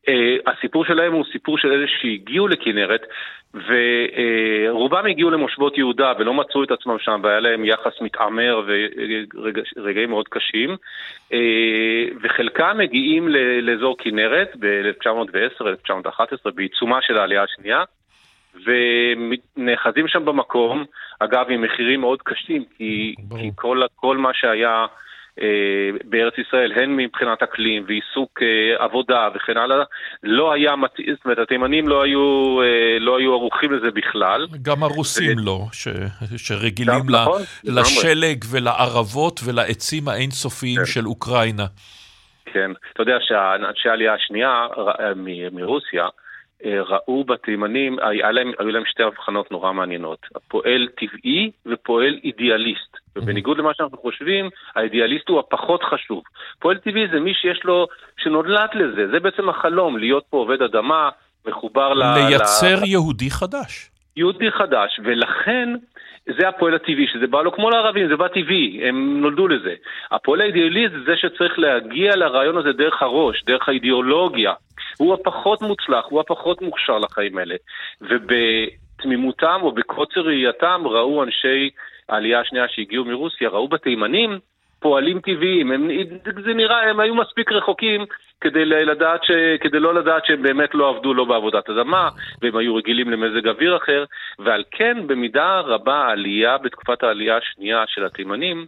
Uh, 0.08 0.52
הסיפור 0.52 0.86
שלהם 0.86 1.14
הוא 1.14 1.26
סיפור 1.32 1.58
של 1.58 1.72
אלה 1.72 1.88
שהגיעו 1.88 2.48
לכנרת, 2.48 3.02
ורובם 3.54 5.06
הגיעו 5.06 5.30
למושבות 5.30 5.78
יהודה 5.78 6.14
ולא 6.20 6.34
מצאו 6.34 6.64
את 6.64 6.72
עצמם 6.72 6.98
שם, 7.00 7.20
והיה 7.24 7.40
להם 7.40 7.66
יחס 7.66 8.02
מתעמר 8.02 8.62
ורגעים 9.76 10.10
מאוד 10.10 10.28
קשים, 10.28 10.76
uh, 11.30 11.34
וחלקם 12.22 12.78
מגיעים 12.78 13.28
לאזור 13.62 13.98
כנרת 13.98 14.56
ב-1910-1911, 14.60 16.52
בעיצומה 16.56 17.02
של 17.02 17.18
העלייה 17.18 17.44
השנייה, 17.44 17.84
ונאחזים 18.66 20.08
שם 20.08 20.26
במקום, 20.26 20.86
אגב, 21.20 21.46
עם 21.50 21.62
מחירים 21.62 22.02
מאוד 22.02 22.22
קשים, 22.22 22.64
כי, 22.78 23.16
כי 23.40 23.52
כל, 23.56 23.82
כל 23.96 24.18
מה 24.18 24.34
שהיה... 24.34 24.86
אה, 25.42 25.90
בארץ 26.04 26.34
ישראל, 26.38 26.72
הן 26.76 26.96
מבחינת 26.96 27.44
אקלים 27.44 27.86
ועיסוק 27.88 28.40
אה, 28.42 28.84
עבודה 28.84 29.30
וכן 29.36 29.58
הלאה, 29.58 29.84
לא 30.24 30.54
היה 30.54 30.76
מתאים, 30.76 31.14
זאת 31.16 31.26
אומרת, 31.26 31.40
התימנים 31.40 31.88
לא 31.88 32.04
היו, 32.04 32.58
אה, 32.62 33.00
לא 33.00 33.18
היו 33.18 33.34
ערוכים 33.34 33.72
לזה 33.72 33.92
בכלל. 33.92 34.48
גם 34.62 34.84
הרוסים 34.84 35.38
לא, 35.40 35.60
ש, 35.72 35.88
שרגילים 36.38 37.10
ל, 37.10 37.22
נכון, 37.22 37.42
לשלג 37.64 38.44
ולערבות 38.52 39.40
ולעצים 39.46 40.08
האינסופיים 40.08 40.80
כן. 40.80 40.86
של 40.86 41.06
אוקראינה. 41.06 41.66
כן, 42.46 42.72
אתה 42.94 43.02
יודע 43.02 43.18
שאנשי 43.22 43.90
העלייה 43.90 44.14
השנייה 44.14 44.68
מרוסיה, 45.52 46.08
ראו 46.66 47.24
בתימנים, 47.24 47.98
היו 48.02 48.32
להם, 48.32 48.52
היו 48.60 48.72
להם 48.72 48.84
שתי 48.86 49.04
הבחנות 49.04 49.52
נורא 49.52 49.74
מעניינות, 49.74 50.20
פועל 50.48 50.88
טבעי 50.98 51.52
ופועל 51.66 52.20
אידיאליסט. 52.24 52.98
ובניגוד 53.18 53.58
למה 53.58 53.72
שאנחנו 53.74 53.98
חושבים, 53.98 54.50
האידיאליסט 54.76 55.30
הוא 55.30 55.40
הפחות 55.40 55.84
חשוב. 55.84 56.24
פועל 56.60 56.78
טבעי 56.78 57.08
זה 57.12 57.20
מי 57.20 57.34
שיש 57.34 57.64
לו, 57.64 57.88
שנולד 58.18 58.70
לזה, 58.74 59.08
זה 59.12 59.20
בעצם 59.20 59.50
החלום, 59.50 59.98
להיות 59.98 60.24
פה 60.30 60.38
עובד 60.38 60.62
אדמה, 60.62 61.10
מחובר 61.48 61.94
ל... 61.94 62.04
לייצר 62.04 62.76
ל... 62.82 62.86
יהודי 62.86 63.30
חדש. 63.30 63.90
יהודי 64.18 64.52
חדש, 64.52 65.00
ולכן 65.04 65.70
זה 66.40 66.48
הפועל 66.48 66.76
הטבעי, 66.76 67.08
שזה 67.14 67.28
בא 67.28 67.42
לו 67.42 67.52
כמו 67.52 67.70
לערבים, 67.70 68.08
זה 68.08 68.16
בא 68.16 68.28
טבעי, 68.28 68.88
הם 68.88 69.22
נולדו 69.22 69.48
לזה. 69.48 69.74
הפועל 70.12 70.42
האידיאליסט 70.42 70.94
זה 71.06 71.14
שצריך 71.18 71.60
להגיע 71.60 72.16
לרעיון 72.16 72.58
הזה 72.58 72.72
דרך 72.72 73.02
הראש, 73.02 73.44
דרך 73.44 73.70
האידיאולוגיה. 73.70 74.54
הוא 74.98 75.14
הפחות 75.14 75.62
מוצלח, 75.62 76.06
הוא 76.10 76.20
הפחות 76.20 76.62
מוכשר 76.62 76.98
לחיים 76.98 77.38
האלה. 77.38 77.56
ובתמימותם 78.02 79.60
או 79.62 79.72
בקוצר 79.72 80.22
ראייתם 80.22 80.82
ראו 80.86 81.24
אנשי 81.24 81.70
העלייה 82.10 82.40
השנייה 82.40 82.66
שהגיעו 82.68 83.06
מרוסיה, 83.06 83.50
ראו 83.50 83.68
בתימנים 83.68 84.40
פועלים 84.80 85.20
טבעיים, 85.20 85.72
הם, 85.72 85.90
זה 86.44 86.54
נראה, 86.54 86.90
הם 86.90 87.00
היו 87.00 87.16
מספיק 87.16 87.52
רחוקים 87.52 88.06
כדי, 88.42 88.66
לדעת 88.66 89.24
ש, 89.24 89.32
כדי 89.62 89.80
לא 89.80 89.94
לדעת 89.94 90.26
שהם 90.26 90.42
באמת 90.42 90.76
לא 90.76 90.90
עבדו 90.90 91.14
לא 91.14 91.26
בעבודת 91.26 91.70
אדמה, 91.70 92.10
והם 92.42 92.58
היו 92.58 92.76
רגילים 92.76 93.10
למזג 93.10 93.48
אוויר 93.48 93.78
אחר, 93.78 94.06
ועל 94.40 94.64
כן 94.72 95.08
במידה 95.08 95.60
רבה 95.60 95.96
העלייה 95.96 96.58
בתקופת 96.58 97.04
העלייה 97.04 97.38
השנייה 97.38 97.84
של 97.88 98.06
התימנים, 98.06 98.66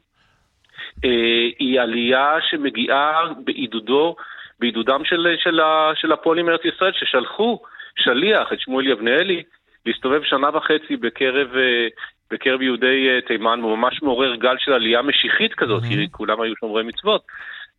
אה, 1.05 1.49
היא 1.59 1.81
עלייה 1.81 2.37
שמגיעה 2.49 3.23
בעידודו, 3.43 4.15
בעידודם 4.59 5.05
של, 5.05 5.27
של, 5.37 5.59
של 5.95 6.11
הפועלים 6.11 6.45
מארץ 6.45 6.65
ישראל, 6.65 6.91
ששלחו 6.93 7.59
שליח, 7.99 8.53
את 8.53 8.59
שמואל 8.59 8.87
יבנאלי, 8.87 9.43
להסתובב 9.85 10.23
שנה 10.23 10.49
וחצי 10.57 10.95
בקרב 10.95 11.47
אה, 11.55 11.87
בקרב 12.31 12.61
יהודי 12.61 13.09
אה, 13.09 13.21
תימן, 13.21 13.59
הוא 13.61 13.77
ממש 13.77 14.01
מעורר 14.01 14.35
גל 14.35 14.55
של 14.59 14.73
עלייה 14.73 15.01
משיחית 15.01 15.53
כזאת, 15.53 15.83
כי 15.83 16.07
כולם 16.11 16.41
היו 16.41 16.55
שומרי 16.55 16.83
מצוות. 16.83 17.21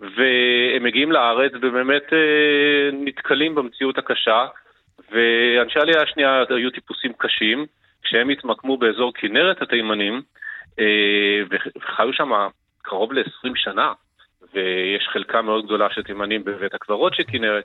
והם 0.01 0.83
מגיעים 0.83 1.13
לארץ 1.13 1.53
ובאמת 1.55 2.13
אה, 2.13 2.91
נתקלים 2.93 3.55
במציאות 3.55 3.99
הקשה, 3.99 4.47
ואנשי 5.11 5.79
העלייה 5.79 6.03
השנייה 6.03 6.43
היו 6.49 6.71
טיפוסים 6.71 7.13
קשים, 7.19 7.67
כשהם 8.03 8.29
התמקמו 8.29 8.77
באזור 8.77 9.13
כנרת 9.15 9.63
התימנים, 9.63 10.23
אה, 10.79 11.43
וחיו 11.51 12.13
שם 12.13 12.31
קרוב 12.83 13.13
ל-20 13.13 13.53
שנה, 13.55 13.93
ויש 14.55 15.09
חלקה 15.13 15.43
מאוד 15.43 15.65
גדולה 15.65 15.87
של 15.91 16.03
תימנים 16.03 16.45
בבית 16.45 16.75
הקברות 16.75 17.15
של 17.15 17.23
כנרת. 17.23 17.65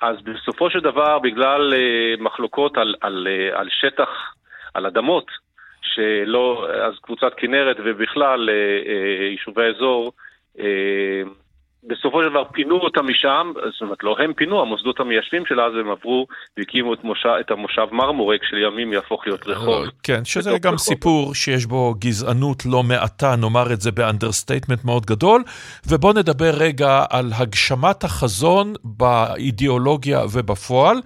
אז 0.00 0.16
בסופו 0.22 0.70
של 0.70 0.80
דבר, 0.80 1.18
בגלל 1.18 1.74
מחלוקות 2.18 2.78
על, 2.78 2.94
על, 3.00 3.28
על 3.52 3.68
שטח 3.70 4.08
על 4.76 4.86
אדמות 4.86 5.26
שלא, 5.82 6.66
אז 6.86 6.94
קבוצת 7.02 7.32
כנרת 7.36 7.76
ובכלל 7.84 8.50
אה, 8.50 8.54
אה, 8.54 9.26
יישובי 9.26 9.62
האזור 9.64 10.12
אה, 10.58 11.22
בסופו 11.88 12.22
של 12.22 12.28
דבר 12.28 12.44
פינו 12.52 12.76
אותם 12.76 13.06
משם, 13.08 13.52
זאת 13.72 13.82
אומרת 13.82 14.02
לא 14.02 14.16
הם 14.18 14.32
פינו, 14.32 14.62
המוסדות 14.62 15.00
המיישבים 15.00 15.46
של 15.46 15.60
אז 15.60 15.72
הם 15.80 15.90
עברו 15.90 16.26
והקימו 16.58 16.94
את, 16.94 17.04
מושב, 17.04 17.28
את 17.40 17.50
המושב 17.50 17.86
מרמורק 17.92 18.40
שלימים 18.44 18.92
יהפוך 18.92 19.26
להיות 19.26 19.46
רחוב. 19.46 19.86
כן, 20.02 20.24
שזה 20.24 20.50
גם 20.50 20.74
רחוב. 20.74 20.78
סיפור 20.78 21.34
שיש 21.34 21.66
בו 21.66 21.94
גזענות 21.98 22.66
לא 22.66 22.82
מעטה, 22.82 23.36
נאמר 23.36 23.72
את 23.72 23.80
זה 23.80 23.92
ב 23.92 23.98
understatement 23.98 24.84
מאוד 24.84 25.06
גדול, 25.06 25.42
ובואו 25.90 26.12
נדבר 26.12 26.50
רגע 26.60 27.04
על 27.10 27.30
הגשמת 27.38 28.04
החזון 28.04 28.74
באידיאולוגיה 28.84 30.20
ובפועל. 30.32 30.96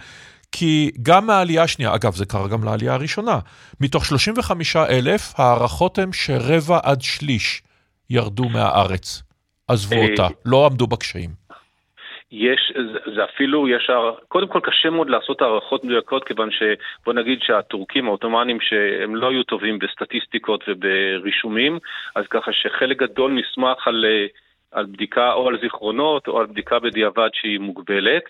כי 0.52 0.90
גם 1.02 1.27
מהעלייה 1.27 1.62
השנייה, 1.62 1.94
אגב, 1.94 2.12
זה 2.12 2.27
קרה 2.27 2.48
גם 2.48 2.64
לעלייה 2.64 2.94
הראשונה, 2.94 3.39
מתוך 3.81 4.05
35 4.05 4.77
אלף, 4.77 5.22
הערכות 5.39 5.98
הן 5.98 6.12
שרבע 6.12 6.78
עד 6.82 7.02
שליש 7.02 7.62
ירדו 8.10 8.48
מהארץ. 8.48 9.22
עזבו 9.68 9.97
אה, 9.97 10.06
אותה, 10.10 10.27
לא 10.47 10.66
עמדו 10.66 10.86
בקשיים. 10.86 11.31
יש, 12.32 12.72
זה 13.14 13.24
אפילו, 13.24 13.68
יש, 13.68 13.90
קודם 14.28 14.48
כל 14.48 14.60
קשה 14.62 14.90
מאוד 14.90 15.10
לעשות 15.10 15.43
הערכות 15.43 15.85
מדויקות, 15.85 16.24
כיוון 16.24 16.48
שבוא 16.51 17.12
נגיד 17.14 17.39
שהטורקים 17.43 18.06
העות'מאנים 18.06 18.59
שהם 18.60 19.16
לא 19.16 19.31
היו 19.31 19.43
טובים 19.43 19.78
בסטטיסטיקות 19.78 20.64
וברישומים, 20.68 21.78
אז 22.14 22.24
ככה 22.31 22.52
שחלק 22.52 22.97
גדול 22.97 23.32
נסמך 23.32 23.89
על, 23.89 24.05
על 24.72 24.86
בדיקה 24.86 25.32
או 25.32 25.48
על 25.48 25.60
זיכרונות 25.60 26.28
או 26.28 26.40
על 26.40 26.47
בדיקה 26.47 26.78
בדיעבד 26.78 27.28
שהיא 27.32 27.59
מוגבלת, 27.60 28.22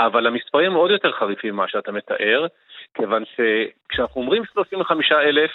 אבל 0.00 0.26
המספרים 0.26 0.72
מאוד 0.72 0.90
יותר 0.90 1.12
חריפים 1.12 1.54
ממה 1.54 1.68
שאתה 1.68 1.92
מתאר, 1.92 2.46
כיוון 2.94 3.22
שכשאנחנו 3.24 4.20
אומרים 4.20 4.42
35 4.52 5.12
אלף, 5.12 5.50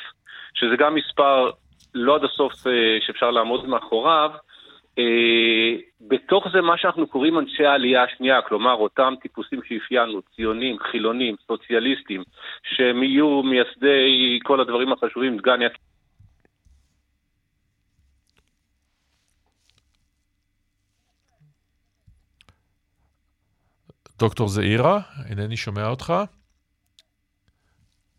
שזה 0.54 0.76
גם 0.76 0.96
מספר 0.96 1.52
לא 1.94 2.16
עד 2.16 2.24
הסוף 2.24 2.68
אה, 2.68 2.98
שאפשר 3.06 3.32
לעמוד 3.32 3.68
מאחוריו, 3.68 4.32
אה, 5.00 5.76
בתוך 6.02 6.48
זה 6.54 6.62
מה 6.62 6.78
שאנחנו 6.78 7.08
קוראים 7.08 7.40
אנשי 7.40 7.66
העלייה 7.66 8.04
השנייה, 8.04 8.42
כלומר 8.42 8.74
אותם 8.74 9.14
טיפוסים 9.22 9.60
שאפיינו, 9.68 10.22
ציונים, 10.36 10.78
חילונים, 10.80 11.36
סוציאליסטים, 11.48 12.24
שהם 12.64 13.04
יהיו 13.04 13.44
מייסדי 13.44 14.40
כל 14.44 14.62
הדברים 14.62 14.92
החשובים, 14.92 15.38
דגניה. 15.38 15.70
דוקטור 24.22 24.50
זעירה, 24.50 25.00
אינני 25.30 25.58
שומע 25.58 25.88
אותך. 25.88 26.14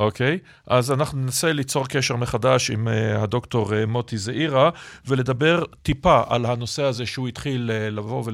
אוקיי, 0.00 0.38
okay. 0.42 0.48
אז 0.66 0.92
אנחנו 0.92 1.18
ננסה 1.18 1.52
ליצור 1.52 1.88
קשר 1.88 2.16
מחדש 2.16 2.70
עם 2.70 2.88
uh, 2.88 3.18
הדוקטור 3.18 3.70
uh, 3.70 3.86
מוטי 3.86 4.18
זעירה 4.18 4.70
ולדבר 5.06 5.64
טיפה 5.82 6.22
על 6.28 6.46
הנושא 6.46 6.82
הזה 6.82 7.06
שהוא 7.06 7.28
התחיל 7.28 7.70
uh, 7.70 7.90
לבוא 7.90 8.24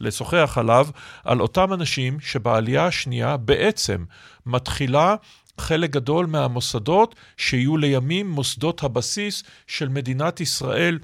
ולשוחח 0.00 0.58
עליו, 0.58 0.86
על 1.24 1.40
אותם 1.40 1.72
אנשים 1.72 2.20
שבעלייה 2.20 2.86
השנייה 2.86 3.36
בעצם 3.36 4.04
מתחילה 4.46 5.14
חלק 5.58 5.90
גדול 5.90 6.26
מהמוסדות 6.26 7.14
שיהיו 7.36 7.76
לימים 7.76 8.30
מוסדות 8.30 8.82
הבסיס 8.82 9.44
של 9.66 9.88
מדינת 9.88 10.40
ישראל 10.40 10.98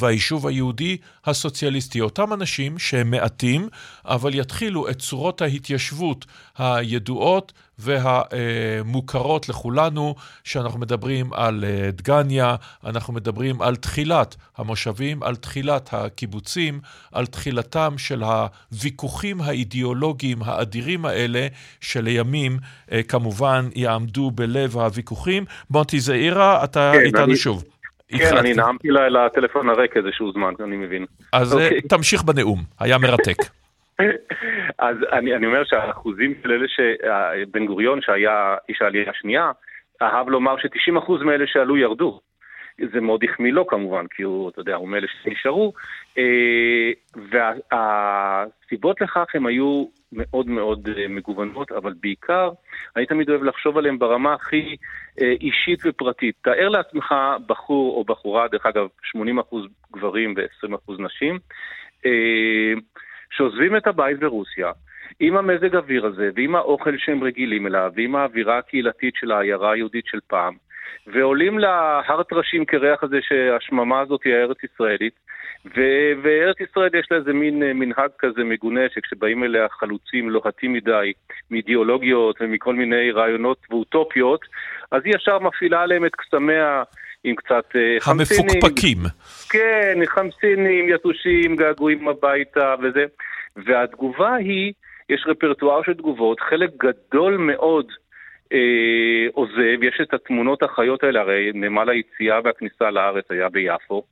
והיישוב 0.00 0.46
היהודי 0.46 0.96
הסוציאליסטי. 1.24 2.00
אותם 2.00 2.32
אנשים 2.32 2.78
שהם 2.78 3.10
מעטים, 3.10 3.68
אבל 4.04 4.34
יתחילו 4.34 4.88
את 4.88 4.98
צורות 4.98 5.42
ההתיישבות 5.42 6.26
הידועות 6.58 7.52
והמוכרות 7.78 9.48
לכולנו, 9.48 10.14
שאנחנו 10.44 10.78
מדברים 10.78 11.32
על 11.32 11.64
אה, 11.64 11.90
דגניה, 11.90 12.56
אנחנו 12.84 13.12
מדברים 13.12 13.62
על 13.62 13.76
תחילת 13.76 14.36
המושבים, 14.56 15.22
על 15.22 15.36
תחילת 15.36 15.88
הקיבוצים, 15.92 16.80
על 17.12 17.26
תחילתם 17.26 17.94
של 17.98 18.22
הוויכוחים 18.22 19.40
האידיאולוגיים 19.40 20.42
האדירים 20.42 21.04
האלה, 21.04 21.46
שלימים 21.80 22.58
אה, 22.92 23.02
כמובן 23.02 23.68
יעמדו 23.74 24.30
בלב 24.30 24.76
הוויכוחים. 24.76 25.44
מוטי 25.70 26.00
זעירה, 26.00 26.64
אתה 26.64 26.92
כן, 26.94 27.00
איתנו 27.04 27.24
אני... 27.24 27.36
שוב. 27.36 27.64
כן, 28.18 28.36
אני 28.36 28.54
נעמתי 28.54 28.88
לטלפון 28.90 29.68
הריק 29.68 29.96
איזשהו 29.96 30.32
זמן, 30.32 30.52
אני 30.60 30.76
מבין. 30.76 31.06
אז 31.32 31.56
אה, 31.56 31.64
אוקיי. 31.64 31.80
תמשיך 31.80 32.22
בנאום, 32.22 32.58
היה 32.80 32.98
מרתק. 32.98 33.36
אז 34.78 34.96
אני, 35.12 35.34
אני 35.34 35.46
אומר 35.46 35.64
שהאחוזים 35.64 36.34
של 36.42 36.52
אלה 36.52 36.66
שבן 36.68 37.66
גוריון, 37.66 38.02
שהיה 38.02 38.56
איש 38.68 38.82
העלייה 38.82 39.10
השנייה, 39.10 39.50
אהב 40.02 40.28
לומר 40.28 40.56
ש-90% 40.58 41.24
מאלה 41.24 41.44
שעלו 41.46 41.76
ירדו. 41.76 42.20
זה 42.92 43.00
מאוד 43.00 43.20
החמיא 43.24 43.52
לו 43.52 43.66
כמובן, 43.66 44.06
כי 44.16 44.22
הוא, 44.22 44.50
אתה 44.50 44.60
יודע, 44.60 44.74
הוא 44.74 44.88
מאלה 44.88 45.06
שנשארו. 45.22 45.72
אה, 46.18 46.90
והסיבות 47.16 49.00
לכך 49.00 49.26
הם 49.34 49.46
היו 49.46 49.84
מאוד 50.12 50.46
מאוד 50.46 50.88
אה, 50.96 51.08
מגוונות, 51.08 51.72
אבל 51.72 51.94
בעיקר, 52.00 52.50
אני 52.96 53.06
תמיד 53.06 53.30
אוהב 53.30 53.42
לחשוב 53.42 53.78
עליהם 53.78 53.98
ברמה 53.98 54.34
הכי 54.34 54.76
אה, 55.22 55.32
אישית 55.40 55.80
ופרטית. 55.84 56.34
תאר 56.42 56.68
לעצמך 56.68 57.14
בחור 57.46 57.96
או 57.96 58.04
בחורה, 58.04 58.48
דרך 58.48 58.66
אגב, 58.66 58.86
80% 59.16 59.56
גברים 59.92 60.34
ו-20% 60.36 60.92
נשים, 60.98 61.38
שעוזבים 63.30 63.76
את 63.76 63.86
הבית 63.86 64.18
ברוסיה, 64.18 64.72
עם 65.20 65.36
המזג 65.36 65.76
אוויר 65.76 66.06
הזה, 66.06 66.30
ועם 66.34 66.54
האוכל 66.54 66.98
שהם 66.98 67.24
רגילים 67.24 67.66
אליו, 67.66 67.92
ועם 67.94 68.16
האווירה 68.16 68.58
הקהילתית 68.58 69.14
של 69.16 69.32
העיירה 69.32 69.72
היהודית 69.72 70.06
של 70.06 70.18
פעם, 70.26 70.54
ועולים 71.06 71.58
להר 71.58 72.22
טרשים 72.22 72.64
קרח 72.64 73.02
הזה 73.02 73.18
שהשממה 73.22 74.00
הזאת 74.00 74.20
היא 74.24 74.34
הארץ 74.34 74.56
ישראלית, 74.64 75.14
ו- 75.66 76.12
וארץ 76.22 76.56
ישראל 76.60 76.90
יש 76.94 77.08
לה 77.10 77.16
איזה 77.16 77.32
מין 77.32 77.62
אה, 77.62 77.72
מנהג 77.72 78.10
כזה 78.18 78.44
מגונה, 78.44 78.80
שכשבאים 78.94 79.44
אליה 79.44 79.66
חלוצים 79.68 80.30
לוהטים 80.30 80.72
מדי, 80.72 81.12
מאידיאולוגיות 81.50 82.36
ומכל 82.40 82.74
מיני 82.74 83.10
רעיונות 83.10 83.58
ואוטופיות, 83.70 84.40
אז 84.90 85.02
היא 85.04 85.14
ישר 85.16 85.38
מפעילה 85.38 85.82
עליהם 85.82 86.04
את 86.04 86.14
קסמיה 86.14 86.82
עם 87.24 87.34
קצת 87.34 87.64
uh, 87.70 88.00
חמסינים. 88.00 88.50
המפוקפקים. 88.54 88.98
כן, 89.50 89.98
חמסינים, 90.06 90.88
יתושים, 90.88 91.56
געגועים 91.56 92.08
הביתה 92.08 92.74
וזה. 92.82 93.04
והתגובה 93.56 94.34
היא, 94.34 94.72
יש 95.08 95.24
רפרטואר 95.28 95.82
של 95.82 95.94
תגובות, 95.94 96.40
חלק 96.40 96.70
גדול 96.76 97.36
מאוד 97.36 97.86
אה, 98.52 99.26
עוזב, 99.32 99.82
יש 99.82 100.00
את 100.02 100.14
התמונות 100.14 100.62
החיות 100.62 101.04
האלה, 101.04 101.20
הרי 101.20 101.50
נמל 101.54 101.88
היציאה 101.88 102.40
והכניסה 102.44 102.90
לארץ 102.90 103.24
היה 103.30 103.48
ביפו, 103.48 104.02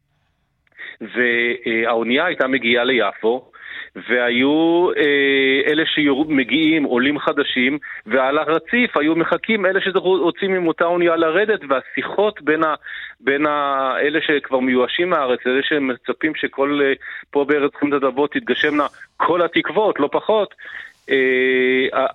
והאונייה 1.01 2.27
הייתה 2.27 2.47
מגיעה 2.47 2.85
ליפו, 2.85 3.51
והיו 3.97 4.89
אה, 4.97 5.73
אלה 5.73 5.83
שמגיעים, 5.87 6.85
עולים 6.85 7.19
חדשים, 7.19 7.79
ועל 8.07 8.39
הרציף 8.39 8.97
היו 8.97 9.17
מחכים 9.17 9.67
אלה 9.67 9.81
שרוצים 9.81 10.55
עם 10.55 10.69
אותה 10.69 10.85
אונייה 10.85 11.17
לרדת, 11.17 11.61
והשיחות 11.69 12.43
בין, 12.43 12.65
ה, 12.65 12.75
בין 13.21 13.47
ה, 13.47 13.95
אלה 14.01 14.19
שכבר 14.23 14.61
מיואשים 14.61 15.11
מהארץ, 15.11 15.41
אלה 15.47 15.63
שמצפים 15.63 16.35
שכל 16.35 16.81
אה, 16.85 16.93
פה 17.31 17.45
בארץ 17.45 17.73
חמד 17.81 17.95
הדבות 17.95 18.33
תתגשמנה 18.33 18.87
כל 19.17 19.43
התקוות, 19.43 20.01
לא 20.01 20.09
פחות, 20.13 20.55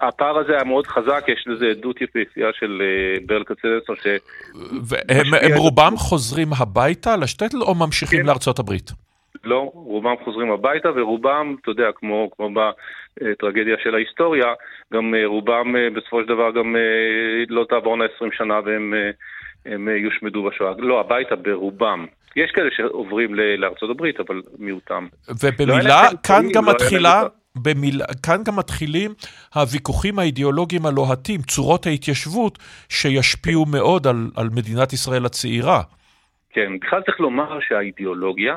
הפער 0.01 0.37
הזה 0.37 0.53
היה 0.53 0.63
מאוד 0.63 0.87
חזק, 0.87 1.25
יש 1.27 1.43
לזה 1.47 1.65
עדות 1.65 2.01
יפהפייה 2.01 2.47
של 2.59 2.81
אה, 2.81 3.25
ברל 3.25 3.43
כצנלסון 3.43 3.95
ש... 3.95 4.07
והם 4.87 5.57
רובם 5.57 5.93
חוזרים 5.97 6.47
הביתה 6.59 7.15
לשטטל 7.15 7.57
או 7.61 7.75
ממשיכים 7.75 8.19
כן. 8.19 8.25
לארצות 8.25 8.59
הברית? 8.59 8.91
לא, 9.43 9.71
רובם 9.73 10.15
חוזרים 10.23 10.51
הביתה 10.51 10.89
ורובם, 10.95 11.55
אתה 11.61 11.71
יודע, 11.71 11.87
כמו, 11.95 12.29
כמו 12.35 12.49
בטרגדיה 13.21 13.75
של 13.83 13.95
ההיסטוריה, 13.95 14.53
גם 14.93 15.15
אה, 15.15 15.25
רובם 15.25 15.73
בסופו 15.95 16.21
של 16.21 16.27
דבר 16.27 16.51
גם 16.51 16.75
לא 17.49 17.65
תעבורנה 17.69 18.05
20 18.15 18.31
שנה 18.31 18.59
והם 18.65 18.93
הם 19.65 19.89
יושמדו 19.89 20.43
בשואה. 20.43 20.71
לא, 20.77 20.99
הביתה 20.99 21.35
ברובם. 21.35 22.05
יש 22.35 22.51
כאלה 22.51 22.69
שעוברים 22.75 23.35
לארצות 23.57 23.89
הברית, 23.89 24.19
אבל 24.19 24.41
מיעוטם. 24.59 25.07
ובמילה, 25.43 26.03
לא 26.03 26.17
כאן 26.23 26.45
גם 26.53 26.65
לא 26.65 26.71
מתחילה... 26.71 27.23
במיל... 27.55 28.01
כאן 28.23 28.43
גם 28.45 28.55
מתחילים 28.55 29.13
הוויכוחים 29.55 30.19
האידיאולוגיים 30.19 30.85
הלוהטים, 30.85 31.41
צורות 31.41 31.85
ההתיישבות, 31.85 32.59
שישפיעו 32.89 33.65
מאוד 33.65 34.07
על, 34.07 34.31
על 34.35 34.49
מדינת 34.49 34.93
ישראל 34.93 35.25
הצעירה. 35.25 35.81
כן, 36.49 36.71
בכלל 36.81 37.01
צריך 37.01 37.19
לומר 37.19 37.59
שהאידיאולוגיה, 37.67 38.55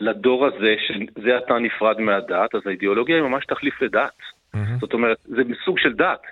לדור 0.00 0.46
הזה, 0.46 0.74
שזה 0.88 1.36
עתה 1.36 1.58
נפרד 1.58 2.00
מהדת, 2.00 2.54
אז 2.54 2.60
האידיאולוגיה 2.66 3.16
היא 3.16 3.24
ממש 3.24 3.44
תחליף 3.46 3.82
לדת. 3.82 4.10
Mm-hmm. 4.54 4.58
זאת 4.80 4.92
אומרת, 4.92 5.16
זה 5.24 5.42
מסוג 5.44 5.78
של 5.78 5.92
דת. 5.92 6.22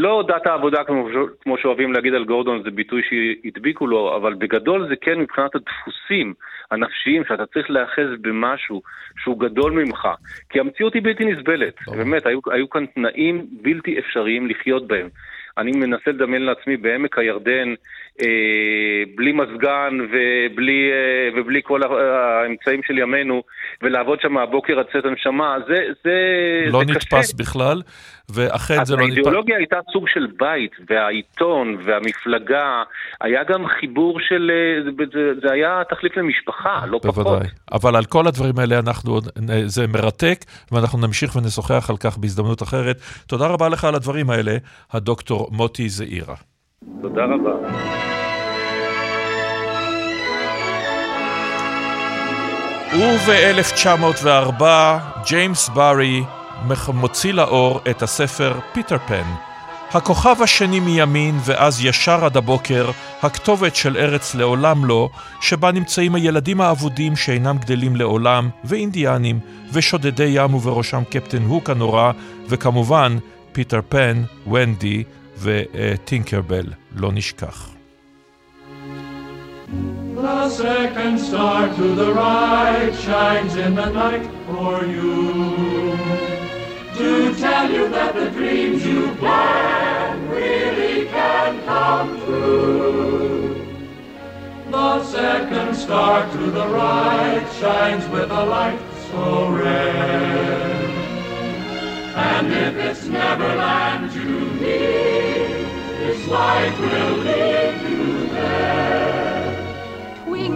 לא 0.00 0.24
דת 0.28 0.46
העבודה 0.46 0.84
כמו, 0.84 1.08
כמו 1.40 1.58
שאוהבים 1.58 1.92
להגיד 1.92 2.14
על 2.14 2.24
גורדון, 2.24 2.62
זה 2.62 2.70
ביטוי 2.70 3.02
שהדביקו 3.08 3.86
לו, 3.86 4.16
אבל 4.16 4.34
בגדול 4.34 4.88
זה 4.88 4.94
כן 5.00 5.20
מבחינת 5.20 5.54
הדפוסים 5.54 6.34
הנפשיים, 6.70 7.22
שאתה 7.28 7.46
צריך 7.46 7.70
להיאחז 7.70 8.20
במשהו 8.20 8.82
שהוא 9.22 9.40
גדול 9.40 9.72
ממך, 9.72 10.08
כי 10.50 10.60
המציאות 10.60 10.94
היא 10.94 11.02
בלתי 11.02 11.24
נסבלת, 11.24 11.74
באמת, 11.96 12.26
היו, 12.26 12.38
היו 12.50 12.70
כאן 12.70 12.86
תנאים 12.86 13.46
בלתי 13.62 13.98
אפשריים 13.98 14.46
לחיות 14.46 14.86
בהם. 14.86 15.08
אני 15.58 15.72
מנסה 15.72 16.10
לדמיין 16.10 16.42
לעצמי 16.42 16.76
בעמק 16.76 17.18
הירדן 17.18 17.74
בלי 19.16 19.32
מזגן 19.32 19.98
ובלי, 20.12 20.90
אה, 20.92 21.40
ובלי 21.40 21.60
כל 21.64 21.80
האמצעים 21.82 22.80
של 22.86 22.98
ימינו, 22.98 23.42
ולעבוד 23.82 24.20
שם 24.20 24.32
מהבוקר 24.32 24.78
עד 24.78 24.86
צאת 24.92 25.04
הנשמה, 25.04 25.56
זה, 25.68 25.74
זה, 26.04 26.12
לא 26.66 26.78
זה 26.78 26.92
נתפס 26.92 27.32
קשה. 27.32 27.36
בכלל, 27.38 27.82
ואכן 28.34 28.84
זה 28.84 28.96
לא 28.96 29.02
נתפס. 29.02 29.14
האידיאולוגיה 29.14 29.56
הייתה 29.56 29.76
סוג 29.92 30.08
של 30.08 30.26
בית, 30.38 30.72
והעיתון 30.88 31.76
והמפלגה, 31.84 32.82
היה 33.20 33.44
גם 33.44 33.66
חיבור 33.80 34.20
של, 34.20 34.50
אה, 34.54 35.06
זה, 35.12 35.40
זה 35.42 35.52
היה 35.52 35.82
תחליף 35.90 36.16
למשפחה, 36.16 36.86
לא 36.86 36.98
פחות. 37.02 37.26
בוודאי. 37.26 37.48
אבל 37.72 37.96
על 37.96 38.04
כל 38.04 38.26
הדברים 38.26 38.58
האלה 38.58 38.78
אנחנו, 38.78 39.20
זה 39.66 39.86
מרתק, 39.86 40.38
ואנחנו 40.72 40.98
נמשיך 41.06 41.36
ונשוחח 41.36 41.90
על 41.90 41.96
כך 41.96 42.18
בהזדמנות 42.18 42.62
אחרת. 42.62 42.96
תודה 43.26 43.46
רבה 43.46 43.68
לך 43.68 43.84
על 43.84 43.94
הדברים 43.94 44.30
האלה, 44.30 44.52
הדוקטור 44.92 45.48
מוטי 45.52 45.88
זעירה. 45.88 46.34
תודה 47.02 47.24
רבה. 47.24 48.09
וב-1904 52.94 54.62
ג'יימס 55.26 55.68
בארי 55.68 56.22
מוציא 56.94 57.32
לאור 57.32 57.80
את 57.90 58.02
הספר 58.02 58.58
פיטר 58.72 58.98
פן. 59.06 59.24
הכוכב 59.90 60.36
השני 60.42 60.80
מימין 60.80 61.38
ואז 61.44 61.84
ישר 61.84 62.24
עד 62.24 62.36
הבוקר, 62.36 62.90
הכתובת 63.22 63.76
של 63.76 63.96
ארץ 63.96 64.34
לעולם 64.34 64.84
לא, 64.84 65.08
שבה 65.40 65.72
נמצאים 65.72 66.14
הילדים 66.14 66.60
האבודים 66.60 67.16
שאינם 67.16 67.58
גדלים 67.58 67.96
לעולם, 67.96 68.48
ואינדיאנים, 68.64 69.40
ושודדי 69.72 70.30
ים 70.34 70.54
ובראשם 70.54 71.02
קפטן 71.10 71.42
הוק 71.42 71.70
הנורא, 71.70 72.12
וכמובן 72.48 73.16
פיטר 73.52 73.80
פן, 73.88 74.22
ונדי 74.52 75.04
וטינקרבל, 75.38 76.66
לא 76.96 77.12
נשכח. 77.12 77.79
The 80.20 80.50
second 80.50 81.18
star 81.18 81.74
to 81.76 81.94
the 81.94 82.12
right 82.12 82.94
shines 82.94 83.56
in 83.56 83.74
the 83.74 83.86
night 83.86 84.28
for 84.44 84.84
you. 84.84 85.96
To 86.98 87.34
tell 87.36 87.70
you 87.72 87.88
that 87.88 88.14
the 88.14 88.28
dreams 88.28 88.84
you 88.84 89.14
plan 89.14 90.28
really 90.28 91.06
can 91.06 91.64
come 91.64 92.20
true. 92.26 93.66
The 94.70 95.04
second 95.04 95.74
star 95.74 96.30
to 96.30 96.50
the 96.50 96.68
right 96.68 97.46
shines 97.58 98.06
with 98.08 98.30
a 98.30 98.44
light 98.44 98.80
so 99.10 99.48
red. 99.48 100.90
And 102.14 102.52
if 102.52 102.76
it's 102.76 103.06
Neverland 103.06 104.12
you 104.12 104.38
need, 104.60 105.64
this 105.98 106.28
light 106.28 106.78
will 106.78 107.16
lead 107.24 107.90
you 107.90 108.26
there. 108.28 109.19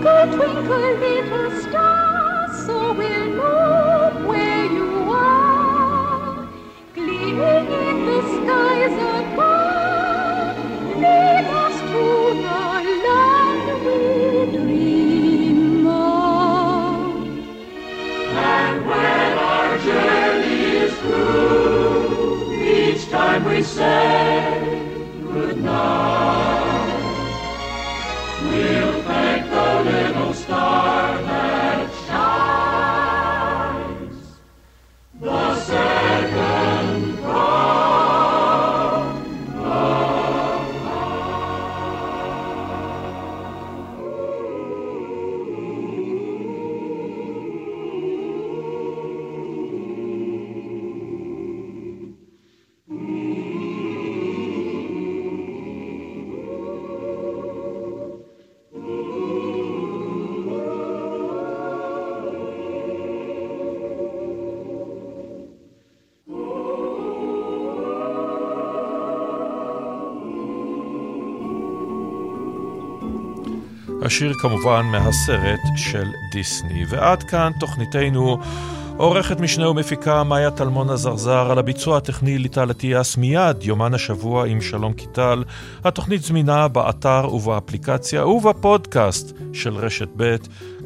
Twinkle, 0.04 0.36
twinkle, 0.36 0.96
little 1.00 1.50
star, 1.62 2.52
so 2.66 2.92
we'll 2.92 3.26
know 3.36 4.28
where 4.28 4.66
you 4.66 5.10
are. 5.10 6.46
Gleaming 6.92 7.66
in 7.72 8.04
the 8.04 8.20
skies 8.34 8.96
above, 9.22 10.56
lead 10.98 11.46
us 11.62 11.76
to 11.90 12.04
the 12.44 12.60
land 13.06 13.66
we 13.86 14.58
dream 14.58 15.86
of. 15.86 17.24
And 18.28 18.76
when 18.86 19.38
our 19.38 19.78
journey 19.78 20.60
is 20.84 20.92
through, 20.98 22.52
each 22.62 23.08
time 23.08 23.42
we 23.46 23.62
say 23.62 24.82
goodnight, 25.22 26.92
we'll 28.42 28.93
little 29.84 30.32
star 30.34 31.43
השיר 74.04 74.32
כמובן 74.34 74.82
מהסרט 74.86 75.60
של 75.76 76.10
דיסני. 76.32 76.84
ועד 76.88 77.22
כאן 77.22 77.52
תוכניתנו. 77.60 78.38
עורכת 78.96 79.40
משנה 79.40 79.70
ומפיקה 79.70 80.24
מאיה 80.24 80.50
טלמון 80.50 80.90
הזרזר, 80.90 81.50
על 81.50 81.58
הביצוע 81.58 81.96
הטכני 81.96 82.38
ליטל 82.38 82.70
אטיאס 82.70 83.16
מיד, 83.16 83.62
יומן 83.62 83.94
השבוע 83.94 84.46
עם 84.46 84.60
שלום 84.60 84.92
קיטל. 84.92 85.44
התוכנית 85.84 86.22
זמינה 86.22 86.68
באתר 86.68 87.34
ובאפליקציה 87.34 88.26
ובפודקאסט 88.26 89.32
של 89.52 89.76
רשת 89.76 90.08
ב'. 90.16 90.36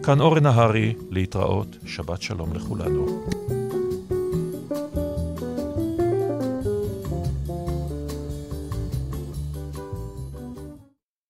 כאן 0.02 0.20
אורן 0.20 0.42
נהרי, 0.42 0.94
להתראות, 1.10 1.76
שבת 1.86 2.22
שלום 2.22 2.52
לכולנו. 2.54 3.57